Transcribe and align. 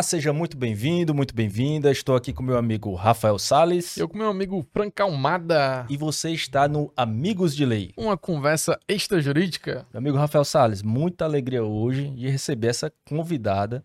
Olá, 0.00 0.04
seja 0.04 0.32
muito 0.32 0.56
bem-vindo, 0.56 1.14
muito 1.14 1.34
bem-vinda. 1.34 1.90
Estou 1.90 2.16
aqui 2.16 2.32
com 2.32 2.42
meu 2.42 2.56
amigo 2.56 2.94
Rafael 2.94 3.38
Sales. 3.38 3.98
Eu 3.98 4.08
com 4.08 4.16
meu 4.16 4.30
amigo 4.30 4.66
Franca 4.72 5.02
Almada. 5.02 5.84
E 5.90 5.96
você 5.98 6.30
está 6.30 6.66
no 6.66 6.90
Amigos 6.96 7.54
de 7.54 7.66
Lei. 7.66 7.92
Uma 7.98 8.16
conversa 8.16 8.80
extrajurídica. 8.88 9.86
Meu 9.92 9.98
amigo 9.98 10.16
Rafael 10.16 10.42
Sales, 10.42 10.82
muita 10.82 11.26
alegria 11.26 11.62
hoje 11.62 12.08
de 12.12 12.30
receber 12.30 12.68
essa 12.68 12.90
convidada, 13.06 13.82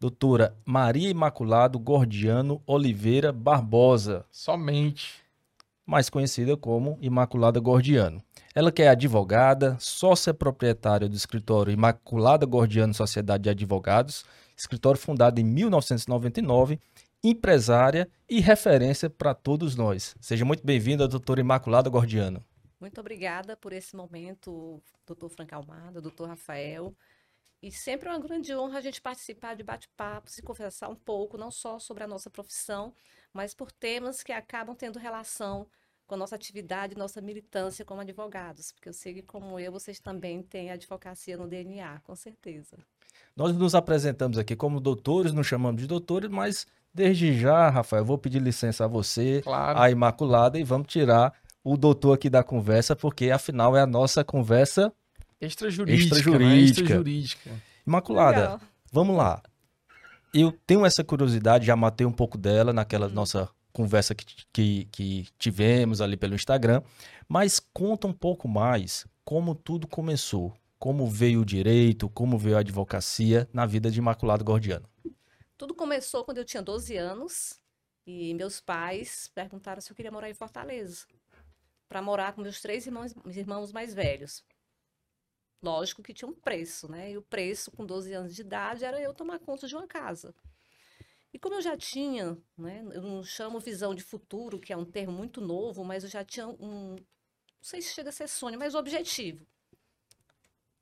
doutora 0.00 0.56
Maria 0.64 1.10
Imaculado 1.10 1.78
Gordiano 1.78 2.62
Oliveira 2.66 3.30
Barbosa. 3.30 4.24
Somente. 4.30 5.16
Mais 5.84 6.08
conhecida 6.08 6.56
como 6.56 6.96
Imaculada 7.02 7.60
Gordiano. 7.60 8.22
Ela 8.54 8.72
que 8.72 8.80
é 8.80 8.88
advogada, 8.88 9.76
sócia 9.78 10.32
proprietária 10.32 11.06
do 11.06 11.14
escritório 11.14 11.70
Imaculada 11.70 12.46
Gordiano 12.46 12.94
Sociedade 12.94 13.42
de 13.42 13.50
Advogados, 13.50 14.24
escritório 14.60 15.00
fundado 15.00 15.40
em 15.40 15.44
1999, 15.44 16.78
empresária 17.24 18.08
e 18.28 18.40
referência 18.40 19.08
para 19.08 19.34
todos 19.34 19.74
nós. 19.74 20.14
Seja 20.20 20.44
muito 20.44 20.64
bem-vinda, 20.64 21.08
doutora 21.08 21.40
Imaculada 21.40 21.88
Gordiano. 21.88 22.44
Muito 22.78 23.00
obrigada 23.00 23.56
por 23.56 23.72
esse 23.72 23.96
momento, 23.96 24.82
doutor 25.06 25.30
Franca 25.30 25.56
Almada, 25.56 26.00
doutor 26.00 26.28
Rafael. 26.28 26.94
E 27.62 27.70
sempre 27.70 28.08
é 28.08 28.12
uma 28.12 28.18
grande 28.18 28.54
honra 28.54 28.78
a 28.78 28.80
gente 28.80 29.02
participar 29.02 29.54
de 29.54 29.62
bate-papos 29.62 30.38
e 30.38 30.42
conversar 30.42 30.88
um 30.88 30.94
pouco, 30.94 31.36
não 31.36 31.50
só 31.50 31.78
sobre 31.78 32.04
a 32.04 32.06
nossa 32.06 32.30
profissão, 32.30 32.94
mas 33.32 33.54
por 33.54 33.70
temas 33.70 34.22
que 34.22 34.32
acabam 34.32 34.74
tendo 34.74 34.98
relação 34.98 35.66
com 36.06 36.14
a 36.14 36.18
nossa 36.18 36.34
atividade, 36.34 36.96
nossa 36.96 37.20
militância 37.20 37.84
como 37.84 38.00
advogados, 38.00 38.72
porque 38.72 38.88
eu 38.88 38.92
sei 38.92 39.14
que, 39.14 39.22
como 39.22 39.60
eu, 39.60 39.70
vocês 39.70 40.00
também 40.00 40.42
têm 40.42 40.70
advocacia 40.70 41.36
no 41.36 41.46
DNA, 41.46 42.00
com 42.00 42.16
certeza. 42.16 42.78
Nós 43.36 43.56
nos 43.56 43.74
apresentamos 43.74 44.38
aqui 44.38 44.54
como 44.54 44.80
doutores, 44.80 45.32
nos 45.32 45.46
chamamos 45.46 45.80
de 45.80 45.86
doutores, 45.86 46.30
mas 46.30 46.66
desde 46.92 47.38
já, 47.38 47.70
Rafael, 47.70 48.04
vou 48.04 48.18
pedir 48.18 48.40
licença 48.40 48.84
a 48.84 48.88
você, 48.88 49.40
claro. 49.42 49.78
a 49.78 49.90
Imaculada, 49.90 50.58
e 50.58 50.64
vamos 50.64 50.88
tirar 50.88 51.32
o 51.62 51.76
doutor 51.76 52.14
aqui 52.14 52.28
da 52.28 52.42
conversa, 52.42 52.96
porque 52.96 53.30
afinal 53.30 53.76
é 53.76 53.80
a 53.80 53.86
nossa 53.86 54.24
conversa 54.24 54.92
extrajurídica. 55.40 56.16
Extrajurídica. 56.16 56.54
Né? 56.54 56.60
extrajurídica. 56.60 57.50
Imaculada, 57.86 58.40
Legal. 58.40 58.60
vamos 58.92 59.16
lá. 59.16 59.42
Eu 60.32 60.52
tenho 60.66 60.84
essa 60.86 61.02
curiosidade, 61.02 61.66
já 61.66 61.74
matei 61.74 62.06
um 62.06 62.12
pouco 62.12 62.38
dela 62.38 62.72
naquela 62.72 63.06
hum. 63.06 63.10
nossa 63.10 63.48
conversa 63.72 64.14
que, 64.14 64.26
que, 64.52 64.84
que 64.90 65.26
tivemos 65.38 66.00
ali 66.00 66.16
pelo 66.16 66.34
Instagram, 66.34 66.82
mas 67.28 67.60
conta 67.72 68.06
um 68.06 68.12
pouco 68.12 68.48
mais 68.48 69.06
como 69.24 69.54
tudo 69.54 69.86
começou, 69.86 70.52
como 70.80 71.06
veio 71.06 71.42
o 71.42 71.44
direito, 71.44 72.08
como 72.08 72.38
veio 72.38 72.56
a 72.56 72.60
advocacia 72.60 73.46
na 73.52 73.66
vida 73.66 73.90
de 73.90 73.98
Imaculado 73.98 74.42
Gordiano. 74.42 74.88
Tudo 75.58 75.74
começou 75.74 76.24
quando 76.24 76.38
eu 76.38 76.44
tinha 76.44 76.62
12 76.62 76.96
anos 76.96 77.60
e 78.06 78.32
meus 78.32 78.62
pais 78.62 79.30
perguntaram 79.34 79.82
se 79.82 79.92
eu 79.92 79.94
queria 79.94 80.10
morar 80.10 80.30
em 80.30 80.34
Fortaleza, 80.34 81.06
para 81.86 82.00
morar 82.00 82.32
com 82.32 82.40
meus 82.40 82.62
três 82.62 82.86
irmãos, 82.86 83.14
irmãos 83.26 83.72
mais 83.72 83.92
velhos. 83.92 84.42
Lógico 85.62 86.02
que 86.02 86.14
tinha 86.14 86.30
um 86.30 86.34
preço, 86.34 86.90
né? 86.90 87.10
E 87.10 87.18
o 87.18 87.22
preço 87.22 87.70
com 87.70 87.84
12 87.84 88.14
anos 88.14 88.34
de 88.34 88.40
idade 88.40 88.82
era 88.82 88.98
eu 88.98 89.12
tomar 89.12 89.38
conta 89.38 89.68
de 89.68 89.76
uma 89.76 89.86
casa. 89.86 90.34
E 91.30 91.38
como 91.38 91.56
eu 91.56 91.60
já 91.60 91.76
tinha, 91.76 92.38
né, 92.56 92.82
eu 92.92 93.02
não 93.02 93.22
chamo 93.22 93.60
visão 93.60 93.94
de 93.94 94.02
futuro, 94.02 94.58
que 94.58 94.72
é 94.72 94.76
um 94.76 94.86
termo 94.86 95.12
muito 95.12 95.42
novo, 95.42 95.84
mas 95.84 96.04
eu 96.04 96.10
já 96.10 96.24
tinha 96.24 96.48
um, 96.48 96.96
não 96.96 97.04
sei 97.60 97.82
se 97.82 97.92
chega 97.92 98.08
a 98.08 98.12
ser 98.12 98.28
sonho, 98.28 98.58
mas 98.58 98.74
objetivo. 98.74 99.46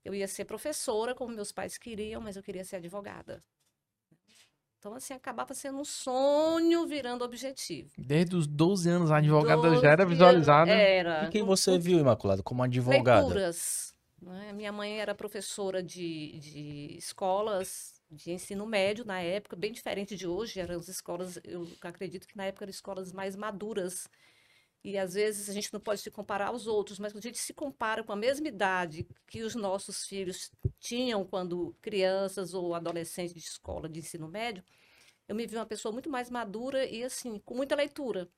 Eu 0.09 0.15
ia 0.15 0.27
ser 0.27 0.47
professora, 0.47 1.15
como 1.15 1.35
meus 1.35 1.53
pais 1.53 1.77
queriam, 1.77 2.19
mas 2.19 2.35
eu 2.35 2.43
queria 2.43 2.65
ser 2.65 2.77
advogada. 2.77 3.45
Então, 4.79 4.95
assim, 4.95 5.13
acabava 5.13 5.53
sendo 5.53 5.79
um 5.79 5.85
sonho 5.85 6.87
virando 6.87 7.23
objetivo. 7.23 7.91
Desde 7.99 8.35
os 8.35 8.47
12 8.47 8.89
anos, 8.89 9.11
a 9.11 9.19
advogada 9.19 9.77
já 9.81 9.91
era 9.91 10.07
visualizada. 10.07 10.71
Era. 10.71 11.25
E 11.27 11.31
quem 11.31 11.43
você 11.43 11.79
viu, 11.79 11.99
Imaculada, 11.99 12.43
como 12.43 12.63
advogada? 12.63 13.21
Leituras. 13.21 13.93
Né? 14.23 14.53
Minha 14.55 14.73
mãe 14.73 14.99
era 14.99 15.15
professora 15.15 15.83
de, 15.83 16.39
de 16.39 16.97
escolas 16.97 17.99
de 18.11 18.33
ensino 18.33 18.65
médio 18.65 19.05
na 19.05 19.21
época, 19.21 19.55
bem 19.55 19.71
diferente 19.71 20.17
de 20.17 20.27
hoje, 20.27 20.59
eram 20.59 20.77
as 20.77 20.89
escolas, 20.89 21.39
eu 21.45 21.69
acredito 21.83 22.27
que 22.27 22.37
na 22.37 22.47
época 22.47 22.65
eram 22.65 22.71
escolas 22.71 23.13
mais 23.13 23.37
maduras. 23.37 24.09
E 24.89 24.97
às 24.97 25.13
vezes 25.13 25.51
a 25.51 25.53
gente 25.53 25.71
não 25.71 25.79
pode 25.79 26.01
se 26.01 26.11
comparar 26.11 26.47
aos 26.47 26.67
outros, 26.67 26.99
mas 26.99 27.13
quando 27.13 27.23
a 27.23 27.29
gente 27.29 27.39
se 27.39 27.53
compara 27.53 28.03
com 28.03 28.11
a 28.11 28.17
mesma 28.17 28.49
idade 28.49 29.07
que 29.27 29.43
os 29.43 29.55
nossos 29.55 30.07
filhos 30.07 30.51
tinham 30.81 31.27
quando 31.27 31.77
crianças 31.83 32.55
ou 32.55 32.75
adolescentes 32.75 33.35
de 33.35 33.41
escola 33.41 33.87
de 33.87 33.99
ensino 33.99 34.27
médio, 34.27 34.65
eu 35.29 35.35
me 35.35 35.47
vi 35.47 35.57
uma 35.57 35.67
pessoa 35.67 35.93
muito 35.93 36.09
mais 36.09 36.31
madura 36.31 36.87
e 36.87 37.05
assim, 37.05 37.39
com 37.41 37.55
muita 37.55 37.75
leitura. 37.75 38.31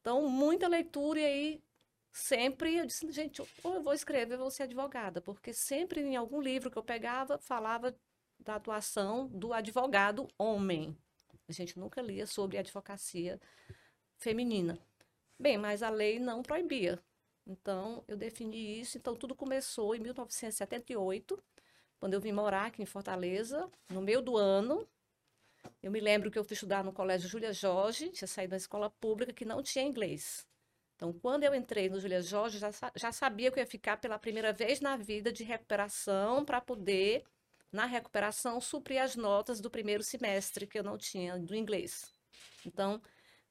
Então, 0.00 0.26
muita 0.26 0.66
leitura 0.66 1.20
e 1.20 1.24
aí 1.26 1.62
sempre 2.10 2.76
eu 2.78 2.86
disse, 2.86 3.12
gente, 3.12 3.42
ou 3.62 3.74
eu 3.74 3.82
vou 3.82 3.92
escrever, 3.92 4.36
eu 4.36 4.38
vou 4.38 4.50
ser 4.50 4.62
advogada, 4.62 5.20
porque 5.20 5.52
sempre 5.52 6.00
em 6.00 6.16
algum 6.16 6.40
livro 6.40 6.70
que 6.70 6.78
eu 6.78 6.82
pegava 6.82 7.36
falava 7.36 7.94
da 8.40 8.54
atuação 8.54 9.28
do 9.28 9.52
advogado 9.52 10.26
homem. 10.38 10.96
A 11.46 11.52
gente 11.52 11.78
nunca 11.78 12.00
lia 12.00 12.26
sobre 12.26 12.56
advocacia 12.56 13.38
feminina. 14.16 14.78
Bem, 15.38 15.56
mas 15.56 15.82
a 15.82 15.90
lei 15.90 16.18
não 16.18 16.42
proibia. 16.42 16.98
Então, 17.46 18.04
eu 18.08 18.16
defini 18.16 18.80
isso. 18.80 18.98
Então, 18.98 19.14
tudo 19.14 19.34
começou 19.34 19.94
em 19.94 20.00
1978, 20.00 21.42
quando 21.98 22.14
eu 22.14 22.20
vim 22.20 22.32
morar 22.32 22.66
aqui 22.66 22.82
em 22.82 22.86
Fortaleza, 22.86 23.70
no 23.90 24.02
meio 24.02 24.20
do 24.20 24.36
ano. 24.36 24.86
Eu 25.82 25.90
me 25.90 26.00
lembro 26.00 26.30
que 26.30 26.38
eu 26.38 26.44
fui 26.44 26.54
estudar 26.54 26.84
no 26.84 26.92
Colégio 26.92 27.28
Júlia 27.28 27.52
Jorge, 27.52 28.10
tinha 28.10 28.28
saído 28.28 28.50
da 28.52 28.56
escola 28.56 28.90
pública 28.90 29.32
que 29.32 29.44
não 29.44 29.62
tinha 29.62 29.84
inglês. 29.84 30.46
Então, 30.96 31.12
quando 31.12 31.44
eu 31.44 31.54
entrei 31.54 31.88
no 31.88 32.00
Júlia 32.00 32.20
Jorge, 32.20 32.58
já, 32.58 32.70
já 32.96 33.12
sabia 33.12 33.50
que 33.50 33.58
eu 33.58 33.62
ia 33.62 33.66
ficar 33.66 33.98
pela 33.98 34.18
primeira 34.18 34.52
vez 34.52 34.80
na 34.80 34.96
vida 34.96 35.32
de 35.32 35.44
recuperação 35.44 36.44
para 36.44 36.60
poder 36.60 37.24
na 37.70 37.84
recuperação, 37.84 38.60
suprir 38.60 39.00
as 39.00 39.14
notas 39.14 39.60
do 39.60 39.70
primeiro 39.70 40.02
semestre 40.02 40.66
que 40.66 40.78
eu 40.78 40.82
não 40.82 40.96
tinha 40.96 41.38
do 41.38 41.54
inglês. 41.54 42.12
Então, 42.64 43.00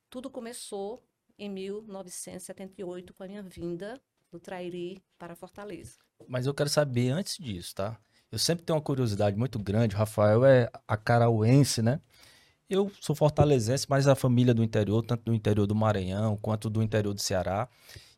tudo 0.10 0.30
começou 0.30 1.04
em 1.38 1.50
1978 1.50 3.14
com 3.14 3.24
a 3.24 3.28
minha 3.28 3.44
vinda 3.44 4.02
do 4.32 4.40
Trairi 4.40 5.02
para 5.18 5.36
Fortaleza. 5.36 5.98
Mas 6.28 6.46
eu 6.46 6.54
quero 6.54 6.70
saber 6.70 7.10
antes 7.10 7.38
disso, 7.38 7.76
tá? 7.76 7.98
Eu 8.32 8.40
sempre 8.40 8.66
tenho 8.66 8.76
uma 8.76 8.84
curiosidade 8.84 9.38
muito 9.38 9.58
grande. 9.58 9.96
O 9.96 9.98
Rafael 9.98 10.44
é 10.44 10.70
acarauense, 10.88 11.82
né? 11.82 12.02
Eu 12.70 12.92
sou 13.00 13.16
fortalezense, 13.16 13.86
mas 13.90 14.08
a 14.08 14.16
família 14.16 14.54
do 14.54 14.64
interior, 14.64 15.02
tanto 15.02 15.24
do 15.24 15.34
interior 15.34 15.66
do 15.66 15.74
Maranhão 15.74 16.36
quanto 16.36 16.70
do 16.70 16.84
interior 16.84 17.14
do 17.14 17.22
Ceará. 17.22 17.70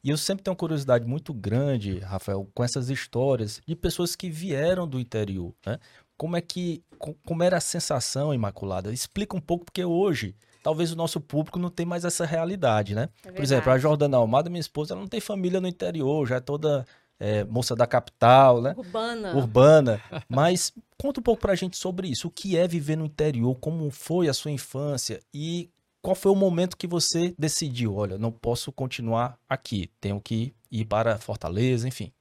E 0.04 0.10
eu 0.10 0.18
sempre 0.18 0.44
tenho 0.44 0.54
uma 0.54 0.58
curiosidade 0.58 1.06
muito 1.06 1.34
grande, 1.34 2.00
Rafael, 2.00 2.50
com 2.54 2.64
essas 2.64 2.90
histórias 2.90 3.62
de 3.68 3.76
pessoas 3.76 4.16
que 4.16 4.30
vieram 4.30 4.88
do 4.88 5.00
interior, 5.00 5.54
né? 5.66 5.78
Como 6.18 6.36
é 6.36 6.42
que, 6.42 6.84
como 7.26 7.44
era 7.44 7.58
a 7.58 7.62
sensação, 7.62 8.34
Imaculada? 8.34 8.92
Explica 8.92 9.38
um 9.38 9.42
pouco, 9.42 9.66
porque 9.66 9.86
hoje, 9.86 10.36
talvez 10.64 10.92
o 10.92 10.96
nosso 10.96 11.20
público 11.20 11.60
não 11.60 11.70
tem 11.70 11.86
mais 11.86 12.06
essa 12.06 12.26
realidade, 12.26 12.96
né? 12.96 13.10
É 13.26 13.32
Por 13.32 13.42
exemplo, 13.42 13.72
a 13.72 13.78
Jordana 13.78 14.18
Almada, 14.18 14.50
minha 14.50 14.60
esposa, 14.60 14.94
ela 14.94 15.02
não 15.02 15.08
tem 15.08 15.20
família 15.20 15.62
no 15.62 15.68
interior, 15.68 16.28
já 16.28 16.36
é 16.38 16.40
toda 16.40 16.86
é, 17.20 17.44
moça 17.44 17.76
da 17.76 17.86
capital, 17.86 18.62
né? 18.62 18.74
Urbana. 18.78 19.36
Urbana. 19.36 20.02
Mas 20.30 20.74
conta 20.98 21.20
um 21.20 21.24
pouco 21.24 21.42
pra 21.42 21.56
gente 21.56 21.78
sobre 21.78 22.08
isso. 22.08 22.28
O 22.28 22.32
que 22.32 22.58
é 22.58 22.68
viver 22.68 22.96
no 22.96 23.06
interior? 23.06 23.56
Como 23.56 23.90
foi 23.92 24.30
a 24.30 24.34
sua 24.34 24.52
infância? 24.52 25.22
E 25.34 25.70
qual 26.02 26.16
foi 26.16 26.32
o 26.32 26.36
momento 26.36 26.78
que 26.78 26.88
você 26.88 27.36
decidiu, 27.38 27.96
olha, 27.96 28.18
não 28.18 28.32
posso 28.32 28.72
continuar 28.72 29.38
aqui, 29.50 29.92
tenho 30.00 30.20
que 30.22 30.54
ir 30.72 30.86
para 30.86 31.18
Fortaleza, 31.18 31.88
enfim? 31.88 32.14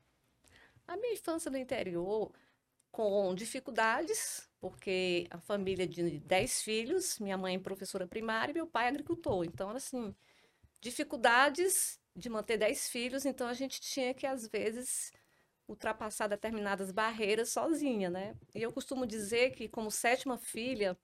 A 0.87 0.97
minha 0.97 1.13
infância 1.13 1.51
no 1.51 1.57
interior, 1.57 2.33
com 2.91 3.33
dificuldades, 3.35 4.48
porque 4.61 5.27
a 5.31 5.39
família 5.39 5.87
de 5.87 6.19
10 6.21 6.63
filhos, 6.63 7.19
minha 7.19 7.37
mãe 7.37 7.59
professora 7.59 8.07
primária 8.07 8.53
e 8.53 8.55
meu 8.55 8.67
pai 8.67 8.89
agricultor. 8.89 9.45
Então, 9.45 9.71
assim, 9.71 10.15
dificuldades 10.81 12.01
de 12.15 12.29
manter 12.29 12.57
10 12.57 12.89
filhos, 12.89 13.25
então 13.25 13.47
a 13.47 13.55
gente 13.55 13.81
tinha 13.81 14.13
que, 14.13 14.27
às 14.27 14.49
vezes, 14.49 15.13
ultrapassar 15.69 16.27
determinadas 16.27 16.91
barreiras 16.91 17.51
sozinha, 17.51 18.11
né? 18.11 18.35
E 18.55 18.63
eu 18.63 18.73
costumo 18.73 19.07
dizer 19.07 19.51
que, 19.51 19.69
como 19.69 19.91
sétima 19.91 20.39
filha, 20.39 20.99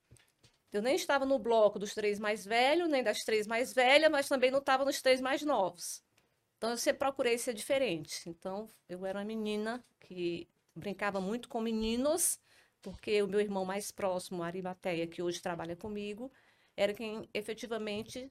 eu 0.73 0.83
nem 0.83 0.97
estava 0.97 1.25
no 1.25 1.39
bloco 1.39 1.79
dos 1.79 1.95
três 1.95 2.19
mais 2.19 2.45
velhos, 2.45 2.89
nem 2.89 3.03
das 3.03 3.23
três 3.23 3.47
mais 3.47 3.73
velhas, 3.73 4.11
mas 4.11 4.29
também 4.29 4.51
não 4.51 4.59
estava 4.59 4.85
nos 4.85 5.01
três 5.01 5.21
mais 5.21 5.43
novos. 5.43 6.03
Então 6.57 6.71
eu 6.71 6.77
sempre 6.77 6.99
procurei 6.99 7.39
ser 7.39 7.55
diferente. 7.55 8.29
Então 8.29 8.69
eu 8.89 9.07
era 9.07 9.19
uma 9.19 9.25
menina 9.25 9.85
que 10.01 10.49
brincava 10.75 11.21
muito 11.21 11.49
com 11.49 11.61
meninos, 11.61 12.41
porque 12.85 13.23
o 13.23 13.27
meu 13.27 13.41
irmão 13.41 13.65
mais 13.65 13.91
próximo, 13.91 14.43
Arimateia, 14.43 15.07
que 15.07 15.23
hoje 15.23 15.41
trabalha 15.41 15.75
comigo, 15.75 16.31
era 16.77 16.93
quem 16.93 17.27
efetivamente 17.33 18.31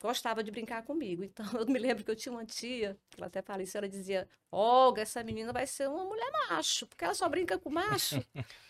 gostava 0.00 0.42
de 0.42 0.50
brincar 0.50 0.82
comigo. 0.82 1.22
Então, 1.22 1.44
eu 1.60 1.66
me 1.66 1.78
lembro 1.78 2.02
que 2.02 2.10
eu 2.10 2.16
tinha 2.16 2.32
uma 2.32 2.46
tia, 2.46 2.98
que 3.10 3.20
ela 3.20 3.26
até 3.26 3.42
faleceu, 3.42 3.80
ela 3.80 3.88
dizia, 3.88 4.26
Olga, 4.50 5.02
essa 5.02 5.22
menina 5.22 5.52
vai 5.52 5.66
ser 5.66 5.90
uma 5.90 6.06
mulher 6.06 6.30
macho, 6.48 6.86
porque 6.86 7.04
ela 7.04 7.12
só 7.14 7.28
brinca 7.28 7.58
com 7.58 7.70
macho. 7.70 8.16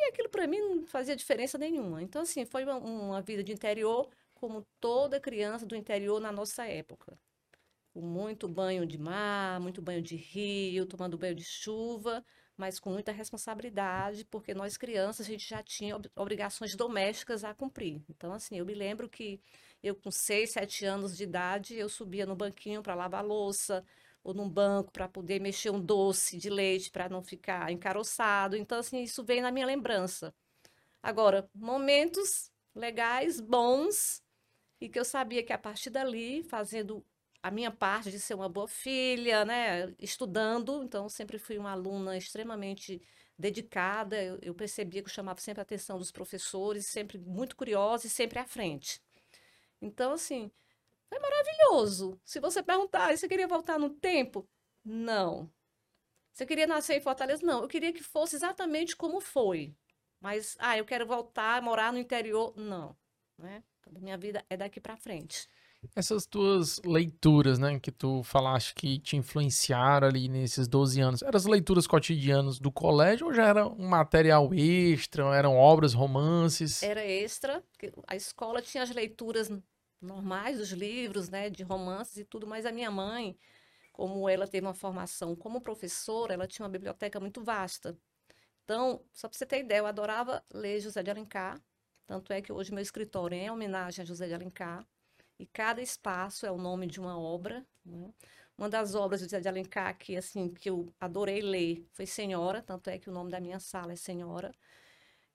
E 0.00 0.10
aquilo 0.10 0.28
para 0.28 0.46
mim 0.46 0.60
não 0.60 0.86
fazia 0.86 1.16
diferença 1.16 1.58
nenhuma. 1.58 2.00
Então, 2.00 2.22
assim, 2.22 2.44
foi 2.44 2.62
uma, 2.62 2.76
uma 2.76 3.20
vida 3.20 3.42
de 3.42 3.50
interior, 3.50 4.08
como 4.32 4.64
toda 4.78 5.18
criança 5.18 5.66
do 5.66 5.74
interior 5.74 6.20
na 6.20 6.30
nossa 6.30 6.64
época. 6.66 7.18
Com 7.92 8.00
muito 8.00 8.46
banho 8.46 8.86
de 8.86 8.96
mar, 8.96 9.58
muito 9.58 9.82
banho 9.82 10.00
de 10.00 10.14
rio, 10.14 10.86
tomando 10.86 11.18
banho 11.18 11.34
de 11.34 11.42
chuva, 11.42 12.24
mas 12.58 12.80
com 12.80 12.90
muita 12.90 13.12
responsabilidade, 13.12 14.24
porque 14.24 14.52
nós 14.52 14.76
crianças 14.76 15.26
a 15.26 15.30
gente 15.30 15.48
já 15.48 15.62
tinha 15.62 15.96
obrigações 16.16 16.74
domésticas 16.74 17.44
a 17.44 17.54
cumprir. 17.54 18.02
Então, 18.10 18.32
assim, 18.32 18.58
eu 18.58 18.66
me 18.66 18.74
lembro 18.74 19.08
que 19.08 19.40
eu 19.82 19.94
com 19.94 20.10
seis, 20.10 20.52
sete 20.52 20.84
anos 20.84 21.16
de 21.16 21.22
idade, 21.22 21.76
eu 21.76 21.88
subia 21.88 22.26
no 22.26 22.34
banquinho 22.34 22.82
para 22.82 22.96
lavar 22.96 23.24
louça, 23.24 23.84
ou 24.24 24.34
num 24.34 24.48
banco 24.48 24.90
para 24.92 25.08
poder 25.08 25.40
mexer 25.40 25.70
um 25.70 25.80
doce 25.80 26.36
de 26.36 26.50
leite 26.50 26.90
para 26.90 27.08
não 27.08 27.22
ficar 27.22 27.70
encaroçado. 27.70 28.56
Então, 28.56 28.78
assim, 28.78 29.02
isso 29.02 29.24
vem 29.24 29.40
na 29.40 29.52
minha 29.52 29.64
lembrança. 29.64 30.34
Agora, 31.02 31.48
momentos 31.54 32.50
legais, 32.74 33.40
bons, 33.40 34.22
e 34.80 34.88
que 34.88 34.98
eu 34.98 35.04
sabia 35.04 35.42
que 35.44 35.52
a 35.52 35.58
partir 35.58 35.90
dali, 35.90 36.42
fazendo 36.42 37.04
a 37.42 37.50
minha 37.50 37.70
parte 37.70 38.10
de 38.10 38.18
ser 38.18 38.34
uma 38.34 38.48
boa 38.48 38.68
filha, 38.68 39.44
né, 39.44 39.94
estudando, 39.98 40.82
então 40.82 41.08
sempre 41.08 41.38
fui 41.38 41.58
uma 41.58 41.72
aluna 41.72 42.16
extremamente 42.16 43.00
dedicada, 43.38 44.22
eu, 44.22 44.38
eu 44.42 44.54
percebia 44.54 45.02
que 45.02 45.08
eu 45.08 45.12
chamava 45.12 45.40
sempre 45.40 45.60
a 45.60 45.62
atenção 45.62 45.98
dos 45.98 46.10
professores, 46.10 46.86
sempre 46.86 47.18
muito 47.18 47.56
curiosa 47.56 48.06
e 48.06 48.10
sempre 48.10 48.38
à 48.38 48.44
frente. 48.44 49.00
Então, 49.80 50.12
assim, 50.12 50.50
foi 51.08 51.18
maravilhoso. 51.20 52.20
Se 52.24 52.40
você 52.40 52.62
perguntar, 52.62 53.16
você 53.16 53.28
queria 53.28 53.46
voltar 53.46 53.78
no 53.78 53.90
tempo? 53.90 54.48
Não. 54.84 55.50
Você 56.32 56.46
queria 56.46 56.66
nascer 56.66 56.96
em 56.96 57.00
Fortaleza? 57.00 57.44
Não. 57.44 57.62
Eu 57.62 57.68
queria 57.68 57.92
que 57.92 58.02
fosse 58.02 58.36
exatamente 58.36 58.96
como 58.96 59.20
foi. 59.20 59.74
Mas, 60.20 60.56
ah, 60.58 60.76
eu 60.76 60.84
quero 60.84 61.06
voltar 61.06 61.62
morar 61.62 61.92
no 61.92 61.98
interior? 61.98 62.54
Não. 62.56 62.96
Né? 63.36 63.62
Minha 64.00 64.18
vida 64.18 64.44
é 64.50 64.56
daqui 64.56 64.80
para 64.80 64.96
frente. 64.96 65.48
Essas 65.94 66.26
tuas 66.26 66.80
leituras, 66.84 67.58
né, 67.58 67.78
que 67.78 67.92
tu 67.92 68.22
falaste 68.22 68.74
que 68.74 68.98
te 68.98 69.16
influenciaram 69.16 70.08
ali 70.08 70.28
nesses 70.28 70.66
12 70.66 71.00
anos, 71.00 71.22
eram 71.22 71.36
as 71.36 71.44
leituras 71.44 71.86
cotidianas 71.86 72.58
do 72.58 72.70
colégio 72.70 73.28
ou 73.28 73.32
já 73.32 73.46
era 73.46 73.66
um 73.66 73.86
material 73.88 74.52
extra, 74.52 75.24
eram 75.36 75.56
obras, 75.56 75.94
romances? 75.94 76.82
Era 76.82 77.04
extra, 77.04 77.62
a 78.06 78.16
escola 78.16 78.60
tinha 78.60 78.82
as 78.82 78.90
leituras 78.90 79.50
normais, 80.00 80.60
os 80.60 80.70
livros, 80.70 81.28
né, 81.28 81.48
de 81.48 81.62
romances 81.62 82.16
e 82.16 82.24
tudo, 82.24 82.46
mas 82.46 82.66
a 82.66 82.72
minha 82.72 82.90
mãe, 82.90 83.36
como 83.92 84.28
ela 84.28 84.46
teve 84.46 84.66
uma 84.66 84.74
formação 84.74 85.34
como 85.36 85.60
professora, 85.60 86.34
ela 86.34 86.46
tinha 86.46 86.64
uma 86.64 86.72
biblioteca 86.72 87.20
muito 87.20 87.42
vasta. 87.42 87.96
Então, 88.64 89.00
só 89.12 89.28
para 89.28 89.38
você 89.38 89.46
ter 89.46 89.60
ideia, 89.60 89.78
eu 89.78 89.86
adorava 89.86 90.44
ler 90.52 90.80
José 90.80 91.02
de 91.02 91.10
Alencar, 91.10 91.60
tanto 92.06 92.32
é 92.32 92.42
que 92.42 92.52
hoje 92.52 92.72
meu 92.72 92.82
escritório 92.82 93.36
é 93.36 93.44
em 93.44 93.50
homenagem 93.50 94.02
a 94.02 94.06
José 94.06 94.26
de 94.26 94.34
Alencar, 94.34 94.86
e 95.38 95.46
cada 95.46 95.80
espaço 95.80 96.44
é 96.46 96.50
o 96.50 96.58
nome 96.58 96.86
de 96.86 97.00
uma 97.00 97.18
obra. 97.18 97.64
Né? 97.84 98.12
Uma 98.56 98.68
das 98.68 98.94
obras 98.94 99.26
de 99.26 99.48
Alencar 99.48 99.96
que, 99.96 100.16
assim, 100.16 100.48
que 100.48 100.68
eu 100.68 100.92
adorei 101.00 101.40
ler 101.40 101.86
foi 101.92 102.06
Senhora, 102.06 102.60
tanto 102.60 102.90
é 102.90 102.98
que 102.98 103.08
o 103.08 103.12
nome 103.12 103.30
da 103.30 103.40
minha 103.40 103.60
sala 103.60 103.92
é 103.92 103.96
Senhora. 103.96 104.52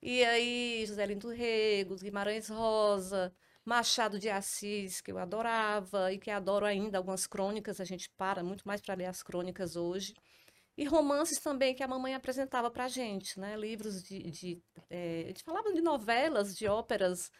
E 0.02 0.22
aí, 0.24 0.84
José 0.86 1.06
Lindo 1.06 1.30
Rego, 1.30 1.96
Guimarães 1.96 2.48
Rosa, 2.48 3.34
Machado 3.64 4.18
de 4.18 4.28
Assis, 4.28 5.00
que 5.00 5.10
eu 5.10 5.18
adorava 5.18 6.12
e 6.12 6.18
que 6.18 6.30
adoro 6.30 6.66
ainda, 6.66 6.98
algumas 6.98 7.26
crônicas, 7.26 7.80
a 7.80 7.84
gente 7.84 8.10
para 8.10 8.42
muito 8.42 8.68
mais 8.68 8.82
para 8.82 8.94
ler 8.94 9.06
as 9.06 9.22
crônicas 9.22 9.76
hoje. 9.76 10.14
E 10.76 10.84
romances 10.84 11.38
também 11.38 11.74
que 11.74 11.82
a 11.82 11.88
mamãe 11.88 12.14
apresentava 12.14 12.70
para 12.70 12.84
a 12.84 12.88
gente, 12.88 13.40
né? 13.40 13.56
Livros 13.56 14.02
de, 14.02 14.30
de 14.30 14.62
é, 14.90 15.22
a 15.24 15.28
gente 15.28 15.44
falava 15.44 15.72
de 15.72 15.80
novelas, 15.80 16.54
de 16.54 16.66
óperas, 16.66 17.30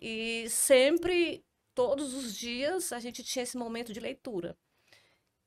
e 0.00 0.48
sempre, 0.48 1.44
todos 1.74 2.14
os 2.14 2.34
dias, 2.34 2.92
a 2.92 3.00
gente 3.00 3.22
tinha 3.22 3.42
esse 3.42 3.56
momento 3.56 3.92
de 3.92 4.00
leitura. 4.00 4.56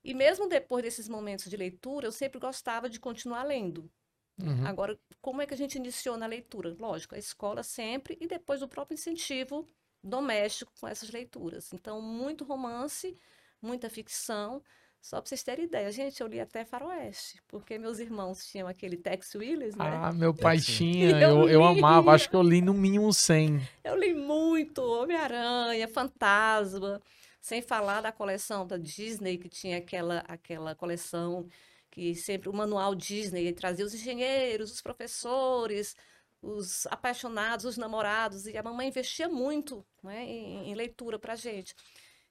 E 0.02 0.12
mesmo 0.12 0.48
depois 0.48 0.84
desses 0.84 1.08
momentos 1.08 1.48
de 1.48 1.56
leitura, 1.56 2.06
eu 2.06 2.12
sempre 2.12 2.38
gostava 2.38 2.90
de 2.90 3.00
continuar 3.00 3.42
lendo. 3.42 3.90
Uhum. 4.38 4.66
Agora, 4.66 4.98
como 5.20 5.40
é 5.40 5.46
que 5.46 5.54
a 5.54 5.56
gente 5.56 5.76
iniciou 5.76 6.16
na 6.16 6.26
leitura? 6.26 6.76
Lógico, 6.78 7.14
a 7.14 7.18
escola 7.18 7.62
sempre 7.62 8.18
e 8.20 8.26
depois 8.26 8.62
o 8.62 8.68
próprio 8.68 8.94
incentivo 8.94 9.66
doméstico 10.02 10.72
com 10.78 10.86
essas 10.86 11.10
leituras. 11.10 11.72
Então, 11.72 12.02
muito 12.02 12.44
romance, 12.44 13.18
muita 13.62 13.88
ficção. 13.88 14.62
Só 15.04 15.20
para 15.20 15.28
vocês 15.28 15.42
terem 15.42 15.66
ideia, 15.66 15.92
gente, 15.92 16.18
eu 16.22 16.26
li 16.26 16.40
até 16.40 16.64
Faroeste, 16.64 17.38
porque 17.46 17.76
meus 17.76 17.98
irmãos 17.98 18.46
tinham 18.46 18.66
aquele 18.66 18.96
Tex 18.96 19.34
Willis, 19.34 19.76
né? 19.76 19.84
Ah, 19.84 20.10
meu 20.10 20.32
pai 20.32 20.58
tinha, 20.58 21.10
eu, 21.20 21.40
eu, 21.40 21.48
eu, 21.50 21.62
amava, 21.62 22.12
acho 22.12 22.30
que 22.30 22.34
eu 22.34 22.42
li 22.42 22.62
no 22.62 22.72
mínimo 22.72 23.12
100. 23.12 23.60
Eu 23.84 23.96
li 23.98 24.14
muito, 24.14 24.80
Homem-Aranha, 24.80 25.86
Fantasma, 25.88 27.02
sem 27.38 27.60
falar 27.60 28.00
da 28.00 28.10
coleção 28.10 28.66
da 28.66 28.78
Disney, 28.78 29.36
que 29.36 29.50
tinha 29.50 29.76
aquela, 29.76 30.20
aquela 30.26 30.74
coleção 30.74 31.46
que 31.90 32.14
sempre, 32.14 32.48
o 32.48 32.54
manual 32.54 32.94
Disney, 32.94 33.52
trazia 33.52 33.84
os 33.84 33.92
engenheiros, 33.92 34.72
os 34.72 34.80
professores, 34.80 35.94
os 36.40 36.86
apaixonados, 36.86 37.66
os 37.66 37.76
namorados, 37.76 38.46
e 38.46 38.56
a 38.56 38.62
mamãe 38.62 38.88
investia 38.88 39.28
muito 39.28 39.84
né, 40.02 40.24
em, 40.24 40.70
em 40.70 40.74
leitura 40.74 41.18
para 41.18 41.34
a 41.34 41.36
gente. 41.36 41.74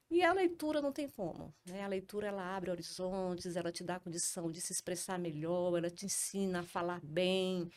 E 0.09 0.23
a 0.23 0.31
leitura 0.31 0.81
não 0.81 0.91
tem 0.91 1.09
como, 1.09 1.53
né? 1.65 1.83
A 1.83 1.87
leitura 1.87 2.27
ela 2.27 2.55
abre 2.55 2.69
horizontes, 2.69 3.55
ela 3.55 3.71
te 3.71 3.83
dá 3.83 3.95
a 3.95 3.99
condição 3.99 4.51
de 4.51 4.61
se 4.61 4.71
expressar 4.71 5.17
melhor, 5.17 5.75
ela 5.77 5.89
te 5.89 6.05
ensina 6.05 6.59
a 6.59 6.63
falar 6.63 7.01
bem, 7.03 7.69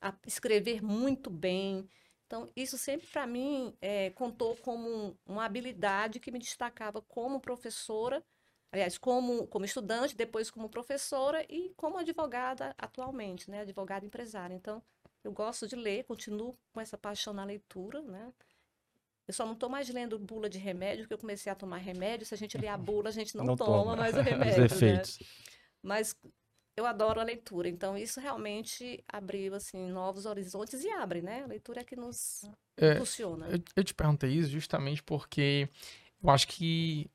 a 0.00 0.12
escrever 0.26 0.82
muito 0.82 1.30
bem. 1.30 1.88
Então, 2.26 2.50
isso 2.56 2.76
sempre 2.76 3.06
para 3.06 3.26
mim 3.26 3.76
é, 3.80 4.10
contou 4.10 4.56
como 4.56 5.16
uma 5.24 5.44
habilidade 5.44 6.18
que 6.18 6.32
me 6.32 6.38
destacava 6.38 7.00
como 7.02 7.40
professora, 7.40 8.24
aliás, 8.72 8.98
como, 8.98 9.46
como 9.46 9.64
estudante, 9.64 10.16
depois 10.16 10.50
como 10.50 10.68
professora 10.68 11.46
e 11.48 11.72
como 11.76 11.96
advogada 11.98 12.74
atualmente, 12.76 13.48
né? 13.50 13.60
Advogada 13.60 14.04
empresária. 14.04 14.54
Então, 14.54 14.82
eu 15.22 15.32
gosto 15.32 15.68
de 15.68 15.76
ler, 15.76 16.04
continuo 16.04 16.58
com 16.72 16.80
essa 16.80 16.98
paixão 16.98 17.32
na 17.32 17.44
leitura, 17.44 18.02
né? 18.02 18.32
Eu 19.26 19.32
só 19.32 19.46
não 19.46 19.54
estou 19.54 19.68
mais 19.68 19.88
lendo 19.88 20.18
bula 20.18 20.48
de 20.48 20.58
remédio, 20.58 21.04
porque 21.04 21.14
eu 21.14 21.18
comecei 21.18 21.50
a 21.50 21.54
tomar 21.54 21.78
remédio. 21.78 22.26
Se 22.26 22.34
a 22.34 22.36
gente 22.36 22.58
ler 22.58 22.68
a 22.68 22.76
bula, 22.76 23.08
a 23.08 23.12
gente 23.12 23.34
não, 23.36 23.44
não 23.44 23.56
toma, 23.56 23.78
toma 23.78 23.96
mais 23.96 24.16
o 24.16 24.20
remédio. 24.22 24.64
Os 24.64 24.70
né? 24.70 24.76
efeitos. 24.76 25.18
Né? 25.18 25.26
Mas 25.82 26.16
eu 26.76 26.86
adoro 26.86 27.20
a 27.20 27.24
leitura, 27.24 27.68
então 27.68 27.96
isso 27.96 28.20
realmente 28.20 29.02
abriu 29.08 29.54
assim 29.54 29.88
novos 29.90 30.26
horizontes 30.26 30.82
e 30.82 30.90
abre, 30.90 31.22
né? 31.22 31.42
A 31.44 31.46
leitura 31.46 31.80
é 31.80 31.84
que 31.84 31.94
nos 31.94 32.44
é, 32.76 32.96
funciona. 32.96 33.46
Eu, 33.46 33.60
eu, 33.76 33.84
te 33.84 33.94
perguntei 33.94 34.30
isso 34.30 34.50
justamente 34.50 35.02
porque 35.02 35.68
eu 36.22 36.30
acho 36.30 36.48
que 36.48 37.08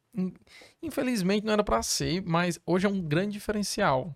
infelizmente 0.81 1.45
não 1.45 1.53
era 1.53 1.63
para 1.63 1.83
ser, 1.83 2.22
mas 2.22 2.60
hoje 2.65 2.86
é 2.86 2.89
um 2.89 3.01
grande 3.01 3.33
diferencial 3.33 4.15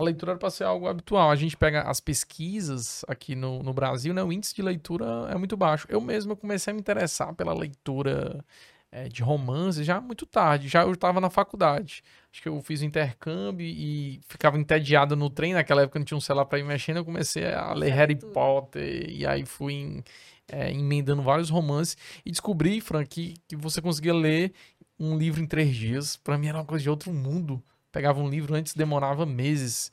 a 0.00 0.04
leitura 0.04 0.32
era 0.32 0.38
para 0.38 0.50
ser 0.50 0.64
algo 0.64 0.88
habitual. 0.88 1.30
A 1.30 1.36
gente 1.36 1.56
pega 1.56 1.82
as 1.82 2.00
pesquisas 2.00 3.04
aqui 3.06 3.34
no, 3.34 3.62
no 3.62 3.72
Brasil, 3.74 4.14
né? 4.14 4.22
O 4.22 4.32
índice 4.32 4.54
de 4.54 4.62
leitura 4.62 5.04
é 5.30 5.36
muito 5.36 5.56
baixo. 5.56 5.86
Eu 5.90 6.00
mesmo 6.00 6.34
comecei 6.34 6.70
a 6.70 6.74
me 6.74 6.80
interessar 6.80 7.34
pela 7.34 7.52
leitura 7.52 8.42
é, 8.90 9.08
de 9.08 9.22
romances 9.22 9.86
já 9.86 10.00
muito 10.00 10.24
tarde. 10.24 10.68
Já 10.68 10.82
eu 10.82 10.92
estava 10.92 11.20
na 11.20 11.28
faculdade. 11.28 12.02
Acho 12.32 12.42
que 12.42 12.48
eu 12.48 12.60
fiz 12.62 12.80
intercâmbio 12.80 13.66
e 13.66 14.20
ficava 14.26 14.58
entediado 14.58 15.14
no 15.14 15.28
trem. 15.28 15.52
Naquela 15.52 15.82
época 15.82 15.98
não 15.98 16.06
tinha 16.06 16.18
um 16.18 16.20
celular 16.20 16.46
para 16.46 16.58
ir 16.58 16.64
mexendo. 16.64 16.96
Eu 16.96 17.04
comecei 17.04 17.52
a 17.52 17.74
ler 17.74 17.90
Harry 17.92 18.16
Potter 18.16 19.06
e 19.10 19.26
aí 19.26 19.44
fui 19.44 19.74
em, 19.74 20.04
é, 20.50 20.72
emendando 20.72 21.22
vários 21.22 21.50
romances 21.50 21.96
e 22.24 22.30
descobri, 22.30 22.80
Frank, 22.80 23.06
que, 23.08 23.34
que 23.46 23.54
você 23.56 23.82
conseguia 23.82 24.14
ler 24.14 24.54
um 24.98 25.18
livro 25.18 25.42
em 25.42 25.46
três 25.46 25.76
dias. 25.76 26.16
Para 26.16 26.38
mim 26.38 26.48
era 26.48 26.56
uma 26.58 26.64
coisa 26.64 26.82
de 26.82 26.90
outro 26.90 27.12
mundo 27.12 27.62
pegava 27.92 28.20
um 28.20 28.28
livro 28.28 28.54
antes 28.54 28.74
demorava 28.74 29.26
meses. 29.26 29.92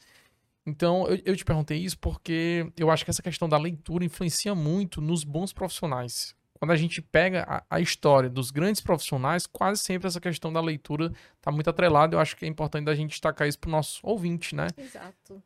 Então, 0.66 1.08
eu, 1.08 1.22
eu, 1.26 1.36
te 1.36 1.46
perguntei 1.46 1.78
isso 1.78 1.98
porque 1.98 2.70
eu 2.76 2.92
acho 2.92 3.06
que 3.06 3.10
essa 3.10 3.22
questão 3.22 3.48
da 3.48 3.58
leitura 3.58 4.04
influencia 4.04 4.54
muito 4.54 5.02
nos 5.02 5.24
bons 5.24 5.54
profissionais. 5.54 6.36
Quando 6.60 6.72
a 6.72 6.76
gente 6.76 7.02
pega 7.02 7.44
a, 7.48 7.64
a 7.78 7.80
história 7.80 8.30
dos 8.30 8.52
grandes 8.52 8.82
profissionais, 8.82 9.46
quase 9.46 9.82
sempre 9.82 10.08
essa 10.08 10.20
questão 10.20 10.52
da 10.52 10.60
leitura 10.60 11.14
está 11.38 11.52
muito 11.52 11.70
atrelada. 11.70 12.16
Eu 12.16 12.20
acho 12.20 12.36
que 12.36 12.46
é 12.46 12.48
importante 12.48 12.90
a 12.90 12.96
gente 12.96 13.12
destacar 13.12 13.48
isso 13.48 13.60
para 13.60 13.70
o 13.70 13.72
nosso 13.72 14.00
ouvinte, 14.04 14.56
né? 14.56 14.68
Exato. 14.78 15.42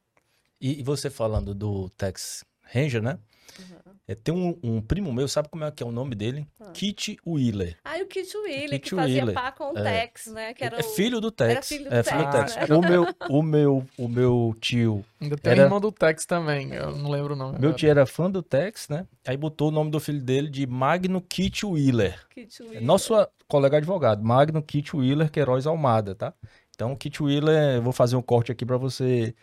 E, 0.60 0.80
e, 0.80 0.84
você 0.84 1.10
falando 1.10 1.54
do 1.54 1.90
Tex 1.90 2.46
Ranger, 2.62 3.02
né? 3.02 3.20
Uhum. 3.60 3.94
É, 4.08 4.16
tem 4.16 4.34
um, 4.34 4.58
um, 4.64 4.82
primo 4.82 5.12
meu, 5.14 5.28
sabe 5.28 5.50
como 5.50 5.64
é 5.64 5.72
que 5.72 5.82
é 5.82 5.86
o 5.86 5.92
nome 5.92 6.16
dele? 6.16 6.48
Ah. 6.60 6.72
Kit 6.72 7.18
Wheeler. 7.26 7.78
Ah, 7.84 7.98
o 8.02 8.06
Kit 8.06 8.36
Wheeler, 8.36 8.70
Kit 8.72 8.90
que 8.90 8.96
fazia 8.96 9.26
Wheeler. 9.26 9.34
par 9.34 9.56
com 9.56 9.74
o 9.74 9.78
é. 9.78 9.84
Tex, 9.84 10.28
né? 10.28 10.54
Que 10.54 10.64
era 10.64 10.80
é 10.80 10.84
filho 10.84 11.22
do 11.22 11.32
Tex. 11.32 11.52
Era 11.52 11.62
filho 11.62 11.90
do 11.90 11.96
é, 11.96 12.04
Tex. 12.04 12.10
Filho 12.10 12.26
do 12.26 12.32
Tex. 12.32 12.58
Ah, 12.58 12.78
o, 12.78 12.82
meu, 12.82 13.08
o, 13.30 13.44
meu, 13.44 13.88
o 13.98 14.08
meu 14.08 14.56
tio. 14.60 15.06
Ainda 15.20 15.38
tem 15.38 15.52
era... 15.54 15.64
irmão 15.64 15.80
do 15.80 15.92
Tex 15.92 16.26
também, 16.26 16.74
eu 16.74 16.96
não 16.96 17.10
lembro 17.10 17.34
o 17.34 17.38
nome. 17.38 17.54
Meu 17.54 17.70
agora. 17.70 17.74
tio 17.76 17.90
era 17.90 18.06
fã 18.06 18.30
do 18.30 18.42
Tex, 18.44 18.90
né? 18.90 19.06
Aí 19.26 19.38
botou 19.38 19.70
o 19.70 19.72
nome 19.72 19.92
do 19.92 20.00
filho 20.00 20.22
dele 20.22 20.50
de 20.50 20.66
Magno 20.68 21.22
Kit 21.22 21.66
Wheeler. 21.66 22.20
Kit 22.30 22.62
Wheeler. 22.62 22.82
Nosso 22.82 23.14
colega 23.48 23.78
advogado, 23.78 24.24
Magno 24.24 24.62
Kit 24.62 24.96
Wheeler 24.96 25.30
Queiroz 25.30 25.68
Almada, 25.68 26.16
tá? 26.16 26.34
Então, 26.74 26.96
Kit 26.96 27.22
Wheeler, 27.22 27.76
eu 27.76 27.82
vou 27.84 27.94
fazer 27.94 28.16
um 28.16 28.22
corte 28.22 28.52
aqui 28.52 28.66
para 28.66 28.78
você 28.78 29.36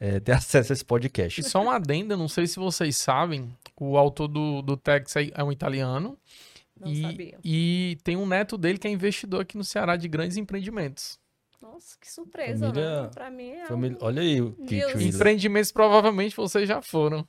é, 0.00 0.18
ter 0.18 0.32
acesso 0.32 0.72
a 0.72 0.74
esse 0.74 0.82
E 0.82 0.86
podcast. 0.86 1.42
só 1.44 1.62
uma 1.62 1.76
adenda, 1.76 2.16
não 2.16 2.26
sei 2.28 2.46
se 2.46 2.58
vocês 2.58 2.96
sabem, 2.96 3.54
o 3.78 3.96
autor 3.96 4.26
do, 4.28 4.62
do 4.62 4.76
Tex 4.76 5.14
é 5.16 5.44
um 5.44 5.52
italiano. 5.52 6.18
Não 6.78 6.90
e, 6.90 7.02
sabia. 7.02 7.38
e 7.44 7.98
tem 8.02 8.16
um 8.16 8.26
neto 8.26 8.56
dele 8.56 8.78
que 8.78 8.88
é 8.88 8.90
investidor 8.90 9.42
aqui 9.42 9.56
no 9.58 9.62
Ceará 9.64 9.96
de 9.96 10.08
grandes 10.08 10.38
empreendimentos. 10.38 11.20
Nossa, 11.60 11.94
que 12.00 12.10
surpresa, 12.10 12.68
Família- 12.68 13.02
né? 13.02 13.08
Pra 13.12 13.30
mim 13.30 13.50
é 13.50 13.66
Família- 13.66 13.94
algo... 13.96 14.06
Olha 14.06 14.22
aí 14.22 14.40
o. 14.40 14.56
Wheeler. 14.58 15.02
Empreendimentos 15.02 15.70
provavelmente 15.70 16.34
vocês 16.34 16.66
já 16.66 16.80
foram. 16.80 17.28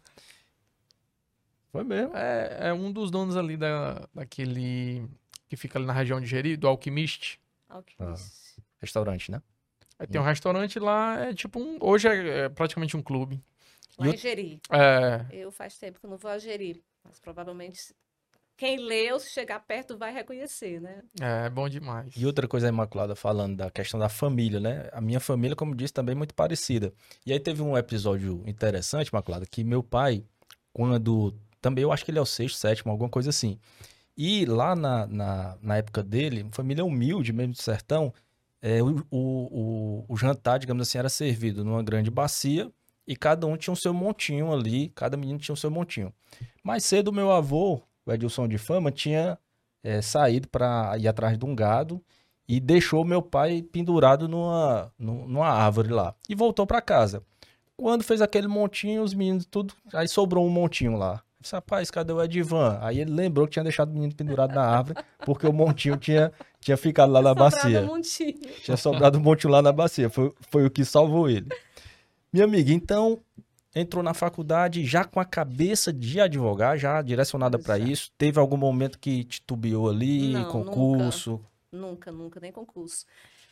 Foi 1.72 1.84
mesmo. 1.84 2.16
É, 2.16 2.70
é 2.70 2.74
um 2.74 2.92
dos 2.92 3.12
donos 3.12 3.36
ali 3.36 3.58
da, 3.58 4.08
daquele 4.14 5.06
que 5.50 5.58
fica 5.58 5.78
ali 5.78 5.86
na 5.86 5.94
região 5.94 6.20
de 6.22 6.28
Jeri, 6.28 6.56
do 6.56 6.68
Alquimiste. 6.68 7.38
alquimista. 7.70 8.62
Restaurante, 8.80 9.32
né? 9.32 9.42
Aí 10.02 10.08
tem 10.08 10.20
um 10.20 10.24
restaurante 10.24 10.80
lá, 10.80 11.20
é 11.28 11.34
tipo 11.34 11.60
um. 11.60 11.78
Hoje 11.80 12.08
é, 12.08 12.46
é 12.46 12.50
praticamente 12.50 12.98
um 12.98 13.04
clube. 13.04 13.40
Lá 14.00 14.08
em 14.08 14.10
o- 14.10 14.18
Jeri. 14.18 14.60
É, 14.72 15.26
Eu 15.30 15.52
faz 15.52 15.78
tempo 15.78 16.00
que 16.00 16.06
eu 16.08 16.10
não 16.10 16.18
vou 16.18 16.32
a 16.32 16.38
mas 17.04 17.20
provavelmente 17.20 17.94
quem 18.58 18.78
leu, 18.80 19.20
se 19.20 19.30
chegar 19.32 19.60
perto, 19.60 19.96
vai 19.98 20.12
reconhecer, 20.12 20.80
né? 20.82 21.04
é 21.20 21.50
bom 21.52 21.70
demais. 21.70 22.14
E 22.18 22.26
outra 22.26 22.48
coisa, 22.48 22.68
a 22.68 22.70
Imaculada, 22.70 23.16
falando 23.16 23.58
da 23.58 23.70
questão 23.70 24.00
da 24.00 24.10
família, 24.10 24.60
né? 24.60 24.90
A 24.92 25.00
minha 25.02 25.20
família, 25.20 25.56
como 25.56 25.76
disse, 25.76 25.94
também 25.94 26.14
é 26.14 26.18
muito 26.18 26.34
parecida. 26.34 26.92
E 27.26 27.32
aí 27.32 27.40
teve 27.40 27.62
um 27.62 27.78
episódio 27.78 28.44
interessante, 28.48 29.10
Imaculada, 29.10 29.46
que 29.46 29.64
meu 29.64 29.84
pai, 29.84 30.24
quando. 30.74 31.36
Também 31.62 31.84
eu 31.84 31.92
acho 31.92 32.04
que 32.04 32.10
ele 32.10 32.18
é 32.18 32.22
o 32.22 32.26
sexto, 32.26 32.58
sétimo, 32.58 32.92
alguma 32.92 33.10
coisa 33.10 33.30
assim. 33.30 33.60
E 34.18 34.46
lá 34.46 34.76
na, 34.76 35.06
na, 35.06 35.58
na 35.62 35.78
época 35.78 36.02
dele, 36.04 36.48
família 36.52 36.84
humilde, 36.84 37.32
mesmo 37.32 37.54
do 37.54 37.62
sertão, 37.62 38.12
é, 38.62 38.82
o, 38.82 39.04
o, 39.10 40.06
o, 40.08 40.18
jantar, 40.18 40.60
digamos 40.60 40.88
assim, 40.88 40.98
era 40.98 41.10
servido 41.10 41.64
numa 41.64 41.82
grande 41.82 42.12
bacia 42.12 42.72
e 43.08 43.16
cada 43.16 43.48
um 43.48 43.58
tinha 43.58 43.74
o 43.74 43.78
seu 43.78 43.94
montinho 43.94 44.54
ali, 44.54 44.90
cada 44.90 45.18
menino 45.18 45.40
tinha 45.40 45.54
o 45.54 45.58
seu 45.58 45.72
montinho. 45.72 46.14
Mais 46.64 46.86
cedo, 46.86 47.12
meu 47.12 47.32
avô, 47.32 47.82
o 48.06 48.12
Edilson 48.12 48.48
de 48.48 48.58
Fama, 48.58 48.92
tinha 48.92 49.38
é, 49.84 50.02
saído 50.02 50.48
para 50.48 50.96
ir 50.98 51.08
atrás 51.08 51.38
de 51.38 51.46
um 51.46 51.56
gado 51.56 52.04
e 52.48 52.60
deixou 52.60 53.04
meu 53.04 53.22
pai 53.22 53.62
pendurado 53.64 54.28
numa, 54.28 54.94
nu- 54.98 55.28
numa 55.28 55.48
árvore 55.48 55.90
lá. 55.90 56.14
E 56.30 56.36
voltou 56.36 56.68
para 56.68 56.82
casa. 56.82 57.24
Quando 57.76 58.04
fez 58.04 58.22
aquele 58.22 58.48
montinho, 58.48 59.02
os 59.02 59.14
meninos 59.14 59.46
tudo. 59.46 59.74
Aí 59.94 60.08
sobrou 60.08 60.46
um 60.46 60.50
montinho 60.50 60.96
lá. 60.98 61.24
Disse, 61.42 61.56
rapaz, 61.56 61.90
cadê 61.90 62.14
o 62.14 62.22
Edivan? 62.22 62.78
Aí 62.82 63.00
ele 63.00 63.12
lembrou 63.12 63.48
que 63.48 63.54
tinha 63.54 63.64
deixado 63.64 63.90
o 63.90 63.94
menino 63.94 64.14
pendurado 64.14 64.54
na 64.54 64.62
árvore, 64.64 65.04
porque 65.26 65.48
o 65.48 65.52
montinho 65.52 65.98
tinha, 65.98 66.32
tinha 66.60 66.78
ficado 66.78 67.12
lá 67.12 67.20
na 67.22 67.30
Sobrado 67.30 67.56
bacia. 67.56 67.82
montinho. 67.82 68.40
Tinha 68.62 68.78
sobrado 68.78 69.18
um 69.18 69.22
montinho 69.22 69.52
lá 69.52 69.60
na 69.62 69.72
bacia. 69.72 70.08
Foi, 70.08 70.32
foi 70.52 70.66
o 70.66 70.70
que 70.70 70.86
salvou 70.86 71.28
ele. 71.28 71.48
Minha 72.32 72.46
amiga, 72.46 72.72
então 72.72 73.20
entrou 73.74 74.04
na 74.04 74.14
faculdade 74.14 74.86
já 74.86 75.04
com 75.04 75.20
a 75.20 75.26
cabeça 75.26 75.92
de 75.92 76.22
advogar, 76.22 76.78
já 76.78 77.02
direcionada 77.02 77.58
para 77.58 77.80
isso. 77.80 78.12
Teve 78.20 78.40
algum 78.40 78.58
momento 78.58 79.00
que 79.00 79.24
titubeou 79.24 79.90
ali, 79.90 80.34
Não, 80.34 80.46
concurso? 80.52 81.44
Nunca, 81.72 82.12
nunca, 82.12 82.40
nem 82.40 82.52
concurso. 82.52 83.06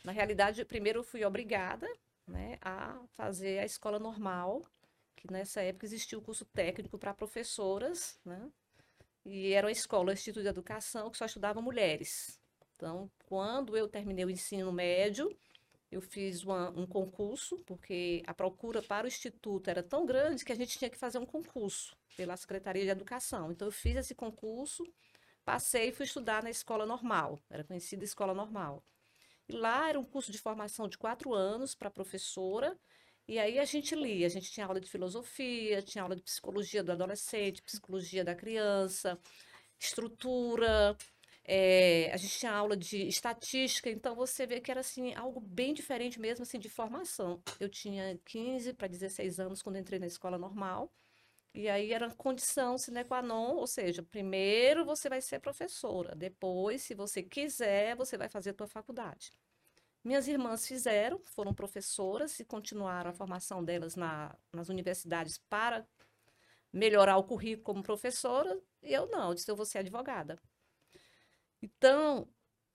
Na 0.04 0.12
realidade, 0.12 0.64
primeiro 0.64 1.00
eu 1.00 1.04
fui 1.04 1.24
obrigada, 1.24 1.88
né, 2.28 2.56
a 2.62 2.94
fazer 3.16 3.58
a 3.58 3.64
escola 3.64 3.98
normal, 3.98 4.62
que 5.20 5.30
nessa 5.30 5.60
época 5.60 5.86
existia 5.86 6.18
o 6.18 6.22
curso 6.22 6.44
técnico 6.46 6.98
para 6.98 7.12
professoras, 7.14 8.18
né? 8.24 8.50
E 9.24 9.52
era 9.52 9.66
uma 9.66 9.72
escola, 9.72 10.10
um 10.10 10.14
Instituto 10.14 10.42
de 10.42 10.48
Educação, 10.48 11.10
que 11.10 11.18
só 11.18 11.26
estudava 11.26 11.60
mulheres. 11.60 12.40
Então, 12.74 13.10
quando 13.26 13.76
eu 13.76 13.86
terminei 13.86 14.24
o 14.24 14.30
ensino 14.30 14.72
médio, 14.72 15.30
eu 15.90 16.00
fiz 16.00 16.42
uma- 16.42 16.70
um 16.70 16.86
concurso, 16.86 17.58
porque 17.66 18.22
a 18.26 18.32
procura 18.32 18.80
para 18.80 19.04
o 19.04 19.08
instituto 19.08 19.68
era 19.68 19.82
tão 19.82 20.06
grande 20.06 20.44
que 20.44 20.52
a 20.52 20.56
gente 20.56 20.78
tinha 20.78 20.88
que 20.88 20.96
fazer 20.96 21.18
um 21.18 21.26
concurso 21.26 21.94
pela 22.16 22.36
Secretaria 22.36 22.84
de 22.84 22.90
Educação. 22.90 23.52
Então, 23.52 23.68
eu 23.68 23.72
fiz 23.72 23.96
esse 23.96 24.14
concurso, 24.14 24.82
passei 25.44 25.88
e 25.88 25.92
fui 25.92 26.06
estudar 26.06 26.42
na 26.42 26.50
escola 26.50 26.86
normal, 26.86 27.38
era 27.50 27.62
conhecida 27.64 28.04
escola 28.04 28.32
normal. 28.32 28.82
E 29.48 29.52
lá 29.52 29.88
era 29.90 30.00
um 30.00 30.04
curso 30.04 30.32
de 30.32 30.38
formação 30.38 30.88
de 30.88 30.96
quatro 30.96 31.34
anos 31.34 31.74
para 31.74 31.90
professora, 31.90 32.78
e 33.30 33.38
aí 33.38 33.58
a 33.58 33.64
gente 33.64 33.94
lia, 33.94 34.26
a 34.26 34.30
gente 34.30 34.50
tinha 34.50 34.66
aula 34.66 34.80
de 34.80 34.90
filosofia, 34.90 35.82
tinha 35.82 36.02
aula 36.02 36.16
de 36.16 36.22
psicologia 36.22 36.82
do 36.82 36.92
adolescente, 36.92 37.62
psicologia 37.62 38.24
da 38.24 38.34
criança, 38.34 39.18
estrutura, 39.78 40.96
eh, 41.44 42.10
a 42.12 42.16
gente 42.16 42.38
tinha 42.38 42.52
aula 42.52 42.76
de 42.76 43.06
estatística, 43.08 43.90
então 43.90 44.14
você 44.16 44.46
vê 44.46 44.60
que 44.60 44.70
era 44.70 44.80
assim, 44.80 45.14
algo 45.14 45.40
bem 45.40 45.74
diferente 45.74 46.20
mesmo 46.20 46.42
assim 46.42 46.58
de 46.58 46.68
formação. 46.68 47.42
Eu 47.60 47.68
tinha 47.68 48.18
15 48.24 48.72
para 48.74 48.88
16 48.88 49.38
anos 49.40 49.62
quando 49.62 49.78
entrei 49.78 49.98
na 50.00 50.06
escola 50.06 50.38
normal. 50.38 50.92
E 51.54 51.68
aí 51.68 51.92
era 51.92 52.10
condição 52.14 52.78
sine 52.78 53.04
qua 53.04 53.22
non, 53.22 53.56
ou 53.56 53.66
seja, 53.66 54.02
primeiro 54.02 54.84
você 54.84 55.08
vai 55.08 55.20
ser 55.20 55.40
professora, 55.40 56.14
depois, 56.16 56.82
se 56.82 56.94
você 56.94 57.22
quiser, 57.22 57.96
você 57.96 58.16
vai 58.18 58.28
fazer 58.28 58.50
a 58.50 58.54
tua 58.54 58.68
faculdade. 58.68 59.32
Minhas 60.02 60.26
irmãs 60.26 60.66
fizeram, 60.66 61.20
foram 61.24 61.52
professoras 61.52 62.40
e 62.40 62.44
continuaram 62.44 63.10
a 63.10 63.14
formação 63.14 63.62
delas 63.62 63.96
na, 63.96 64.34
nas 64.52 64.68
universidades 64.68 65.38
para 65.48 65.86
melhorar 66.72 67.16
o 67.18 67.24
currículo 67.24 67.64
como 67.64 67.82
professora, 67.82 68.58
e 68.82 68.92
eu 68.92 69.06
não, 69.08 69.28
eu 69.28 69.34
disse, 69.34 69.50
eu 69.50 69.56
vou 69.56 69.66
ser 69.66 69.78
advogada. 69.78 70.38
Então, 71.60 72.28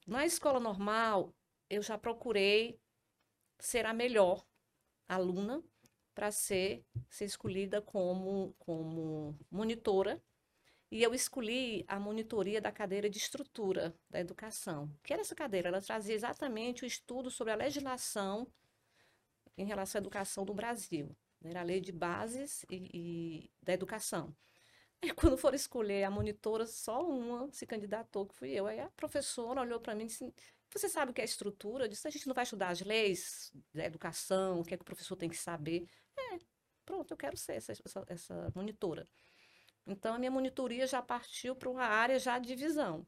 na 0.05 0.25
escola 0.25 0.60
normal, 0.60 1.34
eu 1.70 1.82
já 1.82 1.98
procurei 1.98 2.79
ser 3.60 3.86
a 3.86 3.94
melhor 3.94 4.46
aluna 5.08 5.63
para 6.13 6.32
ser, 6.32 6.86
ser 7.10 7.25
escolhida 7.25 7.82
como, 7.82 8.53
como 8.60 9.38
monitora. 9.50 10.22
E 10.91 11.01
eu 11.01 11.13
escolhi 11.13 11.83
a 11.87 11.99
monitoria 11.99 12.61
da 12.61 12.71
cadeira 12.71 13.09
de 13.09 13.17
estrutura 13.17 13.93
da 14.09 14.19
educação. 14.19 14.89
que 15.03 15.11
era 15.13 15.21
essa 15.21 15.35
cadeira? 15.35 15.69
Ela 15.69 15.81
trazia 15.81 16.13
exatamente 16.15 16.83
o 16.83 16.85
estudo 16.85 17.29
sobre 17.31 17.53
a 17.53 17.55
legislação 17.55 18.47
em 19.57 19.65
relação 19.65 19.99
à 19.99 20.01
educação 20.01 20.45
do 20.45 20.53
Brasil. 20.53 21.15
Era 21.43 21.61
a 21.61 21.63
lei 21.63 21.79
de 21.79 21.91
bases 21.91 22.65
e, 22.69 22.89
e 22.93 23.51
da 23.61 23.73
educação. 23.73 24.35
E 25.01 25.11
quando 25.13 25.37
foram 25.37 25.55
escolher 25.55 26.03
a 26.03 26.11
monitora, 26.11 26.65
só 26.65 27.07
uma 27.07 27.51
se 27.51 27.65
candidatou, 27.65 28.25
que 28.25 28.35
fui 28.35 28.51
eu. 28.51 28.67
Aí 28.67 28.79
a 28.79 28.89
professora 28.91 29.61
olhou 29.61 29.79
para 29.79 29.95
mim 29.95 30.05
e 30.05 30.07
disse: 30.07 30.33
Você 30.73 30.89
sabe 30.89 31.11
o 31.11 31.13
que 31.13 31.21
é 31.21 31.25
estrutura? 31.25 31.85
Eu 31.85 31.87
disse: 31.87 32.07
A 32.07 32.11
gente 32.11 32.27
não 32.27 32.33
vai 32.33 32.43
estudar 32.43 32.69
as 32.69 32.81
leis 32.81 33.51
da 33.73 33.85
educação, 33.85 34.59
o 34.61 34.63
que 34.63 34.73
é 34.73 34.77
que 34.77 34.81
o 34.81 34.85
professor 34.85 35.15
tem 35.15 35.29
que 35.29 35.37
saber. 35.37 35.87
É, 36.17 36.39
pronto, 36.85 37.11
eu 37.11 37.17
quero 37.17 37.37
ser 37.37 37.53
essa, 37.53 37.71
essa, 37.73 38.05
essa 38.07 38.51
monitora. 38.55 39.07
Então, 39.87 40.15
a 40.15 40.19
minha 40.19 40.31
monitoria 40.31 40.87
já 40.87 41.01
partiu 41.01 41.55
para 41.55 41.69
uma 41.69 41.83
área 41.85 42.17
já 42.19 42.39
de 42.39 42.55
visão. 42.55 43.05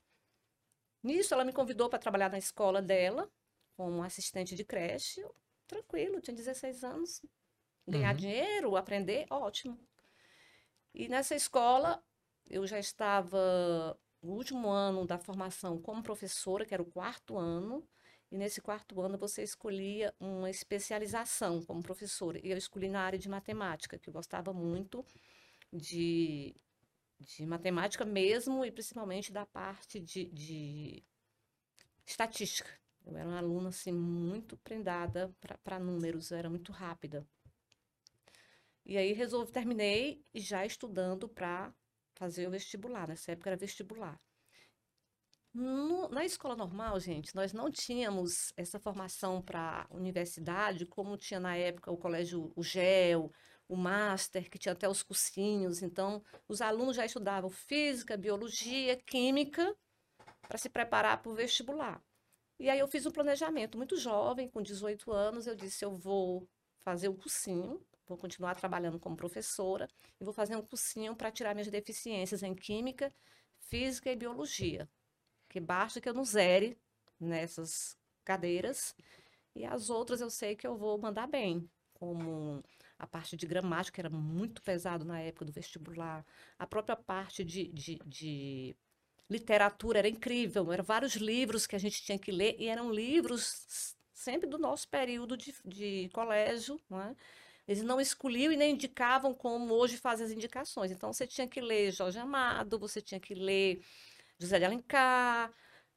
Nisso, 1.04 1.34
ela 1.34 1.46
me 1.46 1.54
convidou 1.54 1.90
para 1.90 2.00
trabalhar 2.00 2.30
na 2.30 2.38
escola 2.38 2.82
dela, 2.82 3.32
como 3.76 4.04
assistente 4.04 4.56
de 4.56 4.64
creche. 4.64 5.22
Eu, 5.22 5.36
tranquilo, 5.68 6.22
tinha 6.22 6.36
16 6.36 6.84
anos. 6.84 7.22
Ganhar 7.88 8.12
Uhum. 8.12 8.18
dinheiro, 8.18 8.76
aprender, 8.76 9.26
ótimo. 9.30 9.80
E 10.94 11.08
nessa 11.08 11.36
escola, 11.36 12.04
eu 12.50 12.66
já 12.66 12.80
estava 12.80 13.98
no 14.22 14.34
último 14.34 14.70
ano 14.70 15.06
da 15.06 15.18
formação 15.18 15.80
como 15.80 16.04
professora, 16.04 16.66
que 16.66 16.74
era 16.74 16.84
o 16.84 16.92
quarto 16.92 17.38
ano. 17.38 17.88
E 18.32 18.38
nesse 18.38 18.60
quarto 18.62 19.00
ano 19.00 19.18
você 19.18 19.42
escolhia 19.44 20.14
uma 20.20 20.50
especialização 20.50 21.64
como 21.64 21.82
professora. 21.82 22.40
E 22.46 22.52
eu 22.52 22.58
escolhi 22.58 22.90
na 22.90 23.02
área 23.02 23.18
de 23.20 23.30
matemática, 23.30 23.98
que 23.98 24.10
eu 24.10 24.14
gostava 24.14 24.52
muito 24.54 25.06
de, 25.72 26.56
de 27.20 27.46
matemática 27.46 28.06
mesmo, 28.06 28.66
e 28.66 28.72
principalmente 28.72 29.32
da 29.32 29.46
parte 29.46 30.00
de, 30.00 30.26
de 30.26 31.04
estatística. 32.06 32.70
Eu 33.06 33.16
era 33.16 33.28
uma 33.30 33.38
aluna 33.38 33.70
assim, 33.70 33.92
muito 33.92 34.58
prendada 34.58 35.34
para 35.64 35.80
números, 35.80 36.32
eu 36.32 36.38
era 36.38 36.50
muito 36.50 36.72
rápida. 36.72 37.26
E 38.84 38.98
aí 38.98 39.14
resolvi, 39.14 39.52
terminei 39.52 40.24
já 40.34 40.66
estudando 40.66 41.30
para 41.30 41.72
fazer 42.16 42.48
o 42.48 42.52
vestibular. 42.52 43.08
Nessa 43.08 43.32
época 43.34 43.52
era 43.52 43.58
vestibular. 43.58 44.20
No- 45.54 46.08
na 46.10 46.24
escola 46.24 46.56
normal, 46.56 47.00
gente, 47.00 47.36
nós 47.36 47.52
não 47.52 47.72
tínhamos 47.72 48.54
essa 48.56 48.80
formação 48.80 49.42
para 49.42 49.88
universidade, 49.90 50.86
como 50.86 51.18
tinha 51.18 51.40
na 51.40 51.56
época 51.58 51.92
o 51.92 51.98
colégio, 51.98 52.52
o 52.56 52.64
GEL, 52.64 53.32
o 53.68 53.76
Master, 53.76 54.50
que 54.50 54.58
tinha 54.58 54.74
até 54.74 54.88
os 54.88 55.04
cursinhos. 55.04 55.82
Então, 55.82 56.24
os 56.48 56.62
alunos 56.62 56.96
já 56.96 57.06
estudavam 57.06 57.50
física, 57.50 58.18
biologia, 58.18 58.96
química, 58.96 59.76
para 60.48 60.58
se 60.58 60.70
preparar 60.70 61.22
para 61.22 61.32
o 61.32 61.36
vestibular. 61.36 62.02
E 62.60 62.70
aí 62.70 62.80
eu 62.80 62.88
fiz 62.88 63.06
um 63.06 63.12
planejamento 63.12 63.78
muito 63.78 63.98
jovem, 63.98 64.48
com 64.48 64.62
18 64.62 65.12
anos, 65.12 65.46
eu 65.46 65.56
disse, 65.56 65.86
eu 65.86 65.92
vou 65.92 66.48
fazer 66.80 67.08
o 67.10 67.14
cursinho, 67.14 67.86
vou 68.08 68.18
continuar 68.18 68.56
trabalhando 68.56 69.00
como 69.00 69.16
professora 69.16 69.88
e 70.20 70.24
vou 70.24 70.34
fazer 70.34 70.56
um 70.56 70.62
cursinho 70.62 71.16
para 71.16 71.32
tirar 71.32 71.54
minhas 71.54 71.70
deficiências 71.70 72.42
em 72.42 72.56
química, 72.56 73.14
física 73.60 74.12
e 74.12 74.16
biologia. 74.16 74.90
Que 75.50 75.60
basta 75.60 76.02
que 76.02 76.10
eu 76.10 76.14
não 76.14 76.24
zere 76.24 76.80
nessas 77.20 77.98
cadeiras 78.24 78.96
e 79.54 79.66
as 79.66 79.90
outras 79.90 80.22
eu 80.22 80.30
sei 80.30 80.56
que 80.56 80.66
eu 80.66 80.78
vou 80.78 80.98
mandar 80.98 81.28
bem, 81.28 81.70
como 82.00 82.64
a 82.98 83.08
parte 83.08 83.36
de 83.36 83.46
gramática 83.46 84.02
era 84.02 84.10
muito 84.10 84.62
pesado 84.62 85.04
na 85.06 85.20
época 85.20 85.46
do 85.46 85.52
vestibular, 85.52 86.26
a 86.58 86.68
própria 86.68 86.96
parte 86.96 87.44
de, 87.44 87.68
de, 87.70 88.00
de 88.06 88.76
literatura 89.30 90.00
era 90.00 90.08
incrível, 90.08 90.72
eram 90.72 90.84
vários 90.84 91.16
livros 91.16 91.66
que 91.68 91.76
a 91.76 91.80
gente 91.80 92.04
tinha 92.04 92.20
que 92.20 92.32
ler, 92.32 92.56
e 92.60 92.68
eram 92.68 92.92
livros 92.92 93.96
sempre 94.14 94.50
do 94.50 94.58
nosso 94.58 94.88
período 94.88 95.36
de, 95.38 95.54
de 95.66 96.10
colégio, 96.14 96.80
não 96.90 97.02
é? 97.02 97.16
Eles 97.68 97.84
não 97.84 98.00
escolhiam 98.00 98.52
e 98.52 98.58
nem 98.58 98.74
indicavam 98.74 99.34
como 99.34 99.74
hoje 99.74 99.98
fazem 99.98 100.26
as 100.26 100.32
indicações. 100.32 100.90
Então, 100.90 101.12
você 101.12 101.28
tinha 101.28 101.46
que 101.48 101.60
ler 101.60 101.92
Jorge 101.92 102.18
Amado, 102.18 102.80
você 102.80 103.02
tinha 103.02 103.20
que 103.20 103.36
ler 103.36 103.82
José 104.40 104.58
de 104.58 104.66
Alencar, 104.66 105.52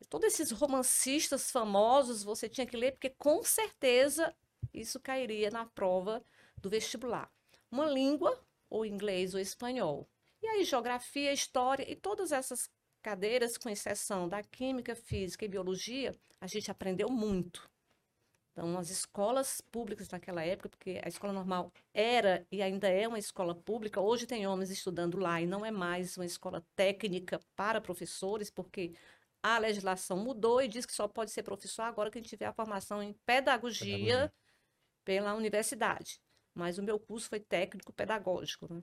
todos 0.09 0.27
esses 0.27 0.51
romancistas 0.51 1.51
famosos 1.51 2.25
você 2.25 2.49
tinha 2.49 2.67
que 2.67 2.77
ler, 2.77 2.93
porque 2.93 3.11
com 3.11 3.43
certeza 3.45 4.35
isso 4.73 5.01
cairia 5.01 5.51
na 5.51 5.67
prova 5.67 6.23
do 6.57 6.71
vestibular. 6.71 7.31
Uma 7.71 7.87
língua, 7.87 8.39
ou 8.69 8.87
inglês 8.87 9.35
ou 9.35 9.41
espanhol. 9.41 10.09
E 10.43 10.47
aí, 10.47 10.65
geografia, 10.65 11.33
história 11.33 11.91
e 11.91 11.97
todas 11.97 12.33
essas 12.33 12.71
cadeiras, 13.03 13.59
com 13.59 13.69
exceção 13.69 14.29
da 14.29 14.43
química, 14.43 14.95
física 14.95 15.45
e 15.45 15.49
biologia, 15.49 16.15
a 16.41 16.47
gente 16.47 16.71
aprendeu 16.71 17.09
muito. 17.09 17.69
Então, 18.53 18.79
as 18.79 18.91
escolas 18.91 19.61
públicas 19.61 20.09
naquela 20.09 20.45
época, 20.45 20.69
porque 20.69 21.01
a 21.03 21.09
escola 21.09 21.33
normal 21.33 21.73
era 21.95 22.47
e 22.51 22.63
ainda 22.63 22.89
é 22.89 23.07
uma 23.07 23.19
escola 23.19 23.55
pública, 23.55 24.01
hoje 24.01 24.27
tem 24.27 24.47
homens 24.47 24.71
estudando 24.71 25.19
lá 25.19 25.41
e 25.41 25.47
não 25.47 25.65
é 25.65 25.71
mais 25.71 26.17
uma 26.17 26.27
escola 26.27 26.65
técnica 26.75 27.41
para 27.55 27.81
professores, 27.81 28.51
porque 28.51 28.93
a 29.43 29.59
legislação 29.59 30.19
mudou 30.19 30.61
e 30.61 30.69
diz 30.69 30.85
que 30.85 30.93
só 30.93 31.09
pode 31.09 31.31
ser 31.31 31.43
professor 31.43 31.83
agora 31.83 32.11
que 32.11 32.19
a 32.19 32.21
gente 32.21 32.29
tiver 32.29 32.47
a 32.47 32.53
formação 32.53 33.03
em 33.03 33.15
pedagogia, 33.25 33.97
pedagogia. 33.97 34.33
Pela 35.05 35.35
universidade. 35.35 36.21
Mas 36.55 36.79
o 36.79 36.83
meu 36.83 36.99
curso 36.99 37.29
foi 37.29 37.41
técnico 37.41 37.93
pedagógico. 37.93 38.73
Né? 38.73 38.83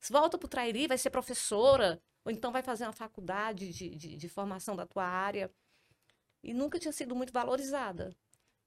Se 0.00 0.12
volta 0.12 0.38
para 0.38 0.46
o 0.46 0.48
Trairi, 0.48 0.86
vai 0.86 0.98
ser 0.98 1.10
professora, 1.10 2.00
ou 2.24 2.30
então 2.30 2.52
vai 2.52 2.62
fazer 2.62 2.84
uma 2.84 2.92
faculdade 2.92 3.72
de, 3.72 3.90
de, 3.96 4.16
de 4.16 4.28
formação 4.28 4.76
da 4.76 4.86
tua 4.86 5.04
área. 5.04 5.52
E 6.42 6.54
nunca 6.54 6.78
tinha 6.78 6.92
sido 6.92 7.16
muito 7.16 7.32
valorizada. 7.32 8.14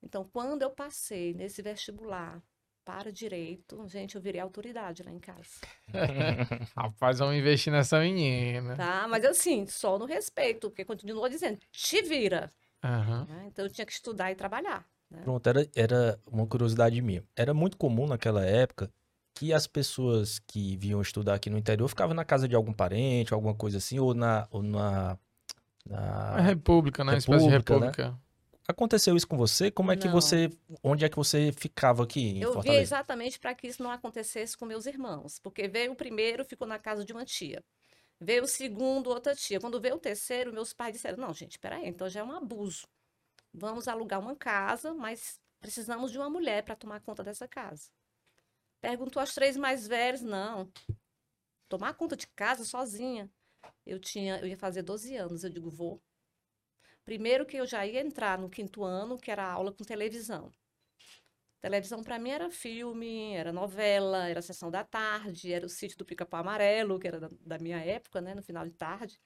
Então, 0.04 0.28
quando 0.28 0.64
eu 0.64 0.72
passei 0.72 1.34
nesse 1.34 1.62
vestibular 1.62 2.44
para 2.84 3.12
direito, 3.12 3.88
gente, 3.88 4.16
eu 4.16 4.22
virei 4.22 4.42
autoridade 4.42 5.04
lá 5.04 5.12
em 5.12 5.20
casa. 5.20 5.62
Rapaz, 6.76 7.20
vamos 7.20 7.36
investir 7.36 7.72
nessa 7.72 8.00
menina. 8.00 8.76
Tá, 8.76 9.08
mas 9.08 9.24
assim, 9.24 9.66
só 9.68 9.98
no 10.00 10.06
respeito, 10.06 10.70
porque 10.70 10.84
continuou 10.84 11.30
dizendo, 11.30 11.60
te 11.72 12.02
vira. 12.02 12.52
Uhum. 12.84 13.26
Né? 13.26 13.46
Então, 13.48 13.66
eu 13.66 13.72
tinha 13.72 13.86
que 13.86 13.92
estudar 13.92 14.32
e 14.32 14.36
trabalhar. 14.36 14.86
Né? 15.10 15.22
Pronto, 15.24 15.48
era, 15.48 15.68
era 15.76 16.20
uma 16.26 16.48
curiosidade 16.48 17.02
minha. 17.02 17.24
Era 17.36 17.54
muito 17.54 17.78
comum 17.78 18.08
naquela 18.08 18.44
época 18.46 18.92
que 19.34 19.54
as 19.54 19.68
pessoas 19.68 20.40
que 20.40 20.76
vinham 20.78 21.02
estudar 21.02 21.36
aqui 21.36 21.50
no 21.50 21.58
interior 21.58 21.88
ficavam 21.88 22.14
na 22.16 22.26
casa 22.26 22.48
de 22.48 22.56
algum 22.56 22.74
parente, 22.74 23.34
alguma 23.34 23.54
coisa 23.54 23.78
assim, 23.78 24.00
ou 24.00 24.14
na. 24.14 24.48
Ou 24.52 24.64
na, 24.64 25.18
na... 25.86 26.00
A 26.36 26.42
república, 26.42 27.04
né? 27.04 27.14
República, 27.14 27.36
espécie 27.36 27.46
de 27.46 27.58
república. 27.58 28.10
Né? 28.10 28.18
Aconteceu 28.68 29.16
isso 29.16 29.28
com 29.28 29.38
você? 29.38 29.72
Como 29.72 29.92
é 29.92 29.98
que 29.98 30.06
não. 30.06 30.14
você. 30.14 30.50
Onde 30.84 31.04
é 31.04 31.10
que 31.10 31.16
você 31.16 31.52
ficava 31.52 32.04
aqui? 32.04 32.40
eu 32.40 32.54
Fortaleza? 32.54 32.78
vi 32.78 32.84
exatamente 32.84 33.40
para 33.40 33.56
que 33.56 33.68
isso 33.68 33.82
não 33.82 33.92
acontecesse 33.92 34.56
com 34.56 34.66
meus 34.66 34.86
irmãos. 34.86 35.40
Porque 35.40 35.68
veio 35.68 35.92
o 35.92 35.96
primeiro, 35.96 36.46
ficou 36.46 36.68
na 36.68 36.80
casa 36.80 37.04
de 37.04 37.12
uma 37.12 37.26
tia. 37.26 37.64
Veio 38.20 38.44
o 38.44 38.48
segundo, 38.48 39.10
outra 39.10 39.36
tia. 39.36 39.60
Quando 39.60 39.82
veio 39.82 39.96
o 39.96 40.00
terceiro, 40.00 40.54
meus 40.54 40.74
pais 40.74 40.94
disseram: 40.94 41.18
não, 41.18 41.34
gente, 41.34 41.58
peraí, 41.58 41.88
então 41.88 42.08
já 42.08 42.20
é 42.20 42.24
um 42.24 42.32
abuso. 42.32 42.88
Vamos 43.54 43.88
alugar 43.88 44.20
uma 44.20 44.36
casa, 44.36 44.94
mas 44.94 45.40
precisamos 45.60 46.12
de 46.12 46.18
uma 46.18 46.30
mulher 46.30 46.64
para 46.64 46.76
tomar 46.76 47.02
conta 47.02 47.24
dessa 47.24 47.48
casa. 47.48 47.90
Perguntou 48.80 49.22
às 49.22 49.34
três 49.34 49.58
mais 49.58 49.88
velhas: 49.88 50.22
não. 50.22 50.72
Tomar 51.68 51.94
conta 51.96 52.16
de 52.16 52.28
casa 52.28 52.64
sozinha. 52.64 53.30
Eu 53.86 54.00
tinha, 54.00 54.40
eu 54.40 54.48
ia 54.48 54.58
fazer 54.58 54.84
12 54.84 55.16
anos. 55.16 55.44
Eu 55.44 55.50
digo, 55.50 55.70
vou. 55.70 56.02
Primeiro 57.04 57.46
que 57.46 57.58
eu 57.58 57.66
já 57.66 57.86
ia 57.86 58.02
entrar 58.02 58.38
no 58.38 58.50
quinto 58.50 58.84
ano, 58.84 59.18
que 59.18 59.32
era 59.32 59.46
aula 59.46 59.72
com 59.72 59.84
televisão. 59.84 60.52
Televisão 61.60 62.04
para 62.04 62.18
mim 62.18 62.32
era 62.32 62.50
filme, 62.50 63.36
era 63.36 63.54
novela, 63.54 64.28
era 64.28 64.42
sessão 64.42 64.72
da 64.72 64.84
tarde, 64.84 65.54
era 65.54 65.66
o 65.66 65.70
sítio 65.70 65.98
do 65.98 66.06
Pica-Pau 66.06 66.40
Amarelo, 66.40 67.00
que 67.00 67.08
era 67.08 67.20
da, 67.20 67.30
da, 67.40 67.60
minha 67.60 67.78
época, 67.78 68.20
né, 68.20 68.34
no 68.34 68.42
final 68.42 68.66
de 68.66 68.74
tarde. 68.74 69.20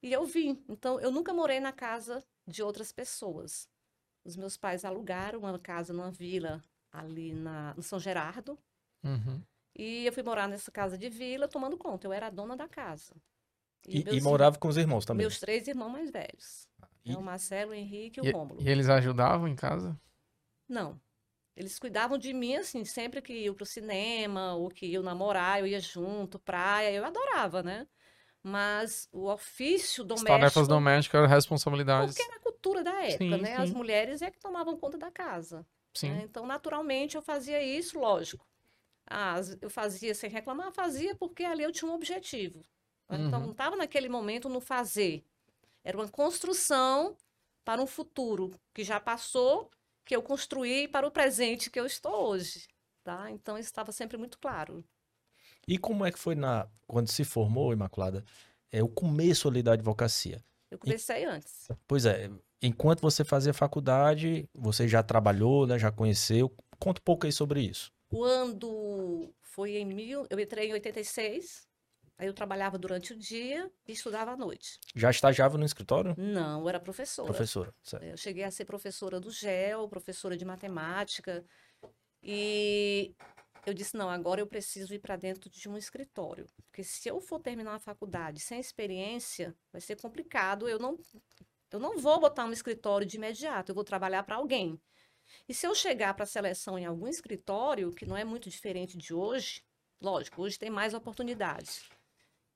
E 0.00 0.12
eu 0.12 0.24
vim. 0.24 0.62
Então, 0.68 1.00
eu 1.00 1.10
nunca 1.10 1.34
morei 1.34 1.58
na 1.58 1.72
casa 1.72 2.22
de 2.46 2.62
outras 2.62 2.92
pessoas. 2.92 3.68
Os 4.24 4.36
meus 4.36 4.56
pais 4.56 4.84
alugaram 4.84 5.40
uma 5.40 5.58
casa 5.58 5.92
numa 5.92 6.12
vila 6.12 6.62
ali 6.92 7.32
na, 7.32 7.74
no 7.74 7.82
São 7.82 7.98
Gerardo. 7.98 8.56
Uhum. 9.02 9.42
E 9.74 10.06
eu 10.06 10.12
fui 10.12 10.22
morar 10.22 10.48
nessa 10.48 10.70
casa 10.70 10.96
de 10.96 11.08
vila 11.08 11.48
tomando 11.48 11.76
conta. 11.76 12.06
Eu 12.06 12.12
era 12.12 12.28
a 12.28 12.30
dona 12.30 12.56
da 12.56 12.68
casa. 12.68 13.14
E, 13.86 13.98
e, 13.98 14.16
e 14.16 14.20
morava 14.20 14.58
com 14.58 14.68
os 14.68 14.76
irmãos 14.76 15.04
também? 15.04 15.26
Meus 15.26 15.40
três 15.40 15.66
irmãos 15.66 15.90
mais 15.90 16.10
velhos. 16.10 16.68
E... 17.04 17.12
É 17.12 17.16
o 17.16 17.22
Marcelo, 17.22 17.72
o 17.72 17.74
Henrique 17.74 18.20
e 18.22 18.30
o 18.30 18.32
Rômulo. 18.32 18.62
E 18.62 18.68
eles 18.68 18.88
ajudavam 18.88 19.46
em 19.46 19.54
casa? 19.54 19.98
Não. 20.68 21.00
Eles 21.56 21.78
cuidavam 21.78 22.18
de 22.18 22.32
mim, 22.32 22.56
assim, 22.56 22.84
sempre 22.84 23.22
que 23.22 23.32
ia 23.32 23.54
pro 23.54 23.64
cinema, 23.64 24.54
ou 24.54 24.68
que 24.68 24.86
ia 24.86 25.00
namorar, 25.02 25.60
eu 25.60 25.66
ia 25.66 25.78
junto, 25.78 26.38
praia, 26.38 26.90
eu 26.90 27.04
adorava, 27.04 27.62
né? 27.62 27.86
Mas 28.42 29.08
o 29.12 29.30
ofício 29.30 30.02
doméstico... 30.02 30.32
As 30.32 30.40
tarefas 30.40 30.68
domésticas 30.68 31.18
eram 31.20 31.28
responsabilidades. 31.28 32.14
Porque 32.14 32.28
era 32.28 32.40
a 32.40 32.42
cultura 32.42 32.82
da 32.82 33.04
época, 33.04 33.18
sim, 33.18 33.40
né? 33.40 33.56
Sim. 33.56 33.62
As 33.62 33.70
mulheres 33.70 34.20
é 34.20 34.30
que 34.30 34.38
tomavam 34.38 34.76
conta 34.76 34.98
da 34.98 35.10
casa. 35.10 35.64
Sim. 35.94 36.10
Né? 36.10 36.22
Então, 36.24 36.44
naturalmente, 36.44 37.16
eu 37.16 37.22
fazia 37.22 37.62
isso, 37.62 37.98
lógico. 37.98 38.44
Ah, 39.06 39.36
eu 39.60 39.70
fazia 39.70 40.14
sem 40.14 40.28
reclamar, 40.28 40.72
fazia 40.72 41.14
porque 41.14 41.44
ali 41.44 41.62
eu 41.62 41.70
tinha 41.70 41.90
um 41.90 41.94
objetivo. 41.94 42.64
Uhum. 43.08 43.28
Então, 43.28 43.40
não 43.40 43.52
estava 43.52 43.76
naquele 43.76 44.08
momento 44.08 44.48
no 44.48 44.60
fazer. 44.60 45.24
Era 45.84 45.98
uma 45.98 46.08
construção 46.08 47.16
para 47.64 47.82
um 47.82 47.86
futuro 47.86 48.58
que 48.72 48.82
já 48.82 48.98
passou, 48.98 49.70
que 50.04 50.16
eu 50.16 50.22
construí 50.22 50.88
para 50.88 51.06
o 51.06 51.10
presente 51.10 51.70
que 51.70 51.78
eu 51.78 51.86
estou 51.86 52.28
hoje. 52.28 52.66
Tá? 53.02 53.30
Então, 53.30 53.58
isso 53.58 53.68
estava 53.68 53.92
sempre 53.92 54.16
muito 54.16 54.38
claro. 54.38 54.82
E 55.68 55.78
como 55.78 56.04
é 56.04 56.10
que 56.10 56.18
foi 56.18 56.34
na 56.34 56.68
quando 56.86 57.08
se 57.08 57.22
formou, 57.22 57.72
Imaculada? 57.72 58.24
É 58.72 58.82
o 58.82 58.88
começo 58.88 59.48
ali 59.48 59.62
da 59.62 59.72
advocacia. 59.72 60.42
Eu 60.70 60.78
comecei 60.78 61.22
e... 61.22 61.24
antes. 61.24 61.68
Pois 61.86 62.06
é. 62.06 62.30
Enquanto 62.62 63.00
você 63.00 63.24
fazia 63.24 63.52
faculdade, 63.52 64.48
você 64.54 64.88
já 64.88 65.02
trabalhou, 65.02 65.66
né? 65.66 65.78
Já 65.78 65.92
conheceu. 65.92 66.50
Conta 66.78 67.00
um 67.00 67.04
pouco 67.04 67.26
aí 67.26 67.32
sobre 67.32 67.60
isso. 67.60 67.92
Quando 68.08 69.32
foi 69.42 69.76
em 69.76 69.84
mil, 69.84 70.26
eu 70.30 70.40
entrei 70.40 70.70
em 70.70 70.72
86. 70.72 71.68
Aí 72.24 72.28
eu 72.28 72.32
trabalhava 72.32 72.78
durante 72.78 73.12
o 73.12 73.16
dia 73.16 73.70
e 73.86 73.92
estudava 73.92 74.32
à 74.32 74.36
noite. 74.36 74.80
Já 74.94 75.10
estagiava 75.10 75.58
no 75.58 75.64
escritório? 75.66 76.14
Não, 76.16 76.62
eu 76.62 76.68
era 76.70 76.80
professora. 76.80 77.26
Professora, 77.26 77.74
certo. 77.82 78.02
Eu 78.02 78.16
cheguei 78.16 78.44
a 78.44 78.50
ser 78.50 78.64
professora 78.64 79.20
do 79.20 79.30
GEL, 79.30 79.86
professora 79.90 80.34
de 80.34 80.42
matemática. 80.42 81.44
E 82.22 83.14
eu 83.66 83.74
disse: 83.74 83.94
não, 83.94 84.08
agora 84.08 84.40
eu 84.40 84.46
preciso 84.46 84.94
ir 84.94 85.00
para 85.00 85.16
dentro 85.16 85.50
de 85.50 85.68
um 85.68 85.76
escritório. 85.76 86.46
Porque 86.64 86.82
se 86.82 87.06
eu 87.06 87.20
for 87.20 87.38
terminar 87.40 87.74
a 87.74 87.78
faculdade 87.78 88.40
sem 88.40 88.58
experiência, 88.58 89.54
vai 89.70 89.82
ser 89.82 90.00
complicado. 90.00 90.66
Eu 90.66 90.78
não, 90.78 90.98
eu 91.70 91.78
não 91.78 91.98
vou 91.98 92.18
botar 92.18 92.46
um 92.46 92.52
escritório 92.52 93.06
de 93.06 93.18
imediato, 93.18 93.70
eu 93.70 93.74
vou 93.74 93.84
trabalhar 93.84 94.22
para 94.22 94.36
alguém. 94.36 94.80
E 95.46 95.52
se 95.52 95.66
eu 95.66 95.74
chegar 95.74 96.14
para 96.14 96.22
a 96.22 96.26
seleção 96.26 96.78
em 96.78 96.86
algum 96.86 97.06
escritório, 97.06 97.92
que 97.92 98.06
não 98.06 98.16
é 98.16 98.24
muito 98.24 98.48
diferente 98.48 98.96
de 98.96 99.12
hoje, 99.12 99.62
Lógico, 100.04 100.42
hoje 100.42 100.58
tem 100.58 100.68
mais 100.68 100.92
oportunidades. 100.92 101.88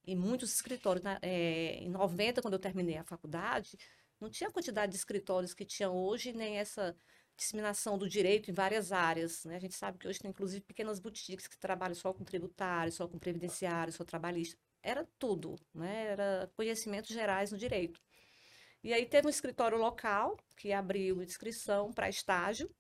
E 0.05 0.17
muitos 0.17 0.53
escritórios, 0.55 1.03
na- 1.05 1.19
é, 1.23 1.75
em 1.77 1.91
90, 1.91 2.41
quando 2.43 2.55
eu 2.55 2.59
terminei 2.61 2.97
a 2.97 3.05
faculdade, 3.05 3.77
não 4.21 4.31
tinha 4.31 4.49
a 4.49 4.53
quantidade 4.53 4.93
de 4.93 4.99
escritórios 4.99 5.55
que 5.55 5.65
tinha 5.65 5.91
hoje, 5.91 6.33
nem 6.33 6.57
essa 6.59 6.97
disseminação 7.37 7.97
do 7.99 8.09
direito 8.09 8.51
em 8.51 8.55
várias 8.55 8.91
áreas. 8.93 9.45
né? 9.45 9.57
A 9.57 9.61
gente 9.61 9.75
sabe 9.75 9.99
que 9.99 10.09
hoje 10.09 10.19
tem, 10.19 10.31
inclusive, 10.31 10.61
pequenas 10.65 10.99
boutiques 10.99 11.47
que 11.47 11.59
trabalham 11.59 11.95
só 11.95 12.13
com 12.13 12.25
tributário, 12.25 12.91
só 12.93 13.07
com 13.07 13.19
previdenciário, 13.19 13.93
só 13.93 14.05
trabalhista. 14.05 14.59
Era 14.83 15.07
tudo, 15.19 15.57
né? 15.75 16.07
Era 16.13 16.51
conhecimentos 16.57 17.11
gerais 17.11 17.53
no 17.53 17.59
direito. 17.59 18.01
E 18.83 18.93
aí 18.93 19.07
teve 19.07 19.27
um 19.27 19.31
escritório 19.31 19.79
local 19.79 20.37
que 20.57 20.73
abriu 20.73 21.23
inscrição 21.23 21.93
para 21.93 22.09
estágio. 22.09 22.71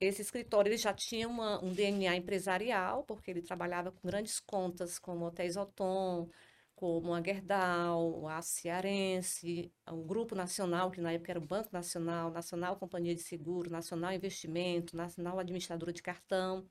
Esse 0.00 0.22
escritório 0.22 0.68
ele 0.70 0.76
já 0.76 0.92
tinha 0.94 1.28
uma- 1.28 1.62
um 1.64 1.72
DNA 1.72 2.16
empresarial, 2.16 3.02
porque 3.04 3.30
ele 3.30 3.42
trabalhava 3.42 3.90
com 3.90 4.06
grandes 4.06 4.38
contas 4.40 4.98
como 4.98 5.24
Hotéis 5.26 5.56
Otom, 5.56 6.28
como 6.76 7.12
a 7.12 7.20
Gerdau, 7.20 8.28
a 8.28 8.40
Cearense, 8.40 9.72
o 9.90 10.04
Grupo 10.04 10.36
Nacional, 10.36 10.90
que 10.92 11.00
na 11.00 11.12
época 11.12 11.32
era 11.32 11.40
o 11.40 11.42
Banco 11.46 11.70
Nacional, 11.72 12.30
Nacional 12.30 12.76
Companhia 12.76 13.14
de 13.14 13.22
Seguro, 13.22 13.68
Nacional 13.70 14.12
Investimento, 14.12 14.96
Nacional 14.96 15.38
Administradora 15.40 15.92
de 15.92 16.02
Cartão. 16.02 16.64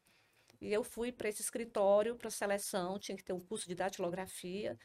E 0.61 0.71
eu 0.73 0.83
fui 0.83 1.11
para 1.11 1.29
esse 1.29 1.41
escritório 1.41 2.15
para 2.15 2.29
seleção, 2.29 2.97
tinha 2.99 3.17
que 3.17 3.23
ter 3.23 3.33
um 3.33 3.39
curso 3.39 3.67
de 3.67 3.75
datilografia. 3.75 4.77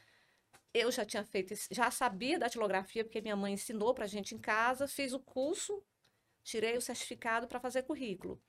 Eu 0.73 0.91
já 0.91 1.05
tinha 1.05 1.23
feito, 1.23 1.53
já 1.71 1.91
sabia 1.91 2.39
datilografia, 2.39 3.03
porque 3.05 3.21
minha 3.21 3.35
mãe 3.35 3.53
ensinou 3.53 3.93
para 3.93 4.05
a 4.05 4.07
gente 4.07 4.35
em 4.35 4.39
casa, 4.39 4.87
fiz 4.87 5.13
o 5.13 5.19
curso, 5.19 5.83
tirei 6.43 6.77
o 6.77 6.81
certificado 6.81 7.47
para 7.47 7.59
fazer 7.59 7.83
currículo. 7.83 8.41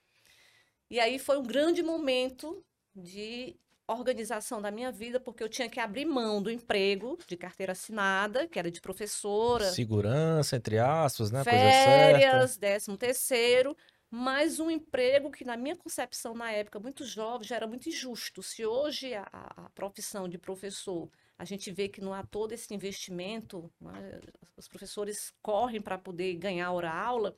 E 0.91 1.01
aí 1.01 1.19
foi 1.19 1.39
um 1.39 1.43
grande 1.43 1.83
momento 1.83 2.65
de 2.95 3.59
organização 3.89 4.63
da 4.63 4.71
minha 4.71 4.91
vida, 4.93 5.21
porque 5.21 5.43
eu 5.43 5.49
tinha 5.49 5.69
que 5.69 5.81
abrir 5.81 6.05
mão 6.07 6.43
do 6.43 6.51
emprego 6.51 7.19
de 7.27 7.37
carteira 7.37 7.73
assinada, 7.73 8.49
que 8.49 8.59
era 8.59 8.71
de 8.71 8.81
professora, 8.81 9.65
Segurança, 9.65 10.57
entre 10.57 10.79
aspas, 10.79 11.31
né? 11.31 11.45
Férias, 11.45 12.57
décimo 12.57 12.97
terceiro, 12.97 13.77
mas 14.11 14.59
um 14.61 14.71
emprego 14.71 15.31
que, 15.31 15.45
na 15.45 15.57
minha 15.57 15.77
concepção, 15.77 16.35
na 16.35 16.51
época, 16.53 16.79
muito 16.81 17.05
jovem, 17.05 17.47
já 17.47 17.57
era 17.57 17.67
muito 17.67 17.89
injusto. 17.89 18.43
Se 18.43 18.65
hoje 18.65 19.15
a, 19.15 19.25
a- 19.33 19.71
profissão 19.75 20.29
de 20.29 20.39
professor, 20.39 21.11
a 21.37 21.45
gente 21.45 21.71
vê 21.73 21.89
que 21.89 22.01
não 22.01 22.15
há 22.15 22.25
todo 22.25 22.53
esse 22.53 22.73
investimento, 22.75 23.73
né, 23.81 24.21
os 24.57 24.69
professores 24.69 25.33
correm 25.43 25.83
para 25.83 25.99
poder 25.99 26.35
ganhar 26.37 26.71
hora-aula, 26.73 27.37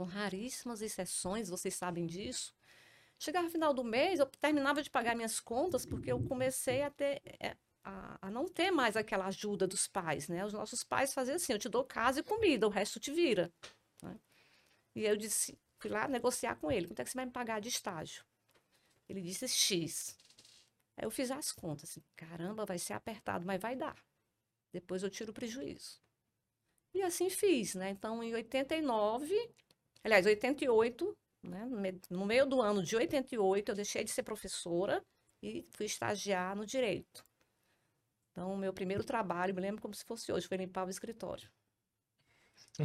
com 0.00 0.04
raríssimas 0.04 0.80
exceções, 0.80 1.50
vocês 1.50 1.74
sabem 1.74 2.06
disso. 2.06 2.54
Chegava 3.18 3.44
no 3.44 3.52
final 3.52 3.74
do 3.74 3.84
mês, 3.84 4.18
eu 4.18 4.24
terminava 4.24 4.82
de 4.82 4.88
pagar 4.88 5.14
minhas 5.14 5.38
contas, 5.38 5.84
porque 5.84 6.10
eu 6.10 6.24
comecei 6.24 6.80
a 6.80 6.90
ter, 6.90 7.20
é, 7.38 7.54
a, 7.84 8.16
a 8.22 8.30
não 8.30 8.48
ter 8.48 8.70
mais 8.70 8.96
aquela 8.96 9.26
ajuda 9.26 9.66
dos 9.66 9.86
pais, 9.86 10.26
né? 10.26 10.42
Os 10.42 10.54
nossos 10.54 10.82
pais 10.82 11.12
faziam 11.12 11.36
assim, 11.36 11.52
eu 11.52 11.58
te 11.58 11.68
dou 11.68 11.84
casa 11.84 12.20
e 12.20 12.22
comida, 12.22 12.66
o 12.66 12.70
resto 12.70 12.98
te 12.98 13.12
vira. 13.12 13.52
né? 14.00 14.18
E 14.94 15.04
eu 15.04 15.18
disse, 15.18 15.58
fui 15.78 15.90
lá 15.90 16.08
negociar 16.08 16.56
com 16.56 16.72
ele, 16.72 16.86
quanto 16.86 17.00
é 17.00 17.04
que 17.04 17.10
você 17.10 17.18
vai 17.18 17.26
me 17.26 17.32
pagar 17.32 17.60
de 17.60 17.68
estágio? 17.68 18.24
Ele 19.06 19.20
disse 19.20 19.46
X. 19.46 20.16
Aí 20.96 21.04
eu 21.04 21.10
fiz 21.10 21.30
as 21.30 21.52
contas, 21.52 21.90
assim, 21.90 22.02
caramba, 22.16 22.64
vai 22.64 22.78
ser 22.78 22.94
apertado, 22.94 23.44
mas 23.44 23.60
vai 23.60 23.76
dar. 23.76 24.02
Depois 24.72 25.02
eu 25.02 25.10
tiro 25.10 25.30
o 25.30 25.34
prejuízo. 25.34 26.00
E 26.94 27.02
assim 27.02 27.28
fiz, 27.28 27.74
né? 27.74 27.90
Então, 27.90 28.22
em 28.22 28.32
89, 28.34 29.36
aliás, 30.04 30.26
88, 30.26 31.16
né? 31.42 31.64
No 31.66 31.80
me- 31.80 32.00
No 32.10 32.26
meio 32.26 32.46
do 32.46 32.60
ano 32.60 32.82
de 32.82 32.96
88, 32.96 33.70
eu 33.70 33.74
deixei 33.76 34.04
de 34.04 34.10
ser 34.10 34.22
professora 34.22 35.02
e 35.42 35.66
fui 35.70 35.86
estagiar 35.86 36.54
no 36.56 36.66
direito. 36.66 37.24
Então, 38.32 38.52
o 38.52 38.56
meu 38.56 38.72
primeiro 38.72 39.02
trabalho, 39.04 39.54
me 39.54 39.60
lembro 39.60 39.82
como 39.82 39.94
se 39.94 40.04
fosse 40.04 40.30
hoje, 40.32 40.46
foi 40.46 40.56
limpar 40.56 40.86
o 40.86 40.90
escritório. 40.90 41.50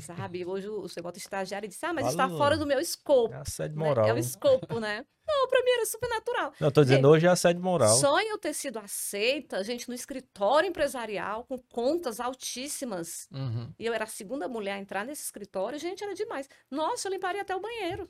Sabe? 0.01 0.45
Hoje 0.45 0.67
o- 0.67 0.81
você 0.81 1.01
bota 1.01 1.17
estagiário 1.17 1.65
e 1.67 1.69
diz, 1.69 1.81
ah, 1.83 1.93
mas 1.93 2.07
está 2.07 2.25
Fala- 2.27 2.37
fora 2.37 2.57
do 2.57 2.65
meu 2.65 2.79
escopo. 2.79 3.33
É 3.33 3.37
assédio 3.37 3.77
né? 3.77 3.85
moral. 3.87 4.07
É 4.07 4.13
o 4.13 4.17
escopo, 4.17 4.79
né? 4.79 5.05
Não, 5.27 5.47
pra 5.47 5.63
mim 5.63 5.71
era 5.71 5.85
super 5.85 6.07
natural. 6.09 6.53
Não, 6.59 6.67
eu 6.67 6.71
tô 6.71 6.83
dizendo 6.83 7.07
hoje 7.09 7.25
é 7.25 7.29
assédio 7.29 7.61
moral. 7.61 7.95
Só 7.97 8.19
em 8.19 8.27
eu 8.29 8.37
ter 8.37 8.53
sido 8.53 8.77
aceita, 8.77 9.63
gente, 9.63 9.87
no 9.89 9.95
escritório 9.95 10.67
empresarial, 10.69 11.43
com 11.45 11.57
contas 11.57 12.19
altíssimas, 12.19 13.27
Uhum. 13.31 13.73
e 13.79 13.85
eu 13.85 13.93
era 13.93 14.03
a 14.03 14.07
segunda 14.07 14.47
mulher 14.47 14.73
a 14.73 14.79
entrar 14.79 15.05
nesse 15.05 15.23
escritório, 15.23 15.79
gente, 15.79 16.03
era 16.03 16.13
demais. 16.13 16.47
Nossa, 16.69 17.07
eu 17.07 17.11
limparia 17.13 17.41
até 17.41 17.55
o 17.55 17.59
banheiro. 17.59 18.09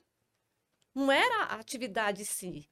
Não 0.94 1.12
era 1.12 1.44
a 1.46 1.56
atividade 1.56 2.22
em 2.22 2.26
si, 2.26 2.70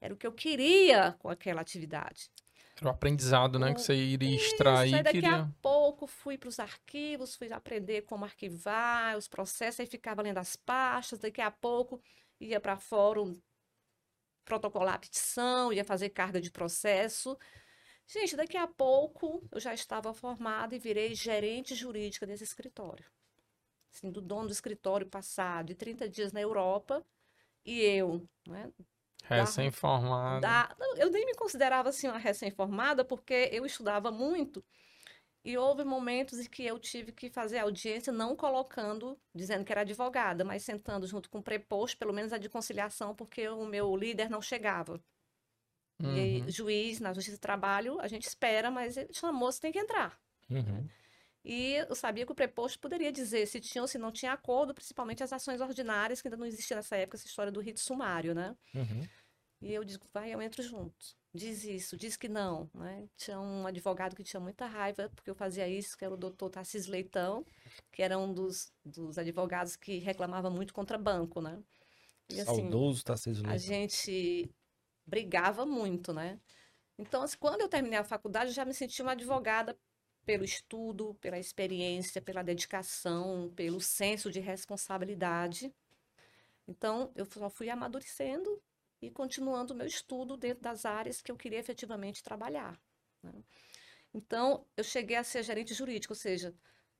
era 0.00 0.12
o 0.12 0.16
que 0.16 0.26
eu 0.26 0.32
queria 0.32 1.12
com 1.18 1.28
aquela 1.28 1.60
atividade. 1.60 2.30
Era 2.78 2.86
o 2.88 2.90
aprendizado, 2.90 3.58
né? 3.58 3.72
Que 3.72 3.80
você 3.80 3.94
iria 3.94 4.36
Isso, 4.36 4.46
extrair. 4.48 4.94
aí 4.94 5.02
daqui 5.02 5.20
queria... 5.22 5.36
a 5.42 5.48
pouco 5.62 6.06
fui 6.06 6.36
para 6.36 6.48
os 6.50 6.58
arquivos, 6.60 7.34
fui 7.34 7.50
aprender 7.50 8.02
como 8.02 8.24
arquivar 8.26 9.16
os 9.16 9.26
processos, 9.26 9.80
aí 9.80 9.86
ficava 9.86 10.20
lendo 10.20 10.36
as 10.38 10.56
pastas, 10.56 11.18
daqui 11.18 11.40
a 11.40 11.50
pouco 11.50 12.00
ia 12.38 12.60
para 12.60 12.76
fórum 12.76 13.34
protocolar 14.46 14.94
a 14.94 14.98
petição, 14.98 15.70
ia 15.72 15.84
fazer 15.84 16.08
carga 16.08 16.40
de 16.40 16.50
processo. 16.50 17.36
Gente, 18.06 18.36
daqui 18.36 18.56
a 18.56 18.66
pouco 18.66 19.46
eu 19.52 19.60
já 19.60 19.74
estava 19.74 20.14
formada 20.14 20.74
e 20.74 20.78
virei 20.78 21.14
gerente 21.14 21.74
jurídica 21.74 22.26
desse 22.26 22.44
escritório. 22.44 23.04
Assim, 23.92 24.10
do 24.10 24.20
dono 24.22 24.46
do 24.46 24.52
escritório 24.52 25.06
passar 25.06 25.64
de 25.64 25.74
30 25.74 26.08
dias 26.08 26.32
na 26.32 26.40
Europa 26.40 27.04
e 27.64 27.80
eu, 27.80 28.26
né, 28.46 28.70
Recém-formado. 29.24 30.40
da- 30.40 30.74
não, 30.78 30.96
Eu 30.96 31.10
nem 31.10 31.26
me 31.26 31.34
considerava 31.34 31.88
assim 31.88 32.06
uma 32.06 32.18
recém-formada, 32.18 33.04
porque 33.04 33.50
eu 33.52 33.66
estudava 33.66 34.10
muito 34.12 34.64
e 35.46 35.56
houve 35.56 35.84
momentos 35.84 36.40
em 36.40 36.50
que 36.50 36.66
eu 36.66 36.76
tive 36.76 37.12
que 37.12 37.30
fazer 37.30 37.58
audiência 37.58 38.12
não 38.12 38.34
colocando, 38.34 39.16
dizendo 39.32 39.64
que 39.64 39.70
era 39.70 39.82
advogada, 39.82 40.44
mas 40.44 40.64
sentando 40.64 41.06
junto 41.06 41.30
com 41.30 41.38
o 41.38 41.42
preposto, 41.42 41.96
pelo 41.96 42.12
menos 42.12 42.32
a 42.32 42.38
de 42.38 42.48
conciliação, 42.48 43.14
porque 43.14 43.48
o 43.48 43.64
meu 43.64 43.96
líder 43.96 44.28
não 44.28 44.42
chegava. 44.42 45.00
E 46.02 46.40
Uhum. 46.40 46.50
juiz, 46.50 46.98
na 46.98 47.14
Justiça 47.14 47.36
do 47.36 47.40
Trabalho, 47.40 48.00
a 48.00 48.08
gente 48.08 48.26
espera, 48.26 48.72
mas 48.72 48.96
ele 48.96 49.14
chamou, 49.14 49.52
você 49.52 49.60
tem 49.60 49.70
que 49.70 49.78
entrar. 49.78 50.20
Uhum. 50.50 50.84
E 51.44 51.74
eu 51.74 51.94
sabia 51.94 52.26
que 52.26 52.32
o 52.32 52.34
preposto 52.34 52.80
poderia 52.80 53.12
dizer 53.12 53.46
se 53.46 53.60
tinha 53.60 53.82
ou 53.82 53.86
se 53.86 53.98
não 53.98 54.10
tinha 54.10 54.32
acordo, 54.32 54.74
principalmente 54.74 55.22
as 55.22 55.32
ações 55.32 55.60
ordinárias, 55.60 56.20
que 56.20 56.26
ainda 56.26 56.36
não 56.36 56.44
existia 56.44 56.74
nessa 56.74 56.96
época 56.96 57.16
essa 57.16 57.26
história 57.28 57.52
do 57.52 57.60
rito 57.60 57.78
sumário, 57.78 58.34
né? 58.34 58.56
Uhum. 58.74 59.08
E 59.62 59.72
eu 59.72 59.84
digo, 59.84 60.08
vai, 60.12 60.34
eu 60.34 60.42
entro 60.42 60.60
junto. 60.60 61.16
Diz 61.36 61.64
isso, 61.64 61.96
diz 61.98 62.16
que 62.16 62.28
não, 62.28 62.70
né? 62.74 63.06
Tinha 63.16 63.38
um 63.38 63.66
advogado 63.66 64.16
que 64.16 64.24
tinha 64.24 64.40
muita 64.40 64.64
raiva 64.66 65.10
porque 65.14 65.28
eu 65.28 65.34
fazia 65.34 65.68
isso, 65.68 65.96
que 65.96 66.04
era 66.04 66.14
o 66.14 66.16
doutor 66.16 66.48
Tarcísio 66.48 66.90
Leitão, 66.90 67.44
que 67.92 68.02
era 68.02 68.18
um 68.18 68.32
dos, 68.32 68.72
dos 68.82 69.18
advogados 69.18 69.76
que 69.76 69.98
reclamava 69.98 70.48
muito 70.48 70.72
contra 70.72 70.96
banco, 70.96 71.42
né? 71.42 71.62
E 72.30 72.40
assim, 72.40 72.70
Saudoso 72.70 73.04
Tarcísio 73.04 73.44
a 73.44 73.50
Leitão. 73.50 73.58
gente 73.58 74.50
brigava 75.06 75.66
muito, 75.66 76.12
né? 76.12 76.40
Então, 76.98 77.22
assim, 77.22 77.36
quando 77.38 77.60
eu 77.60 77.68
terminei 77.68 77.98
a 77.98 78.04
faculdade, 78.04 78.50
eu 78.50 78.54
já 78.54 78.64
me 78.64 78.72
senti 78.72 79.02
uma 79.02 79.12
advogada 79.12 79.78
pelo 80.24 80.44
estudo, 80.44 81.14
pela 81.20 81.38
experiência, 81.38 82.22
pela 82.22 82.42
dedicação, 82.42 83.52
pelo 83.54 83.80
senso 83.80 84.30
de 84.30 84.40
responsabilidade. 84.40 85.72
Então, 86.66 87.12
eu 87.14 87.26
só 87.26 87.50
fui 87.50 87.68
amadurecendo 87.68 88.60
e 89.06 89.10
continuando 89.10 89.72
o 89.72 89.76
meu 89.76 89.86
estudo 89.86 90.36
dentro 90.36 90.62
das 90.62 90.84
áreas 90.84 91.22
que 91.22 91.30
eu 91.30 91.36
queria 91.36 91.58
efetivamente 91.58 92.22
trabalhar. 92.22 92.78
né? 93.22 93.32
Então, 94.12 94.66
eu 94.76 94.82
cheguei 94.82 95.16
a 95.16 95.24
ser 95.24 95.42
gerente 95.42 95.74
jurídico, 95.74 96.12
ou 96.12 96.18
seja, 96.18 96.54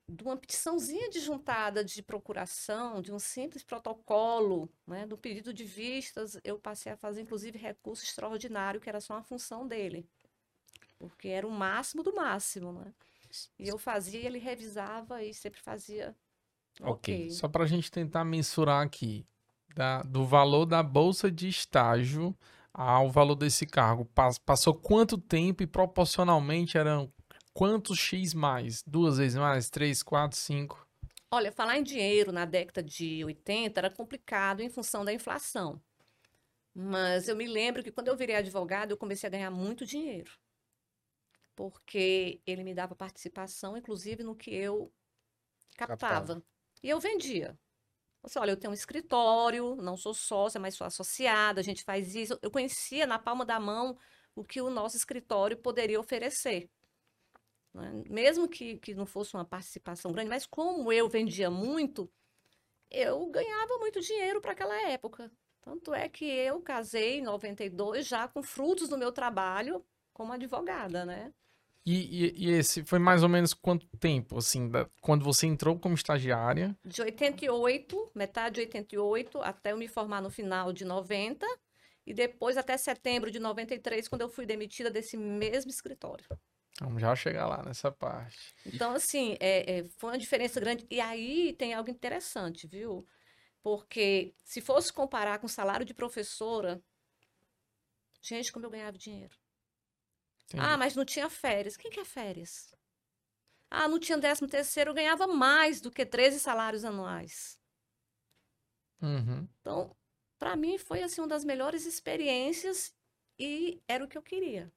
de 0.08 0.22
uma 0.22 0.36
petiçãozinha 0.36 1.10
de 1.10 1.18
juntada 1.18 1.84
de 1.84 2.02
procuração, 2.02 3.02
de 3.02 3.12
um 3.12 3.18
simples 3.18 3.64
protocolo, 3.64 4.70
né, 4.86 5.06
do 5.06 5.18
pedido 5.18 5.52
de 5.52 5.64
vistas, 5.64 6.38
eu 6.44 6.58
passei 6.58 6.92
a 6.92 6.96
fazer, 6.96 7.22
inclusive, 7.22 7.58
recurso 7.58 8.04
extraordinário, 8.04 8.80
que 8.80 8.88
era 8.88 9.00
só 9.00 9.14
uma 9.14 9.22
função 9.24 9.66
dele, 9.66 10.08
porque 10.98 11.28
era 11.28 11.46
o 11.46 11.50
máximo 11.50 12.02
do 12.02 12.14
máximo, 12.14 12.72
né? 12.72 12.94
E 13.58 13.68
eu 13.68 13.76
fazia, 13.76 14.20
ele 14.20 14.38
revisava 14.38 15.22
e 15.22 15.34
sempre 15.34 15.60
fazia. 15.60 16.16
Ok. 16.80 17.30
Só 17.30 17.48
para 17.48 17.64
a 17.64 17.66
gente 17.66 17.90
tentar 17.90 18.24
mensurar 18.24 18.84
aqui, 18.84 19.26
da- 19.76 20.02
do 20.02 20.24
valor 20.26 20.66
da 20.66 20.82
bolsa 20.82 21.30
de 21.30 21.48
estágio 21.48 22.36
ao 22.74 23.10
valor 23.10 23.36
desse 23.36 23.66
cargo. 23.66 24.04
Pas- 24.06 24.38
Passou 24.38 24.74
quanto 24.74 25.18
tempo 25.18 25.62
e 25.62 25.66
proporcionalmente 25.66 26.78
eram 26.78 27.12
quantos 27.54 27.98
X 27.98 28.34
mais? 28.34 28.82
Duas 28.86 29.18
vezes 29.18 29.38
mais? 29.38 29.70
Três, 29.70 30.02
quatro, 30.02 30.38
cinco? 30.38 30.86
Olha, 31.30 31.52
falar 31.52 31.78
em 31.78 31.82
dinheiro 31.82 32.32
na 32.32 32.44
década 32.44 32.82
de 32.82 33.24
80 33.24 33.80
era 33.80 33.90
complicado 33.90 34.60
em 34.60 34.68
função 34.68 35.04
da 35.04 35.12
inflação. 35.12 35.80
Mas 36.74 37.28
eu 37.28 37.36
me 37.36 37.46
lembro 37.48 37.82
que 37.82 37.92
quando 37.92 38.08
eu 38.08 38.16
virei 38.16 38.36
advogado, 38.36 38.92
eu 38.92 38.96
comecei 38.96 39.26
a 39.26 39.30
ganhar 39.30 39.50
muito 39.50 39.86
dinheiro. 39.86 40.30
Porque 41.54 42.40
ele 42.46 42.62
me 42.62 42.74
dava 42.74 42.94
participação, 42.94 43.76
inclusive, 43.76 44.22
no 44.22 44.36
que 44.36 44.50
eu 44.54 44.92
captava. 45.76 46.34
Captava. 46.34 46.42
E 46.82 46.88
eu 46.88 47.00
vendia. 47.00 47.58
Assim, 48.22 48.38
olha, 48.38 48.50
eu 48.50 48.56
tenho 48.56 48.72
um 48.72 48.74
escritório, 48.74 49.76
não 49.76 49.96
sou 49.96 50.12
sócia, 50.12 50.60
mas 50.60 50.74
sou 50.74 50.86
associada, 50.86 51.60
a 51.60 51.64
gente 51.64 51.84
faz 51.84 52.14
isso. 52.14 52.38
Eu 52.42 52.50
conhecia 52.50 53.06
na 53.06 53.18
palma 53.18 53.44
da 53.44 53.60
mão 53.60 53.96
o 54.34 54.44
que 54.44 54.60
o 54.60 54.68
nosso 54.68 54.96
escritório 54.96 55.56
poderia 55.56 56.00
oferecer. 56.00 56.68
Né? 57.72 58.04
Mesmo 58.08 58.48
que, 58.48 58.78
que 58.78 58.94
não 58.94 59.06
fosse 59.06 59.34
uma 59.34 59.44
participação 59.44 60.12
grande, 60.12 60.30
mas 60.30 60.46
como 60.46 60.92
eu 60.92 61.08
vendia 61.08 61.50
muito, 61.50 62.10
eu 62.90 63.26
ganhava 63.26 63.78
muito 63.78 64.00
dinheiro 64.00 64.40
para 64.40 64.52
aquela 64.52 64.76
época. 64.90 65.30
Tanto 65.60 65.92
é 65.92 66.08
que 66.08 66.24
eu 66.24 66.60
casei 66.60 67.18
em 67.18 67.22
92 67.22 68.06
já 68.06 68.28
com 68.28 68.42
frutos 68.42 68.88
do 68.88 68.98
meu 68.98 69.12
trabalho 69.12 69.84
como 70.12 70.32
advogada, 70.32 71.04
né? 71.04 71.34
E, 71.86 71.94
e, 71.94 72.48
e, 72.48 72.50
esse 72.50 72.84
foi 72.84 72.98
mais 72.98 73.22
ou 73.22 73.28
menos 73.28 73.54
quanto 73.54 73.86
tempo, 73.98 74.38
assim, 74.38 74.68
da, 74.68 74.90
quando 75.00 75.24
você 75.24 75.46
entrou 75.46 75.78
como 75.78 75.94
estagiária? 75.94 76.76
De 76.84 77.00
88, 77.00 78.10
metade 78.12 78.56
de 78.56 78.60
88, 78.62 79.40
até 79.40 79.70
eu 79.70 79.76
me 79.76 79.86
formar 79.86 80.20
no 80.20 80.28
final 80.28 80.72
de 80.72 80.84
90, 80.84 81.46
e 82.04 82.12
depois 82.12 82.56
até 82.56 82.76
setembro 82.76 83.30
de 83.30 83.38
93, 83.38 84.08
quando 84.08 84.22
eu 84.22 84.28
fui 84.28 84.44
demitida 84.44 84.90
desse 84.90 85.16
mesmo 85.16 85.70
escritório. 85.70 86.26
Vamos 86.80 87.00
já 87.00 87.14
chegar 87.14 87.46
lá 87.46 87.62
nessa 87.62 87.92
parte. 87.92 88.52
Então, 88.66 88.92
assim, 88.92 89.36
é, 89.38 89.78
é, 89.78 89.84
foi 89.96 90.10
uma 90.10 90.18
diferença 90.18 90.58
grande. 90.58 90.84
E 90.90 91.00
aí 91.00 91.54
tem 91.56 91.72
algo 91.72 91.88
interessante, 91.88 92.66
viu? 92.66 93.06
Porque 93.62 94.34
se 94.44 94.60
fosse 94.60 94.92
comparar 94.92 95.38
com 95.38 95.46
o 95.46 95.48
salário 95.48 95.86
de 95.86 95.94
professora, 95.94 96.82
gente, 98.20 98.52
como 98.52 98.66
eu 98.66 98.70
ganhava 98.70 98.98
dinheiro. 98.98 99.36
Entendi. 100.46 100.64
Ah, 100.64 100.76
mas 100.76 100.94
não 100.94 101.04
tinha 101.04 101.28
férias. 101.28 101.76
Quem 101.76 101.90
quer 101.90 102.04
férias? 102.04 102.74
Ah, 103.70 103.88
não 103.88 103.98
tinha 103.98 104.16
décimo 104.16 104.48
terceiro, 104.48 104.90
eu 104.90 104.94
ganhava 104.94 105.26
mais 105.26 105.80
do 105.80 105.90
que 105.90 106.06
13 106.06 106.38
salários 106.38 106.84
anuais. 106.84 107.58
Uhum. 109.02 109.46
Então, 109.60 109.94
para 110.38 110.56
mim 110.56 110.78
foi 110.78 111.02
assim 111.02 111.20
uma 111.20 111.28
das 111.28 111.44
melhores 111.44 111.84
experiências 111.84 112.94
e 113.38 113.82
era 113.88 114.04
o 114.04 114.08
que 114.08 114.16
eu 114.16 114.22
queria. 114.22 114.72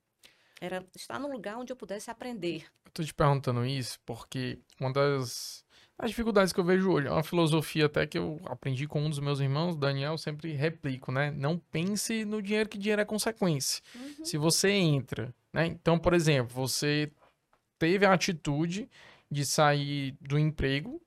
Era 0.60 0.86
estar 0.96 1.20
no 1.20 1.32
lugar 1.32 1.58
onde 1.58 1.72
eu 1.72 1.78
pudesse 1.78 2.12
aprender. 2.12 2.66
Eu 2.84 2.92
tô 2.92 3.04
te 3.04 3.14
perguntando 3.14 3.66
isso 3.66 4.00
porque 4.06 4.60
uma 4.80 4.92
das 4.92 5.64
as 5.98 6.12
dificuldades 6.12 6.54
que 6.54 6.60
eu 6.62 6.64
vejo 6.64 6.90
hoje 6.90 7.08
é 7.08 7.12
uma 7.12 7.24
filosofia 7.24 7.86
até 7.86 8.08
que 8.08 8.18
eu 8.18 8.40
aprendi 8.46 8.88
com 8.88 9.02
um 9.02 9.10
dos 9.10 9.20
meus 9.20 9.42
irmãos, 9.42 9.76
Daniel, 9.76 10.18
sempre 10.18 10.54
replico, 10.54 11.12
né? 11.12 11.30
Não 11.32 11.58
pense 11.58 12.24
no 12.24 12.42
dinheiro 12.42 12.70
que 12.70 12.78
dinheiro 12.78 13.02
é 13.02 13.06
consequência. 13.06 13.84
Uhum. 13.94 14.24
Se 14.24 14.38
você 14.38 14.70
entra 14.70 15.36
né? 15.54 15.66
Então, 15.66 15.98
por 15.98 16.14
exemplo, 16.14 16.54
você 16.54 17.12
teve 17.78 18.06
a 18.06 18.14
atitude 18.14 18.90
de 19.32 19.46
sair 19.46 20.18
do 20.20 20.38
emprego, 20.38 21.02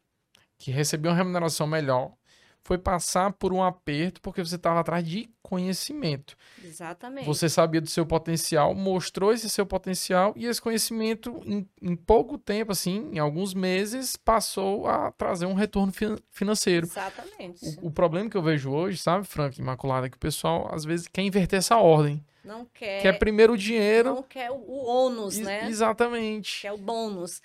que 0.58 0.70
recebeu 0.70 1.10
uma 1.10 1.16
remuneração 1.16 1.66
melhor, 1.66 2.14
foi 2.64 2.78
passar 2.78 3.32
por 3.32 3.52
um 3.52 3.62
aperto 3.62 4.20
porque 4.20 4.44
você 4.44 4.56
estava 4.56 4.80
atrás 4.80 5.06
de 5.06 5.28
conhecimento. 5.42 6.36
Exatamente. 6.64 7.26
Você 7.26 7.48
sabia 7.48 7.80
do 7.80 7.88
seu 7.88 8.06
potencial, 8.06 8.74
mostrou 8.74 9.32
esse 9.32 9.50
seu 9.50 9.66
potencial 9.66 10.32
e 10.36 10.46
esse 10.46 10.60
conhecimento, 10.60 11.42
em, 11.44 11.68
em 11.80 11.96
pouco 11.96 12.38
tempo, 12.38 12.72
assim, 12.72 13.10
em 13.12 13.18
alguns 13.18 13.52
meses, 13.52 14.16
passou 14.16 14.86
a 14.86 15.10
trazer 15.12 15.46
um 15.46 15.54
retorno 15.54 15.92
fi 15.92 16.06
financeiro. 16.30 16.86
Exatamente. 16.86 17.78
O, 17.82 17.88
o, 17.88 17.90
problema 17.90 18.30
que 18.30 18.36
eu 18.36 18.42
vejo 18.42 18.70
hoje, 18.70 18.98
sabe, 18.98 19.26
Frank 19.26 19.60
Imaculada, 19.60 20.06
é 20.06 20.10
que 20.10 20.16
o 20.16 20.20
pessoal 20.20 20.72
às 20.72 20.84
vezes 20.84 21.08
quer 21.08 21.22
inverter 21.22 21.58
essa 21.58 21.76
ordem. 21.76 22.24
Não 22.44 22.64
quer. 22.64 23.02
Quer 23.02 23.18
primeiro 23.18 23.52
o 23.52 23.58
dinheiro. 23.58 24.14
Não 24.14 24.22
quer 24.22 24.50
o, 24.50 24.56
o 24.56 24.84
ônus, 24.84 25.38
né? 25.38 25.68
Exatamente. 25.68 26.62
Quer 26.62 26.72
o 26.72 26.78
bônus. 26.78 27.40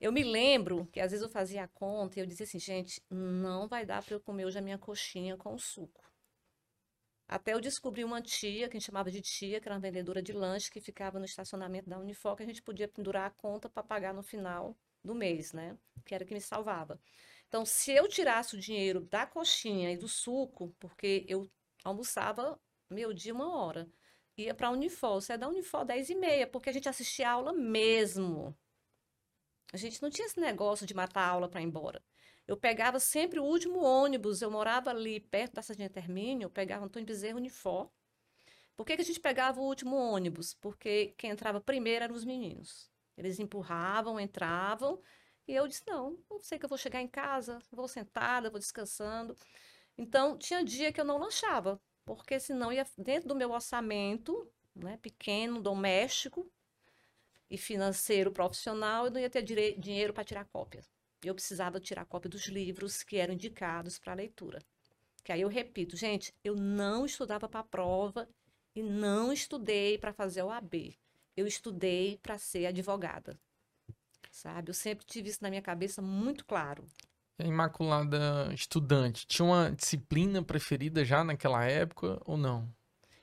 Eu 0.00 0.10
me 0.12 0.24
lembro 0.24 0.86
que 0.86 0.98
às 0.98 1.10
vezes 1.10 1.22
eu 1.22 1.30
fazia 1.30 1.64
a 1.64 1.68
conta 1.68 2.18
e 2.18 2.22
eu 2.22 2.26
dizia 2.26 2.44
assim, 2.44 2.58
gente, 2.58 3.02
não 3.10 3.68
vai 3.68 3.84
dar 3.84 4.02
para 4.02 4.14
eu 4.14 4.20
comer 4.20 4.46
hoje 4.46 4.58
a 4.58 4.62
minha 4.62 4.78
coxinha 4.78 5.36
com 5.36 5.58
suco. 5.58 6.10
Até 7.28 7.52
eu 7.52 7.60
descobri 7.60 8.02
uma 8.02 8.20
tia, 8.20 8.68
que 8.68 8.76
a 8.76 8.80
gente 8.80 8.86
chamava 8.86 9.10
de 9.10 9.20
tia, 9.20 9.60
que 9.60 9.68
era 9.68 9.74
uma 9.74 9.80
vendedora 9.80 10.22
de 10.22 10.32
lanche, 10.32 10.70
que 10.70 10.80
ficava 10.80 11.18
no 11.18 11.24
estacionamento 11.24 11.88
da 11.88 11.98
Unifor, 11.98 12.34
que 12.34 12.42
a 12.42 12.46
gente 12.46 12.62
podia 12.62 12.88
pendurar 12.88 13.26
a 13.26 13.30
conta 13.30 13.68
para 13.68 13.82
pagar 13.82 14.14
no 14.14 14.22
final 14.22 14.76
do 15.04 15.14
mês, 15.14 15.52
né? 15.52 15.76
Que 16.04 16.14
era 16.14 16.24
que 16.24 16.34
me 16.34 16.40
salvava. 16.40 16.98
Então, 17.46 17.64
se 17.64 17.92
eu 17.92 18.08
tirasse 18.08 18.56
o 18.56 18.58
dinheiro 18.58 19.02
da 19.02 19.26
coxinha 19.26 19.92
e 19.92 19.96
do 19.96 20.08
suco, 20.08 20.74
porque 20.80 21.24
eu 21.28 21.48
almoçava 21.84 22.58
meu 22.88 23.12
dia 23.12 23.34
uma 23.34 23.54
hora, 23.54 23.88
ia 24.36 24.54
para 24.54 24.68
a 24.68 24.70
Unifor, 24.70 25.20
você 25.20 25.34
é 25.34 25.38
da 25.38 25.48
Unifor 25.48 25.84
10 25.84 26.10
e 26.10 26.14
meia, 26.14 26.46
porque 26.46 26.70
a 26.70 26.72
gente 26.72 26.88
assistia 26.88 27.30
aula 27.30 27.52
mesmo. 27.52 28.56
A 29.72 29.76
gente 29.76 30.02
não 30.02 30.10
tinha 30.10 30.26
esse 30.26 30.40
negócio 30.40 30.86
de 30.86 30.94
matar 30.94 31.22
a 31.22 31.28
aula 31.28 31.48
para 31.48 31.60
ir 31.60 31.64
embora. 31.64 32.02
Eu 32.46 32.56
pegava 32.56 32.98
sempre 32.98 33.38
o 33.38 33.44
último 33.44 33.80
ônibus, 33.80 34.42
eu 34.42 34.50
morava 34.50 34.90
ali 34.90 35.20
perto 35.20 35.54
da 35.54 35.62
Sardinha 35.62 35.88
Termínio, 35.88 36.46
eu 36.46 36.50
pegava 36.50 36.84
Antônio 36.84 37.06
Bezerra 37.06 37.36
Unifor. 37.36 37.90
Por 38.76 38.84
que, 38.84 38.96
que 38.96 39.02
a 39.02 39.04
gente 39.04 39.20
pegava 39.20 39.60
o 39.60 39.64
último 39.64 39.96
ônibus? 39.96 40.54
Porque 40.54 41.14
quem 41.16 41.30
entrava 41.30 41.60
primeiro 41.60 42.04
eram 42.04 42.14
os 42.14 42.24
meninos. 42.24 42.90
Eles 43.16 43.38
empurravam, 43.38 44.18
entravam, 44.18 45.00
e 45.46 45.54
eu 45.54 45.68
disse, 45.68 45.82
não, 45.86 46.18
não 46.30 46.40
sei 46.40 46.58
que 46.58 46.64
eu 46.64 46.68
vou 46.68 46.78
chegar 46.78 47.02
em 47.02 47.08
casa, 47.08 47.58
vou 47.70 47.88
sentada, 47.88 48.50
vou 48.50 48.58
descansando. 48.58 49.36
Então, 49.98 50.38
tinha 50.38 50.64
dia 50.64 50.92
que 50.92 51.00
eu 51.00 51.04
não 51.04 51.18
lanchava, 51.18 51.80
porque 52.04 52.40
senão 52.40 52.72
ia 52.72 52.86
dentro 52.96 53.28
do 53.28 53.34
meu 53.34 53.50
orçamento, 53.50 54.50
né, 54.74 54.96
pequeno, 54.96 55.60
doméstico, 55.60 56.50
e 57.50 57.58
financeiro 57.58 58.30
profissional, 58.30 59.06
eu 59.06 59.10
não 59.10 59.20
ia 59.20 59.28
ter 59.28 59.42
dinheiro 59.42 60.12
para 60.12 60.24
tirar 60.24 60.44
cópia. 60.44 60.82
Eu 61.22 61.34
precisava 61.34 61.80
tirar 61.80 62.06
cópia 62.06 62.30
dos 62.30 62.46
livros 62.46 63.02
que 63.02 63.16
eram 63.16 63.34
indicados 63.34 63.98
para 63.98 64.14
leitura. 64.14 64.60
Que 65.24 65.32
aí 65.32 65.40
eu 65.42 65.48
repito, 65.48 65.96
gente, 65.96 66.32
eu 66.42 66.54
não 66.54 67.04
estudava 67.04 67.48
para 67.48 67.60
a 67.60 67.64
prova 67.64 68.28
e 68.74 68.82
não 68.82 69.32
estudei 69.32 69.98
para 69.98 70.12
fazer 70.12 70.42
o 70.42 70.50
AB. 70.50 70.96
Eu 71.36 71.46
estudei 71.46 72.18
para 72.22 72.38
ser 72.38 72.66
advogada. 72.66 73.38
Sabe? 74.30 74.70
Eu 74.70 74.74
sempre 74.74 75.04
tive 75.04 75.28
isso 75.28 75.42
na 75.42 75.50
minha 75.50 75.60
cabeça 75.60 76.00
muito 76.00 76.44
claro. 76.44 76.84
A 77.38 77.44
Imaculada 77.44 78.52
estudante, 78.54 79.26
tinha 79.26 79.44
uma 79.44 79.72
disciplina 79.72 80.42
preferida 80.42 81.04
já 81.04 81.24
naquela 81.24 81.64
época 81.64 82.20
ou 82.24 82.36
não? 82.36 82.68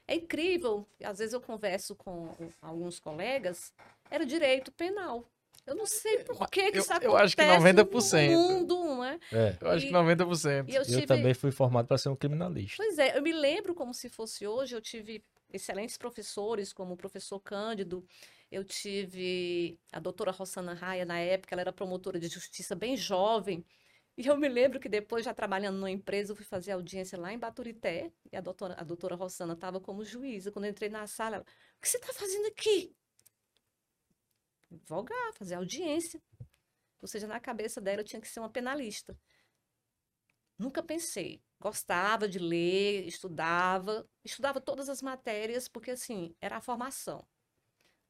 É 0.07 0.15
incrível, 0.15 0.87
às 1.03 1.19
vezes 1.19 1.33
eu 1.33 1.41
converso 1.41 1.93
com 1.95 2.33
alguns 2.61 2.97
colegas 2.97 3.73
era 4.09 4.25
direito 4.25 4.71
penal. 4.71 5.29
Eu 5.65 5.75
não 5.75 5.85
sei 5.85 6.19
por 6.23 6.49
que, 6.49 6.71
que 6.71 6.77
eu, 6.77 6.81
isso 6.81 6.91
acontece 6.91 7.11
eu 7.11 7.17
acho 7.17 7.35
que 7.35 7.43
90%. 7.43 8.31
no 8.31 8.37
mundo, 8.37 9.01
né? 9.01 9.19
É. 9.33 9.57
Eu 9.59 9.69
acho 9.71 9.85
e, 9.85 9.87
que 9.89 9.93
90%. 9.93 10.73
Eu, 10.73 10.85
tive... 10.85 11.01
eu 11.01 11.05
também 11.05 11.33
fui 11.33 11.51
formado 11.51 11.87
para 11.87 11.97
ser 11.97 12.07
um 12.07 12.15
criminalista. 12.15 12.77
Pois 12.77 12.97
é, 12.97 13.17
eu 13.17 13.21
me 13.21 13.33
lembro 13.33 13.75
como 13.75 13.93
se 13.93 14.07
fosse 14.07 14.47
hoje, 14.47 14.73
eu 14.73 14.79
tive 14.81 15.21
excelentes 15.51 15.97
professores, 15.97 16.71
como 16.71 16.93
o 16.93 16.97
professor 16.97 17.39
Cândido, 17.41 18.05
eu 18.49 18.63
tive 18.63 19.77
a 19.91 19.99
doutora 19.99 20.31
Rossana 20.31 20.73
Raia, 20.73 21.03
na 21.03 21.19
época, 21.19 21.53
ela 21.53 21.61
era 21.61 21.73
promotora 21.73 22.17
de 22.17 22.29
justiça 22.29 22.73
bem 22.73 22.95
jovem, 22.95 23.65
e 24.17 24.25
eu 24.25 24.35
me 24.35 24.49
lembro 24.49 24.79
que 24.79 24.89
depois, 24.89 25.23
já 25.23 25.33
trabalhando 25.33 25.75
numa 25.75 25.91
empresa, 25.91 26.31
eu 26.31 26.35
fui 26.35 26.45
fazer 26.45 26.71
audiência 26.71 27.19
lá 27.19 27.31
em 27.31 27.37
Baturité, 27.37 28.11
e 28.31 28.35
a 28.35 28.41
doutora, 28.41 28.75
a 28.77 28.83
doutora 28.83 29.15
Rossana 29.15 29.53
estava 29.53 29.79
como 29.79 30.03
juíza. 30.03 30.51
Quando 30.51 30.65
eu 30.65 30.71
entrei 30.71 30.89
na 30.89 31.05
sala, 31.05 31.35
ela, 31.35 31.45
o 31.77 31.81
que 31.81 31.87
você 31.87 31.97
está 31.97 32.11
fazendo 32.11 32.47
aqui? 32.47 32.95
Advogar, 34.71 35.33
fazer 35.33 35.55
audiência. 35.55 36.21
Ou 37.01 37.07
seja, 37.07 37.27
na 37.27 37.39
cabeça 37.39 37.81
dela 37.81 38.01
eu 38.01 38.05
tinha 38.05 38.21
que 38.21 38.27
ser 38.27 38.39
uma 38.39 38.49
penalista. 38.49 39.17
Nunca 40.57 40.81
pensei. 40.81 41.41
Gostava 41.59 42.27
de 42.27 42.39
ler, 42.39 43.07
estudava, 43.07 44.07
estudava 44.23 44.61
todas 44.61 44.89
as 44.89 45.01
matérias, 45.01 45.67
porque 45.67 45.91
assim, 45.91 46.35
era 46.41 46.57
a 46.57 46.61
formação. 46.61 47.25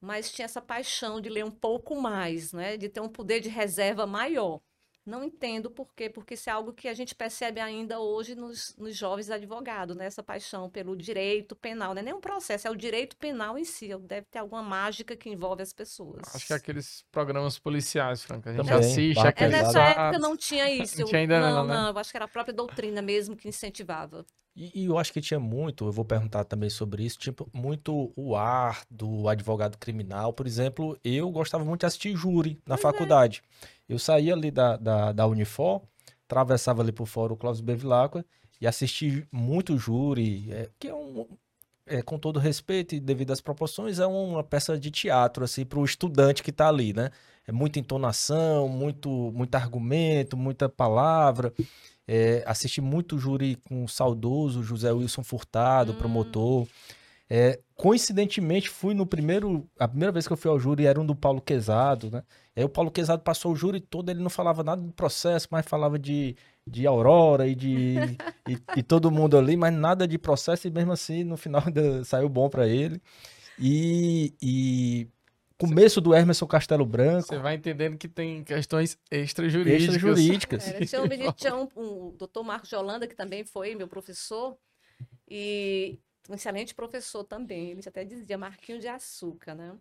Mas 0.02 0.32
tinha 0.32 0.46
essa 0.46 0.62
paixão 0.62 1.20
de 1.22 1.30
ler 1.30 1.46
um 1.46 1.52
pouco 1.52 1.96
mais, 1.96 2.54
né? 2.54 2.78
De 2.78 2.90
ter 2.90 3.02
um 3.02 3.10
poder 3.10 3.40
de 3.42 3.50
reserva 3.50 4.06
maior. 4.06 4.62
Não 5.08 5.24
entendo 5.24 5.72
por 5.72 5.94
quê, 5.96 6.10
porque 6.10 6.34
isso 6.34 6.50
é 6.50 6.54
algo 6.54 6.74
que 6.74 6.90
a 6.90 6.94
gente 6.94 7.16
percebe 7.16 7.62
ainda 7.62 7.98
hoje 7.98 8.36
nos, 8.36 8.76
nos 8.78 8.94
jovens 8.94 9.30
advogados, 9.30 9.96
né? 9.96 10.06
Essa 10.06 10.22
paixão 10.22 10.70
pelo 10.70 10.98
direito 10.98 11.56
penal. 11.56 11.94
Não 11.94 12.02
é 12.02 12.04
nem 12.04 12.14
um 12.14 12.20
processo, 12.20 12.68
é 12.68 12.70
o 12.70 12.76
direito 12.76 13.16
penal 13.16 13.58
em 13.58 13.64
si. 13.64 13.88
Deve 14.00 14.28
ter 14.30 14.40
alguma 14.40 14.62
mágica 14.62 15.16
que 15.16 15.30
envolve 15.30 15.64
as 15.64 15.72
pessoas. 15.72 16.24
Acho 16.36 16.48
que 16.48 16.52
é 16.52 16.58
aqueles 16.58 17.06
programas 17.10 17.58
policiais, 17.58 18.22
Franca. 18.22 18.50
A 18.50 18.54
gente 18.54 18.66
Também, 18.66 18.80
assiste. 18.80 19.20
É, 19.38 19.48
nessa 19.48 19.80
época 19.82 20.20
não 20.20 20.36
tinha 20.36 20.70
isso. 20.70 21.00
Não, 21.00 21.08
tinha 21.08 21.22
ainda 21.22 21.40
não, 21.40 21.56
não, 21.56 21.66
né? 21.66 21.74
não, 21.74 21.88
eu 21.92 21.98
acho 21.98 22.12
que 22.12 22.18
era 22.18 22.26
a 22.26 22.30
própria 22.30 22.54
doutrina 22.54 23.02
mesmo 23.02 23.38
que 23.38 23.48
incentivava. 23.48 24.26
E, 24.58 24.72
e, 24.74 24.86
eu 24.86 24.98
acho 24.98 25.14
que 25.14 25.22
tinha 25.22 25.40
muito, 25.40 25.86
eu 25.86 25.92
vou 25.92 26.04
perguntar 26.04 26.44
também 26.44 26.68
sobre 26.68 27.06
isso, 27.06 27.20
tipo, 27.20 27.48
muito 27.54 28.12
o 28.16 28.36
ar 28.36 28.82
do 28.90 29.30
advogado 29.30 29.78
criminal. 29.78 30.34
Por 30.34 30.48
exemplo, 30.48 30.98
eu 31.04 31.30
gostava 31.30 31.64
muito 31.64 31.82
de 31.82 31.86
assistir 31.86 32.16
júri 32.16 32.60
na 32.66 32.76
pois 32.76 32.80
é. 32.80 32.82
faculdade. 32.82 33.44
É. 33.62 33.94
Eu 33.94 34.00
saía 34.00 34.34
ali 34.34 34.50
da, 34.50 34.76
da, 34.76 35.12
da 35.12 35.28
Unifor, 35.28 35.84
atravessava 36.26 36.82
ali 36.82 36.92
por 36.92 37.06
fora 37.06 37.32
o 37.32 37.38
Cláudio 37.38 37.64
Bevilacqua 37.64 38.26
e 38.60 38.66
assisti 38.66 39.28
muito 39.32 39.78
júri, 39.78 40.52
é, 40.52 40.70
que 40.80 40.88
é 40.88 40.96
um, 40.96 41.28
é, 41.86 42.02
com 42.02 42.18
todo 42.18 42.40
respeito 42.40 42.96
e 42.96 43.00
devido 43.00 43.32
às 43.32 43.40
proporções, 43.40 44.00
é 44.00 44.08
uma 44.08 44.44
peça 44.44 44.76
de 44.76 44.90
teatro, 44.90 45.44
assim, 45.44 45.66
para 45.66 45.78
o 45.78 45.86
estudante 45.86 46.42
que 46.42 46.50
está 46.50 46.68
ali, 46.68 46.94
né? 46.94 47.12
É 47.46 47.52
muita 47.52 47.80
entonação, 47.80 48.68
muito, 48.68 49.10
muito 49.34 49.54
argumento, 49.56 50.36
muita 50.36 50.68
palavra. 50.68 51.54
É, 52.08 52.42
assisti 52.46 52.80
muito 52.80 53.18
júri 53.18 53.58
com 53.68 53.84
o 53.84 53.88
saudoso 53.90 54.64
José 54.64 54.92
Wilson 54.92 55.24
Furtado, 55.24 55.92
Hum. 55.92 55.98
promotor. 55.98 56.68
É, 57.30 57.60
coincidentemente, 57.76 58.70
fui 58.70 58.94
no 58.94 59.06
primeiro. 59.06 59.68
A 59.78 59.86
primeira 59.88 60.14
vez 60.14 60.26
que 60.26 60.32
eu 60.32 60.38
fui 60.38 60.50
ao 60.50 60.58
júri 60.58 60.86
era 60.86 61.00
um 61.00 61.06
do 61.06 61.14
Paulo 61.14 61.42
Quezado, 61.42 62.10
né? 62.10 62.24
Aí 62.56 62.64
o 62.64 62.70
Paulo 62.70 62.90
Quezado 62.90 63.22
passou 63.22 63.52
o 63.52 63.56
júri 63.56 63.82
todo, 63.82 64.10
ele 64.10 64.22
não 64.22 64.30
falava 64.30 64.64
nada 64.64 64.82
do 64.82 64.94
processo, 64.94 65.48
mas 65.52 65.66
falava 65.66 66.00
de, 66.00 66.38
de 66.66 66.88
Aurora 66.88 67.46
e 67.46 67.54
de. 67.54 67.96
e, 68.48 68.58
e 68.78 68.82
todo 68.84 69.12
mundo 69.12 69.38
ali, 69.38 69.58
mas 69.58 69.74
nada 69.74 70.08
de 70.08 70.18
processo, 70.18 70.68
e 70.68 70.72
mesmo 70.72 70.94
assim, 70.94 71.26
no 71.26 71.36
final 71.36 71.62
ainda 71.66 72.02
saiu 72.06 72.30
bom 72.30 72.50
pra 72.50 72.66
ele. 72.68 73.02
E. 73.60 74.34
e 74.42 75.08
começo 75.58 76.00
do 76.00 76.14
Hermeson 76.14 76.46
Castelo 76.48 76.86
Branco. 76.86 77.28
Você 77.28 77.38
vai 77.40 77.56
entendendo 77.56 77.98
que 77.98 78.08
tem 78.08 78.44
questões 78.44 78.98
extrajurídicas. 79.10 79.96
Extrajurídicas. 79.96 80.68
Era, 80.68 80.86
tinha 80.86 81.02
um 81.04 81.32
tinha 81.34 81.56
um, 81.56 81.68
um- 81.76 82.08
o 82.08 82.12
doutor 82.18 82.44
Marcos 82.44 82.70
de 82.70 82.76
Holanda, 82.76 83.08
que 83.08 83.16
também 83.16 83.44
foi 83.44 83.74
meu 83.76 83.88
professor, 83.88 84.58
e 85.30 86.00
um 86.30 86.36
excelente 86.36 86.76
professor 86.76 87.24
também. 87.24 87.72
Ele 87.72 87.82
até 87.86 88.04
dizia 88.04 88.38
Marquinho 88.38 88.80
de 88.80 88.88
Açúcar, 88.88 89.56
né? 89.56 89.76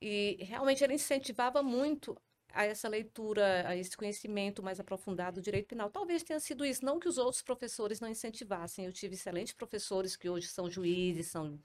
E 0.00 0.36
realmente 0.40 0.84
ele 0.84 0.94
incentivava 0.94 1.62
muito 1.62 2.16
a 2.52 2.64
essa 2.64 2.88
leitura, 2.88 3.68
a 3.68 3.76
esse 3.76 3.96
conhecimento 3.96 4.62
mais 4.62 4.80
aprofundado 4.80 5.40
do 5.40 5.44
direito 5.44 5.66
penal. 5.68 5.90
Talvez 5.90 6.22
tenha 6.22 6.40
sido 6.40 6.64
isso, 6.64 6.84
não 6.84 6.98
que 6.98 7.08
os 7.08 7.18
outros 7.18 7.42
professores 7.42 8.00
não 8.00 8.08
incentivassem. 8.08 8.84
Eu 8.86 8.92
tive 8.92 9.14
excelentes 9.14 9.52
professores 9.52 10.16
que 10.16 10.28
hoje 10.28 10.48
são 10.48 10.70
juízes, 10.70 11.26
são 11.28 11.58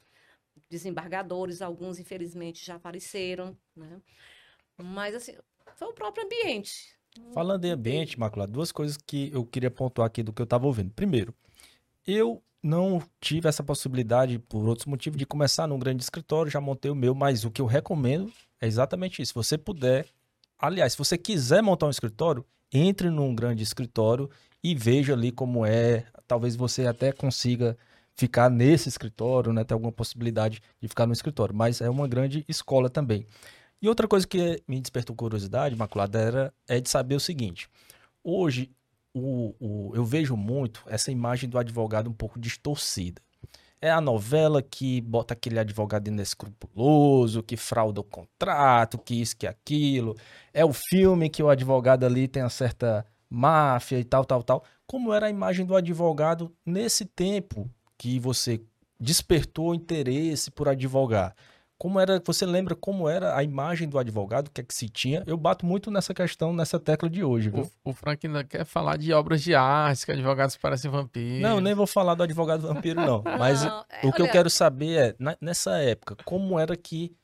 desembargadores, 0.72 1.62
alguns 1.62 2.00
infelizmente 2.00 2.66
já 2.66 2.80
faleceram, 2.80 3.56
né? 3.76 4.02
Mas 4.78 5.14
assim, 5.14 5.36
foi 5.76 5.90
o 5.90 5.94
próprio 5.94 6.26
ambiente. 6.26 6.96
Falando 7.34 7.66
em 7.66 7.72
ambiente, 7.72 8.20
Maculado, 8.20 8.52
duas 8.52 8.72
coisas 8.72 8.98
que 8.98 9.30
eu 9.34 9.46
queria 9.46 9.70
pontuar 9.70 10.08
aqui 10.08 10.24
do 10.24 10.32
que 10.32 10.42
eu 10.42 10.46
estava 10.46 10.66
ouvindo. 10.66 10.92
Primeiro, 10.92 11.36
eu 12.08 12.42
não 12.64 13.04
tive 13.20 13.50
essa 13.50 13.64
possibilidade, 13.64 14.40
por 14.40 14.68
outros 14.68 14.86
motivos, 14.86 15.20
de 15.20 15.26
começar 15.26 15.68
num 15.68 15.78
grande 15.78 16.02
escritório, 16.02 16.52
já 16.52 16.62
montei 16.62 16.90
o 16.90 16.96
meu, 16.96 17.14
mas 17.14 17.44
o 17.44 17.52
que 17.52 17.62
eu 17.62 17.66
recomendo 17.66 18.32
é 18.60 18.66
exatamente 18.66 19.22
isso. 19.22 19.30
Se 19.30 19.36
você 19.36 19.58
puder, 19.58 20.08
aliás, 20.58 20.94
se 20.94 20.98
você 20.98 21.18
quiser 21.18 21.62
montar 21.62 21.88
um 21.88 21.92
escritório, 21.92 22.46
entre 22.72 23.10
num 23.10 23.36
grande 23.36 23.62
escritório 23.62 24.30
e 24.64 24.74
veja 24.74 25.14
ali 25.14 25.32
como 25.32 25.66
é. 25.66 26.06
Talvez 26.28 26.56
você 26.56 26.88
até 26.88 27.12
consiga 27.12 27.78
ficar 28.16 28.50
nesse 28.50 28.90
escritório, 28.90 29.54
né? 29.54 29.64
Ter 29.64 29.74
alguma 29.74 29.92
possibilidade 29.92 30.62
de 30.82 30.88
ficar 30.88 31.06
no 31.08 31.14
escritório, 31.14 31.56
mas 31.56 31.82
é 31.82 31.90
uma 31.90 32.08
grande 32.08 32.46
escola 32.48 32.90
também. 32.90 33.26
E 33.82 33.90
outra 33.90 34.08
coisa 34.08 34.28
que 34.28 34.62
me 34.68 34.80
despertou 34.80 35.16
curiosidade, 35.16 35.76
Maculada, 35.76 36.20
era, 36.20 36.54
é 36.68 36.80
de 36.80 36.90
saber 36.90 37.16
o 37.16 37.20
seguinte. 37.20 37.68
Hoje, 38.24 38.72
o, 39.14 39.56
o- 39.60 39.96
eu 39.96 40.06
vejo 40.06 40.36
muito 40.38 40.84
essa 40.88 41.12
imagem 41.12 41.50
do 41.50 41.58
advogado 41.58 42.10
um 42.10 42.14
pouco 42.14 42.40
distorcida. 42.40 43.22
É 43.82 43.90
a 43.92 44.00
novela 44.02 44.62
que 44.62 45.02
bota 45.02 45.34
aquele 45.34 45.60
advogado 45.60 46.08
inescrupuloso, 46.08 47.42
que 47.44 47.58
frauda 47.58 48.02
o 48.02 48.04
contrato, 48.04 48.98
que 48.98 49.16
isso, 49.22 49.36
que 49.38 49.48
aquilo. 49.48 50.16
É 50.54 50.64
o 50.64 50.72
filme 50.74 51.30
que 51.30 51.42
o 51.42 51.50
advogado 51.50 52.06
ali 52.06 52.28
tem 52.28 52.44
uma 52.44 52.50
certa 52.50 53.06
máfia 53.30 54.00
e 54.00 54.04
tal, 54.04 54.24
tal, 54.26 54.44
tal. 54.44 54.64
Como 54.86 55.14
era 55.14 55.28
a 55.28 55.30
imagem 55.30 55.66
do 55.66 55.76
advogado 55.76 56.54
nesse 56.66 57.06
tempo 57.06 57.70
que 58.02 58.18
você 58.20 58.60
despertou 59.00 59.76
interesse 59.76 60.50
por 60.50 60.68
advogar? 60.68 61.36
Como 61.78 62.00
era, 62.00 62.20
você 62.26 62.46
lembra 62.48 62.76
como 62.76 63.08
era 63.10 63.36
a 63.36 63.44
imagem 63.44 63.88
do 63.88 63.98
advogado, 64.00 64.48
o 64.48 64.52
que 64.52 64.62
é 64.62 64.64
que 64.64 64.74
se 64.74 64.88
tinha? 64.90 65.24
Eu 65.28 65.36
bato 65.38 65.66
muito 65.68 65.90
nessa 65.92 66.12
questão, 66.14 66.52
nessa 66.54 66.80
tecla 66.80 67.08
de 67.10 67.24
hoje, 67.24 67.50
viu? 67.50 67.70
O, 67.84 67.92
o 67.92 67.94
Frank 67.94 68.26
ainda 68.26 68.44
quer 68.44 68.66
falar 68.66 68.98
de 68.98 69.12
obras 69.14 69.42
de 69.44 69.54
arte, 69.56 70.06
que 70.06 70.12
advogados 70.12 70.56
parecem 70.58 70.90
vampiros. 70.90 71.42
Não, 71.42 71.60
nem 71.60 71.74
vou 71.76 71.86
falar 71.88 72.14
do 72.16 72.24
advogado 72.24 72.68
vampiro, 72.68 73.02
não. 73.02 73.24
Mas 73.24 73.64
Não, 73.64 73.84
é, 73.90 74.08
o 74.08 74.12
que 74.12 74.22
eu 74.22 74.26
olha, 74.26 74.32
quero 74.32 74.50
saber 74.50 74.98
é, 75.10 75.16
na- 75.20 75.38
nessa 75.42 75.78
época, 75.78 76.16
como 76.24 76.60
era 76.60 76.76
que 76.76 77.16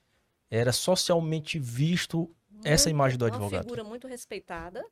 era 0.49 0.71
socialmente 0.71 1.57
visto 1.59 2.29
essa 2.63 2.89
muito- 2.89 2.95
imagem 2.95 3.17
do 3.19 3.25
Uma 3.25 3.29
advogado? 3.35 3.63
figura 3.63 3.83
muito 3.83 4.07
respeitada. 4.07 4.83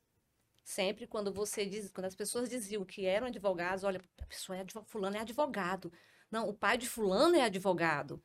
Sempre 0.66 1.06
quando 1.08 1.32
você 1.32 1.66
diz, 1.66 1.92
quando 1.92 2.08
as 2.08 2.16
pessoas 2.16 2.50
diziam 2.50 2.84
que 2.84 3.06
eram 3.06 3.28
advogados, 3.28 3.84
olha, 3.84 4.02
a 4.20 4.26
pessoa 4.26 4.58
é 4.58 4.62
advogado, 4.62 4.90
fulano 4.90 5.18
é 5.18 5.20
advogado. 5.22 5.94
Não, 6.32 6.50
o 6.50 6.54
pai 6.56 6.76
de 6.78 6.90
fulano 6.90 7.36
é 7.36 7.44
advogado. 7.44 8.22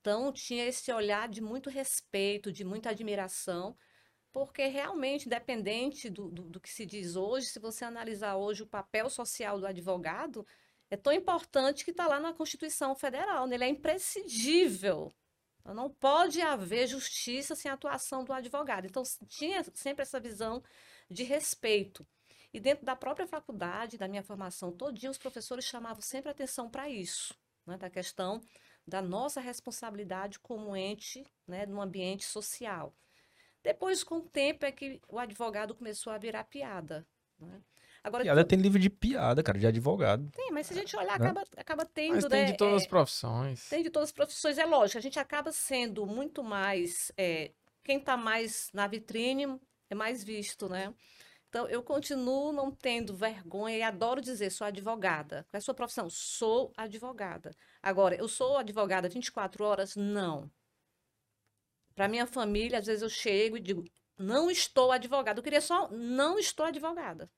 Então 0.00 0.32
tinha 0.32 0.66
esse 0.66 0.90
olhar 0.92 1.28
de 1.28 1.42
muito 1.42 1.68
respeito, 1.70 2.50
de 2.50 2.64
muita 2.64 2.90
admiração, 2.90 3.76
porque 4.32 4.66
realmente, 4.66 5.26
independente 5.26 6.10
do, 6.10 6.30
do, 6.30 6.42
do 6.44 6.60
que 6.60 6.70
se 6.70 6.86
diz 6.86 7.16
hoje, 7.16 7.48
se 7.48 7.58
você 7.60 7.84
analisar 7.84 8.36
hoje 8.36 8.62
o 8.62 8.66
papel 8.66 9.10
social 9.10 9.60
do 9.60 9.66
advogado, 9.66 10.46
é 10.90 10.96
tão 10.96 11.12
importante 11.12 11.84
que 11.84 11.90
está 11.90 12.06
lá 12.06 12.18
na 12.18 12.32
Constituição 12.32 12.94
Federal, 12.94 13.46
né? 13.46 13.56
Ele 13.56 13.64
é 13.64 13.68
imprescindível. 13.68 15.12
Então, 15.60 15.74
Não 15.74 15.90
pode 15.90 16.40
haver 16.40 16.86
justiça 16.86 17.54
sem 17.54 17.70
a 17.70 17.74
atuação 17.74 18.24
do 18.24 18.32
advogado. 18.32 18.86
Então, 18.86 19.02
tinha 19.28 19.62
sempre 19.74 20.02
essa 20.02 20.20
visão 20.20 20.62
de 21.10 21.22
respeito. 21.22 22.06
E 22.52 22.60
dentro 22.60 22.84
da 22.84 22.94
própria 22.94 23.26
faculdade, 23.26 23.98
da 23.98 24.06
minha 24.06 24.22
formação 24.22 24.70
todinha, 24.70 25.10
os 25.10 25.18
professores 25.18 25.64
chamavam 25.64 26.00
sempre 26.00 26.30
atenção 26.30 26.70
para 26.70 26.88
isso, 26.88 27.34
né? 27.66 27.76
Da 27.76 27.90
questão 27.90 28.40
da 28.86 29.02
nossa 29.02 29.40
responsabilidade 29.40 30.38
como 30.38 30.76
ente, 30.76 31.26
né? 31.48 31.66
No 31.66 31.80
ambiente 31.80 32.24
social. 32.24 32.94
Depois, 33.62 34.04
com 34.04 34.16
o 34.16 34.22
tempo, 34.22 34.64
é 34.66 34.70
que 34.70 35.00
o 35.08 35.18
advogado 35.18 35.74
começou 35.74 36.12
a 36.12 36.18
virar 36.18 36.44
piada, 36.44 37.06
né? 37.38 37.60
Agora, 38.04 38.22
Piada 38.22 38.44
tem 38.44 38.58
livro 38.58 38.78
de 38.78 38.90
piada, 38.90 39.42
cara, 39.42 39.58
de 39.58 39.66
advogado. 39.66 40.30
tem, 40.36 40.52
mas 40.52 40.66
se 40.66 40.74
a 40.74 40.76
gente 40.76 40.94
olhar, 40.94 41.18
né? 41.18 41.30
acaba, 41.30 41.42
acaba 41.56 41.84
tendo, 41.86 42.16
Mas 42.16 42.24
tem 42.26 42.40
né? 42.42 42.52
de 42.52 42.56
todas 42.58 42.74
é, 42.74 42.76
as 42.84 42.86
profissões. 42.86 43.68
tem 43.70 43.82
de 43.82 43.88
todas 43.88 44.10
as 44.10 44.12
profissões, 44.12 44.58
é 44.58 44.66
lógico, 44.66 44.98
a 44.98 45.00
gente 45.00 45.18
acaba 45.18 45.50
sendo 45.50 46.04
muito 46.04 46.44
mais. 46.44 47.10
é, 47.16 47.50
quem 47.82 47.96
está 47.98 48.14
mais 48.14 48.68
na 48.74 48.86
vitrine 48.86 49.58
é 49.90 49.94
mais 49.94 50.22
visto, 50.24 50.68
né? 50.68 50.94
Então, 51.48 51.68
eu 51.68 51.82
continuo 51.84 52.52
não 52.52 52.72
tendo 52.72 53.14
vergonha 53.14 53.76
e 53.76 53.82
adoro 53.82 54.20
dizer, 54.20 54.50
sou 54.50 54.66
advogada. 54.66 55.44
Qual 55.44 55.50
é 55.52 55.58
a 55.58 55.60
sua 55.60 55.74
profissão? 55.74 56.10
Sou 56.10 56.72
advogada. 56.76 57.52
Agora, 57.80 58.16
eu 58.16 58.26
sou 58.26 58.56
advogada 58.56 59.08
24 59.08 59.64
horas? 59.64 59.94
Não. 59.94 60.50
Para 61.94 62.08
minha 62.08 62.26
família, 62.26 62.80
às 62.80 62.86
vezes 62.86 63.02
eu 63.02 63.08
chego 63.08 63.56
e 63.56 63.60
digo, 63.60 63.84
não 64.18 64.50
estou 64.50 64.90
advogada. 64.90 65.38
Eu 65.38 65.44
queria 65.44 65.60
só, 65.60 65.88
não 65.90 66.40
estou 66.40 66.66
advogada. 66.66 67.30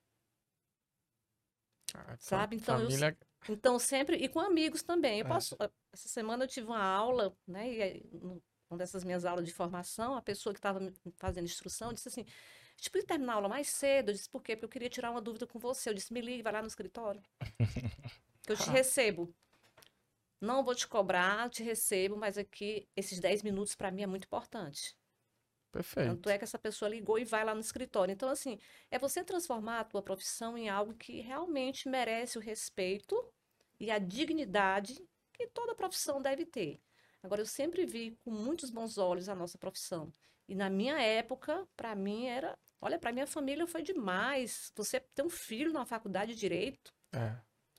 Ah, 1.94 2.16
Sabe? 2.18 2.56
Então, 2.56 2.80
eu 2.80 2.90
família... 2.90 3.18
Então, 3.48 3.78
sempre, 3.78 4.16
e 4.16 4.28
com 4.28 4.40
amigos 4.40 4.82
também. 4.82 5.20
Eu 5.20 5.26
É. 5.26 5.28
posso, 5.28 5.54
eh, 5.61 5.70
essa 5.92 6.09
semana 6.09 6.44
eu 6.44 6.48
tive 6.48 6.66
uma 6.66 6.82
aula, 6.82 7.37
né? 7.46 7.70
E 7.70 8.02
uma 8.70 8.79
dessas 8.79 9.05
minhas 9.05 9.24
aulas 9.24 9.46
de 9.46 9.52
formação, 9.52 10.16
a 10.16 10.22
pessoa 10.22 10.52
que 10.52 10.59
estava 10.59 10.81
fazendo 11.16 11.44
instrução 11.44 11.92
disse 11.92 12.09
assim: 12.09 12.26
a 12.76 12.76
gente 12.76 12.90
podia 12.90 13.07
terminar 13.07 13.33
a 13.33 13.37
aula 13.37 13.48
mais 13.48 13.68
cedo? 13.68 14.11
Eu 14.11 14.14
disse, 14.14 14.29
por 14.29 14.42
quê? 14.42 14.55
Porque 14.55 14.66
eu 14.66 14.70
queria 14.70 14.90
tirar 14.90 15.11
uma 15.11 15.20
dúvida 15.20 15.46
com 15.46 15.59
você. 15.59 15.88
Eu 15.88 15.94
disse, 15.94 16.12
me 16.12 16.20
ligue, 16.20 16.42
vai 16.42 16.52
lá 16.52 16.61
no 16.61 16.68
escritório. 16.68 17.22
Que 18.42 18.52
eu 18.52 18.57
te 18.57 18.70
recebo. 18.70 19.35
Não 20.40 20.62
vou 20.62 20.72
te 20.72 20.87
cobrar, 20.87 21.50
te 21.50 21.64
recebo, 21.64 22.16
mas 22.16 22.38
aqui, 22.38 22.88
esses 22.94 23.18
10 23.18 23.42
minutos 23.42 23.74
para 23.74 23.90
mim 23.90 24.02
é 24.02 24.07
muito 24.07 24.26
importante. 24.26 24.96
Perfeito. 25.72 26.11
Tanto 26.11 26.31
é 26.31 26.38
que 26.38 26.44
essa 26.44 26.57
pessoa 26.57 26.88
ligou 26.88 27.18
e 27.18 27.24
vai 27.24 27.44
lá 27.44 27.55
no 27.57 27.61
escritório. 27.61 28.12
Então, 28.12 28.29
assim, 28.29 28.57
é 28.88 29.00
você 29.00 29.24
transformar 29.24 29.81
a 29.81 29.85
tua 29.85 30.00
profissão 30.00 30.57
em 30.57 30.68
algo 30.68 30.94
que 30.94 31.20
realmente 31.20 31.88
merece 31.88 32.38
o 32.38 32.40
respeito 32.40 33.20
e 33.81 33.90
a 33.90 33.98
dignidade 33.98 34.96
que 35.33 35.48
toda 35.48 35.74
profissão 35.74 36.22
deve 36.22 36.46
ter. 36.46 36.81
Agora, 37.27 37.43
eu 37.43 37.47
sempre 37.47 37.85
vi 37.85 38.17
com 38.25 38.31
muitos 38.31 38.71
bons 38.71 38.97
olhos 38.99 39.29
a 39.29 39.35
nossa 39.35 39.59
profissão. 39.59 40.12
E 40.49 40.55
na 40.55 40.71
minha 40.71 40.97
época, 41.03 41.67
para 41.77 41.93
mim 41.97 42.27
era, 42.27 42.57
olha, 42.81 43.01
para 43.01 43.11
minha 43.11 43.27
família 43.27 43.67
foi 43.67 43.83
demais. 43.83 44.71
Você 44.77 45.01
ter 45.01 45.23
um 45.25 45.29
filho 45.29 45.73
na 45.73 45.85
faculdade 45.85 46.35
de 46.35 46.39
direito, 46.41 46.95
É. 47.12 47.33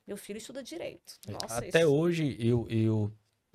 meu 0.05 0.17
filho 0.17 0.35
estuda 0.37 0.61
direito. 0.61 1.13
Nossa, 1.29 1.59
Até 1.59 1.79
isso- 1.79 1.87
hoje 1.93 2.35
eu, 2.37 2.67
eu, 2.69 3.09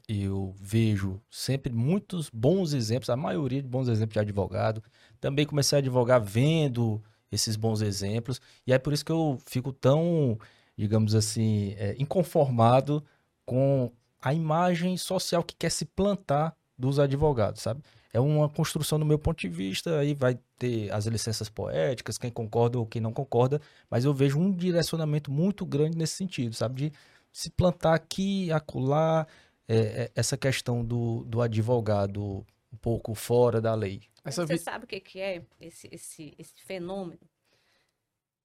eu 0.08 0.54
vejo 0.58 1.20
sempre 1.30 1.70
muitos 1.70 2.30
bons 2.30 2.72
exemplos, 2.72 3.10
a 3.10 3.16
maioria 3.16 3.60
de 3.60 3.68
bons 3.68 3.86
exemplos 3.88 4.14
de 4.14 4.20
advogado. 4.20 4.82
Também 5.20 5.44
comecei 5.44 5.76
a 5.76 5.80
advogar 5.80 6.22
vendo 6.22 7.04
esses 7.30 7.54
bons 7.54 7.82
exemplos. 7.82 8.40
E 8.66 8.72
é 8.72 8.78
por 8.78 8.94
isso 8.94 9.04
que 9.04 9.12
eu 9.12 9.38
fico 9.44 9.74
tão, 9.74 10.38
digamos 10.74 11.14
assim, 11.14 11.74
é, 11.76 11.94
inconformado 11.98 13.04
com 13.44 13.92
a 14.22 14.32
imagem 14.32 14.96
social 14.96 15.42
que 15.42 15.56
quer 15.56 15.70
se 15.70 15.84
plantar 15.84 16.56
dos 16.78 16.98
advogados, 16.98 17.60
sabe? 17.60 17.82
É 18.12 18.20
uma 18.20 18.48
construção 18.48 18.98
do 18.98 19.04
meu 19.04 19.18
ponto 19.18 19.40
de 19.40 19.48
vista, 19.48 19.98
aí 19.98 20.14
vai 20.14 20.38
ter 20.58 20.92
as 20.92 21.06
licenças 21.06 21.48
poéticas, 21.48 22.18
quem 22.18 22.30
concorda 22.30 22.78
ou 22.78 22.86
quem 22.86 23.00
não 23.00 23.12
concorda, 23.12 23.60
mas 23.90 24.04
eu 24.04 24.14
vejo 24.14 24.38
um 24.38 24.52
direcionamento 24.52 25.30
muito 25.30 25.66
grande 25.66 25.96
nesse 25.96 26.14
sentido, 26.14 26.54
sabe? 26.54 26.90
De 26.90 26.92
se 27.32 27.50
plantar 27.50 27.94
aqui, 27.94 28.52
acolá, 28.52 29.26
é, 29.66 29.76
é, 29.76 30.12
essa 30.14 30.36
questão 30.36 30.84
do, 30.84 31.24
do 31.24 31.40
advogado 31.40 32.44
um 32.72 32.76
pouco 32.76 33.14
fora 33.14 33.60
da 33.60 33.74
lei. 33.74 34.02
Essa 34.24 34.46
Você 34.46 34.54
vi... 34.54 34.58
sabe 34.58 34.84
o 34.84 34.88
que 34.88 35.00
que 35.00 35.20
é 35.20 35.42
esse, 35.60 35.88
esse, 35.90 36.34
esse 36.38 36.62
fenômeno? 36.62 37.20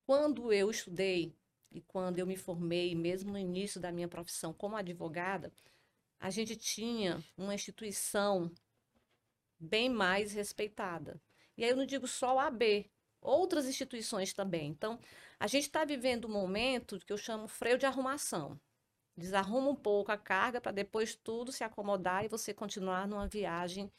Quando 0.05 0.53
eu 0.53 0.71
estudei, 0.71 1.36
e 1.72 1.82
quando 1.82 2.20
eu 2.20 2.28
me 2.28 2.38
formei, 2.38 2.95
mesmo 2.95 3.32
no 3.32 3.38
início 3.38 3.80
da 3.80 3.91
minha 3.91 4.07
profissão 4.07 4.53
como 4.53 4.76
advogada, 4.76 5.51
a 6.20 6.30
gente 6.30 6.55
tinha 6.55 7.24
uma 7.38 7.53
instituição 7.53 8.51
bem 9.59 9.89
mais 9.89 10.34
respeitada. 10.34 11.22
E 11.57 11.63
aí 11.63 11.70
eu 11.70 11.76
não 11.76 11.86
digo 11.86 12.07
só 12.07 12.36
o 12.36 12.39
AB, 12.39 12.89
outras 13.22 13.68
instituições 13.68 14.34
também. 14.34 14.70
Então, 14.70 14.99
a 15.39 15.47
gente 15.47 15.63
está 15.63 15.84
vivendo 15.86 16.26
um 16.26 16.32
momento 16.32 16.99
que 16.99 17.13
eu 17.13 17.18
chamo 17.18 17.47
freio 17.47 17.78
de 17.78 17.86
arrumação. 17.86 18.59
Desarruma 19.15 19.70
um 19.70 19.76
pouco 19.76 20.11
a 20.11 20.18
carga 20.18 20.61
para 20.61 20.72
depois 20.72 21.15
tudo 21.15 21.51
se 21.51 21.63
acomodar 21.63 22.24
e 22.24 22.28
você 22.28 22.53
continuar 22.53 23.07
numa 23.07 23.28
viagem 23.28 23.91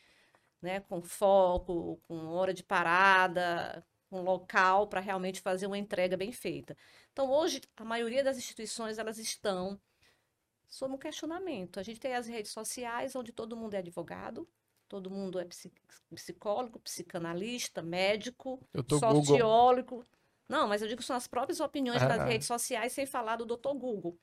né, 0.62 0.80
com 0.80 1.02
foco, 1.02 2.00
com 2.06 2.28
hora 2.28 2.54
de 2.54 2.62
parada, 2.62 3.84
com 4.08 4.22
local 4.22 4.86
para 4.86 5.00
realmente 5.00 5.40
fazer 5.40 5.66
uma 5.66 5.78
entrega 5.78 6.16
bem 6.16 6.32
feita. 6.32 6.76
Então, 7.12 7.30
hoje, 7.30 7.60
a 7.76 7.84
maioria 7.84 8.24
das 8.24 8.38
instituições 8.38 8.98
elas 8.98 9.18
estão 9.18 9.80
sob 10.68 10.94
um 10.94 10.98
questionamento. 10.98 11.80
A 11.80 11.82
gente 11.82 12.00
tem 12.00 12.14
as 12.14 12.26
redes 12.26 12.52
sociais, 12.52 13.14
onde 13.16 13.32
todo 13.32 13.56
mundo 13.56 13.74
é 13.74 13.78
advogado, 13.78 14.48
todo 14.88 15.10
mundo 15.10 15.38
é 15.38 15.46
psicólogo, 16.14 16.78
psicanalista, 16.80 17.82
médico, 17.82 18.60
sociólogo. 18.88 19.96
Google. 19.96 20.06
Não, 20.48 20.66
mas 20.66 20.80
eu 20.80 20.88
digo 20.88 21.00
que 21.00 21.06
são 21.06 21.16
as 21.16 21.26
próprias 21.26 21.60
opiniões 21.60 22.02
ah. 22.02 22.08
das 22.08 22.26
redes 22.26 22.46
sociais, 22.46 22.92
sem 22.92 23.04
falar 23.04 23.36
do 23.36 23.44
doutor 23.44 23.74
Google. 23.74 24.18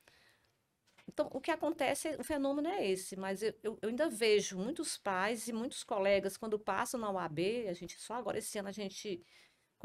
Então, 1.07 1.29
o 1.31 1.39
que 1.39 1.51
acontece, 1.51 2.15
o 2.19 2.23
fenômeno 2.23 2.67
é 2.67 2.87
esse, 2.89 3.15
mas 3.15 3.43
eu, 3.43 3.53
eu, 3.61 3.77
eu, 3.81 3.89
ainda 3.89 4.09
vejo 4.09 4.57
muitos 4.57 4.97
pais 4.97 5.47
e 5.47 5.53
muitos 5.53 5.83
colegas, 5.83 6.35
quando 6.35 6.57
passam 6.57 6.99
na 6.99 7.11
UAB, 7.11 7.67
a 7.69 7.73
gente 7.73 7.99
só 7.99 8.15
agora 8.15 8.39
esse 8.39 8.57
ano 8.57 8.69
a 8.69 8.71
gente 8.71 9.23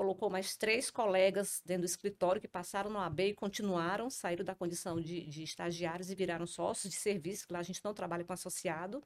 colocou 0.01 0.30
mais 0.30 0.57
três 0.57 0.90
colegas 0.90 1.61
dentro 1.62 1.82
do 1.82 1.84
escritório 1.84 2.40
que 2.40 2.48
passaram 2.48 2.88
no 2.88 2.98
AB 2.98 3.22
e 3.22 3.34
continuaram, 3.34 4.09
saíram 4.09 4.42
da 4.42 4.55
condição 4.55 4.98
de, 4.98 5.26
de 5.26 5.42
estagiários 5.42 6.11
e 6.11 6.14
viraram 6.14 6.46
sócios 6.46 6.90
de 6.90 6.98
serviço, 6.98 7.46
que 7.46 7.53
lá 7.53 7.59
a 7.59 7.62
gente 7.62 7.84
não 7.84 7.92
trabalha 7.92 8.24
com 8.24 8.32
associado. 8.32 9.05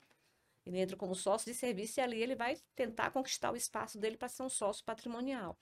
Ele 0.64 0.78
entra 0.78 0.97
como 0.97 1.12
sócio 1.16 1.53
de 1.53 1.59
serviço 1.59 1.99
e 1.99 2.01
ali 2.01 2.22
ele 2.22 2.36
vai 2.36 2.57
tentar 2.76 3.11
conquistar 3.11 3.51
o 3.51 3.57
espaço 3.57 3.99
dele 3.99 4.16
para 4.16 4.28
ser 4.28 4.45
um 4.45 4.49
sócio 4.49 4.84
patrimonial. 4.84 5.59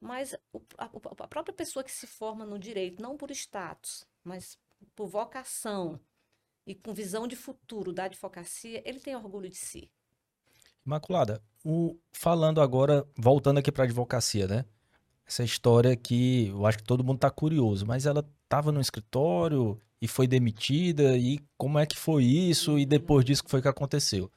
Mas 0.00 0.34
o, 0.52 0.60
a, 0.76 0.86
a 0.86 1.28
própria 1.28 1.54
pessoa 1.54 1.84
que 1.84 1.92
se 1.92 2.08
forma 2.08 2.44
no 2.44 2.58
direito, 2.58 3.00
não 3.00 3.16
por 3.16 3.30
status, 3.30 4.04
mas 4.24 4.58
por 4.96 5.06
vocação 5.06 6.00
e 6.66 6.74
com 6.74 6.92
visão 6.92 7.28
de 7.28 7.36
futuro 7.36 7.92
da 7.92 8.06
advocacia, 8.06 8.82
ele 8.84 8.98
tem 8.98 9.14
orgulho 9.14 9.48
de 9.48 9.54
si. 9.54 9.88
Imaculada, 10.84 11.40
o, 11.64 11.96
falando 12.12 12.60
agora, 12.60 13.06
voltando 13.16 13.58
aqui 13.58 13.70
para 13.70 13.84
a 13.84 13.86
advocacia, 13.86 14.46
né? 14.46 14.64
Essa 15.26 15.44
história 15.44 15.96
que 15.96 16.48
eu 16.48 16.66
acho 16.66 16.78
que 16.78 16.84
todo 16.84 17.04
mundo 17.04 17.16
está 17.16 17.30
curioso, 17.30 17.86
mas 17.86 18.06
ela 18.06 18.28
estava 18.44 18.72
no 18.72 18.80
escritório 18.80 19.80
e 20.00 20.08
foi 20.08 20.26
demitida, 20.26 21.16
e 21.16 21.38
como 21.56 21.78
é 21.78 21.86
que 21.86 21.96
foi 21.96 22.24
isso, 22.24 22.78
e 22.78 22.84
depois 22.84 23.24
disso, 23.24 23.44
que 23.44 23.50
foi 23.50 23.62
que 23.62 23.68
aconteceu? 23.68 24.30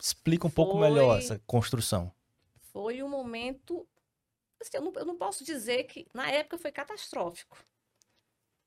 Explica 0.00 0.46
um 0.46 0.50
foi, 0.50 0.64
pouco 0.64 0.80
melhor 0.80 1.18
essa 1.18 1.40
construção. 1.46 2.10
Foi 2.72 3.02
um 3.02 3.08
momento. 3.08 3.86
Assim, 4.60 4.78
eu, 4.78 4.82
não, 4.82 4.92
eu 4.96 5.04
não 5.04 5.16
posso 5.16 5.44
dizer 5.44 5.84
que 5.84 6.08
na 6.14 6.30
época 6.30 6.56
foi 6.56 6.72
catastrófico 6.72 7.58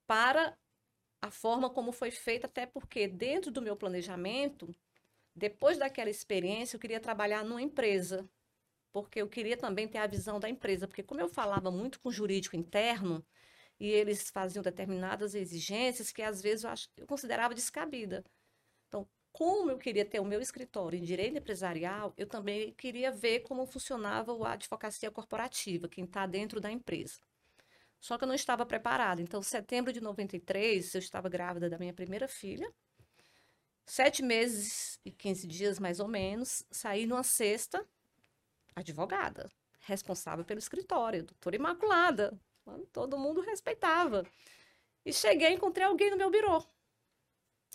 para 0.05 0.55
a 1.21 1.31
forma 1.31 1.69
como 1.69 1.91
foi 1.91 2.11
feita, 2.11 2.45
até 2.45 2.67
porque 2.67 3.07
dentro 3.07 3.51
do 3.51 3.61
meu 3.61 3.75
planejamento 3.75 4.73
depois 5.35 5.77
daquela 5.77 6.09
experiência, 6.09 6.75
eu 6.75 6.79
queria 6.79 6.99
trabalhar 6.99 7.43
numa 7.43 7.61
empresa, 7.61 8.27
porque 8.91 9.21
eu 9.21 9.29
queria 9.29 9.57
também 9.57 9.87
ter 9.87 9.97
a 9.99 10.07
visão 10.07 10.39
da 10.39 10.49
empresa, 10.49 10.87
porque 10.87 11.03
como 11.03 11.21
eu 11.21 11.29
falava 11.29 11.71
muito 11.71 11.99
com 11.99 12.09
o 12.09 12.11
jurídico 12.11 12.55
interno, 12.55 13.25
e 13.79 13.89
eles 13.89 14.29
faziam 14.29 14.63
determinadas 14.63 15.35
exigências 15.35 16.11
que 16.11 16.21
às 16.21 16.41
vezes 16.41 16.63
eu, 16.63 16.69
acho, 16.69 16.89
eu 16.97 17.07
considerava 17.07 17.53
descabida. 17.53 18.23
Então, 18.87 19.07
como 19.31 19.71
eu 19.71 19.77
queria 19.77 20.05
ter 20.05 20.19
o 20.19 20.25
meu 20.25 20.41
escritório 20.41 20.97
em 20.97 21.03
direito 21.03 21.37
empresarial, 21.37 22.13
eu 22.17 22.27
também 22.27 22.73
queria 22.73 23.11
ver 23.11 23.41
como 23.41 23.65
funcionava 23.65 24.31
a 24.47 24.53
advocacia 24.53 25.11
corporativa, 25.11 25.89
quem 25.89 26.05
está 26.05 26.25
dentro 26.25 26.61
da 26.61 26.71
empresa. 26.71 27.19
Só 27.99 28.17
que 28.17 28.23
eu 28.23 28.27
não 28.27 28.35
estava 28.35 28.65
preparada. 28.65 29.21
Então, 29.21 29.39
em 29.39 29.43
setembro 29.43 29.91
de 29.91 29.99
93, 29.99 30.95
eu 30.95 30.99
estava 30.99 31.27
grávida 31.27 31.69
da 31.69 31.77
minha 31.77 31.93
primeira 31.93 32.27
filha, 32.27 32.71
Sete 33.85 34.23
meses 34.23 34.99
e 35.05 35.11
15 35.11 35.47
dias, 35.47 35.79
mais 35.79 35.99
ou 35.99 36.07
menos, 36.07 36.65
saí 36.71 37.05
numa 37.05 37.23
sexta, 37.23 37.85
advogada, 38.75 39.49
responsável 39.81 40.43
pelo 40.43 40.59
escritório, 40.59 41.23
doutora 41.23 41.55
Imaculada. 41.55 42.33
Todo 42.91 43.17
mundo 43.17 43.41
respeitava. 43.41 44.25
E 45.05 45.13
cheguei, 45.13 45.53
encontrei 45.53 45.85
alguém 45.85 46.09
no 46.09 46.17
meu 46.17 46.31
birô. 46.31 46.65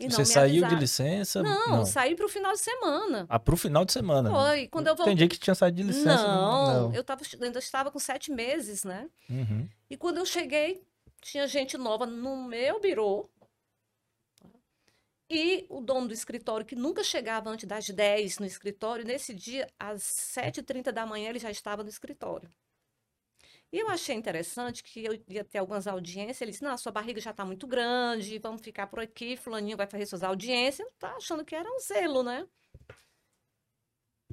Você 0.09 0.25
saiu 0.25 0.67
de 0.67 0.75
licença? 0.75 1.43
Não, 1.43 1.69
não. 1.69 1.87
saí 1.87 2.17
para 2.17 2.25
o 2.25 2.29
final 2.29 2.53
de 2.53 2.61
semana. 2.61 3.27
Ah, 3.29 3.39
para 3.39 3.55
o 3.55 3.57
final 3.57 3.85
de 3.85 3.93
semana? 3.93 4.31
Foi. 4.31 4.67
Quando 4.69 4.87
eu 4.87 4.97
voltei... 4.97 5.13
Entendi 5.13 5.29
que 5.29 5.39
tinha 5.39 5.55
saído 5.55 5.77
de 5.77 5.83
licença. 5.83 6.27
Não, 6.27 6.89
não. 6.89 6.95
eu 6.95 7.05
tava, 7.05 7.23
ainda 7.41 7.59
estava 7.59 7.91
com 7.91 7.99
sete 7.99 8.33
meses, 8.33 8.83
né? 8.83 9.09
Uhum. 9.29 9.69
E 9.91 9.97
quando 9.97 10.17
eu 10.19 10.25
cheguei, 10.25 10.83
tinha 11.21 11.47
gente 11.47 11.77
nova 11.77 12.07
no 12.07 12.45
meu 12.45 12.81
birô, 12.81 13.29
e 15.31 15.64
o 15.68 15.81
dono 15.81 16.09
do 16.09 16.14
escritório, 16.14 16.66
que 16.66 16.74
nunca 16.74 17.05
chegava 17.05 17.49
antes 17.49 17.64
das 17.64 17.89
10 17.89 18.41
no 18.41 18.47
escritório, 18.47 19.05
nesse 19.05 19.33
dia, 19.33 19.68
às 19.78 20.03
7h30 20.03 20.91
da 20.91 21.07
manhã, 21.07 21.31
ele 21.31 21.39
já 21.39 21.51
estava 21.51 21.85
no 21.85 21.89
escritório. 21.89 22.51
E 23.72 23.78
eu 23.78 23.89
achei 23.89 24.16
interessante 24.16 24.83
que 24.83 25.05
eu 25.05 25.22
ia 25.28 25.45
ter 25.45 25.59
algumas 25.59 25.87
audiências. 25.87 26.41
Ele 26.41 26.51
disse: 26.51 26.64
Não, 26.64 26.76
sua 26.76 26.91
barriga 26.91 27.20
já 27.20 27.31
está 27.31 27.45
muito 27.45 27.68
grande, 27.68 28.39
vamos 28.41 28.61
ficar 28.61 28.89
por 28.89 28.99
aqui. 28.99 29.37
Fulaninho 29.37 29.76
vai 29.76 29.87
fazer 29.87 30.07
suas 30.07 30.24
audiências. 30.24 30.89
Tá 30.99 31.14
achando 31.14 31.45
que 31.45 31.55
era 31.55 31.70
um 31.70 31.78
zelo, 31.78 32.24
né? 32.24 32.49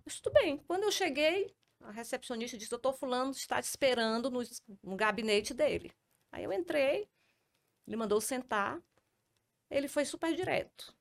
Mas 0.03 0.19
tudo 0.19 0.33
bem. 0.33 0.57
Quando 0.57 0.83
eu 0.83 0.91
cheguei, 0.91 1.53
a 1.81 1.91
recepcionista 1.91 2.57
disse: 2.57 2.71
Doutor 2.71 2.93
Fulano 2.93 3.29
está 3.29 3.61
te 3.61 3.65
esperando 3.65 4.31
no, 4.31 4.41
no 4.83 4.95
gabinete 4.95 5.53
dele. 5.53 5.91
Aí 6.31 6.43
eu 6.43 6.51
entrei, 6.51 7.07
ele 7.85 7.95
mandou 7.95 8.19
sentar 8.19 8.81
ele 9.69 9.87
foi 9.87 10.05
super 10.05 10.35
direto. 10.35 10.95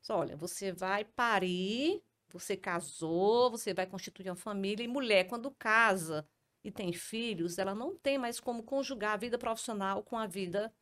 Disse, 0.00 0.12
Olha, 0.12 0.36
você 0.36 0.72
vai 0.72 1.04
parir, 1.04 2.02
você 2.28 2.56
casou, 2.56 3.50
você 3.50 3.74
vai 3.74 3.86
constituir 3.86 4.30
uma 4.30 4.36
família, 4.36 4.84
e 4.84 4.88
mulher, 4.88 5.28
quando 5.28 5.50
casa 5.50 6.26
e 6.62 6.70
tem 6.70 6.92
filhos, 6.92 7.58
ela 7.58 7.74
não 7.74 7.96
tem 7.96 8.18
mais 8.18 8.38
como 8.38 8.62
conjugar 8.62 9.14
a 9.14 9.16
vida 9.16 9.38
profissional 9.38 10.02
com 10.02 10.16
a 10.18 10.26
vida 10.26 10.72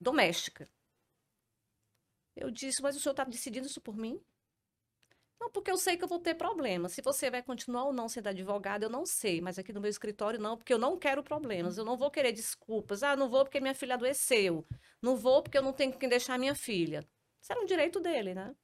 doméstica. 0.00 0.68
Eu 2.36 2.50
disse, 2.50 2.82
mas 2.82 2.96
o 2.96 3.00
senhor 3.00 3.12
está 3.12 3.24
decidindo 3.24 3.66
isso 3.66 3.80
por 3.80 3.96
mim? 3.96 4.20
Não, 5.44 5.50
porque 5.50 5.70
eu 5.70 5.76
sei 5.76 5.94
que 5.98 6.02
eu 6.02 6.08
vou 6.08 6.18
ter 6.18 6.34
problema. 6.34 6.88
Se 6.88 7.02
você 7.02 7.30
vai 7.30 7.42
continuar 7.42 7.84
ou 7.84 7.92
não 7.92 8.08
sendo 8.08 8.28
advogado, 8.28 8.84
eu 8.84 8.88
não 8.88 9.04
sei. 9.04 9.42
Mas 9.42 9.58
aqui 9.58 9.74
no 9.74 9.80
meu 9.80 9.90
escritório, 9.90 10.40
não, 10.40 10.56
porque 10.56 10.72
eu 10.72 10.78
não 10.78 10.98
quero 10.98 11.22
problemas. 11.22 11.76
Eu 11.76 11.84
não 11.84 11.98
vou 11.98 12.10
querer 12.10 12.32
desculpas. 12.32 13.02
Ah, 13.02 13.14
não 13.14 13.28
vou 13.28 13.44
porque 13.44 13.60
minha 13.60 13.74
filha 13.74 13.94
adoeceu. 13.94 14.66
Não 15.02 15.16
vou 15.16 15.42
porque 15.42 15.58
eu 15.58 15.62
não 15.62 15.74
tenho 15.74 15.92
quem 15.98 16.08
deixar 16.08 16.38
minha 16.38 16.54
filha. 16.54 17.06
Isso 17.42 17.52
era 17.52 17.60
um 17.60 17.66
direito 17.66 18.00
dele, 18.00 18.34
né? 18.34 18.56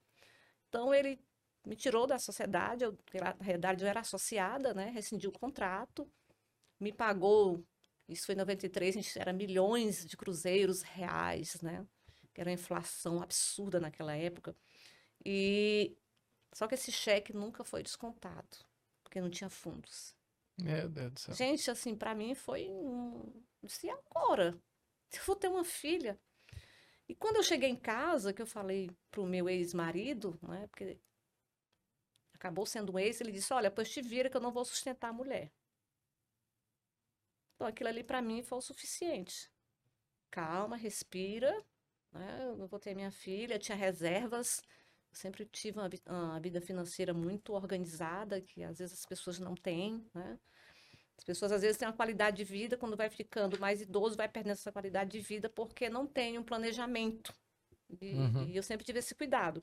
Então, 0.71 0.95
ele 0.95 1.21
me 1.67 1.77
tirou 1.77 2.07
da 2.07 2.19
sociedade. 2.19 2.83
Eu, 2.83 2.97
na 3.13 3.37
realidade, 3.45 3.85
eu 3.85 3.89
era 3.89 4.01
associada, 4.01 4.73
né? 4.73 4.89
Rescindiu 4.89 5.29
o 5.29 5.39
contrato. 5.39 6.11
Me 6.81 6.93
pagou, 6.95 7.63
isso 8.09 8.25
foi 8.25 8.35
em 8.35 8.39
93, 8.39 8.97
a 8.97 9.01
gente 9.03 9.19
era 9.19 9.35
milhões 9.35 10.07
de 10.07 10.17
cruzeiros 10.17 10.81
reais, 10.81 11.61
né? 11.61 11.87
Que 12.33 12.41
era 12.41 12.49
uma 12.49 12.55
inflação 12.55 13.21
absurda 13.23 13.79
naquela 13.79 14.17
época. 14.17 14.57
E 15.23 15.95
só 16.53 16.67
que 16.67 16.75
esse 16.75 16.91
cheque 16.91 17.33
nunca 17.33 17.65
foi 17.65 17.83
descontado, 17.83 18.59
porque 19.03 19.21
não 19.21 19.31
tinha 19.31 19.49
fundos. 19.51 20.15
Meu 20.59 20.89
Deus 20.89 21.13
do 21.13 21.21
céu. 21.21 21.35
Gente, 21.35 21.71
assim, 21.71 21.95
para 21.97 22.15
mim 22.15 22.35
foi 22.35 22.69
um. 22.71 23.33
Disse, 23.63 23.87
e 23.87 23.91
agora? 23.91 24.61
Eu 25.13 25.25
vou 25.25 25.35
ter 25.35 25.49
uma 25.49 25.65
filha. 25.65 26.21
E 27.09 27.15
quando 27.17 27.37
eu 27.37 27.43
cheguei 27.43 27.69
em 27.69 27.77
casa, 27.77 28.33
que 28.33 28.41
eu 28.41 28.47
falei 28.47 28.89
pro 29.11 29.27
meu 29.27 29.49
ex-marido, 29.49 30.39
né? 30.41 30.69
Porque 30.69 31.01
acabou 32.33 32.65
sendo 32.65 32.93
um 32.93 32.99
ex, 32.99 33.21
ele 33.21 33.33
disse: 33.33 33.53
Olha, 33.53 33.71
pois 33.71 33.91
te 33.91 34.01
vira 34.01 34.31
que 34.31 34.37
eu 34.37 34.41
não 34.41 34.53
vou 34.53 34.65
sustentar 34.65 35.09
a 35.09 35.13
mulher. 35.13 35.51
Então 37.55 37.67
aquilo 37.67 37.89
ali 37.89 38.05
para 38.05 38.23
mim 38.23 38.43
foi 38.43 38.59
o 38.59 38.63
suficiente. 38.63 39.51
Calma, 40.31 40.77
respira. 40.77 41.53
Né? 42.13 42.45
Eu 42.45 42.67
vou 42.69 42.79
ter 42.79 42.95
minha 42.95 43.11
filha, 43.11 43.59
tinha 43.59 43.77
reservas 43.77 44.63
sempre 45.13 45.45
tive 45.47 45.79
uma, 45.79 45.91
uma, 46.07 46.41
vida 46.41 46.61
financeira 46.61 47.13
muito 47.13 47.53
organizada, 47.53 48.41
que 48.41 48.63
às 48.63 48.79
vezes 48.79 48.99
as 48.99 49.07
pessoas 49.07 49.39
não 49.39 49.55
têm, 49.55 50.05
né? 50.15 50.39
As 51.17 51.25
pessoas 51.25 51.53
às 51.53 51.61
vezes 51.61 51.77
têm 51.77 51.87
uma 51.87 51.95
qualidade 51.95 52.39
de 52.39 52.45
vida, 52.45 52.79
quando 52.79 52.97
vai 52.97 53.11
ficando 53.11 53.59
mais 53.61 53.83
idoso, 53.83 54.17
vai 54.17 54.29
perdendo 54.29 54.53
essa 54.53 54.73
qualidade 54.73 55.11
de 55.11 55.21
vida 55.21 55.51
porque 55.51 55.91
não 55.91 56.07
tem 56.07 56.39
um 56.39 56.43
planejamento. 56.43 57.35
E, 58.01 58.15
uhum. 58.15 58.49
e 58.49 58.57
eu 58.57 58.63
sempre 58.63 58.87
tive 58.87 59.01
esse 59.01 59.15
cuidado. 59.15 59.63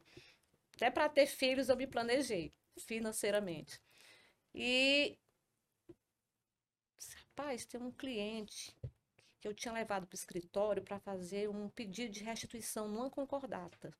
Até 0.76 0.92
para 0.92 1.10
ter 1.10 1.26
filhos, 1.26 1.70
eu 1.70 1.76
me 1.76 1.88
planejei 1.88 2.54
financeiramente. 2.78 3.82
E 4.54 5.18
rapaz, 7.38 7.66
tem 7.66 7.82
um 7.82 7.92
cliente 7.92 8.76
que 9.40 9.48
eu 9.48 9.54
tinha 9.54 9.74
levado 9.74 10.08
para 10.08 10.16
o 10.16 10.18
escritório 10.18 10.84
para 10.84 11.00
fazer 11.00 11.50
um 11.50 11.70
pedido 11.70 12.12
de 12.12 12.24
restituição 12.24 12.88
numa 12.88 13.10
concordata. 13.10 13.94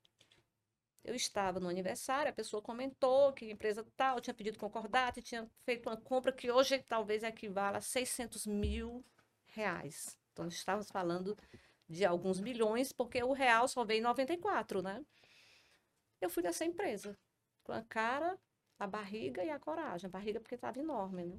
Eu 1.08 1.14
estava 1.14 1.58
no 1.58 1.70
aniversário, 1.70 2.30
a 2.30 2.34
pessoa 2.34 2.60
comentou 2.60 3.32
que 3.32 3.46
a 3.46 3.50
empresa 3.50 3.82
tal 3.96 4.20
tinha 4.20 4.34
pedido 4.34 4.58
concordata 4.58 5.18
e 5.18 5.22
tinha 5.22 5.48
feito 5.64 5.88
uma 5.88 5.96
compra 5.96 6.30
que 6.30 6.50
hoje 6.50 6.78
talvez 6.86 7.22
equivala 7.22 7.78
a 7.78 7.80
600 7.80 8.46
mil 8.46 9.02
reais. 9.46 10.18
Então, 10.32 10.46
estávamos 10.48 10.90
falando 10.90 11.34
de 11.88 12.04
alguns 12.04 12.38
milhões, 12.40 12.92
porque 12.92 13.22
o 13.22 13.32
real 13.32 13.66
só 13.66 13.86
veio 13.86 14.00
em 14.00 14.02
94, 14.02 14.82
né? 14.82 15.02
Eu 16.20 16.28
fui 16.28 16.42
nessa 16.42 16.66
empresa, 16.66 17.16
com 17.64 17.72
a 17.72 17.82
cara, 17.82 18.38
a 18.78 18.86
barriga 18.86 19.42
e 19.42 19.48
a 19.48 19.58
coragem. 19.58 20.08
A 20.08 20.10
barriga 20.10 20.40
porque 20.40 20.56
estava 20.56 20.78
enorme, 20.78 21.24
né? 21.24 21.38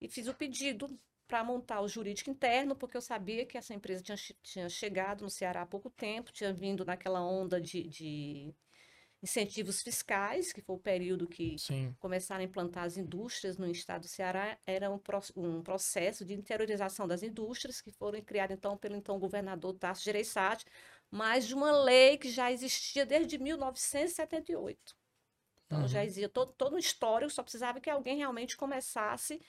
E 0.00 0.08
fiz 0.08 0.28
o 0.28 0.34
pedido 0.34 0.88
para 1.26 1.42
montar 1.42 1.80
o 1.80 1.88
jurídico 1.88 2.30
interno, 2.30 2.76
porque 2.76 2.96
eu 2.96 3.02
sabia 3.02 3.44
que 3.44 3.58
essa 3.58 3.74
empresa 3.74 4.04
tinha, 4.04 4.16
tinha 4.40 4.68
chegado 4.68 5.24
no 5.24 5.30
Ceará 5.30 5.62
há 5.62 5.66
pouco 5.66 5.90
tempo, 5.90 6.32
tinha 6.32 6.52
vindo 6.52 6.84
naquela 6.84 7.20
onda 7.20 7.60
de, 7.60 7.82
de 7.88 8.54
incentivos 9.22 9.82
fiscais, 9.82 10.52
que 10.52 10.60
foi 10.60 10.76
o 10.76 10.78
período 10.78 11.26
que 11.26 11.58
Sim. 11.58 11.94
começaram 11.98 12.40
a 12.42 12.44
implantar 12.44 12.84
as 12.84 12.96
indústrias 12.96 13.56
no 13.56 13.68
estado 13.70 14.02
do 14.02 14.08
Ceará, 14.08 14.56
era 14.66 14.90
um, 14.90 15.00
um 15.36 15.62
processo 15.62 16.24
de 16.24 16.34
interiorização 16.34 17.06
das 17.06 17.22
indústrias, 17.22 17.80
que 17.80 17.90
foram 17.90 18.20
criadas 18.22 18.56
então 18.56 18.76
pelo 18.76 18.94
então 18.96 19.18
governador 19.18 19.74
Tasso 19.74 20.04
Gereissati, 20.04 20.64
mas 21.10 21.46
de 21.46 21.54
uma 21.54 21.72
lei 21.72 22.16
que 22.16 22.30
já 22.30 22.52
existia 22.52 23.04
desde 23.04 23.38
1978. 23.38 24.96
Então 25.66 25.80
Uhum. 25.82 25.88
já 25.88 26.04
existia 26.04 26.28
todo, 26.28 26.52
todo 26.52 26.76
um 26.76 26.78
histórico, 26.78 27.30
só 27.30 27.42
precisava 27.42 27.80
que 27.80 27.90
alguém 27.90 28.16
realmente 28.18 28.56
começasse 28.56 29.40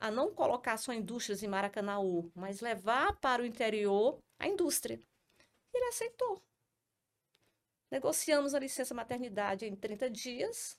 a 0.00 0.10
não 0.10 0.34
colocar 0.34 0.76
só 0.78 0.92
indústrias 0.92 1.42
em 1.42 1.48
Maracanaú, 1.48 2.30
mas 2.34 2.60
levar 2.60 3.14
para 3.20 3.42
o 3.42 3.46
interior 3.46 4.18
a 4.38 4.48
indústria. 4.48 5.00
Ele 5.74 5.86
aceitou. 5.86 6.42
Negociamos 7.92 8.54
a 8.54 8.58
licença 8.58 8.94
maternidade 8.94 9.66
em 9.66 9.76
30 9.76 10.08
dias, 10.08 10.78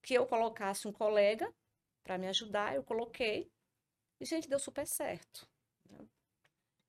que 0.00 0.14
eu 0.14 0.24
colocasse 0.24 0.88
um 0.88 0.92
colega 0.92 1.52
para 2.02 2.16
me 2.16 2.26
ajudar, 2.28 2.74
eu 2.74 2.82
coloquei, 2.82 3.52
e, 4.18 4.24
gente, 4.24 4.48
deu 4.48 4.58
super 4.58 4.86
certo. 4.86 5.46
né? 5.90 5.98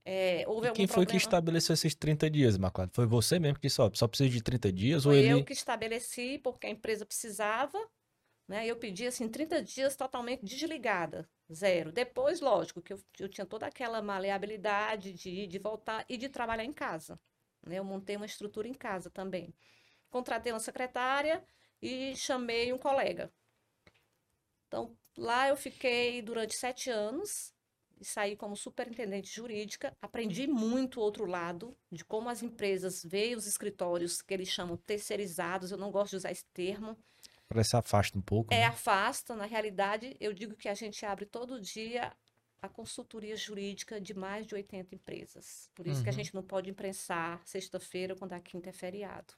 É, 0.06 0.46
houve 0.48 0.70
E 0.70 0.72
quem 0.72 0.88
foi 0.88 1.06
que 1.06 1.12
problema? 1.12 1.18
estabeleceu 1.18 1.74
esses 1.74 1.94
30 1.94 2.30
dias, 2.30 2.58
Maclado? 2.58 2.94
Foi 2.94 3.06
você 3.06 3.38
mesmo 3.38 3.56
que 3.60 3.68
disse, 3.68 3.82
ó, 3.82 3.92
só 3.94 4.08
precisa 4.08 4.30
de 4.30 4.42
30 4.42 4.72
dias 4.72 5.06
ou 5.06 5.12
Foi 5.12 5.20
ele... 5.20 5.34
eu 5.34 5.44
que 5.44 5.52
estabeleci, 5.52 6.40
porque 6.42 6.68
a 6.68 6.70
empresa 6.70 7.06
precisava, 7.06 7.78
né? 8.48 8.66
Eu 8.66 8.78
pedi, 8.78 9.06
assim, 9.06 9.28
30 9.28 9.62
dias 9.62 9.98
totalmente 9.98 10.46
desligada, 10.46 11.30
zero. 11.54 11.92
Depois, 11.92 12.40
lógico, 12.40 12.82
que 12.82 12.94
eu, 12.94 13.04
eu 13.20 13.28
tinha 13.28 13.46
toda 13.46 13.68
aquela 13.68 14.02
maleabilidade 14.02 15.12
de 15.12 15.30
ir, 15.30 15.48
de 15.48 15.60
voltar 15.60 16.06
e 16.08 16.16
de 16.16 16.30
trabalhar 16.30 16.64
em 16.64 16.72
casa. 16.72 17.20
Né? 17.66 17.80
Eu 17.80 17.84
montei 17.84 18.16
uma 18.16 18.26
estrutura 18.26 18.68
em 18.68 18.74
casa 18.74 19.10
também. 19.10 19.54
Contratei 20.10 20.52
uma 20.52 20.60
secretária 20.60 21.44
e 21.82 22.16
chamei 22.16 22.74
um 22.74 22.78
colega. 22.78 23.32
Então, 24.68 24.96
lá 25.18 25.48
eu 25.48 25.56
fiquei 25.58 26.22
durante 26.22 26.56
sete 26.56 26.90
anos 26.90 27.54
e 28.00 28.06
saí 28.06 28.36
como 28.36 28.56
superintendente 28.56 29.30
jurídica. 29.30 29.96
Aprendi 30.02 30.48
muito 30.48 31.00
o 31.00 31.04
outro 31.04 31.26
lado 31.26 31.76
de 31.92 32.06
como 32.06 32.30
as 32.30 32.42
empresas 32.42 33.04
veem 33.04 33.36
os 33.36 33.46
escritórios 33.48 34.22
que 34.22 34.34
eles 34.34 34.50
chamam 34.50 34.78
terceirizados. 34.78 35.72
Eu 35.72 35.78
não 35.78 35.92
gosto 35.92 36.12
de 36.12 36.18
usar 36.18 36.32
esse 36.32 36.46
termo. 36.54 36.98
Parece 37.48 37.76
afasta 37.76 38.18
um 38.18 38.22
pouco, 38.22 38.54
É 38.54 38.60
né? 38.60 38.66
afasta, 38.66 39.36
na 39.36 39.46
realidade, 39.46 40.16
eu 40.20 40.32
digo 40.34 40.56
que 40.56 40.70
a 40.70 40.76
gente 40.76 41.04
abre 41.06 41.26
todo 41.26 41.60
dia 41.60 42.16
a 42.62 42.68
consultoria 42.70 43.36
jurídica 43.36 44.00
de 44.02 44.14
mais 44.14 44.46
de 44.46 44.56
80 44.56 44.96
empresas. 44.96 45.70
Por 45.76 45.88
isso 45.88 46.04
que 46.04 46.10
a 46.10 46.12
Uhum. 46.12 46.18
gente 46.18 46.36
não 46.36 46.44
pode 46.44 46.70
imprensar 46.70 47.42
sexta-feira 47.46 48.16
quando 48.16 48.34
a 48.34 48.40
quinta 48.40 48.70
é 48.70 48.74
feriado. 48.74 49.34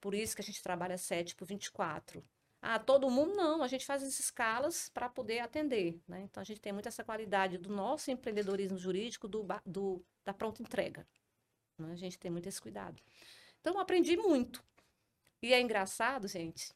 Por 0.00 0.14
isso 0.14 0.34
que 0.36 0.42
a 0.42 0.44
gente 0.44 0.62
trabalha 0.62 0.96
7 0.98 1.34
por 1.34 1.46
24. 1.46 2.24
Ah, 2.60 2.78
todo 2.78 3.10
mundo 3.10 3.34
não, 3.34 3.62
a 3.62 3.68
gente 3.68 3.84
faz 3.84 4.02
as 4.02 4.18
escalas 4.18 4.88
para 4.88 5.08
poder 5.08 5.40
atender, 5.40 6.00
né? 6.08 6.22
Então 6.22 6.40
a 6.40 6.44
gente 6.44 6.60
tem 6.60 6.72
muito 6.72 6.88
essa 6.88 7.04
qualidade 7.04 7.58
do 7.58 7.68
nosso 7.70 8.10
empreendedorismo 8.10 8.78
jurídico 8.78 9.28
do, 9.28 9.46
do- 9.66 10.04
da 10.24 10.32
pronta 10.32 10.62
entrega. 10.62 11.06
né? 11.78 11.92
A 11.92 11.96
gente 11.96 12.18
tem 12.18 12.30
muito 12.30 12.48
esse 12.48 12.60
cuidado. 12.62 13.02
Então 13.60 13.74
eu 13.74 13.80
aprendi 13.80 14.16
muito. 14.16 14.62
E 15.42 15.52
é 15.52 15.60
engraçado, 15.60 16.26
gente, 16.28 16.72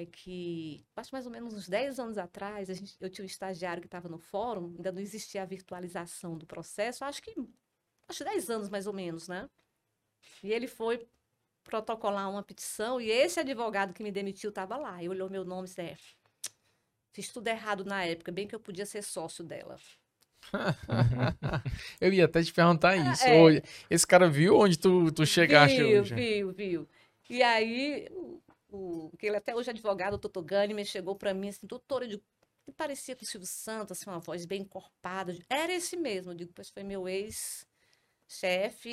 é 0.00 0.06
que, 0.06 0.86
acho 0.94 1.12
mais 1.12 1.26
ou 1.26 1.32
menos 1.32 1.52
uns 1.52 1.68
10 1.68 1.98
anos 1.98 2.18
atrás, 2.18 2.68
gente- 2.68 2.96
eu 3.00 3.10
tinha 3.10 3.24
um 3.24 3.26
estagiário 3.26 3.80
que 3.80 3.88
estava 3.88 4.08
no 4.08 4.18
fórum, 4.18 4.72
ainda 4.76 4.92
não 4.92 5.00
existia 5.00 5.42
a 5.42 5.46
virtualização 5.46 6.38
do 6.38 6.46
processo, 6.46 7.04
acho 7.04 7.20
que, 7.20 7.34
acho 8.08 8.22
10 8.22 8.48
anos 8.48 8.68
mais 8.68 8.86
ou 8.86 8.92
menos, 8.92 9.26
né? 9.26 9.50
E 10.42 10.52
ele 10.52 10.68
foi 10.68 11.04
protocolar 11.64 12.30
uma 12.30 12.44
petição 12.44 13.00
e 13.00 13.10
esse 13.10 13.40
advogado 13.40 13.92
que 13.92 14.02
me 14.04 14.12
demitiu 14.12 14.50
estava 14.50 14.76
lá. 14.76 15.02
E 15.02 15.08
olhou 15.08 15.28
meu 15.28 15.44
nome 15.44 15.66
e 15.66 15.68
disse, 15.68 15.80
é, 15.82 15.96
fiz 17.12 17.28
tudo 17.30 17.48
errado 17.48 17.84
na 17.84 18.04
época, 18.04 18.30
bem 18.30 18.46
que 18.46 18.54
eu 18.54 18.60
podia 18.60 18.86
ser 18.86 19.02
sócio 19.02 19.42
dela. 19.42 19.76
Eu 22.00 22.12
ia 22.12 22.24
até 22.24 22.42
te 22.42 22.52
perguntar 22.52 22.96
isso. 22.96 23.28
é. 23.28 23.62
Esse 23.90 24.06
cara 24.06 24.30
viu 24.30 24.56
onde 24.56 24.78
tu, 24.78 25.10
tu 25.10 25.26
chegaste 25.26 25.82
viu, 25.82 26.00
hoje? 26.02 26.14
viu, 26.14 26.52
viu. 26.52 26.88
E 27.28 27.42
aí, 27.42 28.08
o, 28.68 29.10
que 29.18 29.26
ele 29.26 29.36
até 29.36 29.54
hoje 29.54 29.70
é 29.70 29.72
advogado, 29.72 30.14
o 30.14 30.18
Toto 30.18 30.42
Gânime, 30.42 30.84
chegou 30.84 31.16
para 31.16 31.34
mim 31.34 31.48
assim, 31.50 31.66
doutora, 31.66 32.04
eu 32.04 32.08
digo, 32.10 32.24
"Ele 32.66 32.74
parecia 32.76 33.16
com 33.16 33.24
o 33.24 33.26
Silvio 33.26 33.46
Santos, 33.48 33.92
assim, 33.98 34.10
uma 34.10 34.20
voz 34.20 34.44
bem 34.46 34.62
encorpada. 34.62 35.32
Digo, 35.32 35.46
Era 35.50 35.72
esse 35.72 35.96
mesmo, 35.96 36.32
eu 36.32 36.36
digo, 36.36 36.52
pois 36.54 36.70
foi 36.70 36.82
meu 36.84 37.08
ex-chefe. 37.08 37.66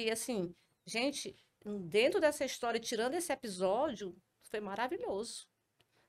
E 0.06 0.12
assim, 0.12 0.56
gente, 0.86 1.36
dentro 1.84 2.20
dessa 2.20 2.46
história, 2.46 2.80
tirando 2.80 3.16
esse 3.16 3.32
episódio, 3.32 4.16
foi 4.44 4.60
maravilhoso. 4.60 5.48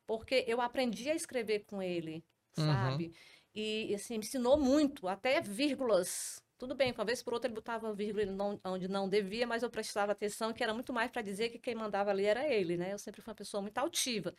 Porque 0.07 0.45
eu 0.47 0.61
aprendi 0.61 1.11
a 1.11 1.14
escrever 1.14 1.64
com 1.67 1.83
ele, 1.83 2.25
Uhum. 2.59 2.67
sabe? 2.67 3.12
E, 3.55 3.95
assim, 3.95 4.19
me 4.19 4.25
ensinou 4.25 4.59
muito, 4.59 5.09
até 5.09 5.41
vírgulas. 5.41 6.43
Tudo 6.59 6.75
bem, 6.75 6.93
uma 6.93 7.05
vez 7.05 7.23
por 7.23 7.35
outra 7.35 7.49
ele 7.49 7.55
botava 7.55 7.93
vírgula 7.93 8.25
não- 8.27 8.61
onde 8.65 8.89
não 8.89 9.09
devia, 9.09 9.47
mas 9.47 9.63
eu 9.63 9.71
prestava 9.71 10.13
atenção 10.13 10.53
que 10.53 10.63
era 10.63 10.73
muito 10.73 10.93
mais 10.93 11.11
para 11.11 11.21
dizer 11.21 11.51
que 11.51 11.59
quem 11.59 11.75
mandava 11.75 12.11
ali 12.11 12.25
era 12.25 12.49
ele, 12.49 12.77
né? 12.79 12.93
Eu 12.93 12.99
sempre 12.99 13.21
fui 13.21 13.31
uma 13.31 13.37
pessoa 13.37 13.61
muito 13.61 13.77
altiva. 13.77 14.35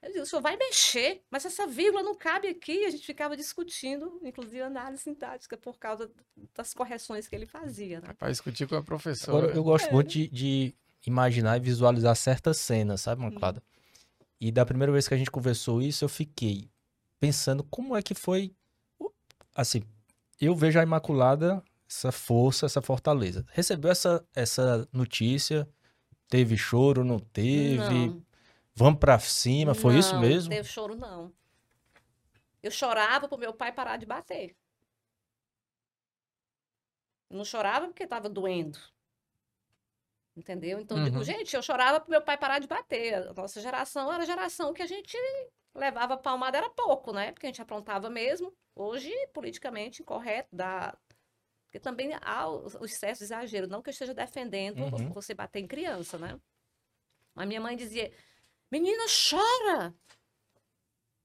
Eu 0.00 0.12
digo, 0.12 0.22
o 0.22 0.26
senhor 0.26 0.40
vai 0.40 0.56
mexer, 0.56 1.22
mas 1.30 1.44
essa 1.44 1.66
vírgula 1.66 2.02
não 2.02 2.14
cabe 2.14 2.48
aqui. 2.48 2.84
A 2.84 2.90
gente 2.90 3.04
ficava 3.04 3.36
discutindo, 3.36 4.20
inclusive 4.22 4.62
análise 4.62 5.02
sintática, 5.02 5.56
por 5.56 5.76
causa 5.78 6.10
das 6.56 6.72
correções 6.72 7.26
que 7.26 7.34
ele 7.34 7.46
fazia, 7.46 8.00
né? 8.00 8.14
Para 8.14 8.30
discutir 8.30 8.66
com 8.68 8.76
a 8.76 8.82
professora. 8.82 9.38
Agora, 9.38 9.54
eu 9.56 9.62
gosto 9.64 9.92
muito 9.92 10.08
de, 10.08 10.28
de 10.28 10.74
imaginar 11.04 11.56
e 11.56 11.60
visualizar 11.60 12.14
certas 12.16 12.58
cenas, 12.58 13.00
sabe, 13.00 13.20
Maclada? 13.22 13.62
E 14.40 14.52
da 14.52 14.64
primeira 14.64 14.92
vez 14.92 15.08
que 15.08 15.14
a 15.14 15.16
gente 15.16 15.30
conversou 15.32 15.82
isso, 15.82 16.04
eu 16.04 16.08
fiquei 16.08 16.70
pensando 17.18 17.64
como 17.64 17.96
é 17.96 18.02
que 18.02 18.14
foi. 18.14 18.54
Assim, 19.54 19.82
eu 20.46 20.54
vejo 20.54 20.78
a 20.78 20.82
Imaculada, 20.82 21.62
essa 21.88 22.12
força, 22.12 22.66
essa 22.66 22.82
fortaleza. 22.82 23.44
Recebeu 23.50 23.90
essa, 23.90 24.26
essa 24.34 24.88
notícia, 24.92 25.68
teve 26.28 26.56
choro, 26.56 27.04
não 27.04 27.18
teve? 27.18 28.08
Não. 28.08 28.22
Vamos 28.74 29.00
pra 29.00 29.18
cima, 29.18 29.74
foi 29.74 29.98
isso 29.98 30.14
Não, 30.14 30.20
mesmo? 30.20 30.50
Não 30.50 30.56
teve 30.56 30.68
choro, 30.68 30.94
não. 30.94 31.32
Eu 32.62 32.70
chorava 32.70 33.28
pro 33.28 33.38
meu 33.38 33.52
pai 33.52 33.72
parar 33.72 33.96
de 33.96 34.06
bater. 34.06 34.54
Não 37.30 37.44
chorava 37.44 37.86
porque 37.86 38.04
estava 38.04 38.28
doendo. 38.28 38.78
Entendeu? 40.36 40.78
Então, 40.80 41.02
digo, 41.02 41.18
Uhum. 41.18 41.24
gente, 41.24 41.54
eu 41.56 41.62
chorava 41.62 42.00
pro 42.00 42.10
meu 42.10 42.22
pai 42.22 42.38
parar 42.38 42.58
de 42.60 42.68
bater. 42.68 43.14
A 43.28 43.32
nossa 43.34 43.60
geração 43.60 44.12
era 44.12 44.22
a 44.22 44.26
geração 44.26 44.72
que 44.72 44.82
a 44.82 44.86
gente 44.86 45.16
levava 45.78 46.16
palmada, 46.16 46.58
era 46.58 46.68
pouco, 46.70 47.12
né? 47.12 47.32
Porque 47.32 47.46
a 47.46 47.48
gente 47.48 47.62
aprontava 47.62 48.10
mesmo. 48.10 48.52
Hoje, 48.74 49.12
politicamente 49.32 50.02
incorreto, 50.02 50.48
dá. 50.52 50.96
Porque 51.66 51.78
também 51.78 52.10
há 52.20 52.48
o 52.48 52.84
excesso 52.84 53.18
de 53.20 53.24
exagero. 53.24 53.66
Não 53.68 53.82
que 53.82 53.88
eu 53.88 53.92
esteja 53.92 54.14
defendendo 54.14 54.80
Uhum. 54.82 55.12
você 55.12 55.34
bater 55.34 55.60
em 55.60 55.66
criança, 55.66 56.18
né? 56.18 56.38
Mas 57.34 57.46
minha 57.46 57.60
mãe 57.60 57.76
dizia: 57.76 58.12
Menina, 58.70 59.04
chora! 59.30 59.94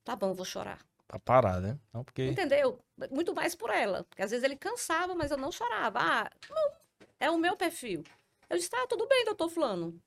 Tá 0.03 0.15
bom, 0.15 0.33
vou 0.33 0.45
chorar. 0.45 0.79
Pra 1.07 1.19
parar, 1.19 1.61
né? 1.61 1.79
Não, 1.93 2.03
porque. 2.03 2.25
Entendeu? 2.25 2.79
Muito 3.11 3.33
mais 3.33 3.55
por 3.55 3.69
ela. 3.69 4.03
Porque 4.05 4.21
às 4.21 4.31
vezes 4.31 4.43
ele 4.43 4.55
cansava, 4.57 5.15
mas 5.15 5.31
eu 5.31 5.37
não 5.37 5.51
chorava. 5.51 5.99
Ah, 6.01 6.29
não, 6.49 6.71
é 7.19 7.31
o 7.31 7.37
meu 7.37 7.55
perfil. 7.55 8.03
Eu 8.49 8.57
disse, 8.57 8.69
tá, 8.69 8.85
tudo 8.87 9.07
bem, 9.07 9.23
doutor 9.25 9.49
Fulano. 9.49 9.99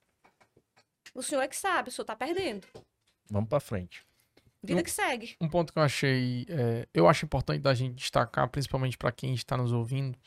O 1.15 1.23
senhor 1.23 1.41
é 1.43 1.49
que 1.49 1.57
sabe, 1.57 1.89
o 1.89 1.93
senhor 1.93 2.05
tá 2.05 2.15
perdendo. 2.15 2.67
Vamos 3.31 3.49
pra 3.49 3.59
frente. 3.59 4.07
Vida 4.67 4.81
Eu- 4.81 4.85
que 4.85 4.91
segue. 4.91 5.37
Um 5.41 5.49
ponto 5.49 5.73
que 5.73 5.79
eu 5.79 5.83
achei, 5.83 6.45
é, 6.49 6.87
eu 6.93 7.09
acho 7.09 7.25
importante 7.25 7.61
da 7.61 7.73
gente 7.75 7.95
destacar, 7.95 8.49
principalmente 8.49 8.99
para 8.99 9.13
quem 9.13 9.33
está 9.35 9.57
nos 9.57 9.73
ouvindo, 9.73 10.19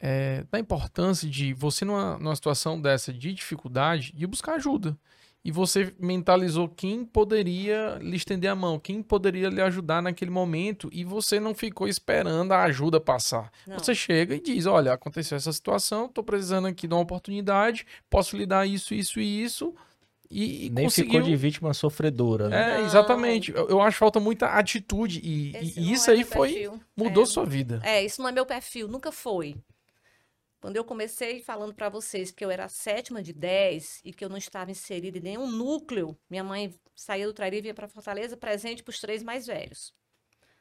é 0.00 0.44
da 0.50 0.58
importância 0.58 1.28
de 1.28 1.54
você 1.54 1.84
numa, 1.84 2.18
numa 2.18 2.34
situação 2.36 2.80
dessa 2.80 3.12
de 3.12 3.32
dificuldade, 3.32 4.12
de 4.14 4.26
buscar 4.26 4.54
ajuda. 4.56 4.96
e 5.44 5.50
você 5.52 5.94
mentalizou 6.00 6.68
quem 6.68 7.04
poderia 7.04 7.98
lhe 8.00 8.16
estender 8.16 8.50
a 8.50 8.54
mão, 8.56 8.80
quem 8.80 9.00
poderia 9.00 9.48
lhe 9.48 9.60
ajudar 9.62 10.02
naquele 10.02 10.30
momento 10.30 10.88
e 10.92 11.04
você 11.04 11.38
não 11.38 11.54
ficou 11.54 11.86
esperando 11.86 12.50
a 12.50 12.64
ajuda 12.64 12.98
passar. 13.00 13.52
Não. 13.64 13.78
Você 13.78 13.94
chega 13.94 14.34
e 14.34 14.40
diz: 14.40 14.66
Olha, 14.66 14.92
aconteceu 14.92 15.36
essa 15.36 15.52
situação, 15.52 16.08
tô 16.08 16.24
precisando 16.24 16.66
aqui 16.66 16.88
de 16.88 16.94
uma 16.94 17.00
oportunidade, 17.00 17.86
posso 18.10 18.36
lhe 18.36 18.44
dar 18.44 18.66
isso, 18.66 18.92
isso 18.92 19.20
e 19.20 19.44
isso. 19.44 19.72
E, 20.30 20.66
e 20.66 20.70
Nem 20.70 20.84
conseguiu... 20.84 21.12
ficou 21.12 21.22
de 21.22 21.36
vítima 21.36 21.72
sofredora, 21.72 22.48
né? 22.48 22.74
É, 22.74 22.78
Não. 22.78 22.86
exatamente. 22.86 23.52
Eu, 23.52 23.68
eu 23.68 23.80
acho 23.80 23.94
que 23.96 23.98
falta 24.00 24.18
muita 24.20 24.48
atitude 24.48 25.20
e, 25.22 25.50
e 25.56 25.80
não 25.80 25.92
isso 25.92 26.10
é 26.10 26.14
aí 26.14 26.24
foi 26.24 26.52
perfil. 26.52 26.80
mudou 26.96 27.22
É. 27.22 27.26
sua 27.26 27.44
vida. 27.44 27.80
É, 27.84 28.04
isso 28.04 28.20
não 28.20 28.28
é 28.28 28.32
meu 28.32 28.44
perfil, 28.46 28.88
nunca 28.88 29.12
foi. 29.12 29.56
Quando 30.60 30.76
eu 30.76 30.84
comecei 30.84 31.40
falando 31.40 31.74
para 31.74 31.88
vocês 31.88 32.30
que 32.30 32.44
eu 32.44 32.50
era 32.50 32.64
a 32.64 32.68
sétima 32.68 33.22
de 33.22 33.32
10 33.32 34.00
e 34.04 34.12
que 34.12 34.24
eu 34.24 34.28
não 34.28 34.36
estava 34.36 34.70
inserida 34.70 35.18
em 35.18 35.20
nenhum 35.20 35.46
núcleo, 35.48 36.16
minha 36.28 36.42
mãe 36.42 36.74
saía 36.94 37.26
do 37.26 37.32
Trairi 37.32 37.58
e 37.58 37.60
vinha 37.60 37.74
para 37.74 37.86
Fortaleza, 37.86 38.36
presente 38.36 38.82
para 38.82 38.90
os 38.90 38.98
três 38.98 39.22
mais 39.22 39.46
velhos. 39.46 39.94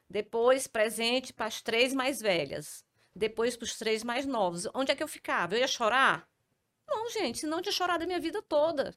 Depois, 0.08 0.68
presente 0.68 1.34
para 1.34 1.48
as 1.48 1.62
três 1.62 1.94
mais 1.94 2.22
velhas. 2.22 2.84
Depois, 3.16 3.56
para 3.58 3.64
os 3.66 3.78
três 3.78 4.04
mais 4.04 4.26
novos. 4.28 4.68
Onde 4.76 4.92
é 4.92 4.96
que 4.96 5.02
eu 5.02 5.08
ficava? 5.08 5.56
Eu 5.56 5.60
ia 5.62 5.68
chorar? 5.68 6.28
Não, 6.88 7.10
gente, 7.10 7.40
senão 7.40 7.58
eu 7.58 7.64
tinha 7.64 7.74
chorado 7.74 8.04
a 8.04 8.08
minha 8.08 8.20
vida 8.20 8.42
toda. 8.44 8.94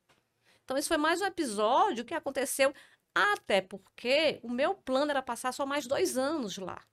Então, 0.68 0.76
isso 0.76 0.88
foi 0.88 0.98
mais 0.98 1.22
um 1.22 1.24
episódio 1.24 2.04
que 2.04 2.12
aconteceu, 2.12 2.74
até 3.14 3.62
porque 3.62 4.38
o 4.42 4.50
meu 4.50 4.74
plano 4.74 5.10
era 5.10 5.22
passar 5.22 5.50
só 5.50 5.64
mais 5.64 5.86
dois 5.86 6.18
anos 6.18 6.58
lá. 6.58 6.86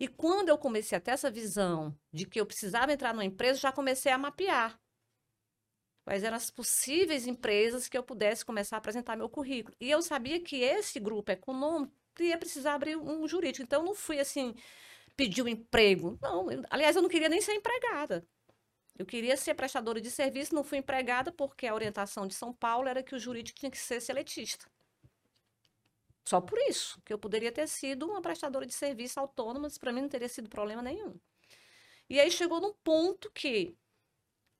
E 0.00 0.08
quando 0.08 0.48
eu 0.48 0.56
comecei 0.56 0.96
a 0.96 1.00
ter 1.02 1.10
essa 1.10 1.30
visão 1.30 1.94
de 2.10 2.24
que 2.24 2.40
eu 2.40 2.46
precisava 2.46 2.90
entrar 2.94 3.12
numa 3.12 3.26
empresa, 3.26 3.60
já 3.60 3.70
comecei 3.70 4.10
a 4.10 4.16
mapear 4.16 4.80
quais 6.02 6.22
eram 6.22 6.38
as 6.38 6.50
possíveis 6.50 7.26
empresas 7.26 7.90
que 7.90 7.98
eu 7.98 8.02
pudesse 8.02 8.42
começar 8.42 8.76
a 8.76 8.78
apresentar 8.78 9.16
meu 9.16 9.28
currículo. 9.28 9.76
E 9.78 9.90
eu 9.90 10.00
sabia 10.00 10.40
que 10.40 10.62
esse 10.62 10.98
grupo 10.98 11.30
econômico 11.32 11.92
ia 12.20 12.38
precisar 12.38 12.72
abrir 12.72 12.96
um 12.96 13.28
jurídico. 13.28 13.64
Então, 13.64 13.82
eu 13.82 13.86
não 13.86 13.94
fui 13.94 14.18
assim, 14.18 14.54
pedir 15.16 15.42
um 15.42 15.48
emprego. 15.48 16.18
Não, 16.22 16.50
eu- 16.50 16.62
aliás, 16.70 16.96
eu 16.96 17.02
não 17.02 17.10
queria 17.10 17.28
nem 17.28 17.42
ser 17.42 17.52
empregada. 17.54 18.26
Eu 18.98 19.04
queria 19.04 19.36
ser 19.36 19.54
prestadora 19.54 20.00
de 20.00 20.10
serviço, 20.10 20.54
não 20.54 20.64
fui 20.64 20.78
empregada 20.78 21.30
porque 21.30 21.66
a 21.66 21.74
orientação 21.74 22.26
de 22.26 22.34
São 22.34 22.52
Paulo 22.52 22.88
era 22.88 23.02
que 23.02 23.14
o 23.14 23.18
jurídico 23.18 23.58
tinha 23.58 23.70
que 23.70 23.78
ser 23.78 24.00
seletista. 24.00 24.66
Só 26.24 26.40
por 26.40 26.58
isso, 26.68 27.00
que 27.04 27.12
eu 27.12 27.18
poderia 27.18 27.52
ter 27.52 27.68
sido 27.68 28.06
uma 28.06 28.20
prestadora 28.20 28.66
de 28.66 28.74
serviço 28.74 29.20
autônoma, 29.20 29.60
mas 29.60 29.78
para 29.78 29.92
mim 29.92 30.00
não 30.00 30.08
teria 30.08 30.28
sido 30.28 30.48
problema 30.48 30.82
nenhum. 30.82 31.14
E 32.08 32.18
aí 32.18 32.30
chegou 32.30 32.60
num 32.60 32.72
ponto 32.82 33.30
que 33.30 33.76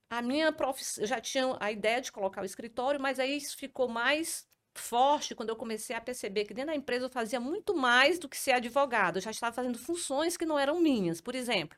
a 0.09 0.23
minha 0.23 0.53
profissão, 0.53 1.03
eu 1.03 1.09
já 1.09 1.21
tinha 1.21 1.57
a 1.59 1.73
ideia 1.73 2.01
de 2.01 2.13
colocar 2.13 2.43
o 2.43 2.45
escritório, 2.45 3.01
mas 3.01 3.19
aí 3.19 3.37
isso 3.37 3.57
ficou 3.57 3.89
mais 3.89 4.47
forte 4.75 5.35
quando 5.35 5.49
eu 5.49 5.57
comecei 5.57 5.97
a 5.97 6.01
perceber 6.01 6.45
que 6.45 6.55
dentro 6.55 6.71
da 6.71 6.77
empresa 6.77 7.07
eu 7.07 7.11
fazia 7.11 7.41
muito 7.41 7.75
mais 7.75 8.19
do 8.19 8.29
que 8.29 8.37
ser 8.37 8.53
advogado. 8.53 9.17
Eu 9.17 9.23
já 9.23 9.31
estava 9.31 9.55
fazendo 9.55 9.79
funções 9.79 10.37
que 10.37 10.47
não 10.47 10.59
eram 10.59 10.81
minhas. 10.81 11.21
Por 11.21 11.35
exemplo, 11.35 11.77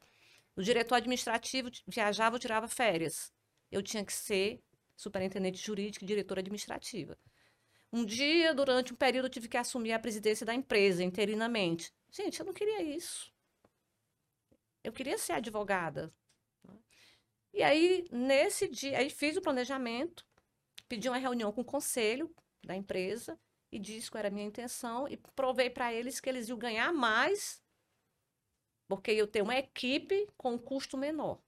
o 0.59 0.63
diretor 0.63 0.97
administrativo 0.97 1.71
viajava 1.87 2.35
ou 2.35 2.41
tirava 2.41 2.67
férias. 2.67 3.33
Eu 3.71 3.81
tinha 3.81 4.05
que 4.05 4.13
ser 4.13 4.61
superintendente 4.97 5.65
jurídico 5.65 6.05
e 6.05 6.09
diretora 6.09 6.41
administrativa. 6.41 7.17
Um 7.93 8.05
dia, 8.05 8.53
durante 8.53 8.93
um 8.93 8.97
período, 8.97 9.27
eu 9.27 9.31
tive 9.31 9.47
que 9.47 9.57
assumir 9.57 9.93
a 9.93 10.01
presidência 10.01 10.45
da 10.45 10.53
empresa 10.53 11.05
interinamente. 11.05 11.95
Gente, 12.11 12.41
eu 12.41 12.47
não 12.47 12.53
queria 12.53 12.83
isso. 12.83 13.33
Eu 14.83 14.93
queria 14.93 15.17
ser 15.17 15.35
advogada. 15.35 16.13
E 17.55 17.63
aí, 17.63 18.09
nesse 18.11 18.67
dia, 18.67 18.99
aí 18.99 19.11
fiz 19.11 19.37
o 19.37 19.41
planejamento, 19.41 20.27
pedi 20.89 21.09
uma 21.09 21.19
reunião 21.19 21.53
com 21.53 21.61
o 21.61 21.65
conselho 21.65 22.35
da 22.65 22.75
empresa 22.75 23.39
e 23.71 23.79
disse 23.79 24.11
qual 24.11 24.19
era 24.19 24.29
a 24.29 24.33
minha 24.33 24.47
intenção 24.47 25.07
e 25.07 25.17
provei 25.37 25.71
para 25.71 25.95
eles 25.95 26.19
que 26.19 26.29
eles 26.29 26.49
iam 26.49 26.59
ganhar 26.59 26.93
mais 26.93 27.63
porque 28.89 29.11
eu 29.13 29.27
tenho 29.27 29.45
uma 29.45 29.57
equipe 29.59 30.27
com 30.37 30.53
um 30.55 30.59
custo 30.59 30.97
menor. 30.97 31.39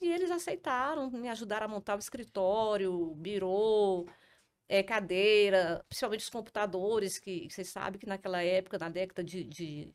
E 0.00 0.08
eles 0.08 0.30
aceitaram, 0.30 1.10
me 1.10 1.28
ajudaram 1.28 1.66
a 1.66 1.68
montar 1.68 1.96
o 1.96 1.98
escritório, 1.98 3.14
birô, 3.16 4.06
é, 4.68 4.82
cadeira, 4.82 5.84
principalmente 5.88 6.20
os 6.20 6.30
computadores, 6.30 7.18
que 7.18 7.48
vocês 7.50 7.68
sabem 7.68 7.98
que 7.98 8.06
naquela 8.06 8.42
época, 8.42 8.78
na 8.78 8.88
década 8.88 9.24
de, 9.24 9.44
de 9.44 9.94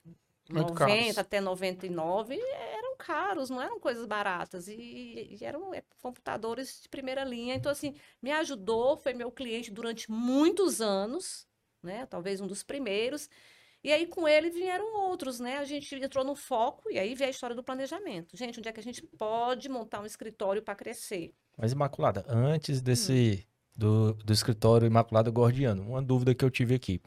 Muito 0.50 0.74
90 0.74 0.74
caros. 0.74 1.18
até 1.18 1.40
99, 1.40 2.40
eram 2.40 2.96
caros, 2.98 3.50
não 3.50 3.62
eram 3.62 3.80
coisas 3.80 4.06
baratas. 4.06 4.68
E, 4.68 5.38
e 5.40 5.46
eram 5.46 5.74
é, 5.74 5.84
computadores 6.02 6.82
de 6.82 6.90
primeira 6.90 7.24
linha. 7.24 7.56
Então, 7.56 7.72
assim, 7.72 7.96
me 8.22 8.32
ajudou, 8.32 8.98
foi 8.98 9.14
meu 9.14 9.32
cliente 9.32 9.72
durante 9.72 10.10
muitos 10.12 10.82
anos, 10.82 11.48
né? 11.84 12.06
Talvez 12.08 12.42
um 12.42 12.48
dos 12.48 12.64
primeiros. 12.64 13.30
E 13.84 13.92
aí, 13.92 14.06
com 14.06 14.28
ele, 14.28 14.50
vieram 14.50 14.96
outros, 15.10 15.40
né? 15.40 15.58
A 15.58 15.64
gente 15.64 15.96
entrou 15.96 16.24
no 16.24 16.36
foco, 16.36 16.92
e 16.92 17.00
aí 17.00 17.16
veio 17.16 17.30
a 17.30 17.32
história 17.32 17.56
do 17.56 17.64
planejamento. 17.64 18.38
Gente, 18.38 18.60
onde 18.60 18.70
é 18.70 18.72
que 18.72 18.80
a 18.80 18.84
gente 18.84 19.02
pode 19.02 19.68
montar 19.68 20.02
um 20.02 20.06
escritório 20.06 20.62
para 20.62 20.76
crescer? 20.76 21.34
Mas 21.58 21.72
Imaculada, 21.72 22.24
antes 22.28 22.82
desse 22.82 23.48
do, 23.76 24.14
do 24.14 24.32
escritório 24.32 24.86
Imaculada 24.86 25.32
Gordiano, 25.32 25.84
uma 25.84 26.02
dúvida 26.02 26.36
que 26.36 26.46
eu 26.46 26.52
tive 26.52 26.76
aqui. 26.76 27.02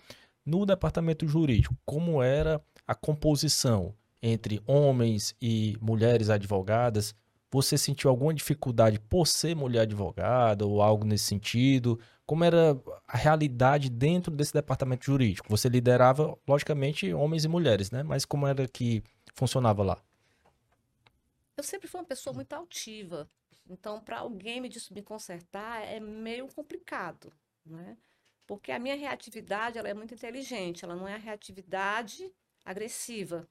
No 0.44 0.66
departamento 0.66 1.26
jurídico, 1.26 1.76
como 1.84 2.22
era 2.22 2.60
a 2.86 2.94
composição 2.94 3.94
entre 4.20 4.60
homens 4.66 5.34
e 5.40 5.76
mulheres 5.80 6.28
advogadas? 6.28 7.14
Você 7.54 7.78
sentiu 7.78 8.10
alguma 8.10 8.34
dificuldade 8.34 8.98
por 8.98 9.28
ser 9.28 9.54
mulher 9.54 9.82
advogada 9.82 10.66
ou 10.66 10.82
algo 10.82 11.04
nesse 11.04 11.26
sentido? 11.26 12.00
Como 12.26 12.42
era 12.42 12.76
a 13.06 13.16
realidade 13.16 13.88
dentro 13.88 14.34
desse 14.34 14.52
departamento 14.52 15.04
jurídico? 15.04 15.48
Você 15.48 15.68
liderava, 15.68 16.36
logicamente, 16.48 17.14
homens 17.14 17.44
e 17.44 17.48
mulheres, 17.48 17.92
né? 17.92 18.02
Mas 18.02 18.24
como 18.24 18.44
era 18.44 18.66
que 18.66 19.04
funcionava 19.36 19.84
lá? 19.84 20.02
Eu 21.56 21.62
sempre 21.62 21.86
fui 21.86 22.00
uma 22.00 22.06
pessoa 22.06 22.34
muito 22.34 22.52
altiva. 22.52 23.30
Então, 23.70 24.00
para 24.00 24.18
alguém 24.18 24.60
me, 24.60 24.68
me 24.90 25.02
consertar 25.02 25.84
é 25.84 26.00
meio 26.00 26.48
complicado, 26.48 27.32
né? 27.64 27.96
Porque 28.48 28.72
a 28.72 28.80
minha 28.80 28.96
reatividade, 28.96 29.78
ela 29.78 29.88
é 29.88 29.94
muito 29.94 30.12
inteligente, 30.12 30.84
ela 30.84 30.96
não 30.96 31.06
é 31.06 31.14
a 31.14 31.18
reatividade 31.18 32.32
agressiva. 32.64 33.48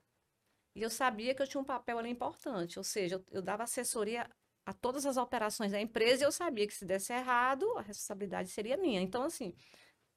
E 0.76 0.82
eu 0.82 0.90
sabia 0.90 1.36
que 1.36 1.42
eu 1.42 1.48
tinha 1.48 1.62
um 1.62 1.66
papel 1.66 2.00
ali 2.00 2.10
importante, 2.10 2.80
ou 2.80 2.84
seja, 2.84 3.16
eu, 3.16 3.26
eu 3.32 3.42
dava 3.42 3.64
assessoria 3.64 4.30
a 4.66 4.74
todas 4.74 5.06
as 5.06 5.18
operações 5.18 5.72
da 5.72 5.80
empresa 5.82 6.24
e 6.24 6.26
eu 6.28 6.32
sabia 6.32 6.66
que 6.68 6.74
se 6.74 6.86
desse 6.86 7.14
errado, 7.14 7.66
a 7.78 7.82
responsabilidade 7.82 8.50
seria 8.50 8.78
minha. 8.78 9.02
Então, 9.02 9.24
assim, 9.24 9.54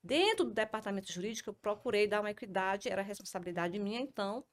dentro 0.03 0.45
do 0.47 0.55
departamento 0.55 1.13
jurídico, 1.13 1.51
eu 1.51 1.55
procurei 1.55 2.09
dar 2.09 2.21
uma 2.21 2.31
equidade, 2.33 2.89
era 2.89 3.03
responsabilidade 3.03 3.79
minha, 3.79 4.01
então 4.01 4.45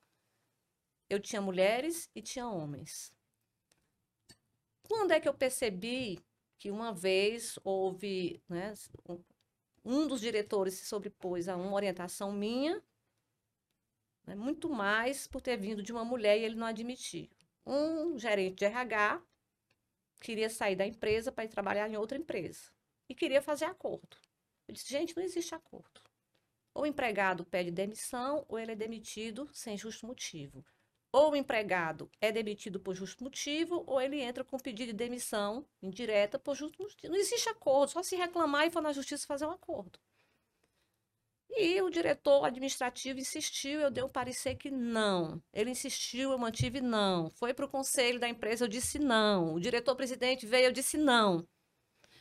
eu 1.09 1.17
tinha 1.19 1.41
mulheres 1.41 2.09
e 2.13 2.21
tinha 2.21 2.45
homens. 2.47 3.13
Quando 4.83 5.11
é 5.11 5.19
que 5.19 5.27
eu 5.27 5.33
percebi 5.33 6.19
que 6.59 6.69
uma 6.71 6.93
vez 6.93 7.57
houve, 7.63 8.41
né, 8.47 8.73
um- 9.85 10.07
dos 10.07 10.21
diretores 10.21 10.75
se 10.75 10.85
sobrepôs 10.85 11.47
a 11.47 11.55
uma 11.55 11.73
orientação 11.73 12.31
minha, 12.31 12.81
né, 14.25 14.35
muito 14.35 14.69
mais 14.69 15.27
por 15.27 15.41
ter 15.41 15.57
vindo 15.57 15.83
de 15.83 15.91
uma 15.91 16.05
mulher 16.05 16.37
e 16.37 16.43
ele 16.43 16.55
não 16.55 16.67
admitiu. 16.67 17.29
Um 17.65 18.17
gerente 18.17 18.57
de 18.57 18.65
RH 18.65 19.21
queria 20.21 20.49
sair 20.49 20.75
da 20.75 20.85
empresa 20.85 21.31
para 21.31 21.45
ir 21.45 21.49
trabalhar 21.49 21.89
em 21.89 21.97
outra 21.97 22.17
empresa 22.17 22.71
e 23.09 23.15
queria 23.15 23.41
fazer 23.41 23.65
acordo. 23.65 24.17
Eu 24.67 24.73
disse, 24.73 24.89
gente, 24.89 25.15
não 25.15 25.23
existe 25.23 25.53
acordo. 25.53 26.01
Ou 26.73 26.83
o 26.83 26.87
empregado 26.87 27.45
pede 27.45 27.71
demissão 27.71 28.45
ou 28.47 28.57
ele 28.57 28.71
é 28.71 28.75
demitido 28.75 29.49
sem 29.53 29.77
justo 29.77 30.07
motivo 30.07 30.65
ou 31.13 31.31
o 31.31 31.35
empregado 31.35 32.09
é 32.19 32.31
demitido 32.31 32.79
por 32.79 32.95
justo 32.95 33.23
motivo, 33.23 33.83
ou 33.85 34.01
ele 34.01 34.19
entra 34.19 34.43
com 34.43 34.57
pedido 34.57 34.87
de 34.87 34.93
demissão 34.93 35.63
indireta 35.79 36.39
por 36.39 36.55
justo 36.55 36.81
motivo. 36.81 37.13
Não 37.13 37.19
existe 37.19 37.47
acordo, 37.47 37.91
só 37.91 38.01
se 38.01 38.15
reclamar 38.15 38.65
e 38.65 38.71
for 38.71 38.81
na 38.81 38.91
justiça 38.91 39.27
fazer 39.27 39.45
um 39.45 39.51
acordo. 39.51 39.99
E 41.55 41.81
o 41.81 41.89
diretor 41.89 42.45
administrativo 42.45 43.19
insistiu, 43.19 43.79
eu 43.79 43.91
dei 43.91 44.03
um 44.03 44.09
parecer 44.09 44.55
que 44.55 44.71
não. 44.71 45.41
Ele 45.53 45.69
insistiu, 45.69 46.31
eu 46.31 46.37
mantive 46.37 46.81
não. 46.81 47.29
Foi 47.29 47.53
para 47.53 47.65
o 47.65 47.69
conselho 47.69 48.19
da 48.19 48.27
empresa, 48.27 48.65
eu 48.65 48.69
disse 48.69 48.97
não. 48.97 49.53
O 49.53 49.59
diretor-presidente 49.59 50.47
veio, 50.47 50.65
eu 50.65 50.71
disse 50.71 50.97
não. 50.97 51.47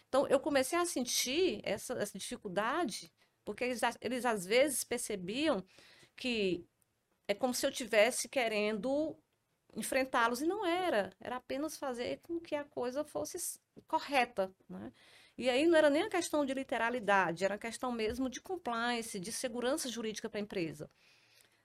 Então, 0.09 0.27
eu 0.29 0.39
comecei 0.39 0.79
a 0.79 0.85
sentir 0.85 1.61
essa, 1.65 1.95
essa 1.95 2.19
dificuldade, 2.19 3.11
porque 3.45 3.65
eles, 3.65 3.81
eles 4.03 4.27
às 4.27 4.45
vezes 4.45 4.85
percebiam 4.85 5.65
que 6.15 6.67
é 7.27 7.33
como 7.33 7.55
se 7.55 7.67
eu 7.67 7.73
tivesse 7.73 8.29
querendo 8.29 9.17
enfrentá-los 9.75 10.43
e 10.43 10.47
não 10.47 10.67
era, 10.67 11.11
era 11.19 11.37
apenas 11.37 11.79
fazer 11.79 12.21
com 12.23 12.39
que 12.39 12.55
a 12.55 12.65
coisa 12.65 13.03
fosse 13.03 13.39
correta, 13.89 14.55
né? 14.69 14.93
E 15.37 15.49
aí 15.49 15.67
não 15.67 15.77
era 15.77 15.91
nem 15.91 16.03
a 16.03 16.11
questão 16.11 16.45
de 16.45 16.55
literalidade, 16.55 17.45
era 17.45 17.55
a 17.55 17.59
questão 17.59 17.91
mesmo 17.91 18.29
de 18.29 18.41
compliance, 18.41 19.19
de 19.19 19.33
segurança 19.33 19.89
jurídica 19.89 20.29
para 20.29 20.39
a 20.39 20.43
empresa. 20.43 20.91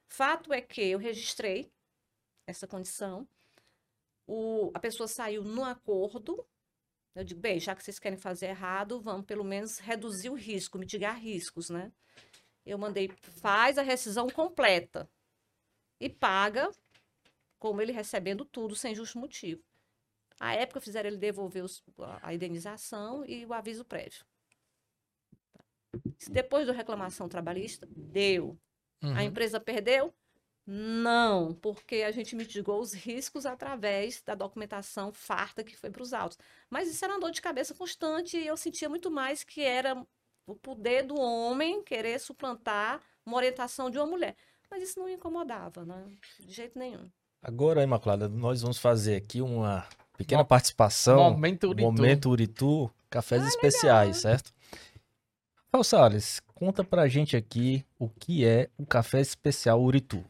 Fato 0.07 0.53
é 0.53 0.61
que 0.61 0.81
eu 0.81 0.97
registrei 0.99 1.71
essa 2.47 2.65
condição, 2.67 3.27
o, 4.25 4.71
a 4.73 4.79
pessoa 4.79 5.07
saiu 5.07 5.43
no 5.43 5.63
acordo, 5.63 6.45
Eu 7.15 7.23
digo, 7.23 7.39
bem, 7.41 7.59
já 7.59 7.75
que 7.75 7.83
vocês 7.83 7.99
querem 7.99 8.17
fazer 8.17 8.47
errado, 8.47 9.01
vamos 9.01 9.25
pelo 9.25 9.43
menos 9.43 9.79
reduzir 9.79 10.29
o 10.29 10.35
risco, 10.35 10.77
mitigar 10.77 11.19
riscos, 11.19 11.69
né? 11.69 11.91
Eu 12.65 12.77
mandei, 12.77 13.09
faz 13.41 13.77
a 13.77 13.81
rescisão 13.81 14.27
completa 14.29 15.09
e 15.99 16.09
paga 16.09 16.69
como 17.59 17.81
ele 17.81 17.91
recebendo 17.91 18.45
tudo 18.45 18.75
sem 18.75 18.93
justo 18.93 19.17
motivo. 19.17 19.63
À 20.39 20.53
época 20.53 20.79
fizeram 20.79 21.09
ele 21.09 21.17
devolver 21.17 21.63
os, 21.63 21.83
a 22.21 22.33
indenização 22.33 23.25
e 23.25 23.45
o 23.45 23.53
aviso 23.53 23.83
prévio. 23.83 24.25
Depois 26.29 26.67
da 26.67 26.73
reclamação 26.73 27.27
trabalhista, 27.27 27.87
deu. 27.91 28.57
Uhum. 29.01 29.15
A 29.15 29.23
empresa 29.23 29.59
perdeu? 29.59 30.13
Não, 30.69 31.53
porque 31.53 32.03
a 32.03 32.11
gente 32.11 32.35
mitigou 32.35 32.81
os 32.81 32.93
riscos 32.93 33.45
através 33.45 34.21
da 34.21 34.35
documentação 34.35 35.13
farta 35.13 35.63
que 35.63 35.77
foi 35.77 35.89
para 35.89 36.03
os 36.03 36.13
autos. 36.13 36.37
Mas 36.69 36.89
isso 36.89 37.03
era 37.05 37.13
uma 37.13 37.21
dor 37.21 37.31
de 37.31 37.41
cabeça 37.41 37.73
constante 37.73 38.37
e 38.37 38.45
eu 38.45 38.57
sentia 38.57 38.89
muito 38.89 39.09
mais 39.09 39.45
que 39.45 39.61
era 39.61 40.05
o 40.45 40.55
poder 40.55 41.03
do 41.03 41.19
homem 41.19 41.81
querer 41.81 42.19
suplantar 42.19 43.01
uma 43.25 43.37
orientação 43.37 43.89
de 43.89 43.97
uma 43.97 44.05
mulher. 44.05 44.35
Mas 44.69 44.83
isso 44.83 44.99
não 44.99 45.07
incomodava, 45.07 45.85
né? 45.85 46.05
De 46.39 46.51
jeito 46.51 46.77
nenhum. 46.77 47.09
Agora, 47.41 47.81
Imaculada, 47.81 48.27
nós 48.27 48.61
vamos 48.61 48.77
fazer 48.77 49.15
aqui 49.15 49.41
uma 49.41 49.87
pequena 50.17 50.41
Mo- 50.41 50.47
participação. 50.47 51.17
Momento 51.31 51.67
Uritu. 51.69 51.81
Momento 51.91 52.29
Uritu, 52.29 52.91
cafés 53.09 53.45
especiais, 53.47 54.17
certo? 54.17 54.51
Rafael 55.67 55.83
Salles, 55.83 56.41
conta 56.55 56.83
pra 56.83 57.07
gente 57.07 57.35
aqui 57.37 57.85
o 57.99 58.09
que 58.09 58.45
é 58.45 58.69
o 58.77 58.85
café 58.85 59.21
especial 59.21 59.81
Uritu. 59.81 60.23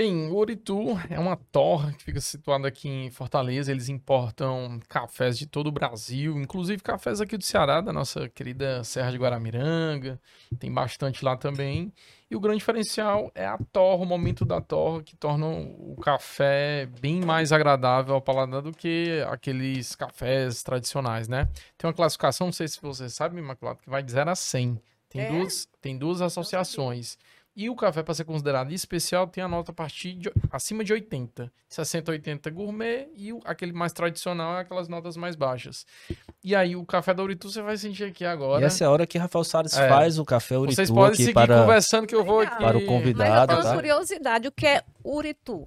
Bem, 0.00 0.30
o 0.30 0.36
Uritu 0.36 0.98
é 1.10 1.20
uma 1.20 1.36
torre 1.36 1.92
que 1.92 2.04
fica 2.04 2.22
situada 2.22 2.66
aqui 2.66 2.88
em 2.88 3.10
Fortaleza. 3.10 3.70
Eles 3.70 3.90
importam 3.90 4.80
cafés 4.88 5.36
de 5.36 5.46
todo 5.46 5.66
o 5.66 5.70
Brasil, 5.70 6.40
inclusive 6.40 6.82
cafés 6.82 7.20
aqui 7.20 7.36
do 7.36 7.44
Ceará, 7.44 7.82
da 7.82 7.92
nossa 7.92 8.26
querida 8.30 8.82
Serra 8.82 9.10
de 9.10 9.18
Guaramiranga. 9.18 10.18
Tem 10.58 10.72
bastante 10.72 11.22
lá 11.22 11.36
também. 11.36 11.92
E 12.30 12.34
o 12.34 12.40
grande 12.40 12.60
diferencial 12.60 13.30
é 13.34 13.44
a 13.44 13.58
torra, 13.70 14.02
o 14.02 14.06
momento 14.06 14.42
da 14.42 14.58
torra, 14.58 15.02
que 15.02 15.14
torna 15.14 15.46
o 15.46 15.94
café 16.02 16.88
bem 16.98 17.20
mais 17.20 17.52
agradável 17.52 18.14
ao 18.14 18.22
paladar 18.22 18.62
do 18.62 18.72
que 18.72 19.22
aqueles 19.28 19.94
cafés 19.94 20.62
tradicionais, 20.62 21.28
né? 21.28 21.46
Tem 21.76 21.86
uma 21.86 21.92
classificação, 21.92 22.46
não 22.46 22.52
sei 22.54 22.68
se 22.68 22.80
você 22.80 23.10
sabe, 23.10 23.38
Imaculado, 23.38 23.80
que 23.82 23.90
vai 23.90 24.02
de 24.02 24.10
0 24.12 24.30
a 24.30 24.34
100. 24.34 24.80
Tem, 25.10 25.22
É? 25.22 25.28
duas, 25.28 25.68
tem 25.82 25.98
duas 25.98 26.22
associações. 26.22 27.18
E 27.56 27.68
o 27.68 27.74
café, 27.74 28.02
para 28.02 28.14
ser 28.14 28.24
considerado 28.24 28.70
especial, 28.72 29.26
tem 29.26 29.42
a 29.42 29.48
nota 29.48 29.72
a 29.72 29.74
partir 29.74 30.14
de 30.14 30.32
acima 30.52 30.84
de 30.84 30.92
80. 30.92 31.52
60, 31.68 32.12
80 32.12 32.48
gourmet 32.50 33.08
e 33.16 33.32
o- 33.32 33.40
aquele 33.44 33.72
mais 33.72 33.92
tradicional 33.92 34.56
é 34.56 34.60
aquelas 34.60 34.88
notas 34.88 35.16
mais 35.16 35.34
baixas. 35.36 35.84
E 36.42 36.54
aí, 36.54 36.74
o 36.76 36.84
café 36.86 37.12
da 37.12 37.22
Uritu 37.22 37.50
você 37.50 37.60
vai 37.60 37.76
sentir 37.76 38.04
aqui 38.04 38.24
agora. 38.24 38.62
E 38.62 38.64
essa 38.64 38.84
é 38.84 38.86
a 38.86 38.90
hora 38.90 39.06
que 39.06 39.18
Rafael 39.18 39.44
Salles 39.44 39.76
É. 39.76 39.88
faz 39.88 40.18
o 40.18 40.24
café 40.24 40.56
Uritu 40.56 40.76
Vocês 40.76 40.90
podem 40.90 41.08
aqui 41.14 41.16
seguir 41.24 41.34
para... 41.34 41.60
conversando 41.60 42.06
que 42.06 42.14
eu 42.14 42.24
vou 42.24 42.40
aqui. 42.40 42.56
Para 42.56 42.78
o 42.78 42.80
Mas 42.80 42.88
convidado. 42.88 43.52
eu 43.52 43.58
tenho 43.58 43.68
tá? 43.68 43.74
curiosidade, 43.74 44.48
o 44.48 44.52
que 44.52 44.66
é 44.66 44.82
Uritu? 45.04 45.64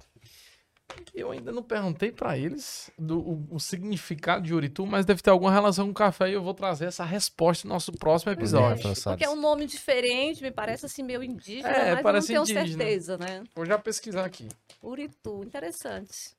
Eu 1.14 1.30
ainda 1.30 1.52
não 1.52 1.62
perguntei 1.62 2.10
para 2.10 2.36
eles 2.36 2.90
do, 2.98 3.18
o, 3.18 3.46
o 3.52 3.60
significado 3.60 4.44
de 4.44 4.54
Uritu, 4.54 4.86
mas 4.86 5.04
deve 5.04 5.22
ter 5.22 5.30
alguma 5.30 5.52
relação 5.52 5.86
com 5.86 5.92
o 5.92 5.94
café 5.94 6.30
e 6.30 6.32
eu 6.32 6.42
vou 6.42 6.54
trazer 6.54 6.86
essa 6.86 7.04
resposta 7.04 7.66
no 7.68 7.74
nosso 7.74 7.92
próximo 7.92 8.30
é, 8.30 8.34
episódio. 8.34 8.82
Salles. 8.82 9.04
Porque 9.04 9.24
é 9.24 9.30
um 9.30 9.40
nome 9.40 9.66
diferente, 9.66 10.42
me 10.42 10.50
parece 10.50 10.86
assim 10.86 11.02
meio 11.02 11.22
indígena, 11.22 11.68
É, 11.68 11.94
mas 11.94 12.02
parece 12.02 12.32
eu 12.32 12.40
não 12.40 12.46
tenho 12.46 12.60
indígena. 12.60 12.84
certeza, 12.84 13.18
né? 13.18 13.44
Vou 13.54 13.64
já 13.64 13.78
pesquisar 13.78 14.24
aqui. 14.24 14.48
Uritu, 14.82 15.42
interessante. 15.44 16.34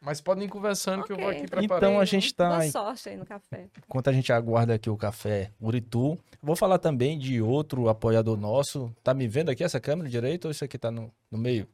Mas 0.00 0.18
podem 0.20 0.44
ir 0.44 0.48
conversando 0.48 1.04
que 1.04 1.12
eu 1.12 1.16
vou 1.18 1.28
aqui 1.28 1.46
preparando. 1.46 1.76
Então 1.90 2.00
a 2.00 2.04
gente 2.06 2.32
tá 2.32 2.48
Boa 2.48 2.70
sorte 2.70 3.10
aí 3.10 3.16
no 3.16 3.26
café. 3.26 3.66
Enquanto 3.86 4.08
a 4.08 4.12
gente 4.12 4.32
aguarda 4.32 4.74
aqui 4.74 4.88
o 4.88 4.96
café 4.96 5.50
Uritu, 5.60 6.18
vou 6.42 6.56
falar 6.56 6.78
também 6.78 7.18
de 7.18 7.42
outro 7.42 7.86
apoiador 7.88 8.38
nosso. 8.38 8.90
Tá 9.04 9.12
me 9.12 9.28
vendo 9.28 9.50
aqui 9.50 9.62
essa 9.62 9.78
câmera 9.78 10.08
direito 10.08 10.46
ou 10.46 10.50
isso 10.50 10.64
aqui 10.64 10.78
tá 10.78 10.90
no, 10.90 11.12
no 11.30 11.36
meio? 11.36 11.68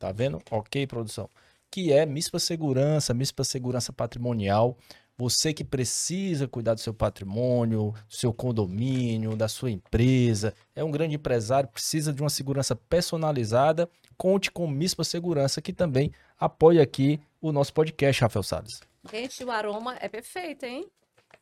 Tá 0.00 0.10
vendo? 0.10 0.42
Ok, 0.50 0.84
produção. 0.88 1.30
Que 1.70 1.92
é 1.92 2.04
MISPA 2.04 2.38
Segurança, 2.38 3.14
MISPA 3.14 3.44
Segurança 3.44 3.92
Patrimonial. 3.92 4.76
Você 5.16 5.52
que 5.52 5.62
precisa 5.62 6.48
cuidar 6.48 6.72
do 6.74 6.80
seu 6.80 6.94
patrimônio, 6.94 7.92
do 8.08 8.14
seu 8.14 8.32
condomínio, 8.32 9.36
da 9.36 9.48
sua 9.48 9.70
empresa, 9.70 10.54
é 10.74 10.82
um 10.82 10.90
grande 10.90 11.14
empresário, 11.14 11.68
precisa 11.68 12.10
de 12.10 12.22
uma 12.22 12.30
segurança 12.30 12.74
personalizada, 12.74 13.88
conte 14.16 14.50
com 14.50 14.66
MISPA 14.66 15.04
Segurança, 15.04 15.60
que 15.60 15.74
também 15.74 16.10
apoia 16.38 16.82
aqui 16.82 17.20
o 17.40 17.52
nosso 17.52 17.72
podcast, 17.74 18.22
Rafael 18.22 18.42
Salles. 18.42 18.80
Gente, 19.10 19.44
o 19.44 19.50
aroma 19.50 19.94
é 20.00 20.08
perfeito, 20.08 20.64
hein? 20.64 20.86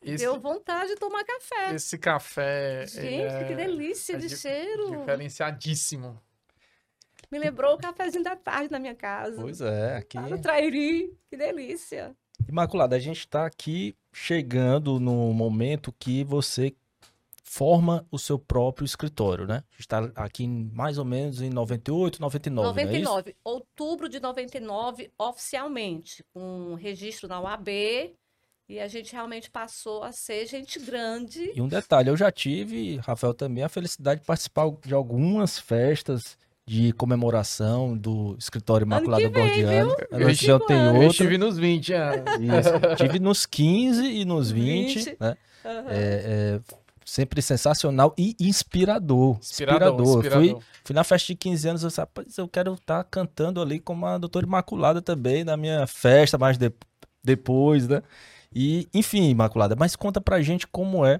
Esse, 0.01 0.23
Deu 0.25 0.39
vontade 0.39 0.89
de 0.91 0.95
tomar 0.97 1.23
café. 1.23 1.73
esse 1.75 1.97
café. 1.97 2.83
ele 2.83 2.87
Gente, 2.87 3.21
é 3.33 3.43
que 3.45 3.55
delícia 3.55 4.13
é 4.13 4.17
de 4.17 4.27
di- 4.27 4.35
cheiro. 4.37 4.91
Diferenciadíssimo. 4.97 6.19
Me 7.31 7.37
lembrou 7.37 7.75
o 7.75 7.77
cafezinho 7.77 8.23
da 8.23 8.35
tarde 8.35 8.71
na 8.71 8.79
minha 8.79 8.95
casa. 8.95 9.41
Pois 9.41 9.61
é, 9.61 9.97
aqui. 9.97 10.17
Lá 10.17 10.27
no 10.27 10.41
Trairi. 10.41 11.15
Que 11.29 11.37
delícia. 11.37 12.15
Imaculada, 12.47 12.95
a 12.95 12.99
gente 12.99 13.19
está 13.19 13.45
aqui 13.45 13.95
chegando 14.11 14.99
no 14.99 15.31
momento 15.33 15.93
que 15.99 16.23
você 16.23 16.73
forma 17.43 18.05
o 18.11 18.19
seu 18.19 18.37
próprio 18.37 18.85
escritório, 18.85 19.47
né? 19.47 19.63
A 19.71 19.73
gente 19.73 19.79
está 19.79 20.11
aqui 20.15 20.43
em, 20.43 20.69
mais 20.73 20.97
ou 20.97 21.05
menos 21.05 21.41
em 21.41 21.49
98, 21.49 22.21
99, 22.21 22.83
não 22.83 22.91
é 22.91 22.97
isso? 22.97 23.03
99. 23.03 23.35
Outubro 23.43 24.09
de 24.09 24.19
99, 24.19 25.11
oficialmente, 25.17 26.23
com 26.33 26.75
registro 26.75 27.27
na 27.27 27.41
UAB. 27.41 28.15
E 28.67 28.79
a 28.79 28.87
gente 28.87 29.13
realmente 29.13 29.49
passou 29.49 30.03
a 30.03 30.11
ser 30.11 30.45
gente 30.45 30.77
grande. 30.77 31.51
E 31.55 31.59
um 31.59 31.67
detalhe, 31.67 32.09
eu 32.09 32.15
já 32.15 32.31
tive, 32.31 32.97
Rafael 32.97 33.33
também, 33.33 33.63
a 33.63 33.69
felicidade 33.69 34.21
de 34.21 34.27
participar 34.27 34.69
de 34.85 34.93
algumas 34.93 35.57
festas 35.57 36.37
de 36.69 36.93
comemoração 36.93 37.97
do 37.97 38.35
escritório 38.37 38.85
Imaculada 38.85 39.27
Gordiano. 39.27 39.89
Ano 40.11 40.29
eu 40.29 40.59
tenho 40.59 40.79
Eu 40.85 40.93
outro. 40.93 41.07
estive 41.09 41.35
nos 41.39 41.57
20 41.57 41.93
anos. 41.93 42.25
Isso. 42.39 42.69
Tive 42.95 43.19
nos 43.19 43.45
15 43.47 44.05
e 44.05 44.23
nos 44.23 44.51
20, 44.51 44.95
20. 44.99 45.17
né? 45.19 45.35
Aham. 45.65 45.85
É, 45.89 46.59
é 46.59 46.59
sempre 47.03 47.41
sensacional 47.41 48.13
e 48.15 48.35
inspirador. 48.39 49.39
Inspirador, 49.41 49.99
Eu 49.99 50.17
inspirador. 50.19 50.41
Fui, 50.43 50.57
fui 50.83 50.93
na 50.95 51.03
festa 51.03 51.25
de 51.29 51.35
15 51.35 51.69
anos, 51.69 51.81
eu 51.81 51.87
disse, 51.89 51.99
rapaz, 52.01 52.37
eu 52.37 52.47
quero 52.47 52.75
estar 52.75 53.03
cantando 53.05 53.59
ali 53.63 53.79
como 53.79 54.05
a 54.05 54.19
doutora 54.19 54.45
Imaculada 54.45 55.01
também, 55.01 55.43
na 55.43 55.57
minha 55.57 55.87
festa, 55.87 56.37
mais 56.37 56.55
de- 56.55 56.71
depois, 57.23 57.87
né? 57.87 58.03
E, 58.53 58.87
enfim, 58.93 59.27
Imaculada, 59.31 59.75
mas 59.75 59.95
conta 59.95 60.21
pra 60.21 60.39
gente 60.43 60.67
como 60.67 61.03
é, 61.03 61.19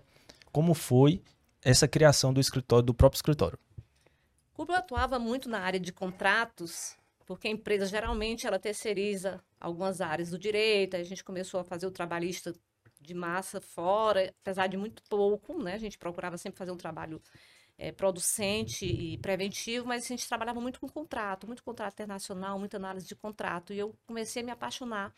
como 0.52 0.76
foi 0.76 1.24
essa 1.66 1.88
criação 1.88 2.32
do 2.32 2.40
escritório, 2.40 2.86
do 2.86 2.94
próprio 2.94 3.18
escritório. 3.18 3.58
Eu 4.68 4.76
atuava 4.76 5.18
muito 5.18 5.50
na 5.50 5.60
área 5.60 5.80
de 5.80 5.92
contratos, 5.94 6.98
porque 7.26 7.48
a 7.48 7.52
empresa 7.52 7.86
geralmente 7.86 8.46
ela 8.46 8.60
terceiriza 8.60 9.42
algumas 9.60 10.02
áreas 10.02 10.30
do 10.30 10.38
direito, 10.38 10.96
a 10.96 11.04
gente 11.04 11.24
começou 11.24 11.60
a 11.60 11.64
fazer 11.64 11.88
o 11.88 11.92
trabalhista 11.92 12.54
de 13.00 13.14
massa 13.14 13.62
fora, 13.62 14.34
apesar 14.42 14.68
de 14.68 14.78
muito 14.78 15.02
pouco, 15.10 15.62
né? 15.64 15.74
A 15.74 15.78
gente 15.78 15.98
procurava 15.98 16.38
sempre 16.38 16.58
fazer 16.58 16.72
um 16.72 16.78
trabalho 16.78 17.22
eh, 17.78 17.92
producente 17.92 18.86
e 18.86 19.18
preventivo, 19.20 19.88
mas 19.88 20.04
a 20.04 20.08
gente 20.08 20.28
trabalhava 20.28 20.60
muito 20.60 20.80
com 20.80 20.90
contrato, 20.90 21.48
muito 21.48 21.64
contrato 21.64 21.94
internacional, 21.94 22.60
muita 22.60 22.78
análise 22.78 23.08
de 23.08 23.16
contrato, 23.16 23.74
e 23.74 23.80
eu 23.80 23.96
comecei 24.06 24.42
a 24.42 24.46
me 24.46 24.52
apaixonar 24.52 25.14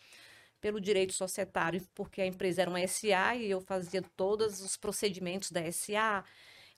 pelo 0.61 0.79
direito 0.79 1.13
societário, 1.13 1.81
porque 1.95 2.21
a 2.21 2.25
empresa 2.25 2.61
era 2.61 2.69
uma 2.69 2.85
SA 2.87 3.35
e 3.35 3.49
eu 3.49 3.59
fazia 3.61 4.03
todos 4.15 4.61
os 4.61 4.77
procedimentos 4.77 5.51
da 5.51 5.69
SA, 5.71 6.23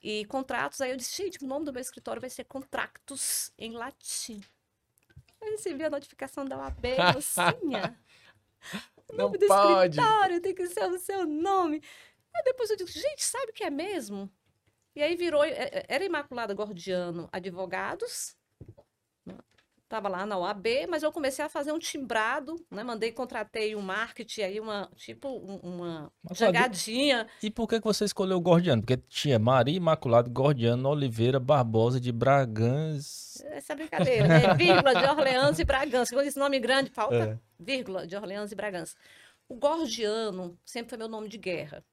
e 0.04 0.26
contratos, 0.26 0.82
aí 0.82 0.90
eu 0.90 0.98
disse, 0.98 1.16
gente, 1.16 1.42
o 1.42 1.46
nome 1.46 1.64
do 1.64 1.72
meu 1.72 1.80
escritório 1.80 2.20
vai 2.20 2.28
ser 2.28 2.44
Contractus 2.44 3.50
em 3.56 3.72
latim. 3.72 4.44
Eu 5.40 5.52
recebi 5.52 5.82
a 5.82 5.88
notificação 5.88 6.44
da 6.44 6.58
OAB, 6.58 6.84
mocinha. 7.14 7.98
O 9.08 9.16
Não 9.16 9.24
nome 9.26 9.38
do 9.38 9.46
pode. 9.46 9.98
escritório 9.98 10.40
tem 10.42 10.54
que 10.54 10.66
ser 10.66 10.84
o 10.90 10.98
seu 10.98 11.24
nome. 11.26 11.82
Aí 12.34 12.42
depois 12.42 12.68
eu 12.68 12.76
digo, 12.76 12.90
gente, 12.90 13.24
sabe 13.24 13.50
o 13.50 13.54
que 13.54 13.64
é 13.64 13.70
mesmo? 13.70 14.30
E 14.94 15.02
aí 15.02 15.16
virou, 15.16 15.42
é, 15.42 15.52
é, 15.52 15.86
era 15.88 16.04
Imaculada 16.04 16.52
Gordiano 16.52 17.26
Advogados, 17.32 18.36
né? 19.84 19.88
Tava 19.88 20.08
lá 20.08 20.26
na 20.26 20.36
OAB, 20.38 20.66
mas 20.88 21.02
eu 21.02 21.12
comecei 21.12 21.44
a 21.44 21.48
fazer 21.48 21.72
um 21.72 21.78
timbrado, 21.78 22.56
né? 22.70 22.82
Mandei, 22.82 23.12
contratei 23.12 23.76
um 23.76 23.80
marketing 23.82 24.40
aí, 24.42 24.60
uma, 24.60 24.90
tipo, 24.96 25.28
um- 25.28 25.58
uma 25.58 26.12
Mas, 26.22 26.38
jangadinha. 26.38 27.26
E 27.42 27.50
por 27.50 27.68
que, 27.68 27.78
você 27.80 28.04
escolheu 28.04 28.36
o 28.36 28.40
Gordiano? 28.40 28.82
Porque 28.82 28.96
tinha 28.96 29.38
Maria 29.38 29.76
Imaculada 29.76 30.28
Gordiano 30.28 30.88
Oliveira 30.88 31.38
Barbosa 31.38 32.00
de 32.00 32.10
Bragans. 32.10 33.42
Essa 33.46 33.72
é 33.72 33.76
brincadeira, 33.76 34.26
né? 34.28 34.54
Vírgula 34.54 34.94
de 34.94 35.04
Orleans 35.06 35.58
e 35.58 35.64
Bragança. 35.64 36.14
Quando 36.14 36.26
esse 36.26 36.38
nome 36.38 36.58
grande, 36.58 36.90
falta 36.90 37.14
É. 37.16 37.38
vírgula 37.58 38.06
de 38.06 38.16
Orleans 38.16 38.50
e 38.52 38.54
Bragança. 38.54 38.96
O 39.48 39.54
Gordiano 39.56 40.58
sempre 40.64 40.90
foi 40.90 40.98
meu 40.98 41.08
nome 41.08 41.28
de 41.28 41.36
guerra. 41.38 41.84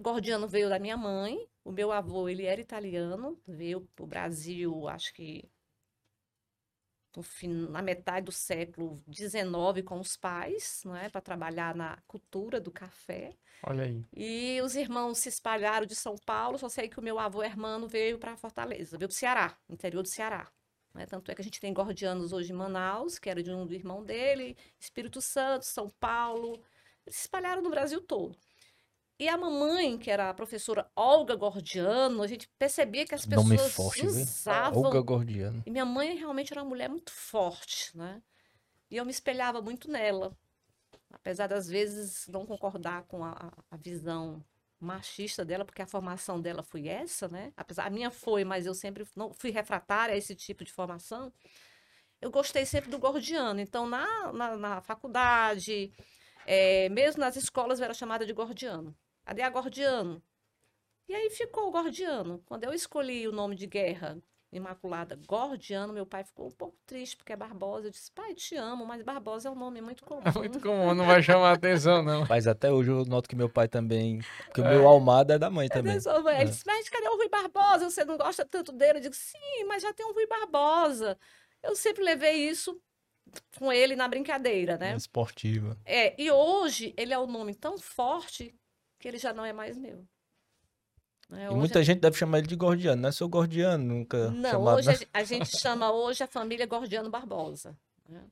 Gordiano 0.00 0.46
veio 0.46 0.68
da 0.68 0.78
minha 0.78 0.96
mãe. 0.96 1.48
O 1.64 1.72
meu 1.72 1.90
avô, 1.90 2.28
ele 2.28 2.44
era 2.44 2.60
italiano. 2.60 3.38
Veio 3.46 3.80
para 3.96 4.04
o 4.04 4.06
Brasil, 4.06 4.86
acho 4.88 5.12
que 5.14 5.44
na 7.68 7.82
metade 7.82 8.26
do 8.26 8.32
século 8.32 9.02
XIX 9.12 9.82
com 9.84 9.98
os 10.00 10.16
pais, 10.16 10.82
não 10.84 10.96
é, 10.96 11.08
para 11.08 11.20
trabalhar 11.20 11.74
na 11.74 11.98
cultura 12.06 12.60
do 12.60 12.70
café. 12.70 13.36
Olha 13.62 13.84
aí. 13.84 14.04
E 14.14 14.60
os 14.62 14.76
irmãos 14.76 15.18
se 15.18 15.28
espalharam 15.28 15.86
de 15.86 15.94
São 15.94 16.16
Paulo, 16.16 16.58
só 16.58 16.68
sei 16.68 16.88
que 16.88 16.98
o 16.98 17.02
meu 17.02 17.18
avô 17.18 17.42
Hermano 17.42 17.88
veio 17.88 18.18
para 18.18 18.36
Fortaleza, 18.36 18.96
veio 18.96 19.08
para 19.08 19.14
o 19.14 19.18
Ceará, 19.18 19.58
interior 19.68 20.02
do 20.02 20.08
Ceará. 20.08 20.50
né? 20.94 21.06
Tanto 21.06 21.30
é 21.30 21.34
que 21.34 21.40
a 21.40 21.44
gente 21.44 21.60
tem 21.60 21.72
gordianos 21.72 22.32
hoje 22.32 22.52
em 22.52 22.56
Manaus, 22.56 23.18
que 23.18 23.28
era 23.28 23.42
de 23.42 23.50
um 23.50 23.66
do 23.66 23.74
irmão 23.74 24.04
dele, 24.04 24.56
Espírito 24.78 25.20
Santo, 25.20 25.64
São 25.64 25.88
Paulo. 25.90 26.62
Eles 27.04 27.16
se 27.16 27.22
espalharam 27.22 27.62
no 27.62 27.70
Brasil 27.70 28.00
todo. 28.00 28.38
E 29.20 29.28
a 29.28 29.36
mamãe, 29.36 29.98
que 29.98 30.10
era 30.10 30.30
a 30.30 30.34
professora 30.34 30.88
Olga 30.94 31.34
Gordiano, 31.34 32.22
a 32.22 32.26
gente 32.26 32.48
percebia 32.56 33.04
que 33.04 33.14
as 33.16 33.26
Nome 33.26 33.56
pessoas 33.56 33.72
forte, 33.74 34.00
viu? 34.02 34.10
usavam 34.10 34.84
Olga 34.84 35.00
Gordiano. 35.00 35.62
e 35.66 35.70
minha 35.70 35.84
mãe 35.84 36.16
realmente 36.16 36.52
era 36.52 36.62
uma 36.62 36.68
mulher 36.68 36.88
muito 36.88 37.10
forte, 37.10 37.96
né? 37.96 38.22
E 38.88 38.96
eu 38.96 39.04
me 39.04 39.10
espelhava 39.10 39.60
muito 39.60 39.90
nela. 39.90 40.36
Apesar 41.10 41.48
das 41.48 41.66
vezes 41.68 42.28
não 42.28 42.46
concordar 42.46 43.02
com 43.04 43.24
a, 43.24 43.52
a 43.70 43.76
visão 43.76 44.44
machista 44.78 45.44
dela, 45.44 45.64
porque 45.64 45.82
a 45.82 45.86
formação 45.86 46.40
dela 46.40 46.62
foi 46.62 46.86
essa, 46.86 47.26
né? 47.26 47.52
Apesar, 47.56 47.86
a 47.86 47.90
minha 47.90 48.12
foi, 48.12 48.44
mas 48.44 48.66
eu 48.66 48.74
sempre 48.74 49.04
não 49.16 49.32
fui 49.32 49.50
refratária 49.50 50.14
a 50.14 50.18
esse 50.18 50.36
tipo 50.36 50.64
de 50.64 50.72
formação. 50.72 51.32
Eu 52.20 52.30
gostei 52.30 52.64
sempre 52.64 52.88
do 52.88 52.98
gordiano. 53.00 53.58
Então, 53.58 53.88
na, 53.88 54.32
na, 54.32 54.56
na 54.56 54.80
faculdade, 54.80 55.92
eh, 56.46 56.88
mesmo 56.90 57.20
nas 57.20 57.34
escolas, 57.36 57.80
eu 57.80 57.84
era 57.84 57.94
chamada 57.94 58.24
de 58.24 58.32
gordiano. 58.32 58.94
Cadê 59.28 59.42
a 59.42 59.50
gordiano? 59.50 60.22
E 61.06 61.14
aí 61.14 61.28
ficou 61.28 61.68
o 61.68 61.70
gordiano. 61.70 62.42
Quando 62.46 62.64
eu 62.64 62.72
escolhi 62.72 63.28
o 63.28 63.32
nome 63.32 63.54
de 63.56 63.66
guerra 63.66 64.16
Imaculada 64.50 65.16
Gordiano, 65.26 65.92
meu 65.92 66.06
pai 66.06 66.24
ficou 66.24 66.46
um 66.46 66.50
pouco 66.50 66.78
triste, 66.86 67.14
porque 67.14 67.34
é 67.34 67.36
Barbosa. 67.36 67.88
Eu 67.88 67.90
disse, 67.90 68.10
pai, 68.10 68.34
te 68.34 68.56
amo, 68.56 68.86
mas 68.86 69.02
Barbosa 69.02 69.50
é 69.50 69.52
um 69.52 69.54
nome 69.54 69.82
muito 69.82 70.02
comum. 70.02 70.22
É 70.24 70.32
muito 70.38 70.58
comum, 70.60 70.94
não 70.94 71.04
vai 71.04 71.22
chamar 71.22 71.52
atenção, 71.52 72.02
não. 72.02 72.24
Mas 72.26 72.46
até 72.46 72.72
hoje 72.72 72.90
eu 72.90 73.04
noto 73.04 73.28
que 73.28 73.36
meu 73.36 73.50
pai 73.50 73.68
também. 73.68 74.20
Porque 74.46 74.62
o 74.62 74.64
meu 74.64 74.88
Almada 74.88 75.34
é 75.34 75.38
da 75.38 75.50
mãe 75.50 75.68
também. 75.68 75.92
Ele 75.92 76.00
só- 76.00 76.26
ele 76.30 76.46
disse, 76.46 76.64
mas 76.66 76.88
cadê 76.88 77.06
o 77.10 77.16
Rui 77.18 77.28
Barbosa? 77.28 77.90
Você 77.90 78.06
não 78.06 78.16
gosta 78.16 78.46
tanto 78.46 78.72
dele? 78.72 78.96
Eu 78.96 79.02
digo, 79.02 79.14
sim, 79.14 79.64
mas 79.66 79.82
já 79.82 79.92
tem 79.92 80.06
um 80.06 80.14
Rui 80.14 80.26
Barbosa. 80.26 81.18
Eu 81.62 81.76
sempre 81.76 82.02
levei 82.02 82.48
isso 82.48 82.80
com 83.58 83.70
ele 83.70 83.94
na 83.94 84.08
brincadeira, 84.08 84.78
né? 84.78 84.96
Esportiva. 84.96 85.76
É, 85.84 86.18
e 86.18 86.30
hoje 86.30 86.94
ele 86.96 87.12
é 87.12 87.18
um 87.18 87.26
nome 87.26 87.54
tão 87.54 87.76
forte 87.76 88.54
que 88.98 89.06
ele 89.08 89.18
já 89.18 89.32
não 89.32 89.44
é 89.44 89.52
mais 89.52 89.76
meu. 89.76 90.06
Né, 91.28 91.44
E 91.44 91.48
hoje 91.48 91.56
muita 91.58 91.82
gente 91.84 92.00
deve 92.00 92.16
chamar 92.16 92.38
ele 92.38 92.46
de 92.46 92.56
Gordiano, 92.56 93.02
não 93.02 93.08
é 93.08 93.12
seu 93.12 93.28
Gordiano, 93.28 93.84
nunca 93.84 94.30
Não, 94.30 94.50
chamado. 94.50 94.78
hoje 94.78 94.90
a 94.90 94.94
gen- 94.94 95.08
a 95.12 95.24
gente 95.24 95.56
chama 95.58 95.92
hoje 95.92 96.22
a 96.22 96.26
família 96.26 96.66
Gordiano 96.66 97.10
Barbosa. 97.10 97.76
né? 98.08 98.24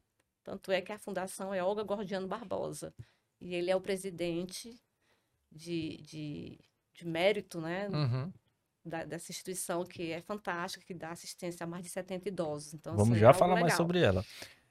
Tanto 0.42 0.72
é 0.72 0.80
que 0.80 0.92
a 0.92 0.98
fundação 0.98 1.52
é 1.52 1.62
Olga 1.62 1.82
Gordiano 1.82 2.26
Barbosa. 2.26 2.94
E 3.40 3.54
ele 3.54 3.70
é 3.70 3.76
o 3.76 3.80
presidente 3.80 4.80
de, 5.52 5.98
de, 5.98 6.58
de 6.94 7.06
mérito 7.06 7.60
né, 7.60 7.88
Uhum. 7.90 8.32
da- 8.84 9.04
dessa 9.04 9.30
instituição 9.30 9.84
que 9.84 10.12
é 10.12 10.22
fantástica, 10.22 10.84
que 10.86 10.94
dá 10.94 11.10
assistência 11.10 11.64
a 11.64 11.66
mais 11.66 11.84
de 11.84 11.90
70 11.90 12.28
idosos. 12.28 12.72
Então, 12.72 12.92
Vamos 12.96 13.10
assim, 13.10 13.18
é 13.18 13.20
já 13.20 13.26
algo 13.28 13.38
falar 13.38 13.52
mais 13.54 13.64
legal. 13.64 13.76
sobre 13.76 14.00
ela. 14.00 14.24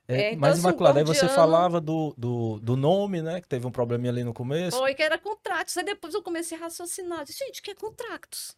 É, 0.08 0.16
É, 0.16 0.28
então, 0.30 0.40
mas, 0.42 0.54
assim, 0.54 0.68
Imaculada, 0.68 1.00
aí 1.00 1.06
você 1.06 1.28
falava 1.28 1.82
do, 1.82 2.14
do, 2.18 2.60
do 2.60 2.76
nome, 2.76 3.22
né? 3.22 3.42
Que 3.42 3.48
teve 3.48 3.66
um 3.66 3.72
probleminha 3.72 4.12
ali 4.12 4.24
no 4.24 4.34
começo. 4.34 4.78
Foi 4.78 4.94
que 4.94 5.04
era 5.04 5.18
contratos. 5.18 5.76
Aí 5.78 5.84
depois 5.84 6.14
eu 6.14 6.22
comecei 6.24 6.58
a 6.58 6.62
raciocinar. 6.62 7.24
Disse, 7.24 7.44
gente, 7.46 7.62
que 7.62 7.72
é 7.72 7.76
contratos? 7.76 8.56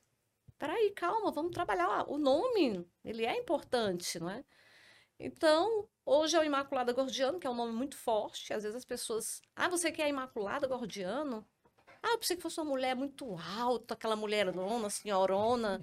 Peraí, 0.59 0.91
calma, 0.91 1.31
vamos 1.31 1.51
trabalhar. 1.51 1.87
Ah, 1.87 2.05
O 2.07 2.17
nome, 2.17 2.85
ele 3.05 3.25
é 3.25 3.37
importante, 3.37 4.19
não 4.19 4.29
é? 4.29 4.43
Então, 5.19 5.87
hoje 6.05 6.35
é 6.35 6.39
o 6.39 6.43
Imaculada 6.43 6.93
Gordiano, 6.93 7.39
que 7.39 7.47
é 7.47 7.49
um 7.49 7.55
nome 7.55 7.73
muito 7.73 7.97
forte. 7.97 8.53
Às 8.53 8.63
vezes 8.63 8.75
as 8.75 8.85
pessoas... 8.85 9.41
Ah, 9.55 9.67
você 9.69 9.91
quer 9.91 10.07
Imaculada 10.07 10.67
Gordiano? 10.67 11.45
Ah, 12.03 12.11
eu 12.11 12.17
pensei 12.19 12.35
que 12.35 12.41
fosse 12.43 12.59
uma 12.59 12.69
mulher 12.69 12.95
muito 12.95 13.35
alta, 13.57 13.93
aquela 13.93 14.15
mulherona, 14.15 14.89
senhorona. 14.89 15.81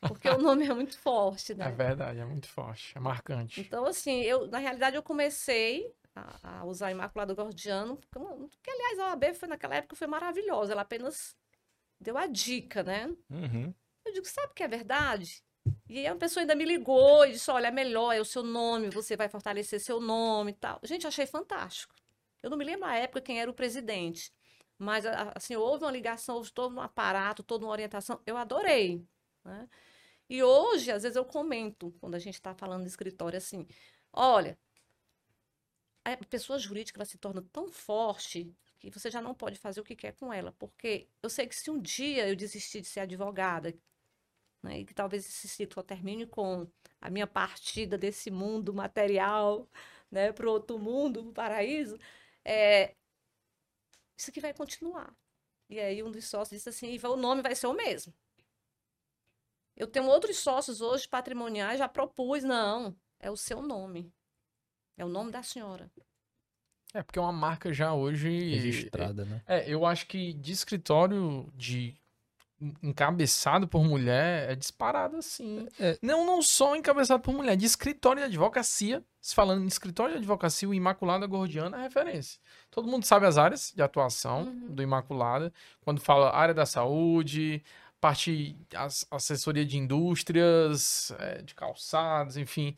Porque 0.00 0.28
o 0.28 0.38
nome 0.38 0.66
é 0.66 0.74
muito 0.74 0.98
forte, 0.98 1.52
É 1.52 1.56
né? 1.56 1.70
verdade, 1.70 2.18
é 2.20 2.24
muito 2.24 2.48
forte, 2.48 2.96
é 2.96 3.00
marcante. 3.00 3.60
Então, 3.60 3.84
assim, 3.86 4.20
eu, 4.22 4.46
na 4.48 4.58
realidade, 4.58 4.96
eu 4.96 5.02
comecei 5.02 5.92
a, 6.14 6.60
a 6.60 6.64
usar 6.64 6.90
Imaculado 6.90 7.34
Gordiano, 7.34 7.96
porque, 7.96 8.18
porque, 8.18 8.70
aliás, 8.70 8.98
a 8.98 9.06
OAB 9.10 9.34
foi, 9.34 9.48
naquela 9.48 9.76
época 9.76 9.96
foi 9.96 10.06
maravilhosa, 10.06 10.72
ela 10.72 10.82
apenas 10.82 11.36
deu 12.00 12.16
a 12.16 12.26
dica, 12.26 12.82
né? 12.82 13.06
Uhum. 13.30 13.74
Eu 14.04 14.12
digo, 14.12 14.26
sabe 14.26 14.52
que 14.54 14.62
é 14.62 14.68
verdade? 14.68 15.42
E 15.88 15.98
aí 15.98 16.06
a 16.06 16.14
pessoa 16.16 16.42
ainda 16.42 16.54
me 16.54 16.64
ligou 16.64 17.24
e 17.26 17.32
disse, 17.32 17.50
olha, 17.50 17.68
é 17.68 17.70
melhor, 17.70 18.12
é 18.12 18.20
o 18.20 18.24
seu 18.24 18.42
nome, 18.42 18.90
você 18.90 19.16
vai 19.16 19.28
fortalecer 19.28 19.80
seu 19.80 20.00
nome 20.00 20.52
e 20.52 20.54
tal. 20.54 20.80
Gente, 20.84 21.04
eu 21.04 21.08
achei 21.08 21.26
fantástico. 21.26 21.94
Eu 22.42 22.50
não 22.50 22.56
me 22.56 22.64
lembro 22.64 22.86
na 22.86 22.96
época 22.96 23.20
quem 23.20 23.40
era 23.40 23.50
o 23.50 23.54
presidente, 23.54 24.32
mas, 24.78 25.06
a- 25.06 25.32
assim, 25.34 25.56
houve 25.56 25.84
uma 25.84 25.90
ligação, 25.90 26.36
houve 26.36 26.52
todo 26.52 26.74
um 26.76 26.80
aparato, 26.80 27.42
toda 27.42 27.64
uma 27.64 27.72
orientação, 27.72 28.20
eu 28.26 28.36
adorei, 28.36 29.04
né? 29.46 29.68
E 30.28 30.42
hoje, 30.42 30.90
às 30.92 31.02
vezes 31.04 31.16
eu 31.16 31.24
comento, 31.24 31.92
quando 32.00 32.14
a 32.16 32.18
gente 32.18 32.34
está 32.34 32.54
falando 32.54 32.82
de 32.82 32.88
escritório, 32.88 33.38
assim, 33.38 33.66
olha, 34.12 34.58
a 36.04 36.16
pessoa 36.26 36.58
jurídica 36.58 36.98
ela 36.98 37.04
se 37.04 37.18
torna 37.18 37.42
tão 37.52 37.68
forte 37.70 38.54
que 38.78 38.90
você 38.90 39.10
já 39.10 39.20
não 39.20 39.34
pode 39.34 39.58
fazer 39.58 39.80
o 39.80 39.84
que 39.84 39.96
quer 39.96 40.12
com 40.12 40.32
ela, 40.32 40.52
porque 40.58 41.08
eu 41.22 41.28
sei 41.30 41.46
que 41.46 41.56
se 41.56 41.70
um 41.70 41.80
dia 41.80 42.28
eu 42.28 42.36
desistir 42.36 42.80
de 42.80 42.86
ser 42.88 43.00
advogada, 43.00 43.74
né, 44.62 44.80
e 44.80 44.84
que 44.86 44.94
talvez 44.94 45.26
esse 45.28 45.48
ciclo 45.48 45.82
termine 45.82 46.26
com 46.26 46.68
a 47.00 47.10
minha 47.10 47.26
partida 47.26 47.98
desse 47.98 48.30
mundo 48.30 48.74
material, 48.74 49.68
né, 50.10 50.32
para 50.32 50.50
outro 50.50 50.78
mundo, 50.78 51.22
para 51.22 51.30
o 51.30 51.34
paraíso, 51.34 51.98
é, 52.44 52.94
isso 54.16 54.30
aqui 54.30 54.40
vai 54.40 54.52
continuar. 54.54 55.14
E 55.68 55.80
aí 55.80 56.02
um 56.02 56.10
dos 56.10 56.26
sócios 56.26 56.58
disse 56.58 56.68
assim, 56.68 56.92
"Iva, 56.92 57.08
o 57.10 57.16
nome 57.16 57.42
vai 57.42 57.54
ser 57.54 57.66
o 57.68 57.74
mesmo. 57.74 58.12
Eu 59.76 59.86
tenho 59.86 60.06
outros 60.06 60.38
sócios 60.38 60.80
hoje 60.80 61.06
patrimoniais, 61.08 61.78
já 61.78 61.88
propus, 61.88 62.42
não, 62.42 62.96
é 63.20 63.30
o 63.30 63.36
seu 63.36 63.60
nome. 63.60 64.10
É 64.96 65.04
o 65.04 65.08
nome 65.08 65.30
da 65.30 65.42
senhora. 65.42 65.90
É 66.94 67.02
porque 67.02 67.18
é 67.18 67.22
uma 67.22 67.32
marca 67.32 67.72
já 67.72 67.92
hoje. 67.92 68.30
Registrada, 68.54 69.24
né? 69.26 69.42
É, 69.46 69.68
eu 69.70 69.84
acho 69.84 70.06
que 70.06 70.32
de 70.32 70.52
escritório 70.52 71.52
de 71.54 71.94
encabeçado 72.82 73.68
por 73.68 73.84
mulher 73.84 74.50
é 74.50 74.54
disparado 74.54 75.16
assim. 75.18 75.68
É. 75.78 75.98
Não, 76.00 76.24
não 76.24 76.40
só 76.40 76.74
encabeçado 76.74 77.22
por 77.22 77.34
mulher, 77.34 77.56
de 77.56 77.66
escritório 77.66 78.20
de 78.22 78.26
advocacia. 78.26 79.04
Se 79.20 79.34
falando 79.34 79.62
em 79.62 79.66
escritório 79.66 80.12
de 80.12 80.18
advocacia, 80.18 80.68
o 80.68 80.72
Imaculada 80.72 81.26
Gordiana 81.26 81.78
é 81.78 81.82
referência. 81.82 82.40
Todo 82.70 82.88
mundo 82.88 83.04
sabe 83.04 83.26
as 83.26 83.36
áreas 83.36 83.72
de 83.74 83.82
atuação 83.82 84.44
Uhum. 84.44 84.74
do 84.74 84.82
Imaculada. 84.82 85.52
Quando 85.82 86.00
fala 86.00 86.34
área 86.34 86.54
da 86.54 86.64
saúde, 86.64 87.62
parte 88.00 88.56
as- 88.74 89.06
assessoria 89.10 89.64
de 89.64 89.76
indústrias, 89.76 91.10
é, 91.18 91.42
de 91.42 91.54
calçados, 91.54 92.36
enfim. 92.36 92.76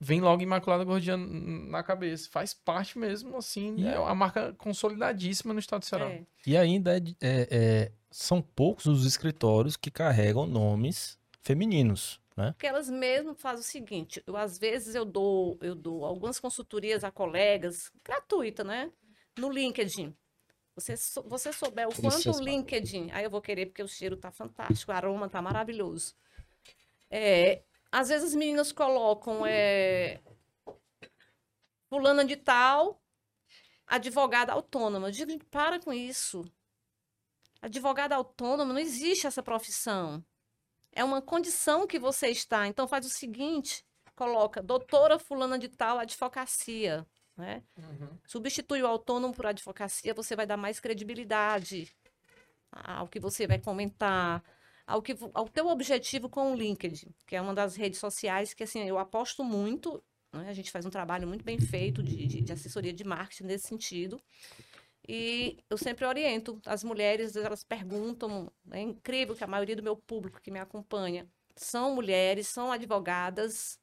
Vem 0.00 0.20
logo 0.20 0.42
Imaculada 0.42 0.84
Gordiana 0.84 1.24
na 1.26 1.82
cabeça. 1.82 2.28
Faz 2.30 2.52
parte 2.52 2.98
mesmo, 2.98 3.36
assim, 3.38 3.76
E 3.78 3.86
é 3.86 3.92
é- 3.94 3.98
uma 3.98 4.14
marca 4.14 4.52
consolidadíssima 4.58 5.54
no 5.54 5.60
estado 5.60 5.80
do 5.80 5.86
Ceará. 5.86 6.10
É. 6.10 6.22
E 6.46 6.56
ainda 6.56 6.96
é 6.96 7.00
é- 7.20 7.48
é, 7.50 7.92
são 8.10 8.42
poucos 8.42 8.86
os 8.86 9.06
escritórios 9.06 9.76
que 9.76 9.90
carregam 9.90 10.46
nomes 10.46 11.18
femininos, 11.40 12.20
né? 12.36 12.52
Porque 12.52 12.66
elas 12.66 12.90
mesmo 12.90 13.34
fazem 13.34 13.60
o 13.60 13.64
seguinte, 13.64 14.22
eu, 14.26 14.36
às 14.36 14.58
vezes 14.58 14.94
eu 14.94 15.04
dou, 15.04 15.56
eu 15.62 15.74
dou 15.74 16.04
algumas 16.04 16.38
consultorias 16.40 17.02
a 17.04 17.10
colegas, 17.10 17.90
gratuita, 18.04 18.62
né? 18.64 18.90
No 19.38 19.50
LinkedIn. 19.50 20.14
Você, 20.74 20.96
sou- 20.96 21.22
você 21.28 21.52
souber 21.52 21.88
o 21.88 21.94
quanto 21.94 22.32
o 22.32 22.40
LinkedIn, 22.40 23.10
aí 23.12 23.24
eu 23.24 23.30
vou 23.30 23.40
querer 23.40 23.66
porque 23.66 23.82
o 23.82 23.88
cheiro 23.88 24.16
tá 24.16 24.30
fantástico, 24.32 24.90
o 24.90 24.94
aroma 24.94 25.28
tá 25.28 25.40
maravilhoso. 25.40 26.14
É, 27.10 27.62
às 27.92 28.08
vezes 28.08 28.30
as 28.30 28.34
meninas 28.34 28.72
colocam 28.72 29.46
é, 29.46 30.20
fulana 31.88 32.24
de 32.24 32.36
tal, 32.36 33.00
advogada 33.86 34.52
autônoma. 34.52 35.08
Eu 35.08 35.12
digo, 35.12 35.44
para 35.46 35.80
com 35.80 35.92
isso. 35.92 36.44
Advogada 37.60 38.14
autônoma, 38.14 38.72
não 38.72 38.80
existe 38.80 39.26
essa 39.26 39.42
profissão. 39.42 40.24
É 40.92 41.04
uma 41.04 41.22
condição 41.22 41.86
que 41.86 41.98
você 41.98 42.28
está. 42.28 42.66
Então 42.68 42.88
faz 42.88 43.06
o 43.06 43.10
seguinte, 43.10 43.84
coloca 44.16 44.62
doutora 44.62 45.18
fulana 45.18 45.58
de 45.58 45.68
tal 45.68 45.98
advocacia, 45.98 47.06
né? 47.36 47.62
Substitui 48.26 48.82
o 48.82 48.86
autônomo 48.86 49.34
por 49.34 49.46
advocacia, 49.46 50.14
você 50.14 50.34
vai 50.36 50.46
dar 50.46 50.56
mais 50.56 50.80
credibilidade 50.80 51.94
ao 52.72 53.08
que 53.08 53.20
você 53.20 53.46
vai 53.46 53.58
comentar, 53.58 54.42
ao 54.86 55.00
que 55.02 55.16
ao 55.32 55.48
teu 55.48 55.68
objetivo 55.68 56.28
com 56.28 56.52
o 56.52 56.56
LinkedIn, 56.56 57.14
que 57.26 57.36
é 57.36 57.40
uma 57.40 57.54
das 57.54 57.76
redes 57.76 57.98
sociais 58.00 58.52
que 58.54 58.62
assim 58.64 58.80
eu 58.88 58.98
aposto 58.98 59.44
muito. 59.44 60.02
né? 60.32 60.48
A 60.48 60.52
gente 60.52 60.70
faz 60.70 60.84
um 60.84 60.90
trabalho 60.90 61.26
muito 61.28 61.44
bem 61.44 61.58
feito 61.58 62.02
de, 62.02 62.26
de- 62.26 62.40
de 62.40 62.52
assessoria 62.52 62.92
de 62.92 63.04
marketing 63.04 63.44
nesse 63.44 63.68
sentido. 63.68 64.20
E 65.06 65.58
eu 65.68 65.76
sempre 65.76 66.04
oriento 66.06 66.60
as 66.66 66.82
mulheres, 66.82 67.36
elas 67.36 67.62
perguntam, 67.62 68.50
é 68.70 68.80
incrível 68.80 69.36
que 69.36 69.44
a 69.44 69.46
maioria 69.46 69.76
do 69.76 69.82
meu 69.82 69.96
público 69.96 70.40
que 70.40 70.50
me 70.50 70.58
acompanha 70.58 71.28
são 71.54 71.94
mulheres, 71.94 72.48
são 72.48 72.72
advogadas, 72.72 73.78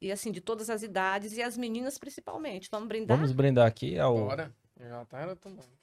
e 0.00 0.10
assim, 0.10 0.32
de 0.32 0.40
todas 0.40 0.70
as 0.70 0.82
idades 0.82 1.36
e 1.36 1.42
as 1.42 1.56
meninas 1.56 1.98
principalmente. 1.98 2.68
Vamos 2.70 2.88
brindar? 2.88 3.16
Vamos 3.16 3.32
brindar 3.32 3.66
aqui 3.66 3.98
ao, 3.98 4.16
Bora. 4.16 4.54
Já 4.78 5.04
tá 5.04 5.36
tomando. 5.36 5.78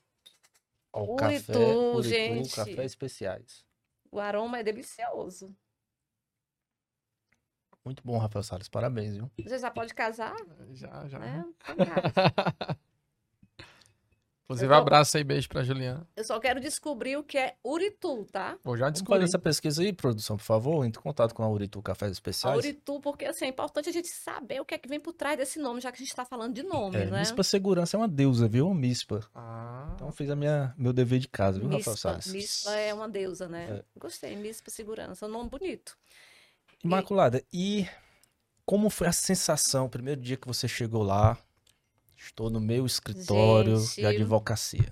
ao 0.91 1.03
Uritu, 1.03 1.17
café, 1.17 1.57
Uritu, 1.57 2.03
gente. 2.03 2.55
café 2.55 2.83
especiais. 2.83 3.65
O 4.11 4.19
aroma 4.19 4.59
é 4.59 4.63
delicioso. 4.63 5.55
Muito 7.85 8.03
bom, 8.03 8.17
Rafael 8.17 8.43
Salles. 8.43 8.67
Parabéns, 8.67 9.15
viu? 9.15 9.31
Você 9.39 9.59
já 9.59 9.71
pode 9.71 9.93
casar, 9.93 10.35
Já, 10.71 11.07
já. 11.07 11.19
né? 11.19 11.45
Inclusive, 14.67 14.81
abraço 14.95 15.17
aí, 15.17 15.23
beijo 15.23 15.49
pra 15.49 15.63
Juliana. 15.63 16.07
Eu 16.15 16.23
só 16.23 16.39
quero 16.39 16.59
descobrir 16.59 17.17
o 17.17 17.23
que 17.23 17.37
é 17.37 17.55
Uritu, 17.63 18.25
tá? 18.31 18.57
Vou 18.63 18.77
já 18.77 18.89
descobrir. 18.89 19.23
essa 19.23 19.39
pesquisa 19.39 19.81
aí, 19.81 19.91
produção, 19.93 20.37
por 20.37 20.43
favor. 20.43 20.85
Entre 20.85 20.99
em 20.99 21.03
contato 21.03 21.33
com 21.33 21.43
a 21.43 21.49
Uritu 21.49 21.81
Cafés 21.81 22.11
A 22.11 22.13
Especiais. 22.13 22.57
Uritu, 22.57 22.99
porque 23.01 23.25
assim, 23.25 23.45
é 23.45 23.47
importante 23.47 23.89
a 23.89 23.91
gente 23.91 24.07
saber 24.07 24.59
o 24.61 24.65
que 24.65 24.73
é 24.73 24.77
que 24.77 24.87
vem 24.87 24.99
por 24.99 25.13
trás 25.13 25.37
desse 25.37 25.59
nome, 25.59 25.81
já 25.81 25.91
que 25.91 25.95
a 25.97 25.99
gente 25.99 26.09
está 26.09 26.25
falando 26.25 26.53
de 26.53 26.63
nome, 26.63 26.97
É, 26.97 27.05
né? 27.05 27.19
Mispa 27.19 27.43
Segurança 27.43 27.95
é 27.95 27.99
uma 27.99 28.07
deusa, 28.07 28.47
viu? 28.47 28.73
Mispa. 28.73 29.21
Ah, 29.33 29.91
Então 29.95 30.11
fiz 30.11 30.29
a 30.29 30.35
minha, 30.35 30.73
meu 30.77 30.93
dever 30.93 31.19
de 31.19 31.27
casa, 31.27 31.59
viu, 31.59 31.67
Rafael 31.69 31.93
Mispa, 31.93 31.95
Salles? 31.97 32.27
Mispa 32.27 32.71
é 32.75 32.93
uma 32.93 33.09
deusa, 33.09 33.47
né? 33.47 33.67
É. 33.79 33.83
Gostei, 33.99 34.35
Mispa 34.35 34.69
Segurança, 34.71 35.25
um 35.25 35.29
nome 35.29 35.49
bonito. 35.49 35.97
Imaculada, 36.83 37.43
e 37.51 37.87
como 38.65 38.89
foi 38.89 39.07
a 39.07 39.11
sensação, 39.11 39.85
o 39.85 39.89
primeiro 39.89 40.21
dia 40.21 40.37
que 40.37 40.47
você 40.47 40.67
chegou 40.67 41.01
lá? 41.03 41.37
Estou 42.17 42.49
no 42.49 42.59
meu 42.59 42.85
escritório 42.85 43.77
de 43.77 43.85
Gente, 43.85 44.05
advocacia. 44.05 44.91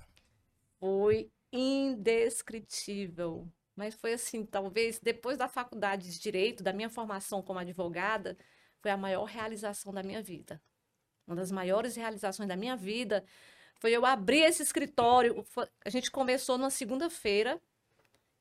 Foi 0.78 1.28
indescritível. 1.52 3.46
Mas 3.74 3.94
foi 3.94 4.14
assim, 4.14 4.46
talvez 4.46 4.98
depois 4.98 5.36
da 5.36 5.48
faculdade 5.48 6.10
de 6.10 6.18
Direito, 6.18 6.62
da 6.62 6.72
minha 6.72 6.88
formação 6.88 7.42
como 7.42 7.58
advogada, 7.58 8.38
foi 8.80 8.90
a 8.90 8.96
maior 8.96 9.24
realização 9.24 9.92
da 9.92 10.02
minha 10.02 10.22
vida. 10.22 10.62
Uma 11.26 11.36
das 11.36 11.50
maiores 11.50 11.96
realizações 11.96 12.48
da 12.48 12.56
minha 12.56 12.76
vida 12.76 13.24
foi 13.80 13.90
eu 13.92 14.06
abrir 14.06 14.42
esse 14.42 14.62
escritório. 14.62 15.44
A 15.84 15.90
gente 15.90 16.10
começou 16.10 16.56
numa 16.56 16.70
segunda-feira. 16.70 17.60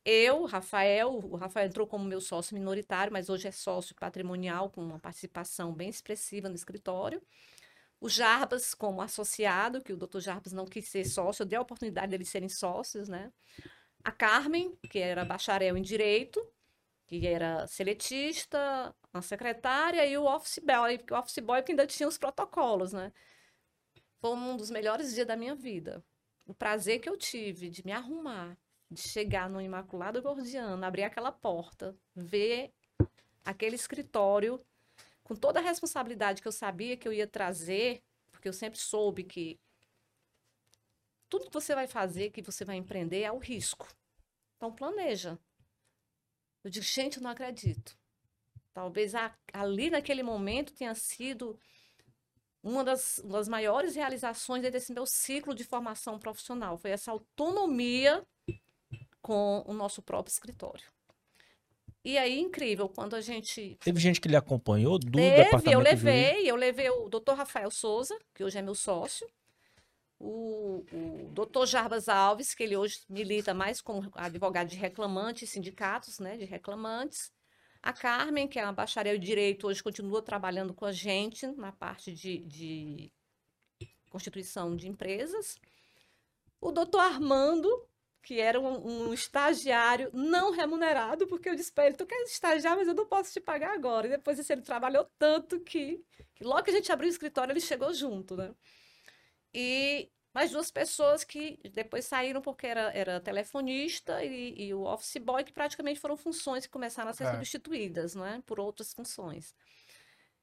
Eu, 0.06 0.46
Rafael, 0.46 1.10
o 1.12 1.36
Rafael 1.36 1.68
entrou 1.68 1.88
como 1.88 2.06
meu 2.06 2.22
sócio 2.22 2.54
minoritário, 2.56 3.12
mas 3.12 3.28
hoje 3.28 3.48
é 3.48 3.52
sócio 3.52 3.96
patrimonial, 3.96 4.70
com 4.70 4.82
uma 4.82 5.00
participação 5.00 5.74
bem 5.74 5.90
expressiva 5.90 6.48
no 6.48 6.56
escritório. 6.56 7.22
O 8.00 8.10
Jarbas 8.10 8.74
como 8.74 9.02
associado, 9.02 9.82
que 9.82 9.94
o 9.94 9.98
doutor 9.98 10.22
Jarbas 10.22 10.54
não 10.54 10.66
quis 10.66 10.90
ser 10.90 11.06
sócio, 11.06 11.44
eu 11.44 11.48
dei 11.48 11.58
a 11.58 11.62
oportunidade 11.62 12.12
deles 12.12 12.30
serem 12.30 12.50
sócios, 12.50 13.08
né? 13.08 13.32
A 14.04 14.12
Carmen, 14.12 14.78
que 14.90 15.00
era 15.00 15.26
bacharel 15.26 15.78
em 15.78 15.82
Direito, 15.82 16.46
que 17.08 17.26
era 17.26 17.66
seletista, 17.68 18.94
uma 19.14 19.22
secretária, 19.22 20.06
e 20.06 20.18
o 20.18 20.26
office 20.26 20.60
boy, 20.60 20.98
que 20.98 21.14
o 21.14 21.18
office 21.18 21.40
boy 21.40 21.64
que 21.64 21.72
ainda 21.72 21.88
tinha 21.88 22.08
os 22.08 22.18
protocolos, 22.18 22.92
né? 22.94 23.12
Foi 24.20 24.32
um 24.32 24.58
dos 24.58 24.70
melhores 24.70 25.14
dias 25.14 25.28
da 25.28 25.36
minha 25.36 25.56
vida. 25.56 26.04
O 26.46 26.54
prazer 26.54 27.00
que 27.00 27.10
eu 27.10 27.18
tive 27.18 27.70
de 27.70 27.84
me 27.86 27.92
arrumar, 27.92 28.58
de 28.90 29.02
chegar 29.02 29.50
no 29.50 29.62
Imaculado 29.62 30.22
Gordiano, 30.22 30.86
abrir 30.86 31.04
aquela 31.04 31.32
porta, 31.32 31.96
ver 32.16 32.72
aquele 33.44 33.76
escritório 33.76 34.64
com 35.26 35.36
toda 35.36 35.60
a 35.60 35.64
responsabilidade 35.64 36.42
que 36.42 36.48
eu 36.48 36.52
sabia 36.52 36.96
que 36.96 37.08
eu 37.08 37.12
ia 37.12 37.28
trazer, 37.28 38.04
porque 38.32 38.48
eu 38.48 38.54
sempre 38.54 38.80
soube 38.80 39.24
que 39.24 39.60
tudo 41.28 41.48
que 41.48 41.54
você 41.54 41.74
vai 41.74 41.88
fazer, 41.88 42.30
que 42.30 42.44
você 42.44 42.64
vai 42.64 42.76
empreender, 42.78 43.24
é 43.24 43.32
o 43.32 43.40
risco. 43.40 43.88
Então, 44.56 44.72
planeja. 44.72 45.38
Eu 46.64 46.70
digo, 46.70 46.86
gente, 46.86 47.18
eu 47.18 47.24
não 47.24 47.32
acredito. 47.32 47.98
Talvez 48.72 49.16
a- 49.16 49.36
ali 49.52 49.90
naquele 49.90 50.22
momento 50.22 50.74
tenha 50.74 50.94
sido 50.94 51.60
uma 52.62 52.84
das, 52.84 53.18
uma 53.20 53.38
das 53.40 53.48
maiores 53.48 53.96
realizações 53.96 54.62
desse 54.62 54.94
meu 54.94 55.08
ciclo 55.08 55.56
de 55.56 55.64
formação 55.64 56.20
profissional. 56.20 56.78
Foi 56.78 56.92
essa 56.92 57.12
autonomia 57.12 58.24
com 59.22 59.64
o 59.66 59.74
nosso 59.74 60.02
próprio 60.04 60.32
escritório. 60.32 60.95
E 62.06 62.20
aí, 62.20 62.40
incrível, 62.40 62.88
quando 62.88 63.16
a 63.16 63.22
gente 63.22 63.78
Teve 63.84 64.00
gente 64.00 64.22
que 64.22 64.28
lhe 64.28 64.36
acompanhou 64.36 65.00
do 65.00 65.12
Teve, 65.12 65.44
departamento 65.44 65.72
eu 65.72 65.80
jurídico? 65.80 66.06
levei, 66.06 66.52
eu 66.52 66.56
levei 66.56 66.90
o 66.92 67.10
doutor 67.10 67.36
Rafael 67.36 67.72
Souza, 67.72 68.16
que 68.36 68.44
hoje 68.44 68.60
é 68.60 68.62
meu 68.62 68.76
sócio, 68.76 69.28
o, 70.20 70.86
o 70.94 71.30
doutor 71.34 71.66
Jarbas 71.66 72.08
Alves, 72.08 72.54
que 72.54 72.62
ele 72.62 72.78
hoje 72.78 73.00
milita 73.10 73.56
mais 73.56 73.82
como 73.82 74.12
advogado 74.14 74.68
de 74.68 74.76
reclamantes, 74.76 75.50
sindicatos, 75.50 76.20
né, 76.20 76.38
de 76.38 76.46
reclamantes, 76.46 77.32
a 77.82 77.92
Carmen, 77.92 78.48
que 78.48 78.60
é 78.60 78.64
uma 78.64 78.72
bacharel 78.72 79.16
em 79.16 79.20
Direito, 79.20 79.68
hoje 79.68 79.82
continua 79.82 80.22
trabalhando 80.22 80.76
com 80.76 80.86
a 80.86 80.92
gente 80.92 81.48
na 81.48 81.72
parte 81.72 82.12
de, 82.12 82.38
de 82.46 83.12
constituição 84.12 84.76
de 84.76 84.88
empresas, 84.88 85.60
o 86.62 86.72
doutor 86.72 87.00
Armando, 87.00 87.68
que 88.26 88.40
era 88.42 88.60
um, 88.60 89.08
um 89.10 89.14
estagiário 89.14 90.10
não 90.12 90.52
remunerado, 90.52 91.28
porque 91.28 91.48
eu 91.48 91.56
disse 91.56 91.72
para 91.72 91.86
ele, 91.88 91.96
tu 91.96 92.08
quer 92.08 92.24
estagiar, 92.24 92.76
mas 92.76 92.88
eu 92.88 92.96
não 92.96 93.06
posso 93.06 93.32
te 93.32 93.40
pagar 93.40 93.72
agora. 93.74 94.08
E 94.08 94.10
depois 94.10 94.38
disso, 94.38 94.52
ele 94.52 94.64
trabalhou 94.64 95.06
tanto 95.20 95.60
que, 95.62 96.04
que 96.34 96.44
logo 96.44 96.64
que 96.64 96.72
a 96.72 96.74
gente 96.74 96.92
abriu 96.92 97.08
o 97.08 97.12
escritório, 97.12 97.52
ele 97.54 97.62
chegou 97.62 97.94
junto, 97.94 98.36
né? 98.36 98.52
E 99.54 100.10
mais 100.34 100.52
duas 100.52 100.72
pessoas 100.72 101.24
que 101.24 101.60
depois 101.72 102.06
saíram 102.06 102.42
porque 102.42 102.68
era, 102.68 102.92
era 102.94 103.22
telefonista 103.22 104.24
e, 104.24 104.54
e 104.68 104.74
o 104.74 104.82
office 104.84 105.18
boy, 105.18 105.44
que 105.44 105.54
praticamente 105.54 106.00
foram 106.00 106.18
funções 106.18 106.66
que 106.66 106.72
começaram 106.72 107.12
a 107.12 107.14
ser 107.14 107.26
É. 107.26 107.32
substituídas, 107.32 108.16
né? 108.16 108.42
Por 108.46 108.60
outras 108.60 108.92
funções. 108.94 109.54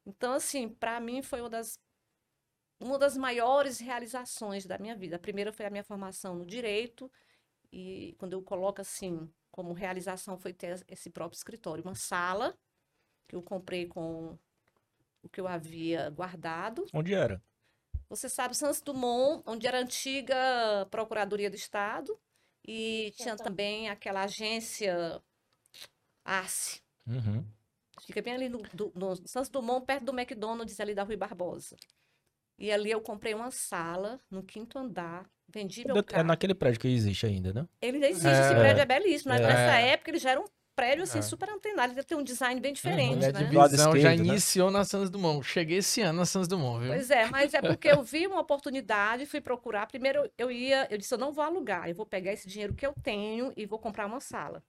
Então, 0.07 0.35
assim, 0.35 0.69
para 0.69 1.01
mim 1.01 1.21
foi 1.23 1.41
uma 1.41 1.51
das 1.51 1.81
uma 2.81 2.99
das 2.99 3.17
maiores 3.17 3.79
realizações 3.79 4.67
da 4.67 4.79
minha 4.79 4.97
vida. 4.97 5.17
A 5.17 5.19
primeira 5.19 5.53
foi 5.53 5.67
a 5.67 5.71
minha 5.71 5.85
formação 5.85 6.35
no 6.35 6.45
direito, 6.45 7.11
e 7.73 8.15
quando 8.19 8.35
eu 8.35 8.43
coloco 8.43 8.81
assim, 8.81 9.33
como 9.51 9.73
realização 9.73 10.39
foi 10.39 10.53
ter 10.53 10.85
esse 10.89 11.11
próprio 11.11 11.37
escritório, 11.37 11.83
uma 11.83 11.95
sala 11.95 12.57
que 13.27 13.35
eu 13.35 13.43
comprei 13.43 13.87
com 13.87 14.39
o 15.23 15.29
que 15.29 15.41
eu 15.41 15.49
havia 15.49 16.11
guardado. 16.11 16.85
Onde 16.93 17.15
era? 17.15 17.43
Você 18.09 18.29
sabe, 18.29 18.55
Santos 18.55 18.83
Dumont, 18.83 19.43
onde 19.47 19.67
era 19.67 19.79
a 19.79 19.81
antiga 19.81 20.87
Procuradoria 20.91 21.49
do 21.49 21.57
Estado, 21.57 22.19
e 22.63 23.13
tinha 23.17 23.37
também 23.37 23.89
aquela 23.89 24.25
agência 24.25 25.23
ARCE. 26.25 26.83
Uhum. 27.07 27.45
Fica 28.03 28.21
bem 28.21 28.35
ali 28.35 28.49
no, 28.49 28.59
do- 28.75 28.93
no 28.95 29.17
Santos 29.27 29.49
Dumont, 29.49 29.87
perto 29.87 30.05
do 30.05 30.13
McDonald's, 30.19 30.79
ali 30.79 30.95
da 30.95 31.03
Rui 31.05 31.17
Barbosa. 31.17 31.77
E 32.59 32.71
ali 32.71 32.91
eu 32.91 33.01
comprei 33.01 33.35
uma 33.35 33.51
sala 33.51 34.21
no 34.31 34.43
quinto 34.43 34.79
andar, 34.79 35.29
vendi 35.53 35.85
meu 35.87 35.97
É 35.99 36.03
carro. 36.03 36.25
naquele 36.25 36.55
prédio 36.55 36.81
que 36.81 36.89
existe 36.89 37.27
ainda, 37.27 37.53
né? 37.53 37.67
Ele 37.81 37.97
ainda 37.97 38.09
existe, 38.09 38.27
É. 38.29 38.41
esse 38.41 38.55
prédio 38.55 38.81
é 38.83 38.85
belíssimo. 38.87 39.33
Mas 39.33 39.41
É. 39.41 39.47
nessa 39.47 39.79
época 39.79 40.11
ele 40.11 40.19
já 40.19 40.31
era 40.33 40.41
um 40.41 40.45
prédio 40.75 41.03
assim, 41.05 41.19
É. 41.19 41.23
super 41.23 41.51
antenado, 41.51 41.93
ele 41.93 42.03
tem 42.03 42.17
um 42.17 42.23
design 42.25 42.59
bem 42.59 42.73
diferente, 42.73 43.17
Mulher 43.17 43.33
né? 43.35 43.41
de 43.41 43.51
Do 43.51 43.59
lado 43.59 43.71
visão 43.73 43.95
já 43.95 44.09
né? 44.09 44.17
iniciou 44.17 44.71
na 44.71 44.85
Santos 44.85 45.11
Dumont. 45.11 45.47
Cheguei 45.47 45.79
esse 45.79 46.01
ano 46.01 46.21
na 46.21 46.25
Santos 46.25 46.49
Dumont, 46.49 46.81
viu? 46.83 46.95
Pois 46.95 47.11
é, 47.11 47.27
mas 47.27 47.53
é 47.53 47.61
porque 47.61 47.89
eu 47.89 48.03
vi 48.03 48.27
uma 48.27 48.41
oportunidade, 48.41 49.27
fui 49.27 49.41
procurar. 49.41 49.87
Primeiro 49.87 50.29
eu 50.39 50.51
ia, 50.51 50.87
eu 50.91 50.97
disse, 50.97 51.13
eu 51.13 51.19
não 51.19 51.31
vou 51.31 51.45
alugar, 51.45 51.89
eu 51.91 51.95
vou 51.95 52.07
pegar 52.07 52.33
esse 52.33 52.49
dinheiro 52.49 52.73
que 52.75 52.87
eu 52.87 52.95
tenho 53.03 53.53
e 53.55 53.67
vou 53.67 53.79
comprar 53.79 54.07
uma 54.07 54.19
sala. 54.21 54.63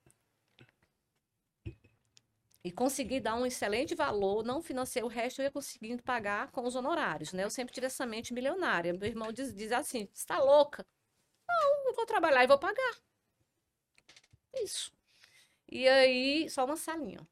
E 2.64 2.72
consegui 2.72 3.20
dar 3.20 3.36
um 3.36 3.46
excelente 3.46 3.94
valor, 3.94 4.44
não 4.44 4.62
financei 4.62 5.04
o 5.04 5.08
resto, 5.08 5.42
eu 5.42 5.46
ia 5.46 5.52
conseguindo 5.52 6.02
pagar 6.02 6.50
com 6.52 6.64
os 6.64 6.76
honorários, 6.76 7.34
né? 7.34 7.44
Eu 7.44 7.50
sempre 7.50 7.74
tive 7.74 7.88
essa 7.88 8.06
mente 8.06 8.34
milionária. 8.34 8.94
Meu 8.94 9.08
irmão 9.08 9.34
diz, 9.34 9.54
diz 9.54 9.72
assim, 9.74 10.08
você 10.14 10.26
tá 10.26 10.40
louca? 10.40 10.86
Não, 11.48 11.90
eu 11.90 11.96
vou 11.96 12.06
trabalhar 12.06 12.44
e 12.44 12.48
vou 12.48 12.58
pagar. 12.58 12.96
Isso. 14.54 14.94
E 15.70 15.88
aí, 15.88 16.50
só 16.50 16.66
uma 16.66 16.78
salinha. 16.78 17.28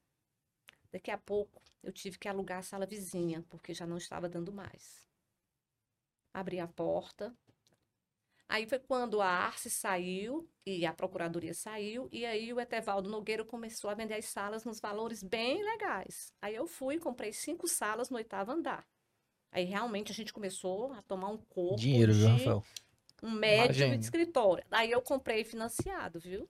Daqui 0.90 1.10
a 1.10 1.16
pouco, 1.16 1.62
eu 1.82 1.92
tive 1.92 2.18
que 2.18 2.28
alugar 2.28 2.58
a 2.58 2.62
sala 2.62 2.84
vizinha, 2.84 3.44
porque 3.48 3.72
já 3.72 3.86
não 3.86 3.96
estava 3.96 4.28
dando 4.28 4.52
mais. 4.52 5.08
Abri 6.34 6.60
a 6.60 6.68
porta. 6.68 7.34
Aí 8.52 8.66
foi 8.66 8.78
quando 8.78 9.22
a 9.22 9.26
Arce 9.26 9.70
saiu 9.70 10.46
e 10.66 10.84
a 10.84 10.92
Procuradoria 10.92 11.54
saiu, 11.54 12.06
e 12.12 12.26
aí 12.26 12.52
o 12.52 12.60
Etevaldo 12.60 13.08
Nogueira 13.08 13.46
começou 13.46 13.88
a 13.88 13.94
vender 13.94 14.12
as 14.12 14.26
salas 14.26 14.62
nos 14.62 14.78
valores 14.78 15.22
bem 15.22 15.64
legais. 15.64 16.34
Aí 16.42 16.54
eu 16.54 16.66
fui, 16.66 16.98
comprei 16.98 17.32
cinco 17.32 17.66
salas 17.66 18.10
no 18.10 18.18
oitavo 18.18 18.52
andar. 18.52 18.86
Aí 19.50 19.64
realmente 19.64 20.12
a 20.12 20.14
gente 20.14 20.34
começou 20.34 20.92
a 20.92 21.00
tomar 21.00 21.28
um 21.28 21.38
corpo 21.38 21.76
Dinheiro, 21.76 22.12
viu, 22.12 22.26
de 22.26 22.32
Rafael? 22.32 22.62
um 23.22 23.30
médico 23.30 23.64
Imagino. 23.78 23.96
de 23.96 24.04
escritório. 24.04 24.64
Aí 24.70 24.90
eu 24.90 25.00
comprei 25.00 25.44
financiado, 25.44 26.20
viu? 26.20 26.46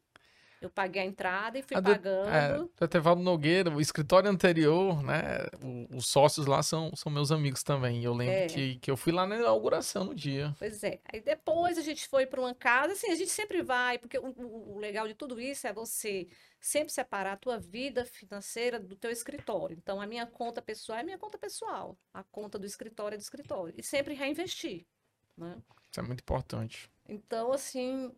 Eu 0.63 0.71
paguei 0.71 1.03
a 1.03 1.05
entrada 1.05 1.59
e 1.59 1.63
fui 1.63 1.77
A 1.77 1.81
do- 1.81 1.91
pagando. 1.91 2.29
É, 2.29 2.59
do 2.59 2.71
Etevaldo 2.85 3.21
Nogueira, 3.23 3.69
o 3.71 3.81
escritório 3.81 4.31
anterior, 4.31 5.03
né? 5.03 5.47
os 5.91 6.07
sócios 6.07 6.47
lá 6.47 6.63
são, 6.63 6.95
são 6.95 7.11
meus 7.11 7.33
amigos 7.33 7.63
também. 7.63 8.03
Eu 8.05 8.15
lembro 8.15 8.35
É. 8.35 8.47
que, 8.47 8.77
que 8.77 8.91
eu 8.91 8.97
fui 8.97 9.13
lá 9.13 9.27
na 9.27 9.37
inauguração 9.37 10.05
no 10.05 10.15
dia. 10.15 10.55
Pois 10.59 10.83
é. 10.85 11.01
Aí 11.13 11.21
depois 11.21 11.77
a 11.79 11.83
gente 11.83 12.07
foi 12.07 12.27
para 12.27 12.41
uma 12.41 12.55
casa, 12.55 12.93
assim, 12.93 13.11
a 13.11 13.15
gente 13.17 13.31
sempre 13.31 13.63
vai, 13.63 13.99
porque 13.99 14.19
o, 14.19 14.27
o- 14.29 14.75
o 14.77 14.79
legal 14.79 15.09
de 15.09 15.15
tudo 15.15 15.41
isso 15.41 15.67
é 15.67 15.73
você 15.73 16.29
sempre 16.61 16.93
separar 16.93 17.33
a 17.33 17.37
tua 17.37 17.59
vida 17.59 18.05
financeira 18.05 18.79
do 18.79 18.95
teu 18.95 19.11
escritório. 19.11 19.77
Então, 19.77 20.01
a 20.01 20.07
minha 20.07 20.27
conta 20.27 20.63
pessoal 20.63 20.99
é 21.01 21.03
minha 21.03 21.19
conta 21.19 21.37
pessoal, 21.37 21.99
a 22.15 22.23
conta 22.23 22.57
do 22.59 22.65
escritório 22.67 23.17
é 23.17 23.19
do 23.19 23.23
escritório. 23.23 23.75
E 23.77 23.83
sempre 23.83 24.15
reinvestir, 24.15 24.87
né? 25.37 25.57
Isso 25.91 25.99
é 26.01 26.03
muito 26.05 26.21
importante. 26.21 26.89
Então, 27.09 27.53
assim, 27.53 28.13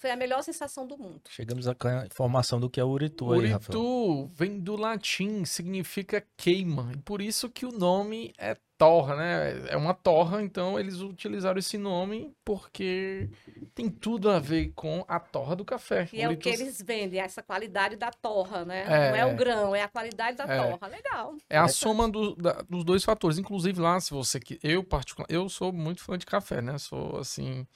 foi 0.00 0.10
a 0.10 0.16
melhor 0.16 0.42
sensação 0.42 0.86
do 0.86 0.96
mundo. 0.96 1.20
Chegamos 1.28 1.68
a 1.68 1.76
informação 2.06 2.58
do 2.58 2.70
que 2.70 2.80
é 2.80 2.84
o 2.84 2.88
Uritu 2.88 3.32
aí, 3.34 3.46
Rafael. 3.48 3.78
Uritu 3.78 4.30
vem 4.34 4.58
do 4.58 4.74
latim, 4.74 5.44
significa 5.44 6.24
queima. 6.38 6.90
E 6.94 6.96
por 6.96 7.20
isso 7.20 7.50
que 7.50 7.66
o 7.66 7.70
nome 7.70 8.32
é 8.38 8.56
torra, 8.78 9.14
né? 9.14 9.66
É 9.68 9.76
uma 9.76 9.92
torra, 9.92 10.40
então 10.42 10.80
eles 10.80 11.00
utilizaram 11.00 11.58
esse 11.58 11.76
nome 11.76 12.32
porque 12.42 13.28
tem 13.74 13.90
tudo 13.90 14.30
a 14.30 14.38
ver 14.38 14.72
com 14.74 15.04
a 15.06 15.20
torra 15.20 15.54
do 15.54 15.66
café. 15.66 16.08
E 16.14 16.22
é 16.22 16.26
o 16.26 16.30
Uritu- 16.30 16.44
que 16.44 16.48
eles 16.48 16.80
vendem, 16.80 17.20
essa 17.20 17.42
qualidade 17.42 17.94
da 17.96 18.10
torra, 18.10 18.64
né? 18.64 18.84
É. 18.88 19.10
Não 19.10 19.16
é 19.18 19.26
o 19.26 19.36
grão, 19.36 19.76
é 19.76 19.82
a 19.82 19.88
qualidade 19.88 20.38
da 20.38 20.44
É. 20.44 20.62
torra. 20.70 20.86
Legal. 20.88 21.34
É 21.50 21.58
a 21.58 21.68
soma 21.68 22.08
do- 22.08 22.34
da- 22.36 22.62
dos 22.70 22.82
dois 22.84 23.04
fatores. 23.04 23.36
Inclusive 23.36 23.78
lá, 23.78 24.00
se 24.00 24.12
você 24.12 24.40
que 24.40 24.58
eu 24.62 24.82
particular, 24.82 25.26
eu 25.28 25.46
sou 25.50 25.70
muito 25.74 26.02
fã 26.02 26.16
de 26.16 26.24
café, 26.24 26.62
né? 26.62 26.78
Sou 26.78 27.18
assim, 27.18 27.66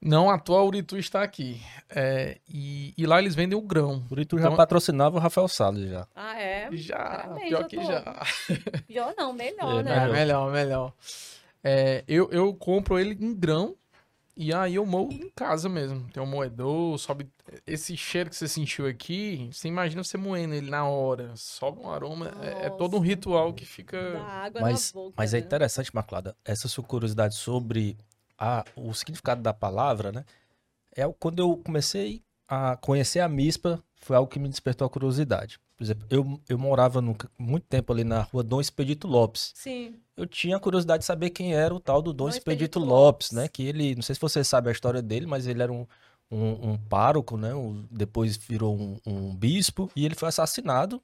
não 0.00 0.30
à 0.30 0.38
toa 0.38 0.62
o 0.62 0.66
Uritu 0.66 0.96
está 0.98 1.22
aqui. 1.22 1.60
É, 1.90 2.38
e, 2.48 2.94
e 2.96 3.06
lá 3.06 3.18
eles 3.18 3.34
vendem 3.34 3.56
o 3.58 3.62
grão. 3.62 4.04
O 4.10 4.12
Uritu 4.14 4.36
já 4.38 4.44
Então- 4.44 4.56
patrocinava 4.56 5.16
o 5.16 5.20
Rafael 5.20 5.48
Salles 5.48 5.90
já. 5.90 6.06
Ah, 6.14 6.40
é? 6.40 6.68
Já, 6.72 6.96
Parabéns, 6.98 7.48
pior 7.48 7.66
que 7.66 7.76
doutor. 7.76 7.92
já. 7.92 8.22
Pior 8.86 9.14
não, 9.16 9.32
melhor, 9.32 9.80
É, 9.80 9.82
né? 9.82 9.96
É, 10.04 10.12
melhor, 10.12 10.52
melhor. 10.52 10.92
É, 11.64 12.04
eu, 12.06 12.28
eu 12.30 12.54
compro 12.54 12.98
ele 12.98 13.16
em 13.20 13.34
grão 13.34 13.74
e 14.36 14.52
aí 14.52 14.74
eu 14.74 14.84
moo 14.86 15.10
em 15.10 15.30
casa 15.34 15.68
mesmo. 15.68 16.06
Tem 16.12 16.22
um 16.22 16.26
moedor, 16.26 16.98
sobe. 16.98 17.28
Esse 17.66 17.96
cheiro 17.96 18.28
que 18.28 18.36
você 18.36 18.46
sentiu 18.46 18.86
aqui, 18.86 19.48
você 19.50 19.66
imagina 19.66 20.04
você 20.04 20.16
moendo 20.18 20.54
ele 20.54 20.70
na 20.70 20.86
hora. 20.86 21.32
Sobe 21.36 21.80
um 21.80 21.88
aroma. 21.90 22.32
É, 22.42 22.66
é 22.66 22.70
todo 22.70 22.96
um 22.96 23.00
ritual 23.00 23.52
que 23.54 23.64
fica. 23.64 23.98
Mas, 24.60 24.92
na 24.92 25.00
boca. 25.00 25.14
mas 25.16 25.32
é 25.34 25.40
né? 25.40 25.46
interessante, 25.46 25.92
Maculada, 25.94 26.36
essa 26.44 26.68
sua 26.68 26.84
curiosidade 26.84 27.34
sobre 27.34 27.96
a, 28.38 28.64
o 28.76 28.92
significado 28.94 29.42
da 29.42 29.52
palavra, 29.52 30.12
né? 30.12 30.24
É 30.94 31.06
quando 31.18 31.38
eu 31.40 31.56
comecei 31.64 32.22
a 32.48 32.76
conhecer 32.76 33.20
a 33.20 33.28
MISPA, 33.28 33.82
foi 33.96 34.16
algo 34.16 34.30
que 34.30 34.38
me 34.38 34.48
despertou 34.48 34.86
a 34.86 34.90
curiosidade. 34.90 35.58
Por 35.76 35.84
exemplo, 35.84 36.06
eu, 36.08 36.40
eu 36.48 36.58
morava 36.58 37.02
num- 37.02 37.14
muito 37.38 37.64
tempo 37.66 37.92
ali 37.92 38.02
na 38.04 38.22
rua 38.22 38.42
Dom 38.42 38.60
Expedito 38.60 39.06
Lopes. 39.06 39.52
Sim. 39.54 39.96
Eu 40.16 40.26
tinha 40.26 40.58
curiosidade 40.58 41.00
de 41.00 41.06
saber 41.06 41.30
quem 41.30 41.54
era 41.54 41.74
o 41.74 41.80
tal 41.80 42.00
do 42.00 42.12
Dom, 42.12 42.24
Dom 42.24 42.28
Expedito, 42.30 42.50
Expedito 42.50 42.78
Lopes, 42.78 43.30
Lopes. 43.30 43.32
né? 43.32 43.48
Que 43.48 43.64
ele, 43.64 43.94
não 43.94 44.02
sei 44.02 44.14
se 44.14 44.20
você 44.20 44.42
sabe 44.42 44.68
a 44.70 44.72
história 44.72 45.02
dele, 45.02 45.26
mas 45.26 45.46
ele 45.46 45.62
era 45.62 45.70
um, 45.72 45.86
um, 46.30 46.70
um 46.70 46.78
pároco, 46.78 47.36
né? 47.36 47.54
Um- 47.54 47.86
depois 47.90 48.36
virou 48.38 48.74
um, 48.74 48.96
um 49.04 49.34
bispo 49.36 49.90
e 49.94 50.06
ele 50.06 50.14
foi 50.14 50.28
assassinado 50.28 51.02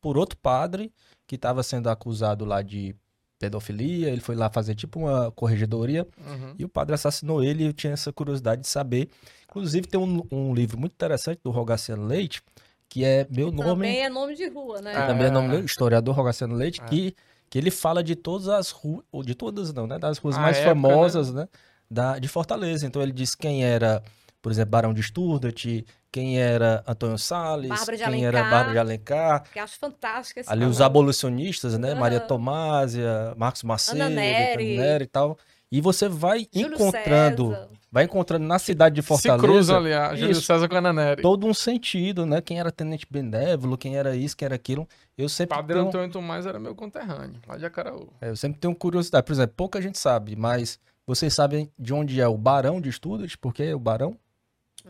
por 0.00 0.16
outro 0.18 0.36
padre 0.38 0.92
que 1.26 1.36
estava 1.36 1.62
sendo 1.62 1.88
acusado 1.88 2.44
lá 2.44 2.60
de 2.62 2.96
pedofilia. 3.38 4.08
Ele 4.10 4.20
foi 4.20 4.34
lá 4.34 4.50
fazer 4.50 4.74
tipo 4.74 4.98
uma 5.00 5.30
corregedoria 5.32 6.06
Uhum. 6.26 6.54
e 6.58 6.64
o 6.64 6.68
padre 6.68 6.94
assassinou 6.94 7.42
ele. 7.42 7.64
E 7.64 7.66
eu 7.66 7.72
tinha 7.72 7.92
essa 7.92 8.12
curiosidade 8.12 8.62
de 8.62 8.68
saber. 8.68 9.08
Inclusive 9.48 9.86
tem 9.86 9.98
um, 10.00 10.22
um 10.30 10.54
livro 10.54 10.78
muito 10.78 10.92
interessante 10.92 11.40
do 11.42 11.50
Rogaciano 11.50 12.04
Leite 12.06 12.42
que 12.90 13.04
é 13.04 13.26
meu 13.30 13.52
nome 13.52 13.64
Também 13.86 14.00
é 14.02 14.08
nome 14.08 14.34
de 14.34 14.48
rua, 14.48 14.80
né? 14.80 14.92
É. 14.94 15.06
também 15.06 15.26
é 15.26 15.30
nome 15.30 15.58
do 15.58 15.62
historiador 15.66 16.14
Rogaciano 16.14 16.54
Leite, 16.54 16.80
É. 16.80 16.84
que, 16.86 17.14
que 17.50 17.58
ele 17.58 17.70
fala 17.70 18.02
de 18.02 18.16
todas 18.16 18.48
as 18.48 18.70
ruas, 18.70 19.04
ou 19.12 19.22
de 19.22 19.34
todas 19.34 19.74
não, 19.74 19.86
né? 19.86 19.98
Das 19.98 20.16
ruas 20.16 20.36
A 20.36 20.40
mais 20.40 20.56
época, 20.56 20.70
famosas, 20.70 21.30
né? 21.30 21.46
Da, 21.90 22.18
de 22.18 22.26
Fortaleza. 22.28 22.86
Então 22.86 23.02
ele 23.02 23.12
diz 23.12 23.34
quem 23.34 23.62
era, 23.62 24.02
por 24.40 24.52
exemplo, 24.52 24.70
Barão 24.70 24.94
de 24.94 25.02
Sturdat, 25.02 25.84
quem 26.10 26.40
era 26.40 26.82
Antônio 26.86 27.18
Salles, 27.18 27.70
quem 27.84 28.24
era 28.24 28.38
Alencar. 28.38 28.50
Bárbara 28.50 28.72
de 28.72 28.78
Alencar, 28.78 29.42
Que 29.52 29.58
acho 29.58 29.78
fantástico 29.78 30.40
esse 30.40 30.50
ali 30.50 30.64
os 30.64 30.78
nome. 30.78 30.86
abolicionistas, 30.86 31.76
né? 31.78 31.94
Maria 31.94 32.18
Aham. 32.18 32.26
Tomásia, 32.26 33.34
Marcos 33.36 33.62
Macedo, 33.62 33.98
Neri. 33.98 34.74
Ana 34.76 34.82
Neri 34.82 35.04
e 35.04 35.08
tal. 35.08 35.36
E 35.70 35.82
você 35.82 36.08
vai 36.08 36.46
Júlio 36.50 36.74
encontrando, 36.76 37.50
César. 37.50 37.68
vai 37.92 38.04
encontrando 38.04 38.46
na 38.46 38.58
cidade 38.58 38.94
de 38.94 39.02
Se 39.02 39.08
Fortaleza 39.08 39.46
cruza 39.46 39.76
ali, 39.76 39.92
a 39.92 40.14
Júlio 40.14 40.32
Isso. 40.32 40.40
César 40.42 40.66
com 40.66 40.76
a 40.76 40.78
Ana 40.78 41.14
todo 41.16 41.46
um 41.46 41.52
sentido, 41.52 42.24
né? 42.24 42.40
Quem 42.40 42.58
era 42.58 42.72
tenente 42.72 43.06
benévolo, 43.10 43.76
quem 43.76 43.94
era 43.94 44.16
isso, 44.16 44.34
quem 44.34 44.46
era 44.46 44.54
aquilo. 44.54 44.88
Eu 45.16 45.28
sempre 45.28 45.54
Padre 45.56 45.74
tenho... 45.74 45.88
Antônio 45.88 46.10
Tomás 46.10 46.46
era 46.46 46.58
meu 46.58 46.74
conterrâneo, 46.74 47.38
lá 47.46 47.58
de 47.58 47.66
Acaraú. 47.66 48.08
É, 48.18 48.30
eu 48.30 48.36
sempre 48.36 48.58
tenho 48.58 48.74
curiosidade. 48.74 49.26
Por 49.26 49.32
exemplo, 49.32 49.52
pouca 49.54 49.82
gente 49.82 49.98
sabe, 49.98 50.34
mas 50.36 50.78
vocês 51.06 51.34
sabem 51.34 51.70
de 51.78 51.92
onde 51.92 52.18
é 52.18 52.26
o 52.26 52.38
Barão 52.38 52.80
de 52.80 52.90
Stuttgart? 52.90 53.34
Por 53.38 53.52
que 53.52 53.70
o 53.74 53.78
Barão? 53.78 54.16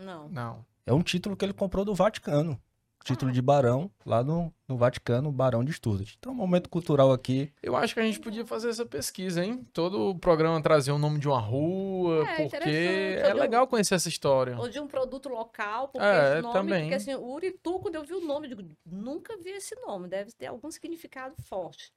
Não. 0.04 0.28
Não. 0.28 0.64
É 0.86 0.92
um 0.92 1.02
título 1.02 1.36
que 1.36 1.44
ele 1.44 1.52
comprou 1.52 1.84
do 1.84 1.94
Vaticano. 1.94 2.60
Título 3.04 3.32
de 3.32 3.40
Barão, 3.40 3.90
lá 4.04 4.22
no, 4.22 4.52
no 4.66 4.76
Vaticano, 4.76 5.32
Barão 5.32 5.64
de 5.64 5.72
Stuttgart. 5.72 6.14
Então, 6.18 6.30
um 6.32 6.34
momento 6.34 6.68
cultural 6.68 7.10
aqui. 7.10 7.50
Eu 7.62 7.74
acho 7.74 7.94
que 7.94 8.00
a 8.00 8.02
gente 8.02 8.20
podia 8.20 8.44
fazer 8.44 8.68
essa 8.68 8.84
pesquisa, 8.84 9.42
hein? 9.42 9.66
Todo 9.72 10.10
o 10.10 10.18
programa 10.18 10.60
trazer 10.60 10.92
o 10.92 10.98
nome 10.98 11.18
de 11.18 11.26
uma 11.26 11.40
rua, 11.40 12.28
É, 12.28 12.42
porque 12.48 12.68
é 12.68 13.28
de 13.30 13.34
um- 13.34 13.40
legal 13.40 13.66
conhecer 13.66 13.94
essa 13.94 14.10
história. 14.10 14.58
Ou 14.58 14.68
de 14.68 14.78
um 14.78 14.86
produto 14.86 15.26
local, 15.30 15.88
porque 15.88 16.06
É, 16.06 16.32
esse 16.34 16.42
nome, 16.42 16.52
também. 16.52 16.80
porque 16.82 16.94
assim, 16.96 17.14
o 17.14 17.32
Uritu, 17.32 17.78
quando 17.78 17.94
eu 17.94 18.04
vi 18.04 18.12
o 18.12 18.20
nome, 18.20 18.46
eu 18.50 18.56
digo, 18.56 18.68
nunca 18.84 19.38
vi 19.38 19.50
esse 19.50 19.74
nome, 19.86 20.06
deve 20.06 20.32
ter 20.32 20.46
algum 20.46 20.70
significado 20.70 21.34
forte. 21.44 21.90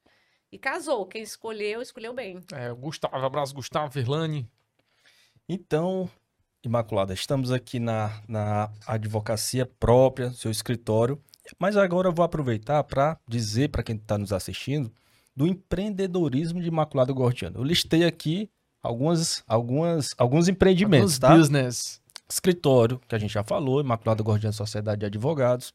E 0.50 0.56
casou, 0.58 1.04
quem 1.04 1.20
escolheu, 1.22 1.82
escolheu 1.82 2.14
bem. 2.14 2.40
É, 2.54 2.72
Gustavo, 2.72 3.16
abraço 3.16 3.52
Gustavo 3.54 3.90
Verlane. 3.92 4.48
Então, 5.48 6.08
Imaculada, 6.64 7.12
estamos 7.12 7.50
aqui 7.50 7.80
na, 7.80 8.22
na 8.28 8.70
advocacia 8.86 9.66
própria, 9.66 10.30
seu 10.30 10.50
escritório. 10.50 11.20
Mas 11.58 11.76
agora 11.76 12.08
eu 12.08 12.12
vou 12.12 12.24
aproveitar 12.24 12.84
para 12.84 13.18
dizer 13.26 13.68
para 13.70 13.82
quem 13.82 13.96
está 13.96 14.16
nos 14.16 14.32
assistindo 14.32 14.92
do 15.34 15.46
empreendedorismo 15.46 16.60
de 16.60 16.68
Imaculada 16.68 17.12
Gordiano. 17.12 17.58
Eu 17.58 17.64
listei 17.64 18.04
aqui 18.04 18.48
algumas, 18.80 19.42
algumas, 19.48 20.14
alguns 20.16 20.46
empreendimentos, 20.46 21.12
Nos 21.12 21.18
tá? 21.18 21.34
business. 21.36 22.00
escritório, 22.30 23.00
que 23.08 23.14
a 23.14 23.18
gente 23.18 23.32
já 23.32 23.42
falou, 23.42 23.80
Imaculada 23.80 24.22
Gordiana 24.22 24.52
Sociedade 24.52 25.00
de 25.00 25.06
Advogados, 25.06 25.74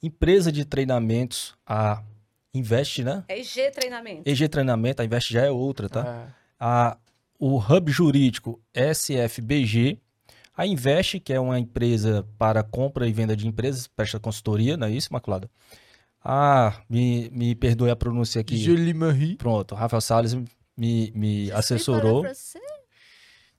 empresa 0.00 0.52
de 0.52 0.64
treinamentos, 0.64 1.56
a 1.66 2.02
Invest, 2.54 3.02
né? 3.02 3.24
É 3.28 3.40
IG 3.40 3.70
Treinamento. 3.72 4.22
EG 4.28 4.48
Treinamento, 4.48 5.02
a 5.02 5.04
Invest 5.04 5.32
já 5.32 5.42
é 5.42 5.50
outra, 5.50 5.88
tá? 5.88 6.06
É. 6.06 6.32
A, 6.58 6.96
o 7.38 7.58
Hub 7.58 7.90
Jurídico 7.90 8.60
SFBG, 8.74 9.98
a 10.60 10.66
Invest, 10.66 11.20
que 11.20 11.32
é 11.32 11.40
uma 11.40 11.58
empresa 11.58 12.28
para 12.36 12.62
compra 12.62 13.08
e 13.08 13.12
venda 13.12 13.34
de 13.34 13.48
empresas, 13.48 13.86
presta 13.86 14.20
consultoria, 14.20 14.76
não 14.76 14.86
é 14.86 14.90
isso, 14.90 15.08
Imaculada? 15.10 15.50
Ah, 16.22 16.82
me, 16.86 17.30
me 17.30 17.54
perdoe 17.54 17.88
a 17.88 17.96
pronúncia 17.96 18.42
aqui. 18.42 18.58
Julie 18.58 18.92
Marie. 18.92 19.36
Pronto, 19.36 19.74
Rafael 19.74 20.02
Salles 20.02 20.34
me, 20.76 21.10
me 21.14 21.50
assessorou. 21.52 22.26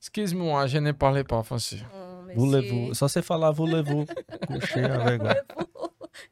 Excuse-moi, 0.00 0.68
je 0.68 0.78
ne 0.78 0.92
parle 0.92 1.24
pas 1.24 1.42
français. 1.42 1.84
Voulez-vous, 2.36 2.94
só 2.94 3.08
você 3.08 3.20
falar 3.20 3.50
voulez-vous, 3.50 4.06
moi. 4.48 5.34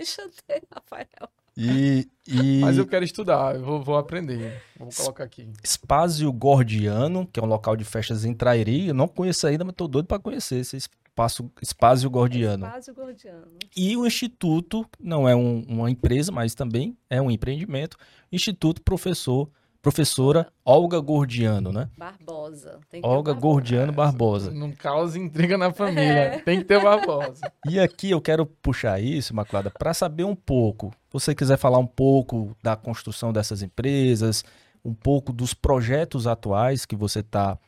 Chantei, 0.04 0.62
Rafael. 0.72 1.28
E, 1.62 2.08
e 2.26 2.60
Mas 2.62 2.78
eu 2.78 2.86
quero 2.86 3.04
estudar, 3.04 3.54
eu 3.56 3.62
vou, 3.62 3.82
vou 3.82 3.96
aprender. 3.98 4.62
Vou 4.78 4.88
colocar 4.96 5.24
aqui. 5.24 5.48
Espásio 5.62 6.32
Gordiano, 6.32 7.26
que 7.30 7.38
é 7.38 7.42
um 7.42 7.46
local 7.46 7.76
de 7.76 7.84
festas 7.84 8.24
em 8.24 8.32
Trairi. 8.32 8.88
Eu 8.88 8.94
não 8.94 9.06
conheço 9.08 9.46
ainda, 9.46 9.64
mas 9.64 9.74
tô 9.74 9.86
doido 9.86 10.06
para 10.06 10.18
conhecer 10.18 10.56
esse 10.56 10.76
espaço, 10.76 11.50
Espásio 11.60 12.08
Gordiano. 12.08 12.64
Espaço 12.66 12.94
Gordiano. 12.94 13.46
E 13.76 13.96
o 13.96 14.06
Instituto, 14.06 14.86
não 14.98 15.28
é 15.28 15.36
um- 15.36 15.62
uma 15.68 15.90
empresa, 15.90 16.32
mas 16.32 16.54
também 16.54 16.96
é 17.10 17.20
um 17.20 17.30
empreendimento. 17.30 17.96
Instituto 18.32 18.80
Professor, 18.82 19.50
Professora 19.82 20.52
Olga 20.64 21.00
Gordiano, 21.00 21.72
né? 21.72 21.88
Barbosa. 21.96 22.80
Tem 22.90 23.00
que 23.00 23.08
ter 23.08 23.12
Olga 23.12 23.32
Barbosa. 23.32 23.40
Gordiano 23.40 23.92
Barbosa. 23.92 24.50
Não 24.50 24.72
causa 24.72 25.18
intriga 25.18 25.56
na 25.56 25.72
família. 25.72 26.20
É. 26.20 26.38
Tem 26.40 26.58
que 26.58 26.64
ter 26.64 26.82
Barbosa. 26.82 27.50
E 27.68 27.78
aqui 27.78 28.10
eu 28.10 28.20
quero 28.20 28.44
puxar 28.44 29.00
isso, 29.00 29.34
Maculada, 29.34 29.70
para 29.70 29.94
saber 29.94 30.24
um 30.24 30.34
pouco. 30.34 30.90
Se 31.06 31.12
você 31.12 31.34
quiser 31.34 31.56
falar 31.56 31.78
um 31.78 31.86
pouco 31.86 32.56
da 32.62 32.74
construção 32.76 33.32
dessas 33.32 33.62
empresas, 33.62 34.44
um 34.84 34.94
pouco 34.94 35.32
dos 35.32 35.54
projetos 35.54 36.26
atuais 36.26 36.84
que 36.84 36.96
você 36.96 37.20
está 37.20 37.58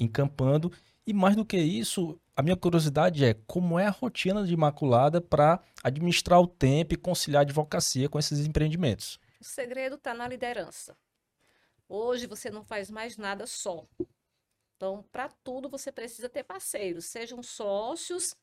encampando. 0.00 0.72
E 1.06 1.12
mais 1.12 1.36
do 1.36 1.44
que 1.44 1.56
isso, 1.56 2.18
a 2.36 2.42
minha 2.42 2.56
curiosidade 2.56 3.24
é 3.24 3.34
como 3.46 3.78
é 3.78 3.86
a 3.86 3.90
rotina 3.90 4.44
de 4.44 4.52
Imaculada 4.52 5.20
para 5.20 5.60
administrar 5.82 6.40
o 6.40 6.46
tempo 6.46 6.94
e 6.94 6.96
conciliar 6.96 7.40
a 7.40 7.42
advocacia 7.42 8.08
com 8.08 8.18
esses 8.18 8.46
empreendimentos. 8.46 9.18
O 9.40 9.44
segredo 9.44 9.94
está 9.94 10.12
na 10.12 10.28
liderança. 10.28 10.94
Hoje 11.88 12.26
você 12.26 12.50
não 12.50 12.64
faz 12.64 12.90
mais 12.90 13.16
nada 13.16 13.46
só. 13.46 13.86
Então, 14.76 15.02
para 15.10 15.28
tudo 15.28 15.68
você 15.68 15.90
precisa 15.90 16.28
ter 16.28 16.44
parceiros, 16.44 17.06
sejam 17.06 17.42
sócios, 17.42 18.36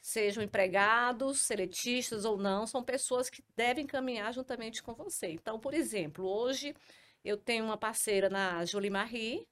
sejam 0.00 0.42
empregados, 0.42 1.40
seletistas 1.40 2.24
ou 2.24 2.36
não, 2.36 2.66
são 2.66 2.84
pessoas 2.84 3.30
que 3.30 3.42
devem 3.56 3.86
caminhar 3.86 4.32
juntamente 4.34 4.82
com 4.82 4.94
você. 4.94 5.28
Então, 5.28 5.58
por 5.58 5.74
exemplo, 5.74 6.26
hoje 6.26 6.76
eu 7.24 7.36
tenho 7.36 7.64
uma 7.64 7.78
parceira 7.78 8.28
na 8.28 8.64
Jolie 8.66 8.90
Marie, 8.90 9.48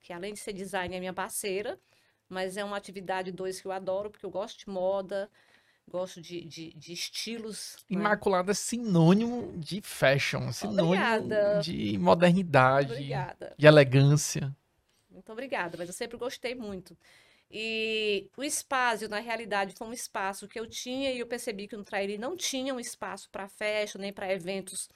que 0.00 0.12
além 0.12 0.32
de 0.32 0.38
ser 0.38 0.52
design 0.52 0.94
é 0.94 1.00
minha 1.00 1.12
parceira, 1.12 1.78
mas 2.28 2.56
é 2.56 2.64
uma 2.64 2.76
atividade 2.76 3.32
dois 3.32 3.60
que 3.60 3.66
eu 3.66 3.72
adoro, 3.72 4.10
porque 4.10 4.24
eu 4.24 4.30
gosto 4.30 4.58
de 4.60 4.68
moda, 4.68 5.30
gosto 5.88 6.20
de, 6.20 6.44
de, 6.44 6.72
de 6.74 6.92
estilos. 6.92 7.76
né? 7.88 7.96
Imaculada 7.96 8.50
é 8.50 8.54
sinônimo 8.54 9.56
de 9.56 9.80
fashion, 9.80 10.52
sinônimo 10.52 10.86
Obrigada. 10.86 11.60
de 11.60 11.98
modernidade, 11.98 12.92
Obrigada. 12.92 13.54
de 13.56 13.66
elegância. 13.66 14.54
Muito 15.10 15.32
obrigada, 15.32 15.78
mas 15.78 15.88
eu 15.88 15.94
sempre 15.94 16.18
gostei 16.18 16.54
muito. 16.54 16.96
E 17.50 18.28
o 18.36 18.42
espaço, 18.42 19.08
na 19.08 19.20
realidade, 19.20 19.74
foi 19.76 19.86
um 19.86 19.92
espaço 19.92 20.48
que 20.48 20.58
eu 20.58 20.66
tinha 20.66 21.12
e 21.12 21.20
eu 21.20 21.26
percebi 21.26 21.68
que 21.68 21.76
no 21.76 21.84
Trairi 21.84 22.18
não 22.18 22.36
tinha 22.36 22.74
um 22.74 22.80
espaço 22.80 23.30
para 23.30 23.48
festa, 23.48 23.98
nem 23.98 24.12
para 24.12 24.32
eventos 24.32 24.88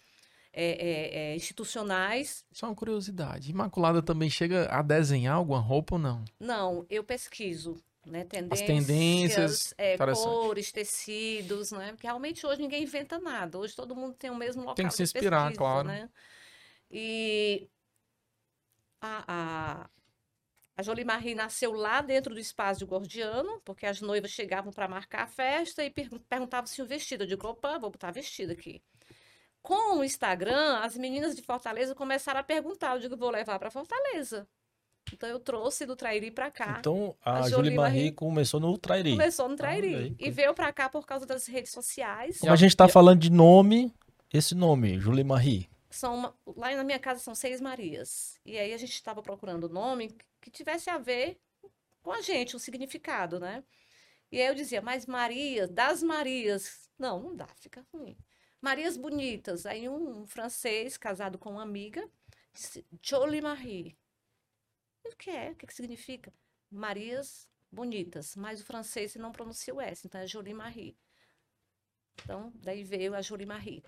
é, 0.53 0.65
é, 0.65 1.19
é, 1.33 1.37
institucionais. 1.37 2.45
Só 2.53 2.67
uma 2.67 2.75
curiosidade. 2.75 3.51
Imaculada 3.51 4.03
também 4.03 4.29
chega 4.29 4.67
a 4.67 4.83
desenhar 4.83 5.37
alguma 5.37 5.61
roupa 5.61 5.95
ou 5.95 6.01
não? 6.01 6.25
Não, 6.41 6.85
eu 6.91 7.05
pesquiso. 7.05 7.81
Né, 8.07 8.25
tendências, 8.25 8.67
tendências, 8.67 9.75
é, 9.77 9.97
cores, 9.99 10.73
tecidos, 10.73 11.71
né? 11.71 11.91
Porque 11.91 12.07
realmente 12.07 12.47
hoje 12.47 12.63
ninguém 12.63 12.83
inventa 12.83 13.19
nada. 13.19 13.59
Hoje 13.59 13.77
todo 13.77 13.95
mundo 13.95 14.15
tem 14.15 14.31
o 14.31 14.35
mesmo 14.35 14.63
local 14.63 14.75
Tem 14.75 14.89
que 14.89 14.95
se 14.95 15.03
inspirar, 15.03 15.49
pesquisa, 15.49 15.59
claro. 15.59 15.87
né? 15.87 16.09
E 16.91 17.69
a, 19.03 19.25
a, 19.29 19.91
a 20.79 20.83
Jolie 20.83 21.05
Marie 21.05 21.35
nasceu 21.35 21.73
lá 21.73 22.01
dentro 22.01 22.35
do 22.35 22.41
espaço 22.41 22.81
de 22.81 22.87
Gordiano, 22.87 23.61
porque 23.67 23.85
as 23.85 24.01
noivas 24.01 24.31
chegavam 24.31 24.73
para 24.73 24.89
marcar 24.89 25.25
a 25.25 25.27
festa 25.27 25.85
e 25.85 25.91
pergun- 25.91 26.19
perguntavam 26.21 26.67
se 26.67 26.81
o 26.81 26.87
vestido. 26.87 27.25
Eu 27.25 27.29
digo, 27.29 27.47
opa, 27.47 27.79
vou 27.79 27.91
botar 27.91 28.11
vestido 28.11 28.53
aqui. 28.53 28.83
Com 29.63 29.99
o 29.99 30.05
Instagram, 30.05 30.79
as 30.79 30.97
meninas 30.97 31.37
de 31.37 31.43
Fortaleza 31.43 31.95
começaram 31.95 32.41
a 32.41 32.43
perguntar. 32.43 32.95
Eu 32.97 33.01
digo, 33.01 33.17
vou 33.17 33.31
levar 33.31 33.59
para 33.59 33.71
Fortaleza. 33.71 34.49
Então 35.13 35.29
eu 35.29 35.39
trouxe 35.41 35.85
do 35.87 35.95
Trairi 35.97 36.31
para 36.31 36.51
cá. 36.51 36.77
Então, 36.79 37.17
a, 37.25 37.39
A 37.41 37.49
Jolie 37.49 37.75
Marie 37.75 38.13
começou 38.13 38.61
no 38.61 38.77
Trairi. 38.79 39.11
Começou 39.13 39.49
no 39.49 39.55
Ah, 39.55 39.57
Trairi. 39.59 39.95
bem, 39.97 40.17
e 40.19 40.31
veio 40.31 40.55
para 40.55 40.73
cá 40.73 40.89
por 40.89 41.07
causa 41.07 41.27
das 41.27 41.47
redes 41.47 41.73
sociais. 41.73 42.39
Como 42.39 42.53
a 42.53 42.57
gente 42.57 42.77
tá 42.77 42.89
falando 42.89 43.21
de 43.21 43.31
nome, 43.31 43.93
esse 44.33 44.55
nome, 44.55 44.99
Julie 44.99 45.25
Marie. 45.25 45.69
São 45.91 46.15
uma- 46.15 46.35
lá 46.57 46.75
na 46.77 46.85
minha 46.85 46.99
casa 46.99 47.19
são 47.21 47.35
seis 47.35 47.61
Marias. 47.61 48.39
E 48.47 48.57
aí 48.59 48.73
a 48.73 48.79
gente 48.79 48.93
estava 48.93 49.21
procurando 49.23 49.67
um 49.69 49.73
nome 49.73 50.15
que 50.41 50.51
tivesse 50.51 50.89
a 50.89 50.99
ver 50.99 51.39
com 52.03 52.13
a 52.13 52.21
gente, 52.23 52.55
um 52.55 52.59
significado, 52.61 53.41
né? 53.41 53.63
E 54.33 54.41
aí 54.41 54.47
eu 54.47 54.55
dizia, 54.55 54.81
mas 54.81 55.05
Maria, 55.07 55.67
das 55.67 56.03
Marias. 56.03 56.89
Não, 56.99 57.19
não 57.21 57.35
dá, 57.37 57.49
fica 57.57 57.85
ruim. 57.93 58.17
Marias 58.63 58.97
bonitas. 58.97 59.67
Aí 59.67 59.89
um, 59.89 60.25
francês 60.27 60.97
casado 60.97 61.37
com 61.39 61.51
uma 61.51 61.63
amiga 61.63 62.09
disse, 62.55 62.85
Jolie 63.03 63.41
Marie. 63.41 63.97
O 65.13 65.17
que 65.17 65.31
é? 65.31 65.51
O 65.51 65.57
que, 65.57 65.67
que 65.67 65.75
significa? 65.75 66.33
Marias 66.71 67.49
bonitas. 67.71 68.37
Mas 68.37 68.61
o 68.61 68.65
francês 68.65 69.15
não 69.17 69.33
pronuncia 69.33 69.75
o 69.75 69.81
S, 69.81 70.07
então 70.07 70.21
é 70.21 70.27
Jolie 70.27 70.55
Marie. 70.55 70.97
Então, 72.23 72.53
daí 72.57 72.85
veio 72.85 73.15
a 73.15 73.23
Jolie 73.23 73.47
Marie. 73.47 73.83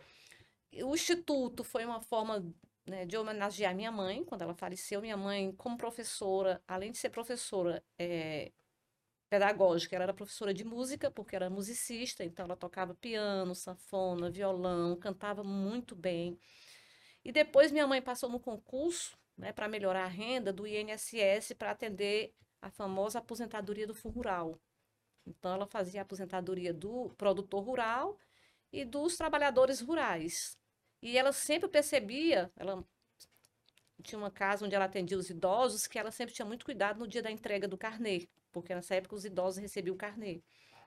O 0.84 0.94
instituto 0.94 1.62
foi 1.64 1.84
uma 1.84 2.00
forma 2.00 2.44
né, 2.86 3.04
de 3.04 3.16
homenagear 3.16 3.74
minha 3.74 3.92
mãe, 3.92 4.24
quando 4.24 4.42
ela 4.42 4.54
faleceu. 4.54 5.00
Minha 5.00 5.16
mãe, 5.16 5.52
como 5.52 5.76
professora, 5.76 6.62
além 6.66 6.92
de 6.92 6.98
ser 6.98 7.10
professora 7.10 7.84
eh, 7.98 8.52
pedagógica, 9.28 9.96
ela 9.96 10.04
era 10.04 10.14
professora 10.14 10.52
de 10.52 10.64
música, 10.64 11.10
porque 11.10 11.36
era 11.36 11.50
musicista, 11.50 12.24
então 12.24 12.44
ela 12.44 12.56
tocava 12.56 12.94
piano, 12.94 13.54
sanfona, 13.54 14.30
violão, 14.30 14.96
cantava 14.96 15.44
muito 15.44 15.94
bem. 15.94 16.38
E 17.24 17.32
depois 17.32 17.70
minha 17.72 17.86
mãe 17.86 18.02
passou 18.02 18.28
no 18.28 18.40
concurso 18.40 19.16
né, 19.36 19.52
para 19.52 19.68
melhorar 19.68 20.04
a 20.04 20.08
renda 20.08 20.52
do 20.52 20.66
INSS 20.66 21.54
para 21.58 21.70
atender 21.70 22.34
a 22.60 22.70
famosa 22.70 23.18
aposentadoria 23.18 23.86
do 23.86 23.94
fundo 23.94 24.14
rural. 24.14 24.60
Então, 25.26 25.54
ela 25.54 25.66
fazia 25.66 26.00
a 26.00 26.02
aposentadoria 26.02 26.72
do 26.72 27.10
produtor 27.16 27.62
rural 27.64 28.18
e 28.72 28.84
dos 28.84 29.16
trabalhadores 29.16 29.80
rurais. 29.80 30.56
E 31.00 31.18
ela 31.18 31.32
sempre 31.32 31.68
percebia, 31.68 32.50
ela 32.56 32.84
tinha 34.02 34.18
uma 34.18 34.30
casa 34.30 34.64
onde 34.64 34.74
ela 34.74 34.84
atendia 34.84 35.16
os 35.16 35.30
idosos, 35.30 35.86
que 35.86 35.98
ela 35.98 36.10
sempre 36.10 36.34
tinha 36.34 36.46
muito 36.46 36.64
cuidado 36.64 36.98
no 36.98 37.06
dia 37.08 37.22
da 37.22 37.30
entrega 37.30 37.68
do 37.68 37.78
carnê, 37.78 38.28
porque 38.50 38.74
nessa 38.74 38.94
época 38.94 39.14
os 39.14 39.24
idosos 39.24 39.60
recebiam 39.60 39.94
o 39.94 39.98
carnê. 39.98 40.42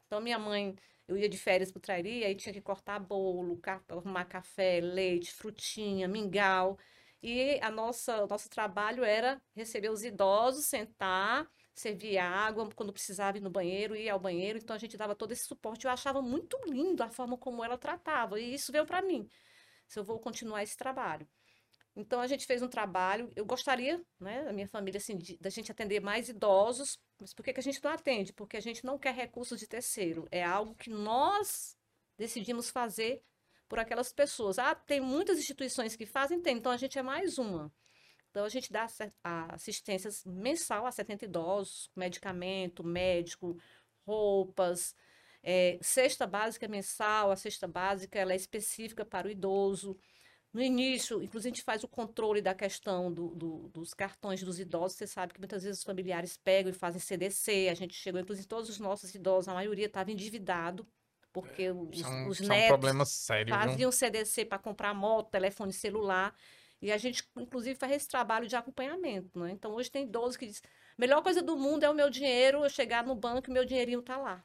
Então, 0.06 0.22
minha 0.22 0.38
mãe, 0.38 0.76
eu 1.08 1.18
ia 1.18 1.30
de 1.30 1.38
férias 1.38 1.72
para 1.72 1.82
Trairi, 1.82 2.24
aí 2.24 2.36
tinha 2.36 2.54
que 2.54 2.62
cortar 2.62 3.00
bolo, 3.00 3.60
arrumar 3.90 4.26
café, 4.26 4.80
leite, 4.82 5.32
frutinha, 5.32 6.08
mingau. 6.08 6.78
E 7.22 7.60
a 7.62 7.72
nossa, 7.72 8.24
o 8.24 8.28
nosso 8.28 8.50
trabalho 8.50 9.04
era 9.04 9.42
receber 9.56 9.90
os 9.90 10.04
idosos, 10.04 10.66
sentar, 10.66 11.48
servir 11.74 12.18
água, 12.18 12.70
quando 12.76 12.94
precisava 12.94 13.38
ir 13.38 13.42
no 13.42 13.50
banheiro, 13.50 13.96
ir 13.96 14.10
ao 14.10 14.20
banheiro. 14.20 14.60
Então, 14.60 14.76
a 14.76 14.80
gente 14.80 14.98
dava 14.98 15.16
todo 15.16 15.32
esse 15.32 15.46
suporte. 15.46 15.86
Eu 15.86 15.92
achava 15.92 16.22
muito 16.22 16.58
lindo 16.66 17.04
a 17.04 17.10
forma 17.10 17.38
como 17.38 17.64
ela 17.64 17.78
tratava, 17.78 18.40
e 18.40 18.54
isso 18.54 18.72
veio 18.72 18.86
para 18.86 19.02
mim, 19.02 19.30
se 19.88 20.00
eu 20.00 20.04
vou 20.04 20.20
continuar 20.20 20.64
esse 20.64 20.78
trabalho. 20.78 21.28
Então, 21.96 22.20
a 22.20 22.28
gente 22.28 22.46
fez 22.46 22.62
um 22.62 22.68
trabalho. 22.68 23.32
Eu 23.36 23.46
gostaria, 23.46 24.04
né, 24.20 24.44
da 24.44 24.52
minha 24.52 24.68
família, 24.68 24.98
assim, 24.98 25.18
da 25.40 25.50
gente 25.50 25.72
atender 25.72 26.02
mais 26.02 26.28
idosos. 26.28 27.00
Mas 27.20 27.34
por 27.34 27.44
que 27.44 27.54
que 27.54 27.60
a 27.60 27.64
gente 27.64 27.82
não 27.82 27.92
atende? 27.92 28.34
Porque 28.34 28.58
a 28.58 28.62
gente 28.62 28.84
não 28.84 29.00
quer 29.00 29.14
recursos 29.14 29.60
de 29.60 29.68
terceiro. 29.68 30.28
É 30.30 30.44
algo 30.44 30.76
que 30.76 30.90
nós 30.90 31.78
decidimos 32.18 32.70
fazer 32.70 33.24
por 33.68 33.80
aquelas 33.80 34.12
pessoas. 34.14 34.60
Ah, 34.60 34.76
tem 34.76 35.00
muitas 35.02 35.38
instituições 35.40 35.96
que 35.96 36.06
fazem? 36.06 36.40
Tem. 36.42 36.58
Então, 36.58 36.72
a 36.72 36.78
gente 36.78 36.98
é 36.98 37.04
mais 37.04 37.38
uma. 37.38 37.72
Então, 38.32 38.44
a 38.46 38.50
gente 38.50 38.72
dá 38.72 38.84
assi- 38.84 39.14
a 39.24 39.56
assistência 39.56 40.10
mensal 40.26 40.86
a 40.86 40.92
70 40.92 41.26
idosos, 41.26 41.90
medicamento, 41.96 42.84
médico, 42.84 43.58
roupas, 44.06 44.96
eh, 45.44 45.78
cesta 45.82 46.28
básica 46.28 46.68
mensal. 46.68 47.32
A 47.32 47.36
cesta 47.36 47.68
básica 47.68 48.20
ela 48.20 48.34
é 48.34 48.36
específica 48.36 49.06
para 49.06 49.28
o 49.28 49.32
idoso. 49.32 49.98
No 50.54 50.62
início, 50.62 51.22
inclusive, 51.22 51.50
a 51.50 51.56
gente 51.56 51.64
faz 51.64 51.84
o 51.84 51.88
controle 51.88 52.42
da 52.42 52.54
questão 52.56 53.12
do- 53.12 53.36
do- 53.36 53.70
dos 53.70 53.94
cartões 53.94 54.42
dos 54.42 54.60
idosos. 54.60 54.98
Você 54.98 55.08
sabe 55.08 55.34
que 55.34 55.40
muitas 55.40 55.64
vezes 55.64 55.80
os 55.80 55.84
familiares 55.86 56.38
pegam 56.38 56.72
e 56.72 56.74
fazem 56.74 57.00
CDC. 57.02 57.68
A 57.70 57.74
gente 57.74 57.94
chegou, 57.94 58.22
inclusive, 58.22 58.48
todos 58.48 58.70
os 58.70 58.80
nossos 58.80 59.14
idosos, 59.14 59.50
a 59.50 59.54
maioria 59.54 59.88
estava 59.88 60.12
endividado, 60.12 60.88
porque 61.36 61.70
os, 61.70 62.02
é 62.02 62.28
os 62.30 62.40
isso 62.40 62.44
é 62.44 62.46
um 62.46 62.50
netos 62.50 62.68
problema 62.70 63.06
sério, 63.06 63.54
viu? 63.54 63.68
faziam 63.68 63.92
CDC 63.92 64.46
para 64.46 64.58
comprar 64.58 64.94
moto, 64.94 65.32
telefone 65.32 65.74
celular. 65.74 66.34
E 66.82 66.94
a 66.94 66.98
gente, 66.98 67.28
inclusive, 67.36 67.76
faz 67.78 67.92
esse 67.92 68.08
trabalho 68.08 68.48
de 68.48 68.56
acompanhamento, 68.56 69.38
né? 69.38 69.52
Então, 69.52 69.74
hoje 69.74 69.92
tem 69.92 70.06
idosos 70.06 70.38
que 70.38 70.46
dizem, 70.46 70.62
melhor 70.98 71.22
coisa 71.22 71.42
do 71.42 71.58
mundo 71.58 71.84
é 71.84 71.90
o 71.90 71.94
meu 71.94 72.10
dinheiro, 72.10 72.64
eu 72.64 72.70
chegar 72.70 73.04
no 73.04 73.16
banco 73.16 73.50
e 73.50 73.54
meu 73.54 73.66
dinheirinho 73.66 74.02
tá 74.02 74.16
lá. 74.16 74.42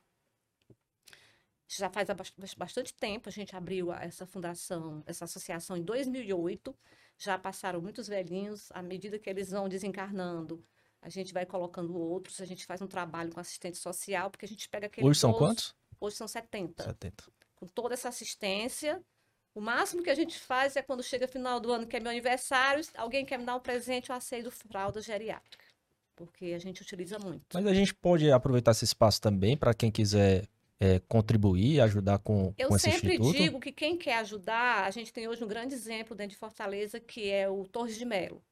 Já 1.68 1.88
faz 1.88 2.08
bastante 2.56 2.92
tempo, 2.92 3.28
a 3.28 3.32
gente 3.32 3.54
abriu 3.54 3.92
essa 3.92 4.26
fundação, 4.26 5.04
essa 5.06 5.26
associação 5.26 5.76
em 5.76 5.82
2008. 5.82 6.76
Já 7.16 7.38
passaram 7.38 7.80
muitos 7.80 8.08
velhinhos, 8.08 8.68
à 8.72 8.82
medida 8.82 9.16
que 9.16 9.30
eles 9.30 9.50
vão 9.50 9.68
desencarnando, 9.68 10.64
a 11.00 11.08
gente 11.08 11.32
vai 11.32 11.46
colocando 11.46 11.96
outros, 11.96 12.40
a 12.40 12.44
gente 12.44 12.66
faz 12.66 12.82
um 12.82 12.86
trabalho 12.86 13.32
com 13.32 13.38
assistente 13.38 13.78
social, 13.78 14.30
porque 14.30 14.44
a 14.44 14.48
gente 14.48 14.68
pega 14.68 14.86
aquele 14.86 15.06
Hoje 15.06 15.20
são 15.20 15.32
quantos? 15.32 15.74
Hoje 16.00 16.16
são 16.16 16.26
70 16.26 16.82
70. 16.82 17.24
com 17.54 17.66
toda 17.66 17.94
essa 17.94 18.08
assistência. 18.08 19.00
O 19.54 19.60
máximo 19.60 20.02
que 20.02 20.10
a 20.10 20.14
gente 20.14 20.38
faz 20.38 20.76
é 20.76 20.82
quando 20.82 21.02
chega 21.02 21.26
final 21.26 21.60
do 21.60 21.72
ano, 21.72 21.86
que 21.86 21.96
é 21.96 22.00
meu 22.00 22.10
aniversário, 22.10 22.84
alguém 22.96 23.24
quer 23.26 23.38
me 23.38 23.44
dar 23.44 23.56
um 23.56 23.60
presente, 23.60 24.10
eu 24.10 24.16
aceito 24.16 24.50
fralda 24.50 25.02
geriátrica. 25.02 25.64
Porque 26.14 26.46
a 26.46 26.58
gente 26.58 26.82
utiliza 26.82 27.18
muito. 27.18 27.42
Mas 27.54 27.66
a 27.66 27.74
gente 27.74 27.94
pode 27.94 28.30
aproveitar 28.30 28.70
esse 28.70 28.84
espaço 28.84 29.20
também 29.20 29.56
para 29.56 29.74
quem 29.74 29.90
quiser 29.90 30.46
é, 30.78 31.00
contribuir, 31.00 31.80
ajudar 31.80 32.18
com, 32.18 32.54
Eu 32.56 32.68
com 32.68 32.76
esse 32.76 32.90
sempre 32.90 33.14
instituto. 33.14 33.36
digo 33.36 33.60
que 33.60 33.72
quem 33.72 33.96
quer 33.96 34.18
ajudar, 34.18 34.84
a 34.84 34.90
gente 34.90 35.12
tem 35.12 35.28
hoje 35.28 35.44
um 35.44 35.48
grande 35.48 35.74
exemplo 35.74 36.16
dentro 36.16 36.32
de 36.32 36.38
Fortaleza, 36.38 37.00
que 37.00 37.28
é 37.30 37.48
o 37.48 37.64
Torres 37.64 37.98
de 37.98 38.04
Melo. 38.04 38.42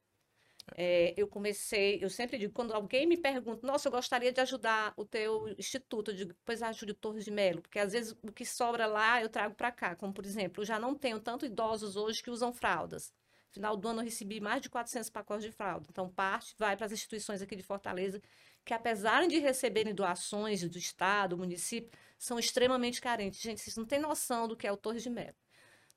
É, 0.75 1.13
eu 1.17 1.27
comecei, 1.27 2.03
eu 2.03 2.09
sempre 2.09 2.37
digo, 2.37 2.53
quando 2.53 2.73
alguém 2.73 3.05
me 3.07 3.17
pergunta, 3.17 3.65
nossa, 3.65 3.87
eu 3.87 3.91
gostaria 3.91 4.31
de 4.31 4.41
ajudar 4.41 4.93
o 4.97 5.05
teu 5.05 5.47
instituto, 5.57 6.11
eu 6.11 6.15
digo, 6.15 6.33
pois 6.45 6.61
ajude 6.61 6.91
o 6.91 6.95
Torres 6.95 7.25
de 7.25 7.31
Melo, 7.31 7.61
porque 7.61 7.79
às 7.79 7.93
vezes 7.93 8.15
o 8.23 8.31
que 8.31 8.45
sobra 8.45 8.85
lá 8.85 9.21
eu 9.21 9.29
trago 9.29 9.55
para 9.55 9.71
cá, 9.71 9.95
como 9.95 10.13
por 10.13 10.25
exemplo, 10.25 10.61
eu 10.61 10.65
já 10.65 10.79
não 10.79 10.95
tenho 10.95 11.19
tanto 11.19 11.45
idosos 11.45 11.95
hoje 11.95 12.23
que 12.23 12.29
usam 12.29 12.53
fraldas. 12.53 13.13
Final 13.51 13.75
do 13.75 13.87
ano 13.87 14.01
eu 14.01 14.05
recebi 14.05 14.39
mais 14.39 14.61
de 14.61 14.69
400 14.69 15.09
pacotes 15.09 15.43
de 15.45 15.51
fralda. 15.51 15.87
Então, 15.89 16.07
parte 16.07 16.53
vai 16.57 16.77
para 16.77 16.85
as 16.85 16.91
instituições 16.91 17.41
aqui 17.41 17.55
de 17.55 17.63
Fortaleza, 17.63 18.21
que 18.63 18.73
apesar 18.73 19.27
de 19.27 19.39
receberem 19.39 19.93
doações 19.93 20.67
do 20.69 20.77
Estado, 20.77 21.35
do 21.35 21.39
município, 21.39 21.89
são 22.17 22.37
extremamente 22.37 23.01
carentes. 23.01 23.41
Gente, 23.41 23.59
vocês 23.61 23.75
não 23.75 23.85
têm 23.85 23.99
noção 23.99 24.47
do 24.47 24.55
que 24.55 24.67
é 24.67 24.71
o 24.71 24.77
Torres 24.77 25.01
de 25.01 25.09
Melo. 25.09 25.35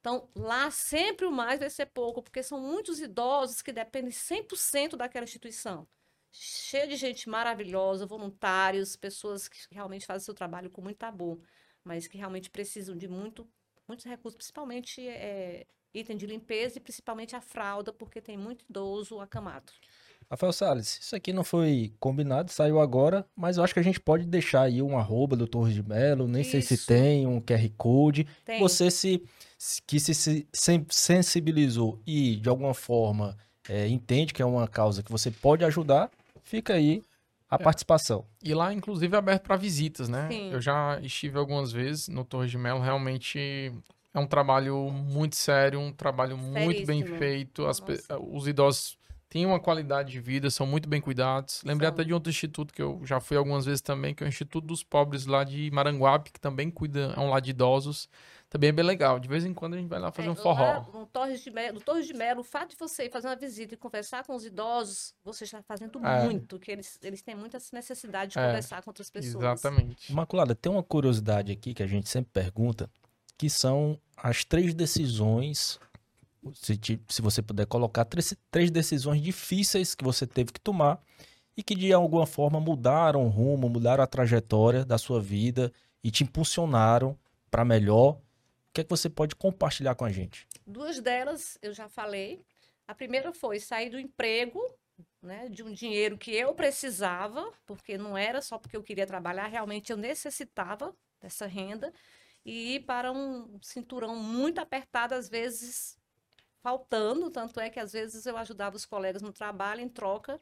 Então, 0.02 0.28
lá 0.34 0.68
sempre 0.72 1.24
o 1.26 1.30
mais 1.30 1.60
vai 1.60 1.70
ser 1.70 1.86
pouco, 1.86 2.20
porque 2.22 2.42
são 2.42 2.60
muitos 2.60 3.00
idosos 3.00 3.62
que 3.62 3.72
dependem 3.72 4.10
100% 4.10 4.96
daquela 4.96 5.22
instituição. 5.24 5.86
cheia 6.32 6.86
de 6.88 6.96
gente 6.96 7.28
maravilhosa, 7.28 8.06
voluntários, 8.06 8.96
pessoas 8.96 9.48
que 9.48 9.58
realmente 9.70 10.06
fazem 10.06 10.24
seu 10.24 10.34
trabalho 10.34 10.70
com 10.70 10.82
muito 10.82 11.02
amor, 11.04 11.40
mas 11.84 12.08
que 12.08 12.18
realmente 12.18 12.50
precisam 12.50 12.96
de 12.96 13.06
muito, 13.08 13.48
muitos 13.86 14.06
recursos, 14.06 14.36
principalmente 14.36 15.06
é, 15.06 15.66
item 15.94 16.16
de 16.16 16.26
limpeza 16.26 16.78
e 16.78 16.80
principalmente 16.80 17.36
a 17.36 17.40
fralda, 17.40 17.92
porque 17.92 18.20
tem 18.20 18.36
muito 18.36 18.64
idoso 18.68 19.20
acamado. 19.20 19.72
Rafael 20.30 20.52
Salles, 20.52 20.98
isso 21.02 21.14
aqui 21.14 21.32
não 21.32 21.44
foi 21.44 21.92
combinado, 22.00 22.50
saiu 22.50 22.80
agora, 22.80 23.24
mas 23.36 23.56
eu 23.56 23.64
acho 23.64 23.74
que 23.74 23.80
a 23.80 23.84
gente 23.84 24.00
pode 24.00 24.24
deixar 24.24 24.62
aí 24.62 24.80
um 24.82 24.96
arroba 24.98 25.36
do 25.36 25.46
Torres 25.46 25.74
de 25.74 25.82
Melo, 25.82 26.26
nem 26.26 26.42
sei 26.42 26.62
se 26.62 26.74
Isso. 26.74 26.86
tem, 26.86 27.26
um 27.26 27.40
QR 27.40 27.68
Code. 27.76 28.26
Tem. 28.44 28.58
Você 28.58 28.90
se, 28.90 29.22
que 29.86 30.00
se, 30.00 30.14
se 30.14 30.46
sen- 30.52 30.86
sensibilizou 30.88 32.00
e 32.06 32.36
de 32.36 32.48
alguma 32.48 32.74
forma 32.74 33.36
é, 33.68 33.86
entende 33.88 34.32
que 34.34 34.42
é 34.42 34.46
uma 34.46 34.66
causa 34.66 35.02
que 35.02 35.10
você 35.12 35.30
pode 35.30 35.64
ajudar, 35.64 36.10
fica 36.42 36.74
aí 36.74 37.02
a 37.48 37.56
É. 37.56 37.58
participação. 37.58 38.24
E 38.42 38.54
lá, 38.54 38.72
inclusive, 38.72 39.14
é 39.14 39.18
aberto 39.18 39.42
para 39.42 39.56
visitas, 39.56 40.08
né? 40.08 40.28
Sim. 40.30 40.50
Eu 40.50 40.60
já 40.60 40.98
estive 41.02 41.38
algumas 41.38 41.70
vezes 41.70 42.08
no 42.08 42.24
Torres 42.24 42.50
de 42.50 42.56
Melo, 42.58 42.80
realmente 42.80 43.72
é 44.14 44.18
um 44.18 44.26
trabalho 44.26 44.90
muito 44.90 45.36
sério, 45.36 45.78
um 45.78 45.92
trabalho 45.92 46.36
muito 46.36 46.84
bem 46.86 47.00
Seríssimo. 47.02 47.18
feito. 47.18 47.66
As 47.66 47.80
os 48.20 48.46
idosos 48.48 48.96
têm 49.32 49.46
uma 49.46 49.58
qualidade 49.58 50.12
de 50.12 50.20
vida, 50.20 50.50
são 50.50 50.66
muito 50.66 50.86
bem 50.86 51.00
cuidados. 51.00 51.62
Lembrei 51.64 51.88
São. 51.88 51.94
até 51.94 52.04
de 52.04 52.12
outro 52.12 52.28
instituto 52.28 52.74
que 52.74 52.82
eu 52.82 53.00
já 53.02 53.18
fui 53.18 53.34
algumas 53.34 53.64
vezes 53.64 53.80
também, 53.80 54.14
que 54.14 54.22
é 54.22 54.26
o 54.26 54.28
Instituto 54.28 54.66
dos 54.66 54.84
Pobres 54.84 55.24
lá 55.24 55.42
de 55.42 55.70
Maranguape, 55.70 56.32
que 56.32 56.38
também 56.38 56.70
cuida, 56.70 57.14
é 57.16 57.18
um 57.18 57.30
lar 57.30 57.40
de 57.40 57.48
idosos. 57.48 58.10
Também 58.50 58.68
é 58.68 58.72
bem 58.72 58.84
legal. 58.84 59.18
De 59.18 59.26
vez 59.26 59.46
em 59.46 59.54
quando 59.54 59.72
a 59.72 59.78
gente 59.78 59.88
vai 59.88 59.98
lá 59.98 60.12
fazer 60.12 60.28
É, 60.28 60.30
um 60.30 60.34
forró. 60.34 60.62
Lá, 60.62 60.86
no 60.92 61.06
Torres 61.06 61.40
de 61.42 61.50
Melo, 61.50 61.72
no 61.72 61.80
Torres 61.80 62.06
de 62.06 62.12
Melo, 62.12 62.40
o 62.42 62.44
fato 62.44 62.72
de 62.72 62.76
você 62.76 63.04
ir 63.06 63.10
fazer 63.10 63.28
uma 63.28 63.36
visita 63.36 63.72
e 63.72 63.76
conversar 63.78 64.22
com 64.26 64.36
os 64.36 64.44
idosos, 64.44 65.14
você 65.24 65.44
está 65.44 65.62
fazendo 65.62 65.98
É. 66.04 66.24
muito, 66.24 66.58
que 66.58 66.70
eles, 66.70 66.98
eles 67.02 67.22
têm 67.22 67.34
muita 67.34 67.56
necessidade 67.72 68.32
de 68.32 68.38
É, 68.38 68.46
conversar 68.46 68.82
com 68.82 68.90
outras 68.90 69.08
pessoas. 69.08 69.42
Exatamente. 69.42 70.12
Imaculada, 70.12 70.54
tem 70.54 70.70
uma 70.70 70.82
curiosidade 70.82 71.50
aqui 71.50 71.72
que 71.72 71.82
a 71.82 71.86
gente 71.86 72.10
sempre 72.10 72.30
pergunta, 72.30 72.90
que 73.38 73.48
são 73.48 73.98
as 74.14 74.44
três 74.44 74.74
decisões, 74.74 75.80
se, 76.54 76.76
te- 76.76 77.00
se 77.08 77.22
você 77.22 77.42
puder 77.42 77.66
colocar, 77.66 78.04
três, 78.04 78.34
três 78.50 78.70
decisões 78.70 79.20
difíceis 79.20 79.94
que 79.94 80.04
você 80.04 80.26
teve 80.26 80.52
que 80.52 80.60
tomar 80.60 81.00
e 81.56 81.62
que 81.62 81.74
de 81.74 81.92
alguma 81.92 82.26
forma 82.26 82.58
mudaram 82.58 83.24
o 83.26 83.28
rumo, 83.28 83.68
mudaram 83.68 84.02
a 84.02 84.06
trajetória 84.06 84.84
da 84.84 84.98
sua 84.98 85.20
vida 85.20 85.72
e 86.02 86.10
te 86.10 86.24
impulsionaram 86.24 87.18
para 87.50 87.64
melhor. 87.64 88.14
O 88.14 88.20
que 88.72 88.80
é 88.80 88.84
que 88.84 88.90
você 88.90 89.08
pode 89.10 89.36
compartilhar 89.36 89.94
com 89.94 90.04
a 90.04 90.10
gente? 90.10 90.46
Duas 90.66 91.00
delas 91.00 91.58
eu 91.60 91.72
já 91.72 91.88
falei. 91.88 92.42
A 92.88 92.94
primeira 92.94 93.32
foi 93.32 93.60
sair 93.60 93.90
do 93.90 93.98
emprego, 93.98 94.60
né, 95.22 95.48
de 95.48 95.62
um 95.62 95.72
dinheiro 95.72 96.18
que 96.18 96.32
eu 96.32 96.54
precisava, 96.54 97.50
porque 97.66 97.96
não 97.96 98.16
era 98.16 98.40
só 98.40 98.58
porque 98.58 98.76
eu 98.76 98.82
queria 98.82 99.06
trabalhar, 99.06 99.46
realmente 99.46 99.92
eu 99.92 99.96
necessitava 99.96 100.94
dessa 101.20 101.46
renda, 101.46 101.92
e 102.44 102.74
ir 102.74 102.80
para 102.80 103.12
um 103.12 103.58
cinturão 103.62 104.16
muito 104.16 104.60
apertado, 104.60 105.14
às 105.14 105.28
vezes 105.28 105.96
faltando, 106.62 107.30
tanto 107.30 107.58
é 107.60 107.68
que 107.68 107.80
às 107.80 107.92
vezes 107.92 108.24
eu 108.24 108.36
ajudava 108.36 108.76
os 108.76 108.86
colegas 108.86 109.20
no 109.20 109.32
trabalho 109.32 109.80
em 109.80 109.88
troca 109.88 110.40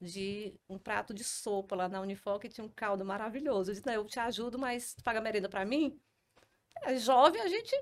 de 0.00 0.54
um 0.68 0.78
prato 0.78 1.14
de 1.14 1.24
sopa 1.24 1.74
lá 1.74 1.88
na 1.88 2.00
Unifor, 2.00 2.38
que 2.38 2.48
tinha 2.48 2.64
um 2.64 2.68
caldo 2.68 3.04
maravilhoso. 3.04 3.70
Eu 3.70 3.74
disse, 3.74 3.86
não, 3.86 3.94
eu 3.94 4.04
te 4.04 4.20
ajudo, 4.20 4.58
mas 4.58 4.94
tu 4.94 5.02
paga 5.02 5.20
merenda 5.20 5.48
para 5.48 5.64
mim? 5.64 5.98
É, 6.82 6.96
jovem, 6.96 7.40
a 7.40 7.48
gente 7.48 7.74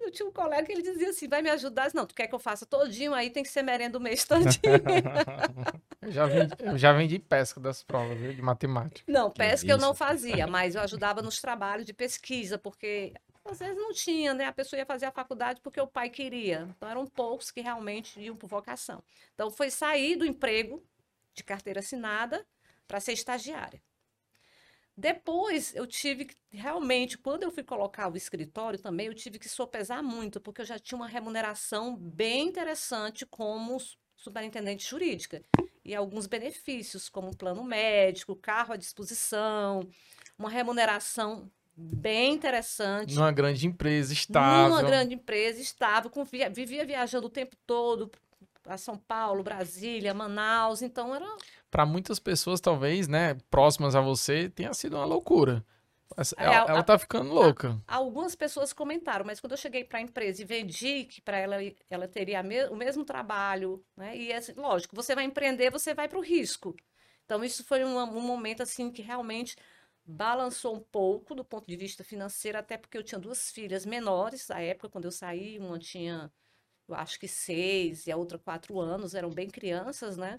eu 0.00 0.10
tinha 0.10 0.26
um 0.26 0.32
colega 0.32 0.64
que 0.64 0.72
ele 0.72 0.82
dizia 0.82 1.10
assim, 1.10 1.28
vai 1.28 1.42
me 1.42 1.50
ajudar? 1.50 1.84
Disse, 1.84 1.96
Não, 1.96 2.06
tu 2.06 2.14
quer 2.14 2.26
que 2.26 2.34
eu 2.34 2.38
faça 2.38 2.64
todinho, 2.64 3.12
aí 3.12 3.28
tem 3.30 3.42
que 3.42 3.50
ser 3.50 3.62
merenda 3.62 3.98
o 3.98 4.00
mês 4.00 4.24
todinho. 4.24 4.56
Eu 6.02 6.10
já 6.10 6.26
vendi, 6.26 6.54
eu 6.60 6.78
já 6.78 6.92
vendi 6.94 7.18
pesca 7.18 7.60
das 7.60 7.82
provas, 7.82 8.18
viu? 8.18 8.32
De 8.32 8.40
matemática. 8.40 9.04
Não, 9.06 9.30
Que 9.30 9.36
pesca 9.36 9.70
eu 9.70 9.76
não 9.76 9.94
fazia, 9.94 10.46
mas 10.46 10.74
eu 10.74 10.80
ajudava 10.80 11.20
nos 11.20 11.42
trabalhos 11.42 11.84
de 11.84 11.92
pesquisa, 11.92 12.56
porque 12.56 13.12
às 13.44 13.58
vezes 13.58 13.76
não 13.76 13.92
tinha, 13.92 14.34
né? 14.34 14.44
A 14.44 14.52
pessoa 14.52 14.78
ia 14.78 14.86
fazer 14.86 15.06
a 15.06 15.12
faculdade 15.12 15.60
porque 15.60 15.80
o 15.80 15.86
pai 15.86 16.10
queria. 16.10 16.68
Então 16.76 16.88
eram 16.88 17.06
poucos 17.06 17.50
que 17.50 17.60
realmente 17.60 18.20
iam 18.20 18.36
por 18.36 18.48
vocação. 18.48 19.02
Então 19.34 19.50
foi 19.50 19.70
sair 19.70 20.16
do 20.16 20.24
emprego 20.26 20.84
de 21.34 21.42
carteira 21.42 21.80
assinada 21.80 22.46
para 22.86 23.00
ser 23.00 23.12
estagiária. 23.12 23.82
Depois 24.96 25.74
eu 25.74 25.86
tive 25.86 26.26
que, 26.26 26.36
realmente, 26.50 27.16
quando 27.16 27.42
eu 27.42 27.50
fui 27.50 27.62
colocar 27.62 28.12
o 28.12 28.16
escritório 28.16 28.78
também, 28.78 29.06
eu 29.06 29.14
tive 29.14 29.38
que 29.38 29.48
sopesar 29.48 30.02
muito, 30.02 30.40
porque 30.40 30.60
eu 30.60 30.66
já 30.66 30.78
tinha 30.78 30.96
uma 30.96 31.08
remuneração 31.08 31.96
bem 31.96 32.48
interessante 32.48 33.24
como 33.24 33.80
su- 33.80 33.96
superintendente 34.14 34.86
jurídica. 34.86 35.42
E 35.82 35.94
alguns 35.94 36.26
benefícios, 36.26 37.08
como 37.08 37.34
plano 37.34 37.64
médico, 37.64 38.36
carro 38.36 38.74
à 38.74 38.76
disposição, 38.76 39.88
uma 40.38 40.50
remuneração 40.50 41.50
bem 41.76 42.34
interessante. 42.34 43.14
Numa 43.14 43.32
grande 43.32 43.66
empresa, 43.66 44.12
estável. 44.12 44.68
Numa 44.68 44.82
grande 44.82 45.14
empresa, 45.14 45.60
estável, 45.60 46.10
com 46.10 46.24
via- 46.24 46.50
vivia 46.50 46.84
viajando 46.84 47.26
o 47.26 47.30
tempo 47.30 47.56
todo 47.66 48.10
a 48.66 48.76
São 48.76 48.96
Paulo, 48.96 49.42
Brasília, 49.42 50.12
Manaus, 50.12 50.82
então 50.82 51.14
era 51.14 51.26
Para 51.70 51.86
muitas 51.86 52.18
pessoas, 52.18 52.60
talvez, 52.60 53.08
né, 53.08 53.34
próximas 53.50 53.94
a 53.94 54.00
você, 54.00 54.50
tenha 54.50 54.72
sido 54.74 54.96
uma 54.96 55.04
loucura. 55.04 55.64
É, 56.36 56.44
Ela, 56.44 56.64
a- 56.64 56.66
ela 56.68 56.82
tá 56.82 56.98
ficando 56.98 57.32
louca. 57.32 57.80
Algumas 57.86 58.34
pessoas 58.34 58.72
comentaram, 58.72 59.24
mas 59.24 59.40
quando 59.40 59.52
eu 59.52 59.56
cheguei 59.56 59.84
para 59.84 59.98
a 59.98 60.02
empresa 60.02 60.42
e 60.42 60.44
vendi 60.44 61.04
que 61.04 61.22
para 61.22 61.38
ela 61.38 61.56
ela 61.88 62.06
teria 62.08 62.42
me- 62.42 62.66
o 62.66 62.76
mesmo 62.76 63.04
trabalho, 63.04 63.82
né? 63.96 64.16
E 64.16 64.32
assim, 64.32 64.52
lógico, 64.56 64.94
você 64.94 65.14
vai 65.14 65.24
empreender, 65.24 65.70
você 65.70 65.94
vai 65.94 66.08
para 66.08 66.18
o 66.18 66.22
risco. 66.22 66.74
Então 67.24 67.42
isso 67.44 67.64
foi 67.64 67.84
um, 67.84 67.96
um 67.98 68.20
momento 68.20 68.62
assim 68.62 68.90
que 68.90 69.02
realmente 69.02 69.56
balançou 70.10 70.76
um 70.76 70.80
pouco 70.80 71.34
do 71.34 71.44
ponto 71.44 71.66
de 71.66 71.76
vista 71.76 72.04
financeiro, 72.04 72.58
até 72.58 72.76
porque 72.76 72.98
eu 72.98 73.02
tinha 73.02 73.18
duas 73.18 73.50
filhas 73.50 73.86
menores 73.86 74.48
na 74.48 74.60
época 74.60 74.88
quando 74.90 75.04
eu 75.06 75.12
saí, 75.12 75.58
uma 75.58 75.78
tinha 75.78 76.32
eu 76.88 76.94
acho 76.96 77.20
que 77.20 77.28
seis 77.28 78.06
e 78.06 78.12
a 78.12 78.16
outra 78.16 78.38
quatro 78.38 78.80
anos, 78.80 79.14
eram 79.14 79.30
bem 79.30 79.48
crianças, 79.48 80.16
né? 80.16 80.36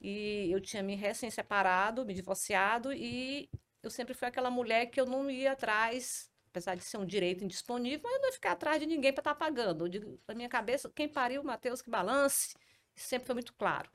E 0.00 0.50
eu 0.52 0.60
tinha 0.60 0.82
me 0.82 0.94
recém-separado, 0.94 2.04
me 2.04 2.14
divorciado 2.14 2.92
e 2.92 3.48
eu 3.82 3.90
sempre 3.90 4.14
fui 4.14 4.28
aquela 4.28 4.50
mulher 4.50 4.86
que 4.86 5.00
eu 5.00 5.06
não 5.06 5.30
ia 5.30 5.52
atrás, 5.52 6.30
apesar 6.50 6.74
de 6.76 6.84
ser 6.84 6.98
um 6.98 7.06
direito 7.06 7.44
indisponível, 7.44 8.08
eu 8.10 8.18
não 8.20 8.26
ia 8.28 8.32
ficar 8.32 8.52
atrás 8.52 8.80
de 8.80 8.86
ninguém 8.86 9.12
para 9.12 9.22
estar 9.22 9.34
pagando. 9.34 9.84
Eu 9.84 9.88
digo, 9.88 10.20
na 10.28 10.34
minha 10.34 10.48
cabeça, 10.48 10.90
quem 10.94 11.08
pariu, 11.08 11.42
Mateus, 11.42 11.80
que 11.82 11.90
balance. 11.90 12.54
Sempre 12.94 13.26
foi 13.26 13.34
muito 13.36 13.54
claro. 13.54 13.90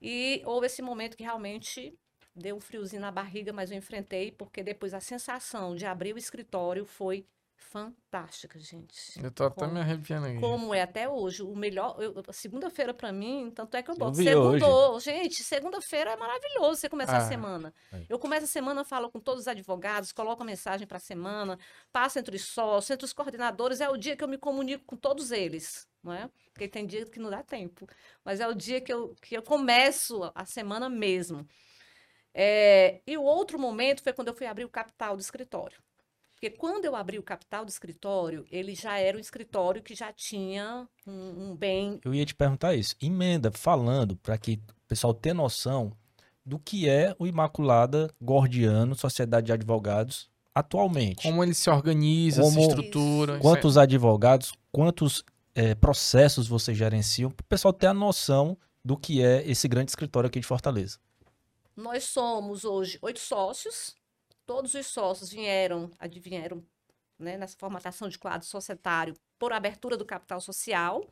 E 0.00 0.42
houve 0.44 0.66
esse 0.66 0.82
momento 0.82 1.16
que 1.16 1.22
realmente 1.22 1.98
deu 2.36 2.56
um 2.56 2.60
friozinho 2.60 3.00
na 3.02 3.10
barriga, 3.10 3.52
mas 3.52 3.70
eu 3.70 3.78
enfrentei, 3.78 4.30
porque 4.30 4.62
depois 4.62 4.92
a 4.94 5.00
sensação 5.00 5.74
de 5.74 5.86
abrir 5.86 6.14
o 6.14 6.18
escritório 6.18 6.84
foi 6.84 7.26
fantástica, 7.58 8.58
gente. 8.58 9.18
Eu 9.22 9.30
tô 9.30 9.44
até 9.44 9.60
Como- 9.60 9.72
me 9.74 9.80
arrepiando 9.80 10.26
aqui. 10.26 10.38
Como 10.40 10.74
é 10.74 10.82
até 10.82 11.08
hoje, 11.08 11.42
o 11.42 11.56
melhor. 11.56 11.96
a 12.28 12.32
segunda-feira 12.32 12.92
para 12.94 13.10
mim, 13.12 13.50
tanto 13.54 13.76
é 13.76 13.82
que 13.82 13.90
eu 13.90 13.96
boto 13.96 14.16
segundou. 14.16 15.00
Gente, 15.00 15.42
segunda-feira 15.42 16.10
é 16.12 16.16
maravilhoso 16.16 16.80
você 16.80 16.88
começar 16.88 17.16
a 17.16 17.24
Ah. 17.24 17.28
semana. 17.28 17.74
Aí. 17.90 18.06
Eu 18.08 18.18
começo 18.18 18.44
a 18.44 18.48
semana, 18.48 18.84
falo 18.84 19.10
com 19.10 19.18
todos 19.18 19.42
os 19.42 19.48
advogados, 19.48 20.12
coloco 20.12 20.42
a 20.42 20.46
mensagem 20.46 20.86
para 20.86 20.98
a 20.98 21.00
semana, 21.00 21.58
passo 21.92 22.18
entre 22.18 22.36
os 22.36 22.44
sócios, 22.44 22.90
entre 22.90 23.04
os 23.04 23.12
coordenadores. 23.12 23.80
É 23.80 23.88
o 23.88 23.96
dia 23.96 24.16
que 24.16 24.22
eu 24.24 24.28
me 24.28 24.38
comunico 24.38 24.84
com 24.84 24.96
todos 24.96 25.30
eles, 25.32 25.88
não 26.02 26.12
é? 26.12 26.30
Porque 26.52 26.68
tem 26.68 26.86
dia 26.86 27.04
que 27.06 27.18
não 27.18 27.30
dá 27.30 27.42
tempo. 27.42 27.86
Mas 28.24 28.40
é 28.40 28.46
o 28.46 28.54
dia 28.54 28.80
que 28.80 28.92
eu, 28.92 29.14
que 29.20 29.36
eu 29.36 29.42
começo 29.42 30.30
a 30.34 30.44
semana 30.44 30.88
mesmo. 30.88 31.46
É, 32.38 33.00
e 33.06 33.16
o 33.16 33.22
outro 33.22 33.58
momento 33.58 34.02
foi 34.02 34.12
quando 34.12 34.28
eu 34.28 34.34
fui 34.34 34.46
abrir 34.46 34.64
o 34.66 34.68
capital 34.68 35.16
do 35.16 35.20
escritório. 35.22 35.78
Porque 36.34 36.50
quando 36.50 36.84
eu 36.84 36.94
abri 36.94 37.18
o 37.18 37.22
capital 37.22 37.64
do 37.64 37.70
escritório, 37.70 38.44
ele 38.52 38.74
já 38.74 38.98
era 38.98 39.16
um 39.16 39.20
escritório 39.20 39.82
que 39.82 39.94
já 39.94 40.12
tinha 40.12 40.86
um, 41.06 41.12
um 41.52 41.56
bem. 41.56 41.98
Eu 42.04 42.14
ia 42.14 42.26
te 42.26 42.34
perguntar 42.34 42.74
isso. 42.74 42.94
Emenda 43.00 43.50
falando 43.50 44.16
para 44.16 44.36
que 44.36 44.60
o 44.68 44.86
pessoal 44.86 45.14
tenha 45.14 45.34
noção 45.34 45.92
do 46.44 46.58
que 46.58 46.86
é 46.86 47.16
o 47.18 47.26
Imaculada 47.26 48.10
Gordiano 48.20 48.94
Sociedade 48.94 49.46
de 49.46 49.52
Advogados 49.52 50.28
atualmente. 50.54 51.22
Como 51.22 51.42
ele 51.42 51.54
se 51.54 51.70
organiza, 51.70 52.42
Como- 52.42 52.52
se 52.60 52.68
estrutura. 52.68 53.32
isso 53.32 53.38
é- 53.38 53.40
Quantos 53.40 53.78
advogados, 53.78 54.52
quantos 54.70 55.24
eh, 55.54 55.74
processos 55.74 56.46
você 56.46 56.74
gerenciam, 56.74 57.30
para 57.30 57.42
o 57.42 57.46
pessoal 57.48 57.72
ter 57.72 57.86
a 57.86 57.94
noção 57.94 58.58
do 58.84 58.94
que 58.94 59.22
é 59.22 59.42
esse 59.50 59.66
grande 59.66 59.90
escritório 59.90 60.28
aqui 60.28 60.38
de 60.38 60.46
Fortaleza. 60.46 60.98
Nós 61.76 62.04
somos 62.04 62.64
hoje 62.64 62.98
oito 63.02 63.20
sócios. 63.20 63.94
Todos 64.46 64.74
os 64.74 64.86
sócios 64.86 65.30
vieram, 65.30 65.90
advieram 65.98 66.64
né, 67.18 67.36
nessa 67.36 67.56
formatação 67.58 68.08
de 68.08 68.18
quadro 68.18 68.46
societário 68.46 69.14
por 69.38 69.52
abertura 69.52 69.96
do 69.96 70.04
capital 70.04 70.40
social. 70.40 71.06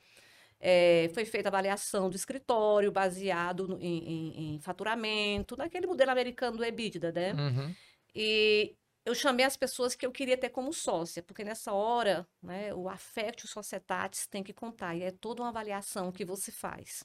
É, 0.61 1.11
foi 1.13 1.25
feita 1.25 1.49
avaliação 1.49 2.09
do 2.09 2.17
escritório 2.17 2.91
baseado 2.91 3.69
no- 3.69 3.79
em, 3.81 3.99
em- 4.09 4.55
em 4.55 4.61
faturamento, 4.61 5.57
naquele 5.57 5.87
modelo 5.87 6.11
americano 6.11 6.57
do 6.57 6.65
EBITDA, 6.65 7.13
né? 7.13 7.33
Uhum. 7.35 7.75
E 8.15 8.75
eu 9.05 9.15
chamei 9.15 9.45
as 9.45 9.57
pessoas 9.57 9.95
que 9.95 10.07
eu 10.07 10.13
queria 10.13 10.39
ter 10.39 10.49
como 10.49 10.73
sócia, 10.73 11.23
porque 11.23 11.45
nessa 11.45 11.73
hora, 11.73 12.27
né, 12.43 12.73
o 12.73 12.89
affect 12.89 13.47
societatis 13.47 14.27
tem 14.27 14.43
que 14.43 14.55
contar, 14.55 14.95
e 14.95 15.03
é 15.03 15.11
toda 15.11 15.43
uma 15.43 15.51
avaliação 15.51 16.11
que 16.11 16.25
você 16.25 16.51
faz. 16.51 17.05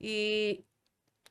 E 0.00 0.64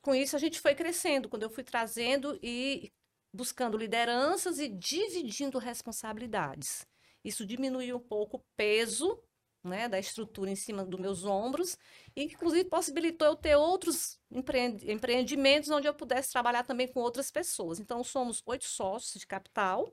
com 0.04 0.14
isso 0.14 0.36
a 0.36 0.38
gente 0.38 0.60
foi 0.60 0.74
crescendo, 0.74 1.30
quando 1.30 1.44
eu 1.44 1.50
fui 1.50 1.64
trazendo 1.64 2.38
e 2.42 2.92
buscando 3.32 3.78
lideranças 3.78 4.58
e 4.58 4.68
dividindo 4.68 5.58
responsabilidades. 5.58 6.86
Isso 7.24 7.46
diminuiu 7.46 7.96
um 7.96 8.00
pouco 8.00 8.36
o 8.36 8.44
peso 8.54 9.18
né, 9.62 9.88
da 9.88 9.98
estrutura 9.98 10.50
em 10.50 10.56
cima 10.56 10.84
dos 10.84 11.00
meus 11.00 11.24
ombros, 11.24 11.78
e 12.14 12.24
inclusive 12.24 12.68
possibilitou 12.68 13.28
eu 13.28 13.34
ter 13.34 13.56
outros 13.56 14.20
empreendimentos 14.30 15.70
onde 15.70 15.88
eu 15.88 15.94
pudesse 15.94 16.30
trabalhar 16.30 16.64
também 16.64 16.86
com 16.86 17.00
outras 17.00 17.30
pessoas. 17.30 17.80
Então, 17.80 18.04
somos 18.04 18.42
oito 18.44 18.66
sócios 18.66 19.18
de 19.18 19.26
capital, 19.26 19.90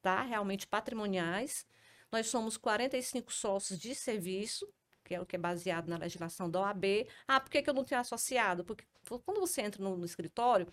tá? 0.00 0.22
realmente 0.22 0.66
patrimoniais. 0.66 1.66
Nós 2.10 2.28
somos 2.28 2.56
45 2.56 3.30
sócios 3.30 3.78
de 3.78 3.94
serviço, 3.94 4.66
que 5.04 5.14
é 5.14 5.20
o 5.20 5.26
que 5.26 5.36
é 5.36 5.38
baseado 5.38 5.88
na 5.88 5.96
legislação 5.96 6.50
da 6.50 6.60
OAB. 6.60 7.06
Ah, 7.26 7.40
por 7.40 7.50
que, 7.50 7.62
que 7.62 7.70
eu 7.70 7.74
não 7.74 7.84
tenho 7.84 8.00
associado? 8.00 8.64
Porque 8.64 8.84
quando 9.24 9.40
você 9.40 9.62
entra 9.62 9.82
no, 9.82 9.96
no 9.96 10.04
escritório, 10.04 10.66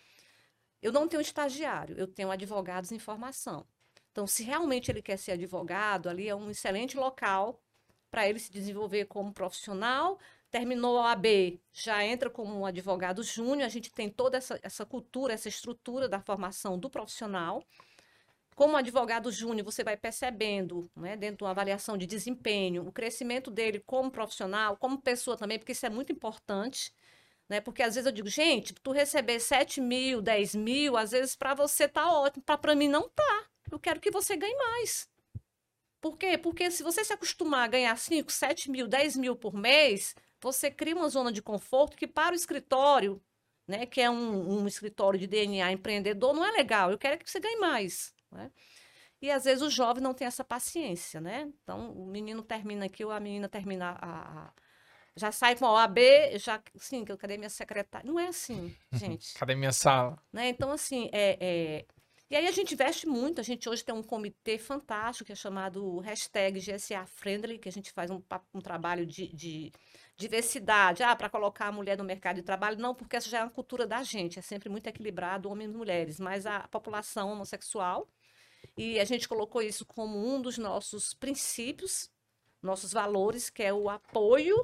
eu 0.81 0.91
não 0.91 1.07
tenho 1.07 1.22
estagiário, 1.22 1.97
eu 1.97 2.07
tenho 2.07 2.31
advogados 2.31 2.91
em 2.91 2.99
formação. 2.99 3.65
Então, 4.11 4.26
se 4.26 4.43
realmente 4.43 4.91
ele 4.91 5.01
quer 5.01 5.18
ser 5.18 5.34
advogado, 5.34 6.10
ali 6.10 6.27
é 6.27 6.35
um 6.35 6.49
excelente 6.49 6.97
local 6.97 7.61
para 8.10 8.27
ele 8.27 8.39
se 8.39 8.51
desenvolver 8.51 9.06
como 9.06 9.34
profissional. 9.34 10.19
Terminou 10.49 10.99
a 10.99 11.11
AB, 11.11 11.61
já 11.72 12.03
entra 12.03 12.30
como 12.30 12.57
um 12.57 12.65
advogado 12.65 13.22
júnior. 13.23 13.65
A 13.65 13.69
gente 13.69 13.91
tem 13.91 14.10
toda 14.10 14.38
essa, 14.38 14.60
essa 14.64 14.85
cultura, 14.85 15.34
essa 15.34 15.47
estrutura 15.47 16.10
da 16.10 16.19
formação 16.19 16.77
do 16.77 16.89
profissional. 16.89 17.64
Como 18.60 18.76
advogado 18.76 19.31
júnior, 19.31 19.64
você 19.64 19.86
vai 19.86 19.95
percebendo, 19.95 20.91
né, 20.94 21.15
dentro 21.15 21.38
de 21.38 21.44
uma 21.45 21.52
avaliação 21.52 21.98
de 21.98 22.06
desempenho, 22.06 22.86
o 22.86 22.91
crescimento 22.91 23.49
dele 23.49 23.80
como 23.80 24.11
profissional, 24.11 24.76
como 24.76 25.02
pessoa 25.02 25.38
também, 25.38 25.57
porque 25.57 25.72
isso 25.72 25.86
é 25.86 25.90
muito 25.90 26.11
importante. 26.11 26.94
Né? 27.48 27.61
Porque 27.61 27.81
às 27.81 27.95
vezes 27.95 28.06
eu 28.06 28.11
digo, 28.11 28.27
gente, 28.27 28.73
tu 28.73 28.91
receber 28.91 29.40
7 29.40 29.80
mil, 29.80 30.22
10 30.22 30.56
mil, 30.56 30.98
às 30.98 31.11
vezes 31.11 31.38
para 31.38 31.53
você 31.53 31.88
tá 31.88 32.11
ótimo, 32.11 32.44
para 32.44 32.76
mim 32.76 32.90
não 32.90 33.07
tá. 33.07 33.45
Eu 33.72 33.80
quero 33.80 34.02
que 34.02 34.11
você 34.11 34.36
ganhe 34.36 34.57
mais. 34.57 35.07
Por 36.02 36.18
quê? 36.18 36.38
Porque 36.38 36.69
se 36.69 36.84
você 36.84 37.06
se 37.06 37.14
acostumar 37.14 37.64
a 37.64 37.68
ganhar 37.69 37.98
5, 37.98 38.30
7 38.30 38.69
mil, 38.69 38.90
10 38.90 39.15
mil 39.15 39.38
por 39.38 39.53
mês, 39.53 40.14
você 40.41 40.69
cria 40.69 40.98
uma 40.98 41.07
zona 41.07 41.31
de 41.31 41.41
conforto 41.41 41.95
que 41.95 42.06
para 42.06 42.34
o 42.34 42.36
escritório, 42.36 43.22
né, 43.65 43.86
que 43.86 44.02
é 44.02 44.10
um, 44.10 44.64
um 44.64 44.68
escritório 44.68 45.18
de 45.18 45.27
DNA 45.27 45.72
empreendedor, 45.72 46.34
não 46.34 46.44
é 46.44 46.52
legal. 46.52 46.91
Eu 46.91 46.98
quero 46.98 47.18
que 47.18 47.31
você 47.31 47.40
ganhe 47.40 47.56
mais. 47.56 48.19
Né? 48.31 48.51
E 49.22 49.30
às 49.30 49.43
vezes 49.43 49.61
o 49.61 49.69
jovem 49.69 50.01
não 50.01 50.14
tem 50.14 50.27
essa 50.27 50.43
paciência, 50.43 51.19
né? 51.19 51.51
Então 51.61 51.91
o 51.91 52.06
menino 52.06 52.41
termina 52.41 52.85
aqui 52.85 53.03
ou 53.03 53.11
a 53.11 53.19
menina 53.19 53.49
termina 53.49 53.97
a, 53.99 54.45
a 54.45 54.53
já 55.15 55.31
sai 55.31 55.56
com 55.57 55.65
a 55.65 55.73
OAB, 55.73 55.97
já, 56.38 56.61
sim, 56.77 57.03
cadê 57.03 57.38
minha 57.38 57.49
secretária? 57.49 58.10
Não 58.10 58.18
é 58.18 58.27
assim, 58.27 58.73
gente. 58.93 59.34
cadê 59.34 59.53
minha 59.53 59.73
sala? 59.73 60.18
Né? 60.31 60.47
Então, 60.47 60.72
assim, 60.72 61.10
é, 61.11 61.38
é, 61.41 61.85
e 62.30 62.35
aí 62.35 62.47
a 62.47 62.51
gente 62.51 62.73
investe 62.73 63.07
muito, 63.07 63.41
a 63.41 63.43
gente 63.43 63.68
hoje 63.68 63.84
tem 63.84 63.93
um 63.93 64.03
comitê 64.03 64.57
fantástico 64.57 65.26
que 65.26 65.31
é 65.31 65.35
chamado 65.35 65.99
hashtag 65.99 66.60
GSA 66.60 67.06
Friendly, 67.07 67.57
que 67.57 67.68
a 67.68 67.72
gente 67.72 67.91
faz 67.91 68.11
um, 68.11 68.22
um 68.53 68.61
trabalho 68.61 69.06
de, 69.06 69.27
de 69.35 69.72
diversidade, 70.15 71.01
ah, 71.01 71.15
para 71.15 71.30
colocar 71.30 71.68
a 71.68 71.72
mulher 71.72 71.97
no 71.97 72.03
mercado 72.03 72.35
de 72.35 72.43
trabalho, 72.43 72.77
não, 72.77 72.93
porque 72.93 73.15
essa 73.15 73.30
já 73.30 73.39
é 73.39 73.43
uma 73.43 73.49
cultura 73.49 73.88
da 73.88 74.03
gente, 74.03 74.38
é 74.38 74.41
sempre 74.41 74.69
muito 74.69 74.85
equilibrado, 74.85 75.49
homens 75.49 75.73
e 75.73 75.77
mulheres, 75.77 76.19
mas 76.19 76.45
a 76.45 76.68
população 76.68 77.31
homossexual, 77.31 78.07
e 78.80 78.97
a 78.97 79.03
gente 79.03 79.27
colocou 79.27 79.61
isso 79.61 79.85
como 79.85 80.18
um 80.18 80.41
dos 80.41 80.57
nossos 80.57 81.14
princípios, 81.14 82.10
nossos 82.61 82.93
valores, 82.93 83.49
que 83.49 83.61
é 83.61 83.73
o 83.73 83.89
apoio 83.89 84.56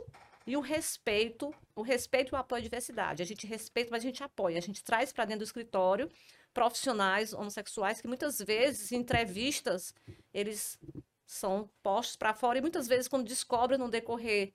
e 0.47 0.55
o 0.55 0.61
respeito, 0.61 1.53
o 1.75 1.81
respeito 1.81 2.31
e 2.31 2.33
o 2.33 2.37
apoio 2.37 2.61
à 2.61 2.63
diversidade. 2.63 3.21
A 3.21 3.25
gente 3.25 3.45
respeita, 3.45 3.89
mas 3.91 4.03
a 4.03 4.07
gente 4.07 4.23
apoia, 4.23 4.57
a 4.57 4.61
gente 4.61 4.81
traz 4.81 5.11
para 5.11 5.25
dentro 5.25 5.39
do 5.39 5.43
escritório 5.43 6.09
profissionais 6.53 7.33
homossexuais 7.33 7.99
que 7.99 8.07
muitas 8.07 8.39
vezes, 8.39 8.93
em 8.93 8.99
entrevistas, 8.99 9.93
eles 10.33 10.79
são 11.25 11.69
postos 11.83 12.15
para 12.15 12.33
fora 12.33 12.57
e 12.57 12.61
muitas 12.61 12.87
vezes, 12.87 13.09
quando 13.09 13.27
descobrem 13.27 13.77
no 13.77 13.89
decorrer 13.89 14.53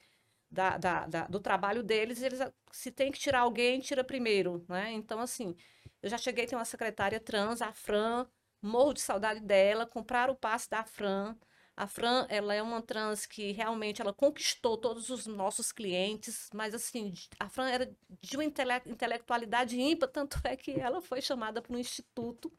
da, 0.51 0.79
da, 0.79 1.07
da, 1.07 1.27
do 1.27 1.39
trabalho 1.39 1.83
deles, 1.83 2.23
eles 2.23 2.39
se 2.73 2.91
tem 2.91 3.13
que 3.13 3.19
tirar 3.19 3.41
alguém, 3.41 3.79
tira 3.79 4.03
primeiro, 4.03 4.65
né? 4.67 4.91
Então, 4.93 5.21
assim, 5.21 5.55
eu 6.03 6.09
já 6.09 6.17
cheguei 6.17 6.47
a 6.47 6.49
ter 6.49 6.57
uma 6.57 6.65
secretária 6.65 7.21
trans, 7.21 7.61
a 7.61 7.75
Fran, 7.75 8.27
morro 8.63 8.93
de 8.93 9.01
saudade 9.01 9.41
dela, 9.41 9.87
comprar 9.87 10.31
o 10.31 10.37
passe 10.37 10.69
da 10.69 10.85
Fran, 10.85 11.37
a 11.81 11.87
Fran, 11.87 12.27
ela 12.29 12.53
é 12.53 12.61
uma 12.61 12.83
trans 12.83 13.25
que 13.25 13.53
realmente 13.53 14.03
ela 14.03 14.13
conquistou 14.13 14.77
todos 14.77 15.09
os 15.09 15.27
nossos 15.27 15.73
clientes, 15.73 16.51
mas 16.53 16.75
assim, 16.75 17.15
a 17.39 17.49
Fran 17.49 17.71
era 17.71 17.91
de 18.21 18.37
uma 18.37 18.45
intele 18.45 18.75
intelectualidade 18.85 19.81
ímpar, 19.81 20.09
tanto 20.13 20.39
é 20.45 20.55
que 20.57 20.73
ela 20.73 21.01
foi 21.01 21.23
chamada 21.23 21.63
para 21.63 21.75
um 21.75 21.79
instituto 21.79 22.53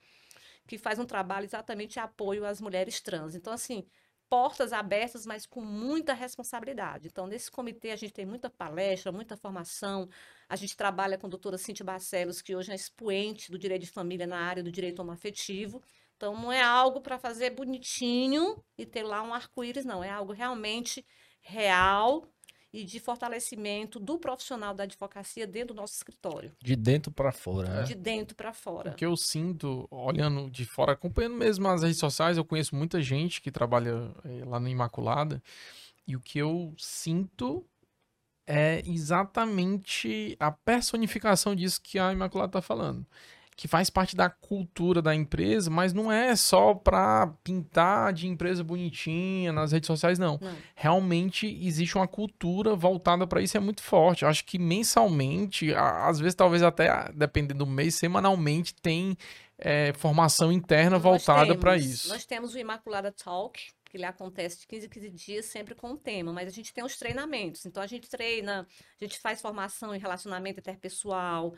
que 0.67 0.75
faz 0.75 0.97
um 0.97 1.05
trabalho 1.05 1.45
exatamente 1.45 1.93
de 1.93 1.99
apoio 1.99 2.45
às 2.45 2.59
mulheres 2.59 2.99
trans. 2.99 3.35
Então, 3.35 3.53
assim, 3.53 3.85
portas 4.31 4.71
abertas, 4.71 5.25
mas 5.25 5.45
com 5.45 5.59
muita 5.59 6.13
responsabilidade. 6.13 7.09
Então, 7.09 7.27
nesse 7.27 7.51
comitê, 7.51 7.91
a 7.91 7.97
gente 7.97 8.13
tem 8.13 8.25
muita 8.25 8.49
palestra, 8.49 9.11
muita 9.11 9.35
formação. 9.35 10.07
A 10.47 10.55
gente 10.55 10.77
trabalha 10.77 11.17
com 11.17 11.27
a 11.27 11.29
doutora 11.29 11.57
Cintia 11.57 11.85
Barcelos, 11.85 12.41
que 12.41 12.55
hoje 12.55 12.71
é 12.71 12.75
expoente 12.75 13.51
do 13.51 13.59
direito 13.59 13.81
de 13.81 13.91
família 13.91 14.25
na 14.25 14.39
área 14.39 14.63
do 14.63 14.71
direito 14.71 15.01
homoafetivo. 15.01 15.83
Então, 16.15 16.33
não 16.33 16.49
é 16.49 16.61
algo 16.61 17.01
para 17.01 17.19
fazer 17.19 17.49
bonitinho 17.49 18.63
e 18.77 18.85
ter 18.85 19.03
lá 19.03 19.21
um 19.21 19.33
arco-íris, 19.33 19.83
não. 19.83 20.01
É 20.01 20.09
algo 20.09 20.31
realmente 20.31 21.05
real 21.41 22.25
e 22.73 22.83
de 22.85 22.99
fortalecimento 22.99 23.99
do 23.99 24.17
profissional 24.17 24.73
da 24.73 24.83
advocacia 24.83 25.45
dentro 25.45 25.73
do 25.73 25.81
nosso 25.81 25.93
escritório. 25.93 26.51
De 26.61 26.75
dentro 26.75 27.11
para 27.11 27.31
fora, 27.31 27.69
né? 27.69 27.83
De 27.83 27.95
dentro 27.95 28.35
para 28.35 28.53
fora. 28.53 28.91
O 28.91 28.95
que 28.95 29.05
eu 29.05 29.15
sinto, 29.17 29.87
olhando 29.91 30.49
de 30.49 30.65
fora, 30.65 30.93
acompanhando 30.93 31.35
mesmo 31.35 31.67
as 31.67 31.83
redes 31.83 31.99
sociais, 31.99 32.37
eu 32.37 32.45
conheço 32.45 32.75
muita 32.75 33.01
gente 33.01 33.41
que 33.41 33.51
trabalha 33.51 34.11
eh, 34.23 34.45
lá 34.45 34.59
no 34.59 34.69
Imaculada, 34.69 35.43
e 36.07 36.15
o 36.15 36.21
que 36.21 36.39
eu 36.39 36.73
sinto 36.77 37.65
é 38.47 38.81
exatamente 38.85 40.35
a 40.39 40.51
personificação 40.51 41.55
disso 41.55 41.81
que 41.81 41.99
a 41.99 42.11
Imaculada 42.11 42.49
está 42.49 42.61
falando 42.61 43.05
que 43.61 43.67
faz 43.67 43.91
parte 43.91 44.15
da 44.15 44.27
cultura 44.27 45.03
da 45.03 45.13
empresa, 45.13 45.69
mas 45.69 45.93
não 45.93 46.11
é 46.11 46.35
só 46.35 46.73
para 46.73 47.27
pintar 47.43 48.11
de 48.11 48.27
empresa 48.27 48.63
bonitinha 48.63 49.53
nas 49.53 49.71
redes 49.71 49.85
sociais, 49.85 50.17
não. 50.17 50.39
não. 50.41 50.57
Realmente 50.73 51.45
existe 51.63 51.95
uma 51.95 52.07
cultura 52.07 52.75
voltada 52.75 53.27
para 53.27 53.39
isso, 53.39 53.55
é 53.55 53.59
muito 53.59 53.83
forte. 53.83 54.23
Eu 54.23 54.29
acho 54.29 54.45
que 54.45 54.57
mensalmente, 54.57 55.75
às 55.75 56.17
vezes 56.17 56.33
talvez 56.33 56.63
até 56.63 57.11
dependendo 57.13 57.63
do 57.63 57.67
mês, 57.69 57.93
semanalmente 57.93 58.73
tem 58.73 59.15
é, 59.59 59.93
formação 59.93 60.51
interna 60.51 60.97
Nós 60.97 61.03
voltada 61.03 61.55
para 61.55 61.77
isso. 61.77 62.09
Nós 62.09 62.25
temos 62.25 62.55
o 62.55 62.57
Imaculada 62.57 63.11
Talk, 63.11 63.61
que 63.85 63.95
ele 63.95 64.05
acontece 64.05 64.61
de 64.61 64.65
15 64.65 64.87
em 64.87 64.89
15 64.89 65.09
dias, 65.11 65.45
sempre 65.45 65.75
com 65.75 65.91
um 65.91 65.97
tema, 65.97 66.33
mas 66.33 66.47
a 66.47 66.51
gente 66.51 66.73
tem 66.73 66.83
os 66.83 66.97
treinamentos. 66.97 67.63
Então, 67.67 67.83
a 67.83 67.85
gente 67.85 68.09
treina, 68.09 68.67
a 68.99 69.03
gente 69.05 69.19
faz 69.19 69.39
formação 69.39 69.93
em 69.93 69.99
relacionamento 69.99 70.59
interpessoal, 70.59 71.53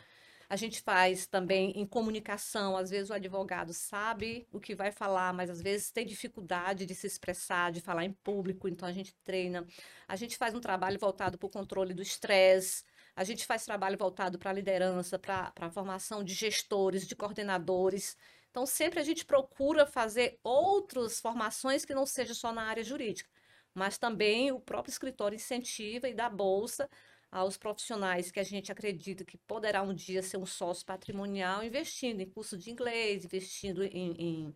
a 0.54 0.56
gente 0.56 0.82
faz 0.82 1.26
também 1.26 1.72
em 1.76 1.84
comunicação. 1.84 2.78
Às 2.78 2.92
vezes 2.92 3.10
o 3.10 3.14
advogado 3.14 3.74
sabe 3.74 4.48
o 4.52 4.60
que 4.60 4.76
vai 4.76 4.92
falar, 4.92 5.34
mas 5.34 5.50
às 5.50 5.60
vezes 5.60 5.90
tem 5.90 6.06
dificuldade 6.06 6.86
de 6.86 6.94
se 6.94 7.08
expressar, 7.08 7.72
de 7.72 7.82
falar 7.82 8.06
em 8.06 8.14
público, 8.14 8.68
então 8.68 8.88
a 8.88 8.92
gente 8.92 9.16
treina. 9.26 9.66
A 10.08 10.16
gente 10.16 10.38
faz 10.38 10.54
um 10.54 10.60
trabalho 10.60 11.00
voltado 11.00 11.40
para 11.40 11.48
o 11.48 11.50
controle 11.50 11.92
do 11.92 12.04
estresse. 12.04 12.84
A 13.16 13.24
gente 13.24 13.48
faz 13.48 13.66
trabalho 13.66 13.98
voltado 13.98 14.38
para 14.38 14.52
a 14.52 14.54
liderança, 14.54 15.18
para 15.18 15.52
a 15.60 15.72
formação 15.72 16.24
de 16.24 16.36
gestores, 16.36 17.08
de 17.08 17.16
coordenadores. 17.16 18.16
Então, 18.52 18.64
sempre 18.68 19.00
a 19.00 19.04
gente 19.04 19.26
procura 19.26 19.88
fazer 19.88 20.40
outras 20.44 21.20
formações 21.20 21.84
que 21.84 21.96
não 21.96 22.06
sejam 22.06 22.36
só 22.36 22.54
na 22.54 22.62
área 22.62 22.84
jurídica, 22.84 23.28
mas 23.74 23.98
também 23.98 24.52
o 24.52 24.60
próprio 24.60 24.92
escritório 24.92 25.36
incentiva 25.36 26.08
e 26.08 26.14
dá 26.14 26.30
bolsa 26.30 26.88
aos 27.34 27.58
profissionais 27.58 28.30
que 28.30 28.40
a 28.40 28.44
gente 28.44 28.72
acredita 28.72 29.26
que 29.26 29.38
poderá 29.38 29.82
um 29.82 29.94
dia 29.94 30.22
ser 30.22 30.38
um 30.38 30.46
sócio 30.46 30.86
patrimonial, 30.86 31.64
investindo 31.64 32.22
em 32.22 32.30
curso 32.30 32.56
de 32.56 32.70
inglês, 32.70 33.26
investindo 33.26 33.84
em, 33.84 34.12
em, 34.20 34.56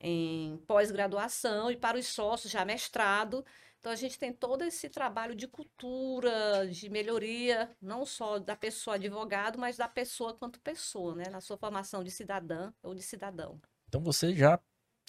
em 0.00 0.56
pós-graduação 0.66 1.70
e 1.70 1.76
para 1.76 1.98
os 1.98 2.06
sócios 2.06 2.50
já 2.50 2.64
mestrado. 2.64 3.44
Então, 3.78 3.92
a 3.92 3.96
gente 3.96 4.18
tem 4.18 4.32
todo 4.32 4.62
esse 4.64 4.88
trabalho 4.88 5.34
de 5.34 5.46
cultura, 5.46 6.66
de 6.66 6.88
melhoria, 6.88 7.70
não 7.80 8.06
só 8.06 8.38
da 8.38 8.56
pessoa 8.56 8.96
advogado, 8.96 9.58
mas 9.58 9.76
da 9.76 9.86
pessoa 9.86 10.34
quanto 10.34 10.58
pessoa, 10.60 11.14
né? 11.14 11.24
Na 11.30 11.40
sua 11.42 11.58
formação 11.58 12.02
de 12.02 12.10
cidadã 12.10 12.72
ou 12.82 12.94
de 12.94 13.02
cidadão. 13.02 13.60
Então, 13.86 14.00
você 14.00 14.34
já 14.34 14.58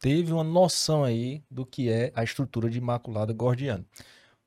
teve 0.02 0.34
uma 0.34 0.44
noção 0.44 1.04
aí 1.04 1.44
do 1.50 1.66
que 1.66 1.90
é 1.90 2.12
a 2.14 2.24
estrutura 2.24 2.70
de 2.70 2.78
Imaculada 2.78 3.34
Gordiano. 3.34 3.88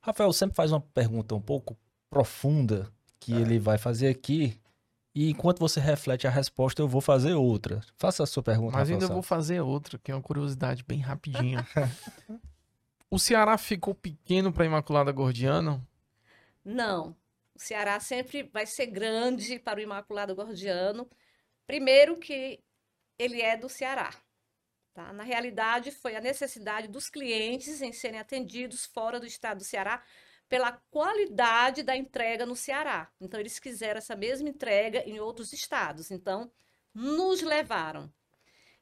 Rafael 0.01 0.31
sempre 0.31 0.55
faz 0.55 0.71
uma 0.71 0.81
pergunta 0.81 1.33
um 1.33 1.41
pouco 1.41 1.77
profunda 2.13 2.91
que 3.19 3.33
é. 3.33 3.37
ele 3.37 3.57
vai 3.57 3.77
fazer 3.77 4.07
aqui. 4.07 4.59
E 5.15 5.29
enquanto 5.29 5.59
você 5.59 5.79
reflete 5.79 6.27
a 6.27 6.29
resposta, 6.29 6.81
eu 6.81 6.87
vou 6.87 7.01
fazer 7.01 7.33
outra. 7.33 7.81
Faça 7.95 8.23
a 8.23 8.25
sua 8.25 8.41
pergunta. 8.41 8.77
Mas 8.77 8.89
ainda 8.89 9.07
vou 9.07 9.21
fazer 9.21 9.61
outra, 9.61 9.99
que 9.99 10.11
é 10.11 10.15
uma 10.15 10.21
curiosidade 10.21 10.83
bem 10.83 10.99
rapidinha. 10.99 11.67
o 13.09 13.19
Ceará 13.19 13.57
ficou 13.57 13.93
pequeno 13.93 14.51
para 14.51 14.65
Imaculada 14.65 15.11
Gordiano? 15.11 15.85
Não. 16.65 17.15
O 17.53 17.59
Ceará 17.59 17.99
sempre 17.99 18.43
vai 18.43 18.65
ser 18.65 18.87
grande 18.87 19.59
para 19.59 19.79
o 19.79 19.83
Imaculado 19.83 20.35
Gordiano. 20.35 21.07
Primeiro 21.67 22.17
que 22.17 22.59
ele 23.17 23.39
é 23.39 23.55
do 23.55 23.69
Ceará. 23.69 24.11
Tá? 24.95 25.13
Na 25.13 25.23
realidade, 25.23 25.91
foi 25.91 26.15
a 26.15 26.21
necessidade 26.21 26.87
dos 26.87 27.09
clientes 27.09 27.81
em 27.81 27.93
serem 27.93 28.19
atendidos 28.19 28.85
fora 28.85 29.19
do 29.19 29.27
estado 29.27 29.59
do 29.59 29.63
Ceará 29.63 30.03
pela 30.53 30.71
qualidade 30.91 31.81
da 31.81 31.97
entrega 31.97 32.45
no 32.45 32.55
Ceará. 32.55 33.09
Então, 33.19 33.39
eles 33.39 33.57
quiseram 33.57 33.97
essa 33.97 34.15
mesma 34.15 34.47
entrega 34.47 34.99
em 34.99 35.19
outros 35.19 35.51
estados. 35.51 36.11
Então, 36.11 36.51
nos 36.93 37.41
levaram. 37.41 38.07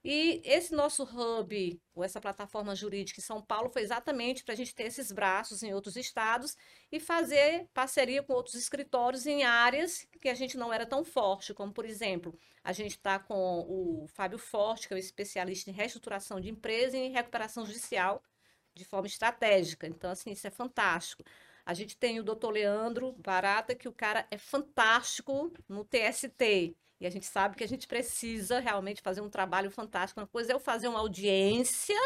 E 0.03 0.41
esse 0.43 0.75
nosso 0.75 1.03
hub, 1.03 1.81
ou 1.95 2.03
essa 2.03 2.19
plataforma 2.19 2.75
jurídica 2.75 3.21
em 3.21 3.23
São 3.23 3.41
Paulo, 3.41 3.69
foi 3.69 3.83
exatamente 3.83 4.43
para 4.43 4.53
a 4.53 4.57
gente 4.57 4.75
ter 4.75 4.83
esses 4.83 5.13
braços 5.13 5.63
em 5.63 5.73
outros 5.73 5.95
estados 5.95 6.57
e 6.91 6.99
fazer 6.99 7.69
parceria 7.73 8.21
com 8.21 8.33
outros 8.33 8.55
escritórios 8.55 9.25
em 9.25 9.45
áreas 9.45 10.05
que 10.19 10.27
a 10.27 10.35
gente 10.35 10.57
não 10.57 10.73
era 10.73 10.85
tão 10.85 11.05
forte, 11.05 11.53
como, 11.53 11.71
por 11.71 11.85
exemplo, 11.85 12.37
a 12.61 12.73
gente 12.73 12.97
está 12.97 13.17
com 13.17 13.61
o 13.61 14.07
Fábio 14.09 14.37
Forte, 14.37 14.89
que 14.89 14.93
é 14.93 14.97
um 14.97 14.99
especialista 14.99 15.69
em 15.69 15.73
reestruturação 15.73 16.41
de 16.41 16.49
empresa 16.49 16.97
e 16.97 16.99
em 16.99 17.11
recuperação 17.11 17.65
judicial 17.65 18.21
de 18.75 18.83
forma 18.83 19.07
estratégica. 19.07 19.87
Então, 19.87 20.11
assim, 20.11 20.31
isso 20.31 20.45
é 20.45 20.51
fantástico. 20.51 21.23
A 21.65 21.73
gente 21.73 21.97
tem 21.97 22.19
o 22.19 22.23
doutor 22.23 22.51
Leandro 22.51 23.13
Barata, 23.13 23.75
que 23.75 23.87
o 23.87 23.93
cara 23.93 24.25
é 24.31 24.37
fantástico 24.37 25.51
no 25.67 25.83
TST. 25.83 26.75
E 27.01 27.07
a 27.07 27.09
gente 27.09 27.25
sabe 27.25 27.55
que 27.55 27.63
a 27.63 27.67
gente 27.67 27.87
precisa 27.87 28.59
realmente 28.59 29.01
fazer 29.01 29.21
um 29.21 29.29
trabalho 29.29 29.71
fantástico. 29.71 30.19
Uma 30.19 30.27
coisa 30.27 30.51
é 30.51 30.55
eu 30.55 30.59
fazer 30.59 30.87
uma 30.87 30.99
audiência, 30.99 31.97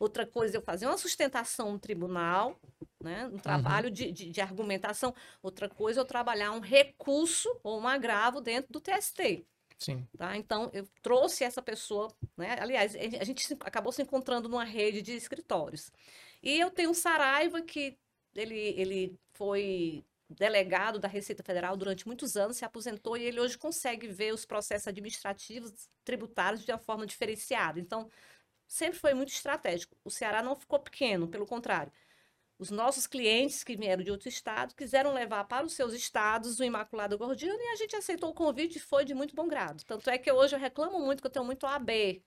outra 0.00 0.26
coisa 0.26 0.56
é 0.56 0.58
eu 0.58 0.62
fazer 0.62 0.86
uma 0.86 0.98
sustentação 0.98 1.70
no 1.70 1.78
tribunal, 1.78 2.58
né? 3.00 3.28
um 3.32 3.38
trabalho 3.38 3.86
uhum. 3.86 3.94
de, 3.94 4.10
de, 4.10 4.30
de, 4.30 4.40
argumentação. 4.40 5.14
Outra 5.40 5.68
coisa 5.68 6.00
é 6.00 6.02
eu 6.02 6.04
trabalhar 6.04 6.50
um 6.50 6.58
recurso 6.58 7.48
ou 7.62 7.80
um 7.80 7.86
agravo 7.86 8.40
dentro 8.40 8.72
do 8.72 8.80
TST. 8.80 9.46
Sim. 9.78 10.06
Tá? 10.18 10.36
Então, 10.36 10.70
eu 10.72 10.88
trouxe 11.00 11.44
essa 11.44 11.62
pessoa, 11.62 12.08
né? 12.36 12.56
aliás, 12.60 12.96
a 12.96 13.24
gente 13.24 13.56
acabou 13.60 13.92
se 13.92 14.02
encontrando 14.02 14.48
numa 14.48 14.64
rede 14.64 15.02
de 15.02 15.12
escritórios. 15.12 15.92
E 16.42 16.58
eu 16.58 16.68
tenho 16.68 16.90
um 16.90 16.94
Saraiva 16.94 17.62
que 17.62 17.96
ele, 18.34 18.58
ele 18.76 19.18
foi 19.34 20.04
delegado 20.28 20.98
da 20.98 21.08
Receita 21.08 21.42
Federal 21.42 21.76
durante 21.76 22.06
muitos 22.06 22.36
anos, 22.36 22.56
se 22.56 22.64
aposentou 22.64 23.16
e 23.16 23.22
ele 23.24 23.40
hoje 23.40 23.58
consegue 23.58 24.08
ver 24.08 24.32
os 24.32 24.44
processos 24.44 24.88
administrativos 24.88 25.88
tributários 26.04 26.64
de 26.64 26.72
uma 26.72 26.78
forma 26.78 27.06
diferenciada. 27.06 27.78
Então, 27.78 28.08
sempre 28.66 28.98
foi 28.98 29.14
muito 29.14 29.32
estratégico. 29.32 29.96
O 30.04 30.10
Ceará 30.10 30.42
não 30.42 30.56
ficou 30.56 30.78
pequeno, 30.78 31.28
pelo 31.28 31.46
contrário. 31.46 31.92
Os 32.58 32.70
nossos 32.70 33.06
clientes 33.06 33.64
que 33.64 33.76
vieram 33.76 34.04
de 34.04 34.10
outro 34.10 34.28
estado 34.28 34.74
quiseram 34.74 35.12
levar 35.12 35.44
para 35.44 35.66
os 35.66 35.72
seus 35.72 35.92
estados 35.92 36.60
o 36.60 36.64
Imaculado 36.64 37.18
Gordiano 37.18 37.58
e 37.60 37.72
a 37.72 37.76
gente 37.76 37.96
aceitou 37.96 38.30
o 38.30 38.34
convite 38.34 38.76
e 38.76 38.80
foi 38.80 39.04
de 39.04 39.14
muito 39.14 39.34
bom 39.34 39.48
grado. 39.48 39.84
Tanto 39.84 40.08
é 40.08 40.16
que 40.16 40.30
hoje 40.30 40.54
eu 40.54 40.60
reclamo 40.60 41.00
muito 41.00 41.20
que 41.20 41.26
eu 41.26 41.30
tenho 41.30 41.44
muito 41.44 41.66
OAB 41.66 42.22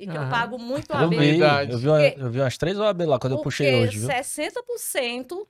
e 0.00 0.06
que 0.06 0.16
eu 0.16 0.30
pago 0.30 0.58
muito 0.58 0.90
OAB. 0.94 1.12
Eu 1.12 1.20
vi, 1.20 1.38
eu 1.38 1.78
vi, 1.78 1.88
uma, 1.88 2.02
eu 2.02 2.30
vi 2.30 2.40
umas 2.40 2.56
três 2.56 2.78
OAB 2.78 3.02
lá 3.02 3.18
quando 3.18 3.34
eu 3.34 3.42
puxei 3.42 3.74
hoje, 3.74 3.98
viu? 3.98 4.08
60% 4.08 5.46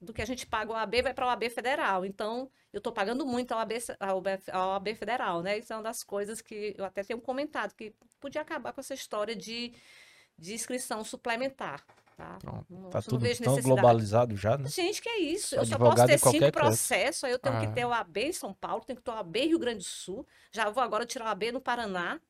do 0.00 0.14
que 0.14 0.22
a 0.22 0.24
gente 0.24 0.46
paga 0.46 0.72
o 0.72 0.74
AB 0.74 1.02
vai 1.02 1.12
para 1.12 1.26
o 1.26 1.28
AB 1.28 1.50
federal. 1.50 2.04
Então, 2.06 2.50
eu 2.72 2.78
estou 2.78 2.90
pagando 2.90 3.26
muito 3.26 3.52
ao 3.52 3.60
AB, 3.60 3.74
ao 4.50 4.72
AB 4.72 4.94
federal, 4.94 5.42
né? 5.42 5.58
Isso 5.58 5.74
é 5.74 5.76
uma 5.76 5.82
das 5.82 6.02
coisas 6.02 6.40
que 6.40 6.74
eu 6.76 6.86
até 6.86 7.04
tenho 7.04 7.20
comentado, 7.20 7.74
que 7.74 7.94
podia 8.18 8.40
acabar 8.40 8.72
com 8.72 8.80
essa 8.80 8.94
história 8.94 9.36
de, 9.36 9.74
de 10.38 10.54
inscrição 10.54 11.04
suplementar. 11.04 11.84
Tá, 12.16 12.38
não, 12.68 12.90
tá 12.90 13.02
tudo 13.02 13.26
tão 13.42 13.60
globalizado 13.60 14.36
já, 14.36 14.56
né? 14.56 14.68
Gente, 14.70 15.02
que 15.02 15.08
é 15.08 15.18
isso? 15.18 15.54
eu 15.54 15.66
só 15.66 15.76
posso 15.76 16.06
ter 16.06 16.18
cinco 16.18 16.50
processos, 16.50 17.24
aí 17.24 17.32
eu 17.32 17.38
tenho 17.38 17.56
ah. 17.56 17.60
que 17.60 17.72
ter 17.72 17.84
o 17.84 17.92
AB 17.92 18.28
em 18.28 18.32
São 18.32 18.54
Paulo, 18.54 18.84
tenho 18.86 18.96
que 18.96 19.02
ter 19.02 19.10
o 19.10 19.14
AB 19.14 19.38
em 19.38 19.48
Rio 19.48 19.58
Grande 19.58 19.78
do 19.78 19.84
Sul, 19.84 20.26
já 20.50 20.70
vou 20.70 20.82
agora 20.82 21.04
tirar 21.04 21.26
o 21.26 21.28
AB 21.28 21.52
no 21.52 21.60
Paraná. 21.60 22.20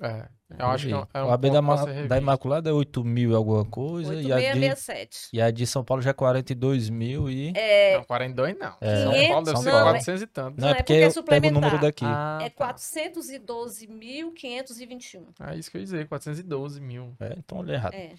É, 0.00 0.28
eu 0.58 0.66
acho 0.66 0.86
que 0.86 0.92
é, 0.92 1.06
é 1.14 1.22
um 1.22 1.28
o 1.28 1.30
AB 1.30 1.50
da, 1.50 1.60
da 2.08 2.18
Imaculada 2.18 2.68
é 2.68 2.72
8 2.72 3.04
mil 3.04 3.36
alguma 3.36 3.64
coisa. 3.64 4.10
8, 4.10 4.26
e, 4.26 4.32
a 4.32 4.38
de, 4.52 4.60
e 5.32 5.40
a 5.40 5.48
de 5.50 5.66
São 5.66 5.82
Paulo 5.84 6.02
já 6.02 6.10
é 6.10 6.12
42 6.12 6.90
mil 6.90 7.30
e... 7.30 7.52
É... 7.56 7.96
Não, 7.96 8.04
42 8.04 8.58
não. 8.58 8.76
É. 8.80 9.04
São 9.04 9.12
Paulo 9.28 9.44
deve 9.44 9.58
ser 9.58 9.70
400 9.70 10.22
e 10.22 10.26
tanto. 10.26 10.60
Não, 10.60 10.68
é 10.68 10.74
porque, 10.74 10.94
é 10.94 11.06
porque 11.06 11.18
eu 11.18 11.24
pego 11.24 11.48
o 11.48 11.52
número 11.52 11.80
daqui. 11.80 12.04
Ah, 12.04 12.40
é 12.42 12.50
412.521. 12.50 15.26
É 15.40 15.56
isso 15.56 15.70
que 15.70 15.76
eu 15.76 15.80
ia 15.80 15.84
dizer, 15.84 16.08
412 16.08 16.80
mil. 16.80 17.14
É, 17.20 17.34
então 17.38 17.58
olha 17.58 17.74
errado. 17.74 17.94
É. 17.94 18.12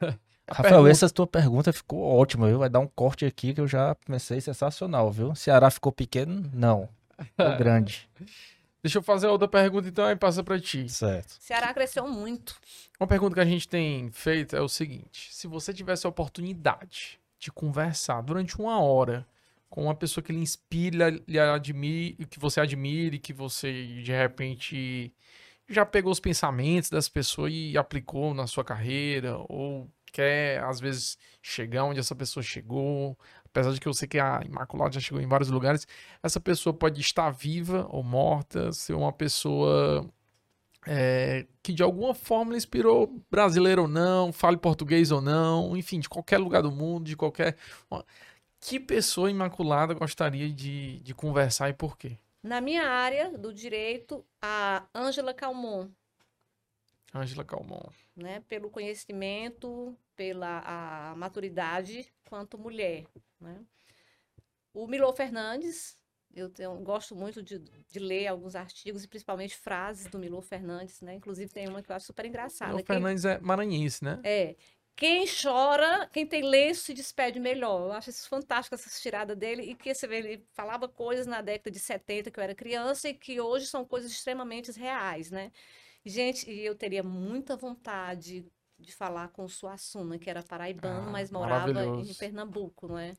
Rafael, 0.50 0.74
pergunta... 0.74 0.90
essa 0.90 1.08
tua 1.08 1.26
pergunta 1.26 1.72
ficou 1.72 2.02
ótima, 2.02 2.48
viu? 2.48 2.58
Vai 2.58 2.68
dar 2.68 2.80
um 2.80 2.86
corte 2.86 3.24
aqui 3.24 3.54
que 3.54 3.60
eu 3.60 3.66
já 3.66 3.94
comecei 3.94 4.40
sensacional, 4.40 5.10
viu? 5.10 5.34
Ceará 5.34 5.70
ficou 5.70 5.90
pequeno? 5.90 6.50
Não. 6.52 6.88
Ficou 7.18 7.46
grande. 7.56 8.06
Deixa 8.84 8.98
eu 8.98 9.02
fazer 9.02 9.28
outra 9.28 9.48
pergunta 9.48 9.88
então 9.88 10.10
e 10.10 10.14
passa 10.14 10.44
para 10.44 10.60
ti. 10.60 10.90
Certo. 10.90 11.38
Ceará 11.40 11.72
cresceu 11.72 12.06
muito. 12.06 12.54
Uma 13.00 13.06
pergunta 13.06 13.34
que 13.34 13.40
a 13.40 13.44
gente 13.46 13.66
tem 13.66 14.10
feito 14.12 14.54
é 14.54 14.60
o 14.60 14.68
seguinte: 14.68 15.32
se 15.32 15.46
você 15.46 15.72
tivesse 15.72 16.04
a 16.06 16.10
oportunidade 16.10 17.18
de 17.38 17.50
conversar 17.50 18.20
durante 18.20 18.58
uma 18.58 18.78
hora 18.82 19.26
com 19.70 19.84
uma 19.84 19.94
pessoa 19.94 20.22
que 20.22 20.34
lhe 20.34 20.38
inspira, 20.38 21.08
lhe 21.26 21.38
admire, 21.38 22.26
que 22.26 22.38
você 22.38 22.60
admire, 22.60 23.18
que 23.18 23.32
você 23.32 23.72
de 24.02 24.12
repente 24.12 25.14
já 25.66 25.86
pegou 25.86 26.12
os 26.12 26.20
pensamentos 26.20 26.90
das 26.90 27.08
pessoas 27.08 27.54
e 27.54 27.78
aplicou 27.78 28.34
na 28.34 28.46
sua 28.46 28.62
carreira, 28.62 29.38
ou 29.48 29.90
quer 30.12 30.62
às 30.62 30.78
vezes 30.78 31.16
chegar 31.40 31.84
onde 31.84 32.00
essa 32.00 32.14
pessoa 32.14 32.42
chegou, 32.42 33.18
apesar 33.54 33.72
de 33.72 33.80
que 33.80 33.86
eu 33.86 33.94
sei 33.94 34.08
que 34.08 34.18
a 34.18 34.42
Imaculada 34.44 34.94
já 34.94 35.00
chegou 35.00 35.22
em 35.22 35.28
vários 35.28 35.48
lugares, 35.48 35.86
essa 36.20 36.40
pessoa 36.40 36.74
pode 36.74 37.00
estar 37.00 37.30
viva 37.30 37.86
ou 37.88 38.02
morta, 38.02 38.72
ser 38.72 38.94
uma 38.94 39.12
pessoa 39.12 40.04
é, 40.84 41.46
que 41.62 41.72
de 41.72 41.80
alguma 41.80 42.12
forma 42.14 42.56
inspirou 42.56 43.06
brasileiro 43.30 43.82
ou 43.82 43.88
não, 43.88 44.32
fale 44.32 44.56
português 44.56 45.12
ou 45.12 45.20
não, 45.20 45.76
enfim, 45.76 46.00
de 46.00 46.08
qualquer 46.08 46.38
lugar 46.38 46.62
do 46.62 46.72
mundo, 46.72 47.04
de 47.04 47.16
qualquer. 47.16 47.56
Que 48.58 48.80
pessoa 48.80 49.30
imaculada 49.30 49.94
gostaria 49.94 50.50
de, 50.50 50.98
de 50.98 51.14
conversar 51.14 51.68
e 51.68 51.74
por 51.74 51.96
quê? 51.96 52.18
Na 52.42 52.60
minha 52.60 52.88
área 52.88 53.38
do 53.38 53.54
direito, 53.54 54.24
a 54.42 54.84
Ângela 54.92 55.32
Calmon. 55.32 55.88
Ângela 57.14 57.44
Calmon. 57.44 57.88
Né, 58.16 58.42
pelo 58.48 58.68
conhecimento, 58.68 59.96
pela 60.16 60.62
a 60.64 61.14
maturidade 61.16 62.12
quanto 62.28 62.58
mulher. 62.58 63.04
Né? 63.44 63.64
O 64.72 64.88
Milo 64.88 65.12
Fernandes, 65.12 65.96
eu 66.34 66.50
tenho, 66.50 66.74
gosto 66.80 67.14
muito 67.14 67.42
de, 67.42 67.60
de, 67.60 67.98
ler 67.98 68.26
alguns 68.26 68.56
artigos 68.56 69.04
e 69.04 69.08
principalmente 69.08 69.56
frases 69.56 70.08
do 70.08 70.18
Milo 70.18 70.42
Fernandes, 70.42 71.00
né? 71.00 71.14
Inclusive 71.14 71.52
tem 71.52 71.68
uma 71.68 71.80
que 71.82 71.92
eu 71.92 71.94
acho 71.94 72.06
super 72.06 72.26
engraçada. 72.26 72.72
Milo 72.72 72.84
Fernandes 72.84 73.24
é 73.24 73.38
maranhense, 73.38 74.02
né? 74.02 74.20
É. 74.24 74.56
Quem 74.96 75.26
chora, 75.26 76.08
quem 76.12 76.24
tem 76.24 76.42
lenço 76.42 76.84
se 76.84 76.94
despede 76.94 77.40
melhor. 77.40 77.86
Eu 77.86 77.92
acho 77.92 78.10
isso 78.10 78.28
fantástico, 78.28 78.74
essa 78.74 78.88
tirada 79.00 79.34
dele. 79.34 79.62
E 79.62 79.74
que 79.74 79.92
você 79.92 80.06
vê, 80.06 80.18
ele 80.18 80.46
falava 80.52 80.88
coisas 80.88 81.26
na 81.26 81.40
década 81.40 81.70
de 81.70 81.80
70, 81.80 82.30
que 82.30 82.38
eu 82.38 82.44
era 82.44 82.54
criança, 82.54 83.08
e 83.08 83.14
que 83.14 83.40
hoje 83.40 83.66
são 83.66 83.84
coisas 83.84 84.10
extremamente 84.10 84.70
reais, 84.72 85.30
né? 85.30 85.50
Gente, 86.04 86.48
e 86.50 86.64
eu 86.64 86.74
teria 86.74 87.02
muita 87.02 87.56
vontade 87.56 88.46
de 88.78 88.92
falar 88.92 89.28
com 89.28 89.44
o 89.44 89.48
Suassuna, 89.48 90.18
que 90.18 90.28
era 90.28 90.42
paraibano, 90.42 91.08
ah, 91.08 91.12
mas 91.12 91.30
morava 91.30 91.70
em 91.70 92.14
Pernambuco, 92.14 92.86
não 92.86 92.98
é? 92.98 93.14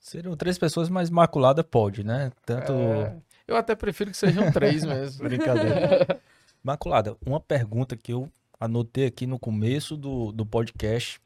Seriam 0.00 0.36
três 0.36 0.58
pessoas, 0.58 0.88
mas 0.88 1.08
Imaculada 1.08 1.62
pode, 1.62 2.02
né? 2.02 2.32
Tanto. 2.44 2.72
É, 2.72 3.16
eu 3.46 3.56
até 3.56 3.74
prefiro 3.76 4.10
que 4.10 4.16
sejam 4.16 4.50
três 4.50 4.82
mesmo. 4.84 5.22
Brincadeira. 5.22 6.20
Imaculada, 6.62 7.16
uma 7.24 7.38
pergunta 7.38 7.96
que 7.96 8.12
eu 8.12 8.28
anotei 8.58 9.06
aqui 9.06 9.26
no 9.26 9.38
começo 9.38 9.96
do, 9.96 10.32
do 10.32 10.44
podcast, 10.44 11.20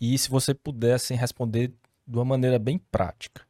e 0.00 0.16
se 0.16 0.30
você 0.30 0.54
pudesse 0.54 1.14
responder 1.14 1.72
de 2.06 2.16
uma 2.16 2.24
maneira 2.24 2.58
bem 2.58 2.78
prática. 2.78 3.42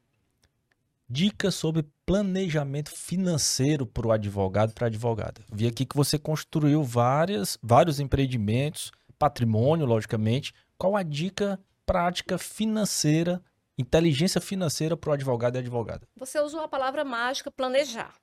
Dicas 1.11 1.55
sobre 1.55 1.87
planejamento 2.07 2.91
financeiro 2.91 3.87
para 3.87 4.07
o 4.07 4.13
advogado, 4.13 4.73
para 4.73 4.87
a 4.87 4.89
advogada. 4.89 5.43
Vi 5.53 5.67
aqui 5.67 5.85
que 5.85 5.97
você 5.97 6.19
construiu 6.19 6.83
várias, 6.83 7.59
vários 7.63 8.01
empreendimentos, 8.01 8.93
patrimônio, 9.19 9.87
logicamente. 9.87 10.55
Qual 10.79 10.97
a 10.97 11.03
dica 11.03 11.59
prática 11.87 12.37
financeira, 12.37 13.43
inteligência 13.79 14.41
financeira 14.41 14.97
para 14.97 15.11
o 15.11 15.13
advogado 15.13 15.57
e 15.57 15.59
advogada? 15.61 16.07
Você 16.17 16.41
usou 16.41 16.61
a 16.61 16.69
palavra 16.69 17.05
mágica 17.05 17.51
planejar. 17.51 18.15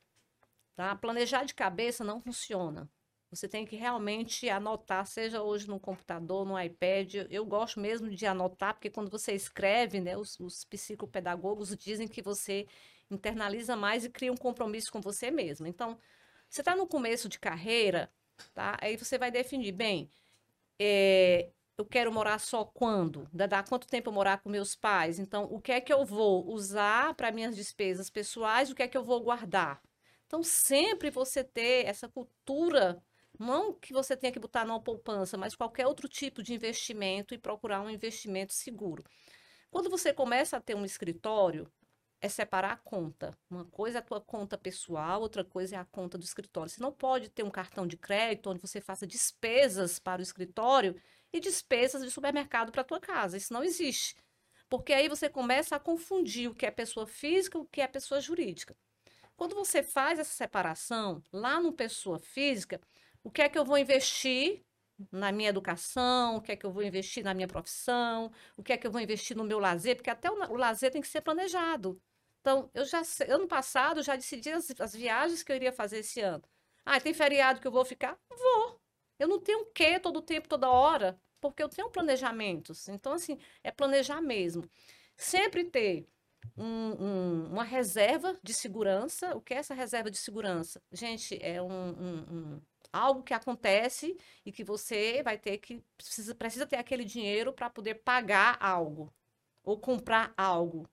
Tá? 0.76 0.94
Planejar 0.96 1.46
de 1.46 1.54
cabeça 1.54 2.04
não 2.04 2.20
funciona. 2.20 2.90
Você 3.32 3.48
tem 3.48 3.66
que 3.66 3.76
realmente 3.76 4.48
anotar, 4.50 5.06
seja 5.06 5.42
hoje 5.42 5.68
no 5.68 5.80
computador, 5.80 6.46
no 6.46 6.60
iPad. 6.60 7.16
Eu 7.30 7.46
gosto 7.46 7.80
mesmo 7.80 8.10
de 8.10 8.26
anotar, 8.26 8.74
porque 8.74 8.90
quando 8.90 9.10
você 9.10 9.34
escreve, 9.34 10.00
né, 10.00 10.16
os, 10.18 10.40
os 10.40 10.64
psicopedagogos 10.66 11.76
dizem 11.76 12.08
que 12.08 12.22
você 12.22 12.68
internaliza 13.10 13.76
mais 13.76 14.06
e 14.06 14.10
cria 14.10 14.32
um 14.32 14.38
compromisso 14.38 14.92
com 14.92 15.02
você 15.02 15.32
mesmo. 15.32 15.66
Então, 15.66 15.98
você 16.50 16.62
está 16.62 16.76
no 16.76 16.88
começo 16.88 17.28
de 17.28 17.40
carreira, 17.40 18.12
tá? 18.54 18.78
Aí 18.82 18.96
você 18.96 19.18
vai 19.18 19.32
definir, 19.32 19.72
bem, 19.72 20.10
é, 20.80 21.50
eu 21.78 21.86
quero 21.86 22.12
morar 22.12 22.40
só 22.40 22.64
quando? 22.64 23.28
Dá, 23.34 23.62
quanto 23.64 23.88
tempo 23.88 24.10
eu 24.10 24.14
morar 24.14 24.40
com 24.42 24.50
meus 24.50 24.76
pais? 24.76 25.20
Então, 25.20 25.44
o 25.46 25.60
que 25.60 25.72
é 25.72 25.82
que 25.82 25.92
eu 25.92 26.06
vou 26.06 26.48
usar 26.48 27.14
para 27.16 27.32
minhas 27.32 27.56
despesas 27.56 28.10
pessoais? 28.10 28.70
O 28.70 28.76
que 28.76 28.84
é 28.84 28.88
que 28.88 28.98
eu 28.98 29.04
vou 29.04 29.22
guardar? 29.22 29.82
Então, 30.26 30.42
sempre 30.42 31.10
você 31.10 31.44
ter 31.44 31.86
essa 31.86 32.08
cultura, 32.08 33.02
não 33.38 33.74
que 33.74 33.92
você 33.92 34.16
tenha 34.16 34.32
que 34.32 34.40
botar 34.40 34.66
numa 34.66 34.82
poupança, 34.82 35.38
mas 35.38 35.56
qualquer 35.56 35.86
outro 35.86 36.08
tipo 36.08 36.42
de 36.42 36.54
investimento 36.54 37.34
e 37.34 37.38
procurar 37.38 37.82
um 37.82 37.90
investimento 37.90 38.54
seguro. 38.54 39.04
Quando 39.70 39.90
você 39.90 40.14
começa 40.14 40.56
a 40.58 40.62
ter 40.62 40.76
um 40.76 40.86
escritório, 40.86 41.70
é 42.22 42.30
separar 42.30 42.72
a 42.72 42.78
conta. 42.78 43.38
Uma 43.50 43.66
coisa 43.66 43.98
é 43.98 44.00
a 44.00 44.02
tua 44.02 44.22
conta 44.22 44.58
pessoal, 44.58 45.22
outra 45.22 45.44
coisa 45.44 45.76
é 45.76 45.80
a 45.80 45.86
conta 45.86 46.18
do 46.18 46.24
escritório. 46.24 46.70
Você 46.70 46.82
não 46.82 46.92
pode 46.92 47.30
ter 47.30 47.44
um 47.44 47.52
cartão 47.52 47.86
de 47.86 47.98
crédito 47.98 48.50
onde 48.50 48.62
você 48.62 48.80
faça 48.80 49.06
despesas 49.06 50.00
para 50.00 50.22
o 50.22 50.24
escritório 50.24 50.96
e 51.38 51.40
despesas 51.40 52.02
de 52.02 52.12
supermercado 52.12 52.72
para 52.72 52.84
tua 52.84 53.00
casa. 53.00 53.38
Isso 53.38 53.54
não 53.54 53.64
existe. 53.64 54.16
Porque 54.70 54.94
aí 54.94 55.08
você 55.08 55.30
começa 55.30 55.76
a 55.76 55.80
confundir 55.80 56.50
o 56.50 56.56
que 56.56 56.66
é 56.66 56.72
pessoa 56.72 57.06
física 57.06 57.58
e 57.58 57.62
o 57.62 57.66
que 57.66 57.82
é 57.82 57.88
pessoa 57.88 58.20
jurídica. 58.20 58.76
Quando 59.36 59.56
você 59.56 59.84
faz 59.84 60.18
essa 60.18 60.34
separação, 60.34 61.22
lá 61.32 61.60
no 61.60 61.74
pessoa 61.74 62.20
física, 62.20 62.80
o 63.24 63.30
que 63.30 63.42
é 63.42 63.50
que 63.50 63.58
eu 63.58 63.66
vou 63.66 63.78
investir 63.78 64.64
na 65.12 65.32
minha 65.32 65.50
educação, 65.50 66.38
o 66.38 66.42
que 66.42 66.54
é 66.54 66.56
que 66.56 66.66
eu 66.66 66.72
vou 66.72 66.84
investir 66.84 67.24
na 67.24 67.34
minha 67.34 67.48
profissão, 67.48 68.32
o 68.56 68.64
que 68.64 68.72
é 68.72 68.78
que 68.78 68.88
eu 68.88 68.92
vou 68.92 69.02
investir 69.02 69.36
no 69.36 69.44
meu 69.44 69.60
lazer, 69.60 69.98
porque 69.98 70.10
até 70.10 70.32
o, 70.32 70.56
lazer 70.56 70.92
tem 70.92 71.02
que 71.02 71.08
ser 71.08 71.22
planejado. 71.22 72.02
Então, 72.40 72.70
eu 72.74 72.86
já 72.86 73.02
ano 73.28 73.48
passado 73.48 74.04
já 74.04 74.16
decidi 74.16 74.52
as, 74.52 74.70
as, 74.80 74.96
viagens 74.96 75.44
que 75.44 75.52
eu 75.52 75.56
iria 75.56 75.74
fazer 75.74 76.00
esse 76.00 76.22
ano. 76.22 76.44
Ah, 76.86 77.00
tem 77.02 77.14
feriado 77.14 77.60
que 77.60 77.68
eu 77.68 77.72
vou 77.72 77.84
ficar? 77.84 78.18
Vou. 78.30 78.80
Eu 79.20 79.28
não 79.28 79.40
tenho 79.40 79.62
o 79.62 79.66
quê 79.72 80.00
todo 80.00 80.22
tempo, 80.22 80.48
toda 80.48 80.70
hora, 80.70 81.20
porque 81.40 81.62
eu 81.62 81.70
tenho 81.70 81.90
planejamentos. 81.90 82.88
Então, 82.90 83.14
assim, 83.14 83.38
é 83.64 83.72
planejar 83.72 84.22
mesmo. 84.22 84.70
Sempre 85.16 85.66
ter 85.66 86.08
um, 86.58 86.66
um, 86.66 87.46
uma 87.52 87.64
reserva 87.64 88.38
de 88.44 88.54
segurança. 88.54 89.36
O 89.36 89.42
que 89.42 89.54
é 89.54 89.58
essa 89.58 89.74
reserva 89.74 90.10
de 90.12 90.18
segurança? 90.18 90.82
Gente, 90.92 91.38
é 91.42 91.62
um, 91.62 92.62
algo 92.92 93.24
que 93.24 93.34
acontece 93.34 94.18
e 94.46 94.52
que 94.52 94.64
você 94.64 95.22
vai 95.24 95.38
ter 95.38 95.58
que 95.58 95.84
precisa, 95.98 96.34
precisa 96.34 96.66
ter 96.66 96.78
aquele 96.78 97.04
dinheiro 97.04 97.54
para 97.54 97.70
poder 97.70 97.96
pagar 97.96 98.58
algo 98.60 99.14
ou 99.64 99.80
comprar 99.80 100.34
algo. 100.38 100.90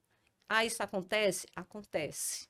Ah, 0.49 0.65
isso 0.65 0.83
acontece? 0.83 1.47
Acontece. 1.55 2.49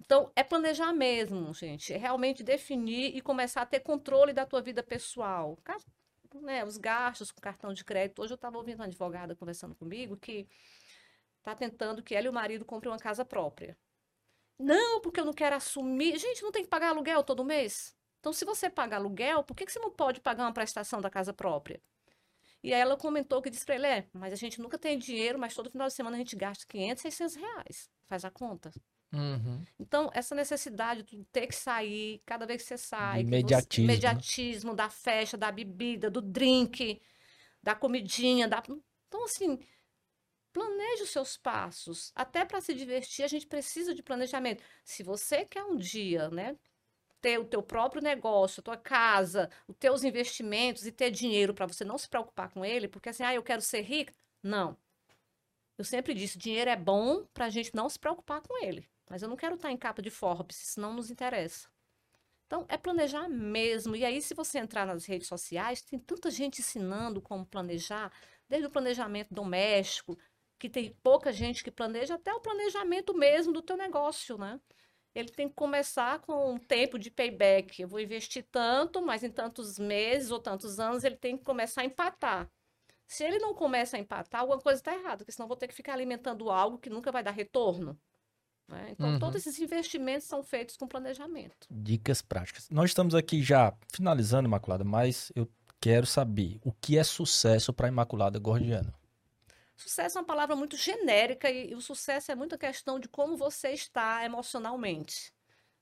Então, 0.00 0.30
é 0.36 0.44
planejar 0.44 0.92
mesmo, 0.92 1.52
gente. 1.52 1.92
É 1.92 1.96
realmente 1.96 2.42
definir 2.42 3.16
e 3.16 3.20
começar 3.20 3.62
a 3.62 3.66
ter 3.66 3.80
controle 3.80 4.32
da 4.32 4.46
tua 4.46 4.62
vida 4.62 4.82
pessoal. 4.82 5.58
Né, 6.34 6.64
os 6.64 6.76
gastos 6.76 7.30
com 7.30 7.40
cartão 7.40 7.72
de 7.72 7.84
crédito. 7.84 8.20
Hoje 8.20 8.32
eu 8.32 8.36
estava 8.36 8.58
ouvindo 8.58 8.76
uma 8.80 8.84
advogada 8.84 9.34
conversando 9.34 9.74
comigo 9.74 10.16
que 10.16 10.46
está 11.38 11.54
tentando 11.54 12.02
que 12.02 12.14
ela 12.14 12.26
e 12.26 12.28
o 12.28 12.32
marido 12.32 12.64
comprem 12.64 12.92
uma 12.92 12.98
casa 12.98 13.24
própria. 13.24 13.76
Não, 14.58 15.00
porque 15.00 15.20
eu 15.20 15.24
não 15.24 15.32
quero 15.32 15.56
assumir. 15.56 16.18
Gente, 16.18 16.42
não 16.42 16.52
tem 16.52 16.62
que 16.64 16.68
pagar 16.68 16.90
aluguel 16.90 17.22
todo 17.22 17.44
mês? 17.44 17.96
Então, 18.20 18.32
se 18.32 18.44
você 18.44 18.68
paga 18.68 18.96
aluguel, 18.96 19.44
por 19.44 19.56
que, 19.56 19.64
que 19.64 19.72
você 19.72 19.78
não 19.78 19.90
pode 19.90 20.20
pagar 20.20 20.44
uma 20.44 20.52
prestação 20.52 21.00
da 21.00 21.08
casa 21.08 21.32
própria? 21.32 21.80
E 22.62 22.74
aí 22.74 22.80
ela 22.80 22.96
comentou 22.96 23.40
que 23.40 23.50
disse 23.50 23.64
para 23.64 23.76
ele, 23.76 23.86
é, 23.86 24.08
mas 24.12 24.32
a 24.32 24.36
gente 24.36 24.60
nunca 24.60 24.78
tem 24.78 24.98
dinheiro, 24.98 25.38
mas 25.38 25.54
todo 25.54 25.70
final 25.70 25.86
de 25.86 25.94
semana 25.94 26.16
a 26.16 26.18
gente 26.18 26.36
gasta 26.36 26.66
500, 26.66 27.02
600 27.02 27.36
reais. 27.36 27.90
Faz 28.08 28.24
a 28.24 28.30
conta. 28.30 28.72
Uhum. 29.12 29.64
Então, 29.78 30.10
essa 30.12 30.34
necessidade 30.34 31.02
de 31.02 31.24
ter 31.32 31.46
que 31.46 31.54
sair, 31.54 32.20
cada 32.26 32.46
vez 32.46 32.62
que 32.62 32.68
você 32.68 32.78
sai. 32.78 33.20
Imediatismo. 33.20 33.86
Você, 33.86 33.92
imediatismo 33.92 34.74
da 34.74 34.90
festa, 34.90 35.36
da 35.36 35.50
bebida, 35.50 36.10
do 36.10 36.20
drink, 36.20 37.00
da 37.62 37.74
comidinha. 37.74 38.46
Da... 38.46 38.62
Então, 39.08 39.24
assim, 39.24 39.58
planeje 40.52 41.04
os 41.04 41.10
seus 41.10 41.36
passos. 41.36 42.12
Até 42.14 42.44
para 42.44 42.60
se 42.60 42.74
divertir, 42.74 43.24
a 43.24 43.28
gente 43.28 43.46
precisa 43.46 43.94
de 43.94 44.02
planejamento. 44.02 44.62
Se 44.84 45.02
você 45.02 45.44
quer 45.44 45.64
um 45.64 45.76
dia, 45.76 46.28
né, 46.30 46.56
ter 47.20 47.38
o 47.38 47.44
teu 47.44 47.62
próprio 47.62 48.02
negócio, 48.02 48.60
a 48.60 48.64
tua 48.64 48.76
casa, 48.76 49.50
os 49.66 49.76
teus 49.76 50.04
investimentos 50.04 50.86
e 50.86 50.92
ter 50.92 51.10
dinheiro 51.10 51.54
para 51.54 51.66
você 51.66 51.84
não 51.84 51.98
se 51.98 52.08
preocupar 52.08 52.50
com 52.50 52.64
ele, 52.64 52.88
porque 52.88 53.08
assim, 53.08 53.22
ah, 53.22 53.34
eu 53.34 53.42
quero 53.42 53.62
ser 53.62 53.80
rica. 53.82 54.12
Não. 54.42 54.76
Eu 55.76 55.84
sempre 55.84 56.12
disse, 56.12 56.38
dinheiro 56.38 56.70
é 56.70 56.76
bom 56.76 57.24
para 57.32 57.46
a 57.46 57.50
gente 57.50 57.74
não 57.74 57.88
se 57.88 57.98
preocupar 57.98 58.40
com 58.40 58.64
ele. 58.64 58.88
Mas 59.08 59.22
eu 59.22 59.28
não 59.28 59.36
quero 59.36 59.54
estar 59.56 59.70
em 59.70 59.76
capa 59.76 60.02
de 60.02 60.10
Forbes, 60.10 60.62
isso 60.62 60.80
não 60.80 60.92
nos 60.94 61.10
interessa. 61.10 61.68
Então, 62.46 62.64
é 62.68 62.76
planejar 62.78 63.28
mesmo. 63.28 63.94
E 63.96 64.04
aí, 64.04 64.22
se 64.22 64.34
você 64.34 64.58
entrar 64.58 64.86
nas 64.86 65.04
redes 65.06 65.28
sociais, 65.28 65.82
tem 65.82 65.98
tanta 65.98 66.30
gente 66.30 66.60
ensinando 66.60 67.20
como 67.20 67.46
planejar, 67.46 68.12
desde 68.48 68.66
o 68.66 68.70
planejamento 68.70 69.34
doméstico, 69.34 70.18
que 70.58 70.68
tem 70.68 70.94
pouca 71.02 71.32
gente 71.32 71.62
que 71.62 71.70
planeja, 71.70 72.14
até 72.14 72.32
o 72.32 72.40
planejamento 72.40 73.14
mesmo 73.14 73.52
do 73.52 73.62
teu 73.62 73.76
negócio, 73.76 74.38
né? 74.38 74.60
ele 75.14 75.30
tem 75.30 75.48
que 75.48 75.54
começar 75.54 76.20
com 76.20 76.54
um 76.54 76.58
tempo 76.58 76.98
de 76.98 77.10
payback. 77.10 77.82
Eu 77.82 77.88
vou 77.88 78.00
investir 78.00 78.46
tanto, 78.50 79.02
mas 79.02 79.22
em 79.24 79.30
tantos 79.30 79.78
meses 79.78 80.30
ou 80.30 80.38
tantos 80.40 80.78
anos 80.78 81.04
ele 81.04 81.16
tem 81.16 81.36
que 81.36 81.44
começar 81.44 81.82
a 81.82 81.84
empatar. 81.84 82.50
Se 83.06 83.24
ele 83.24 83.38
não 83.38 83.54
começa 83.54 83.96
a 83.96 84.00
empatar, 84.00 84.42
alguma 84.42 84.60
coisa 84.60 84.80
está 84.80 84.94
errada, 84.94 85.18
porque 85.18 85.32
senão 85.32 85.48
vou 85.48 85.56
ter 85.56 85.68
que 85.68 85.74
ficar 85.74 85.94
alimentando 85.94 86.50
algo 86.50 86.78
que 86.78 86.90
nunca 86.90 87.10
vai 87.10 87.22
dar 87.22 87.30
retorno. 87.32 87.98
Né? 88.68 88.90
Então, 88.90 89.12
uhum. 89.12 89.18
todos 89.18 89.46
esses 89.46 89.58
investimentos 89.58 90.26
são 90.28 90.42
feitos 90.42 90.76
com 90.76 90.86
planejamento. 90.86 91.66
Dicas 91.70 92.20
práticas. 92.20 92.68
Nós 92.70 92.90
estamos 92.90 93.14
aqui 93.14 93.42
já 93.42 93.72
finalizando, 93.92 94.46
Imaculada, 94.46 94.84
mas 94.84 95.32
eu 95.34 95.48
quero 95.80 96.06
saber 96.06 96.60
o 96.62 96.72
que 96.72 96.98
é 96.98 97.02
sucesso 97.02 97.72
para 97.72 97.86
a 97.86 97.88
Imaculada 97.88 98.38
Gordiana. 98.38 98.92
Sucesso 99.74 100.18
é 100.18 100.20
uma 100.20 100.26
palavra 100.26 100.56
muito 100.56 100.76
genérica 100.76 101.50
e, 101.50 101.70
e 101.70 101.74
o 101.74 101.80
sucesso 101.80 102.30
é 102.30 102.34
muito 102.34 102.58
questão 102.58 102.98
de 102.98 103.08
como 103.08 103.36
você 103.36 103.70
está 103.70 104.24
emocionalmente. 104.24 105.32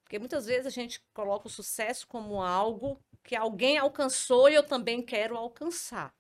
Porque 0.05 0.19
muitas 0.19 0.47
vezes 0.47 0.67
a 0.67 0.71
gente 0.71 1.03
coloca 1.13 1.49
o 1.49 1.51
sucesso 1.51 2.07
como 2.07 2.41
algo 2.41 3.03
que 3.25 3.35
alguém 3.35 3.79
alcançou 3.79 4.49
e 4.49 4.55
eu 4.55 4.63
também 4.63 5.03
quero 5.03 5.37
alcançar. 5.37 6.15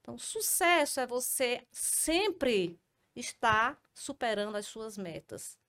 Então, 0.00 0.18
sucesso 0.18 0.98
é 0.98 1.06
você 1.06 1.64
sempre 1.70 2.80
estar 3.14 3.78
superando 3.94 4.56
as 4.56 4.66
suas 4.66 4.98
metas. 4.98 5.59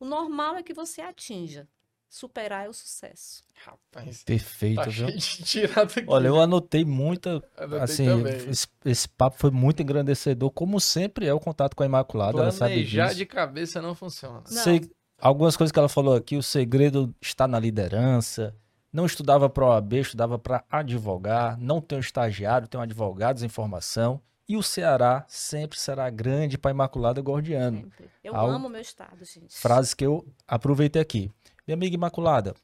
O 0.00 0.04
normal 0.04 0.56
é 0.56 0.62
que 0.62 0.72
você 0.72 1.00
atinja 1.00 1.68
superar 2.08 2.66
é 2.66 2.68
o 2.68 2.72
sucesso. 2.72 3.42
Rapaz, 3.64 4.22
perfeito, 4.24 4.82
tá 4.82 4.88
viu? 4.88 5.08
Aqui, 5.08 5.62
Olha, 6.06 6.28
eu 6.28 6.40
anotei 6.40 6.84
muita, 6.84 7.42
anotei 7.56 7.80
assim, 7.80 8.22
esse, 8.48 8.66
esse, 8.84 9.08
papo 9.08 9.36
foi 9.38 9.50
muito 9.50 9.82
engrandecedor, 9.82 10.50
como 10.50 10.80
sempre 10.80 11.26
é 11.26 11.34
o 11.34 11.40
contato 11.40 11.74
com 11.76 11.82
a 11.82 11.86
Imaculada, 11.86 12.32
Planejar 12.32 12.64
ela 12.64 12.74
sabe 12.74 12.84
disso. 12.84 13.14
de 13.16 13.26
cabeça 13.26 13.82
não 13.82 13.94
funciona. 13.94 14.42
Não. 14.50 14.62
Sei, 14.62 14.90
algumas 15.20 15.56
coisas 15.56 15.72
que 15.72 15.78
ela 15.78 15.88
falou 15.88 16.14
aqui, 16.14 16.36
o 16.36 16.42
segredo 16.42 17.14
está 17.20 17.46
na 17.46 17.58
liderança. 17.58 18.54
Não 18.90 19.04
estudava 19.04 19.50
para 19.50 19.66
OAB, 19.66 19.94
estudava 19.94 20.38
para 20.38 20.64
advogar, 20.70 21.58
não 21.58 21.78
tem 21.78 21.98
um 21.98 22.00
estagiário, 22.00 22.66
tem 22.66 22.80
um 22.80 22.82
advogado 22.82 23.44
em 23.44 23.48
formação. 23.48 24.20
E 24.48 24.56
o 24.56 24.62
Ceará 24.62 25.26
sempre 25.28 25.78
será 25.78 26.08
grande 26.08 26.56
para 26.56 26.70
Imaculada 26.70 27.20
Gordiano. 27.20 27.82
Sempre. 27.82 28.08
Eu 28.24 28.34
Algo, 28.34 28.54
amo 28.54 28.68
meu 28.70 28.80
estado, 28.80 29.22
gente. 29.22 29.54
Frases 29.54 29.92
que 29.92 30.06
eu 30.06 30.26
aproveitei 30.46 31.02
aqui. 31.02 31.30
Minha 31.66 31.74
amiga 31.74 31.94
Imaculada, 31.94 32.54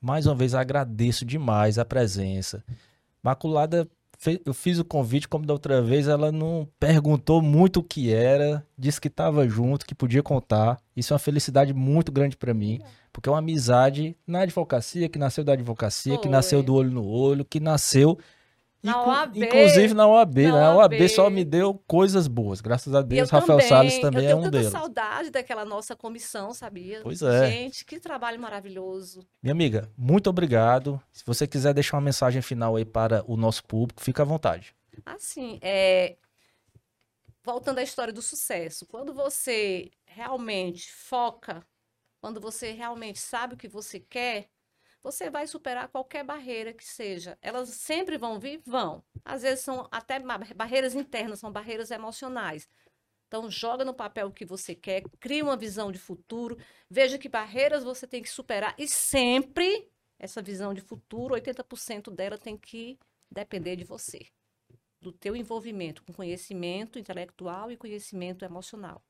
mais 0.00 0.24
uma 0.24 0.36
vez 0.36 0.54
agradeço 0.54 1.24
demais 1.24 1.78
a 1.78 1.84
presença. 1.84 2.62
Imaculada, 3.24 3.88
eu 4.46 4.54
fiz 4.54 4.78
o 4.78 4.84
convite, 4.84 5.26
como 5.26 5.44
da 5.44 5.52
outra 5.52 5.82
vez, 5.82 6.06
ela 6.06 6.30
não 6.30 6.68
perguntou 6.78 7.42
muito 7.42 7.80
o 7.80 7.82
que 7.82 8.12
era, 8.12 8.64
disse 8.78 9.00
que 9.00 9.08
estava 9.08 9.48
junto, 9.48 9.84
que 9.84 9.96
podia 9.96 10.22
contar. 10.22 10.80
Isso 10.96 11.12
é 11.12 11.14
uma 11.14 11.18
felicidade 11.18 11.74
muito 11.74 12.12
grande 12.12 12.36
para 12.36 12.54
mim, 12.54 12.80
porque 13.12 13.28
é 13.28 13.32
uma 13.32 13.40
amizade 13.40 14.16
na 14.24 14.42
advocacia, 14.42 15.08
que 15.08 15.18
nasceu 15.18 15.42
da 15.42 15.54
advocacia, 15.54 16.14
Foi. 16.14 16.22
que 16.22 16.28
nasceu 16.28 16.62
do 16.62 16.72
olho 16.72 16.92
no 16.92 17.04
olho, 17.04 17.44
que 17.44 17.58
nasceu 17.58 18.16
na 18.82 19.00
OAB. 19.00 19.36
Inclusive 19.36 19.94
na 19.94 20.08
OAB, 20.08 20.38
na 20.38 20.52
né? 20.52 20.64
A 20.64 20.74
OAB 20.74 21.08
só 21.08 21.30
me 21.30 21.44
deu 21.44 21.74
coisas 21.86 22.26
boas, 22.26 22.60
graças 22.60 22.92
a 22.94 23.00
Deus. 23.00 23.30
Eu 23.30 23.38
Rafael 23.38 23.58
também, 23.58 23.68
Salles 23.68 23.98
também 24.00 24.26
é 24.26 24.34
um 24.34 24.50
deles. 24.50 24.66
Eu 24.66 24.70
tenho 24.72 24.82
saudade 24.82 25.30
daquela 25.30 25.64
nossa 25.64 25.94
comissão, 25.94 26.52
sabia? 26.52 27.00
Pois 27.02 27.22
é. 27.22 27.48
Gente, 27.48 27.84
que 27.84 28.00
trabalho 28.00 28.40
maravilhoso. 28.40 29.24
Minha 29.40 29.52
amiga, 29.52 29.88
muito 29.96 30.28
obrigado. 30.28 31.00
Se 31.12 31.24
você 31.24 31.46
quiser 31.46 31.72
deixar 31.72 31.96
uma 31.96 32.02
mensagem 32.02 32.42
final 32.42 32.74
aí 32.74 32.84
para 32.84 33.24
o 33.26 33.36
nosso 33.36 33.64
público, 33.64 34.02
fica 34.02 34.22
à 34.22 34.26
vontade. 34.26 34.74
Assim, 35.06 35.58
é... 35.62 36.16
voltando 37.44 37.78
à 37.78 37.82
história 37.82 38.12
do 38.12 38.20
sucesso, 38.20 38.84
quando 38.86 39.14
você 39.14 39.90
realmente 40.04 40.92
foca, 40.92 41.64
quando 42.20 42.40
você 42.40 42.72
realmente 42.72 43.20
sabe 43.20 43.54
o 43.54 43.56
que 43.56 43.68
você 43.68 44.00
quer, 44.00 44.48
você 45.02 45.30
vai 45.30 45.46
superar 45.46 45.88
qualquer 45.88 46.24
barreira 46.24 46.72
que 46.72 46.84
seja. 46.84 47.38
Elas 47.42 47.68
sempre 47.70 48.16
vão 48.16 48.38
vir? 48.38 48.62
Vão. 48.64 49.02
Às 49.24 49.42
vezes 49.42 49.64
são 49.64 49.88
até 49.90 50.18
barreiras 50.54 50.94
internas, 50.94 51.40
são 51.40 51.50
barreiras 51.50 51.90
emocionais. 51.90 52.68
Então, 53.26 53.50
joga 53.50 53.84
no 53.84 53.94
papel 53.94 54.28
o 54.28 54.32
que 54.32 54.44
você 54.44 54.74
quer, 54.74 55.02
cria 55.18 55.42
uma 55.42 55.56
visão 55.56 55.90
de 55.90 55.98
futuro, 55.98 56.58
veja 56.90 57.18
que 57.18 57.28
barreiras 57.30 57.82
você 57.82 58.06
tem 58.06 58.22
que 58.22 58.28
superar 58.28 58.74
e 58.78 58.86
sempre 58.86 59.90
essa 60.18 60.42
visão 60.42 60.74
de 60.74 60.80
futuro, 60.82 61.34
80% 61.34 62.10
dela 62.10 62.38
tem 62.38 62.56
que 62.56 62.98
depender 63.30 63.76
de 63.76 63.84
você. 63.84 64.26
do 65.00 65.12
teu 65.12 65.34
envolvimento 65.34 66.02
com 66.04 66.12
conhecimento 66.12 66.98
intelectual 66.98 67.70
e 67.72 67.76
conhecimento 67.76 68.44
emocional. 68.44 69.02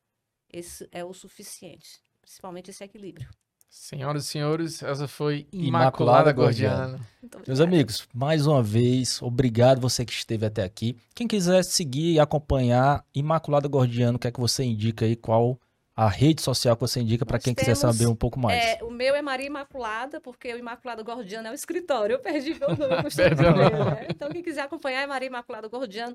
Esse 0.48 0.88
é 0.90 1.04
o 1.04 1.12
suficiente, 1.12 2.02
principalmente 2.20 2.70
esse 2.70 2.82
equilíbrio. 2.82 3.28
Senhoras 3.74 4.26
e 4.26 4.28
senhores, 4.28 4.82
essa 4.82 5.08
foi 5.08 5.46
Imaculada 5.50 6.30
Imaculada 6.30 6.32
Gordiana. 6.34 7.00
Meus 7.46 7.58
amigos, 7.58 8.06
mais 8.12 8.46
uma 8.46 8.62
vez, 8.62 9.22
obrigado 9.22 9.80
você 9.80 10.04
que 10.04 10.12
esteve 10.12 10.44
até 10.44 10.62
aqui. 10.62 10.94
Quem 11.14 11.26
quiser 11.26 11.64
seguir 11.64 12.12
e 12.12 12.20
acompanhar 12.20 13.02
Imaculada 13.14 13.66
Gordiano, 13.66 14.16
o 14.16 14.18
que 14.18 14.28
é 14.28 14.30
que 14.30 14.38
você 14.38 14.62
indica 14.62 15.06
aí? 15.06 15.16
Qual 15.16 15.58
a 15.96 16.06
rede 16.06 16.42
social 16.42 16.76
que 16.76 16.82
você 16.82 17.00
indica 17.00 17.24
para 17.24 17.38
quem 17.38 17.54
quiser 17.54 17.74
temos, 17.74 17.96
saber 17.96 18.06
um 18.10 18.14
pouco 18.14 18.38
mais? 18.38 18.62
É, 18.62 18.84
o 18.84 18.90
meu 18.90 19.14
é 19.14 19.22
Maria 19.22 19.46
Imaculada, 19.46 20.20
porque 20.20 20.52
o 20.52 20.58
Imaculada 20.58 21.02
Gordiano 21.02 21.48
é 21.48 21.50
o 21.50 21.54
escritório. 21.54 22.12
Eu 22.12 22.18
perdi 22.20 22.52
meu 22.52 22.68
nome. 22.76 23.08
dizer, 23.08 23.34
né? 23.34 24.06
Então, 24.10 24.28
quem 24.28 24.42
quiser 24.42 24.64
acompanhar 24.64 25.00
é 25.00 25.06
Maria 25.06 25.28
Imaculada 25.28 25.66
Gordiano. 25.68 26.14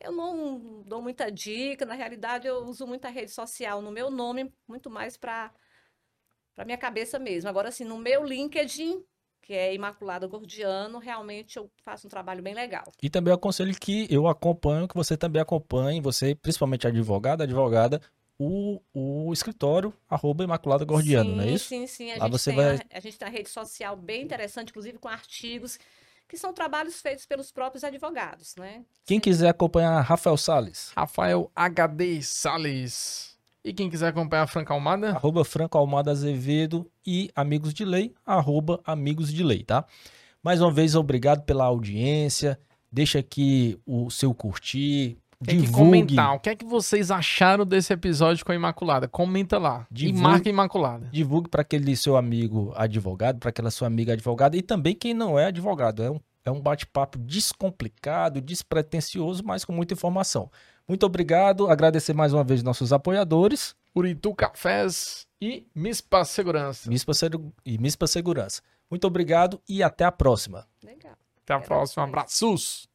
Eu 0.00 0.10
não 0.10 0.82
dou 0.86 1.02
muita 1.02 1.30
dica, 1.30 1.84
na 1.84 1.92
realidade, 1.92 2.48
eu 2.48 2.64
uso 2.64 2.86
muita 2.86 3.10
rede 3.10 3.30
social 3.30 3.82
no 3.82 3.92
meu 3.92 4.10
nome, 4.10 4.50
muito 4.66 4.88
mais 4.88 5.18
para 5.18 5.52
para 6.58 6.64
minha 6.64 6.76
cabeça 6.76 7.20
mesmo. 7.20 7.48
Agora, 7.48 7.68
assim, 7.68 7.84
no 7.84 7.96
meu 7.96 8.24
LinkedIn, 8.24 9.00
que 9.40 9.52
é 9.54 9.72
Imaculada 9.72 10.26
Gordiano, 10.26 10.98
realmente 10.98 11.56
eu 11.56 11.70
faço 11.84 12.08
um 12.08 12.10
trabalho 12.10 12.42
bem 12.42 12.52
legal. 12.52 12.82
E 13.00 13.08
também 13.08 13.30
eu 13.30 13.36
aconselho 13.36 13.72
que 13.78 14.08
eu 14.12 14.26
acompanho, 14.26 14.88
que 14.88 14.94
você 14.96 15.16
também 15.16 15.40
acompanhe, 15.40 16.00
você, 16.00 16.34
principalmente 16.34 16.84
advogada, 16.84 17.44
advogada, 17.44 18.00
o, 18.36 18.80
o 18.92 19.32
escritório, 19.32 19.94
arroba 20.08 20.42
Imaculada 20.42 20.84
Gordiano, 20.84 21.30
sim, 21.30 21.36
não 21.36 21.44
é 21.44 21.50
isso? 21.52 21.68
Sim, 21.68 21.86
sim. 21.86 22.10
A, 22.10 22.16
Lá 22.18 22.24
gente, 22.24 22.32
você 22.32 22.50
tem 22.50 22.56
vai- 22.56 22.76
a, 22.76 22.84
a 22.94 23.00
gente 23.00 23.16
tem 23.16 23.28
uma 23.28 23.32
rede 23.32 23.50
social 23.50 23.96
bem 23.96 24.24
interessante, 24.24 24.70
inclusive 24.70 24.98
com 24.98 25.06
artigos, 25.06 25.78
que 26.26 26.36
são 26.36 26.52
trabalhos 26.52 27.00
feitos 27.00 27.24
pelos 27.24 27.52
próprios 27.52 27.84
advogados, 27.84 28.56
né? 28.56 28.84
Quem 29.06 29.20
quiser 29.20 29.48
acompanhar 29.48 30.00
Rafael 30.00 30.36
Salles, 30.36 30.90
Rafael 30.96 31.52
HD 31.54 32.20
Salles. 32.20 33.37
E 33.64 33.72
quem 33.72 33.90
quiser 33.90 34.08
acompanhar 34.08 34.42
a 34.42 34.46
Franca 34.46 34.72
Almada, 34.72 35.10
arroba 35.10 35.44
Franco 35.44 35.76
Almada 35.76 36.10
Azevedo 36.10 36.90
e 37.06 37.30
Amigos 37.34 37.74
de 37.74 37.84
Lei, 37.84 38.14
arroba 38.24 38.80
Amigos 38.84 39.32
de 39.32 39.42
Lei, 39.42 39.62
tá? 39.62 39.84
Mais 40.42 40.60
uma 40.60 40.72
vez, 40.72 40.94
obrigado 40.94 41.42
pela 41.44 41.64
audiência. 41.64 42.58
Deixa 42.90 43.18
aqui 43.18 43.78
o 43.84 44.10
seu 44.10 44.32
curtir, 44.32 45.18
tem 45.44 45.60
que 45.60 45.66
divulgue. 45.66 45.84
comentar. 45.84 46.34
O 46.34 46.40
que 46.40 46.50
é 46.50 46.56
que 46.56 46.64
vocês 46.64 47.10
acharam 47.10 47.64
desse 47.64 47.92
episódio 47.92 48.44
com 48.44 48.50
a 48.50 48.54
Imaculada? 48.54 49.06
Comenta 49.06 49.58
lá. 49.58 49.86
Divulgue. 49.90 50.18
E 50.18 50.22
marca 50.22 50.48
Imaculada. 50.48 51.08
Divulgue 51.12 51.48
para 51.48 51.62
aquele 51.62 51.94
seu 51.96 52.16
amigo 52.16 52.72
advogado, 52.76 53.38
para 53.38 53.50
aquela 53.50 53.70
sua 53.70 53.86
amiga 53.86 54.14
advogada 54.14 54.56
e 54.56 54.62
também 54.62 54.94
quem 54.94 55.14
não 55.14 55.38
é 55.38 55.46
advogado. 55.46 56.02
É 56.02 56.10
um, 56.10 56.20
é 56.44 56.50
um 56.50 56.60
bate-papo 56.60 57.18
descomplicado, 57.18 58.40
despretensioso, 58.40 59.44
mas 59.44 59.64
com 59.64 59.72
muita 59.72 59.94
informação. 59.94 60.50
Muito 60.88 61.04
obrigado. 61.04 61.68
Agradecer 61.68 62.14
mais 62.14 62.32
uma 62.32 62.42
vez 62.42 62.62
nossos 62.62 62.92
apoiadores 62.92 63.76
Uritu 63.94 64.34
Cafés 64.34 65.26
e 65.40 65.66
Mispa 65.74 66.24
Segurança. 66.24 66.88
Mispa 66.88 67.12
Segu- 67.14 67.52
e 67.64 67.76
Mispa 67.78 68.06
Segurança. 68.06 68.62
Muito 68.90 69.06
obrigado 69.06 69.60
e 69.68 69.82
até 69.82 70.04
a 70.04 70.12
próxima. 70.12 70.66
Legal. 70.82 71.12
Até 71.44 71.52
a 71.54 71.56
Até 71.58 71.66
próxima. 71.66 72.06
mais. 72.06 72.12
Abraços. 72.14 72.88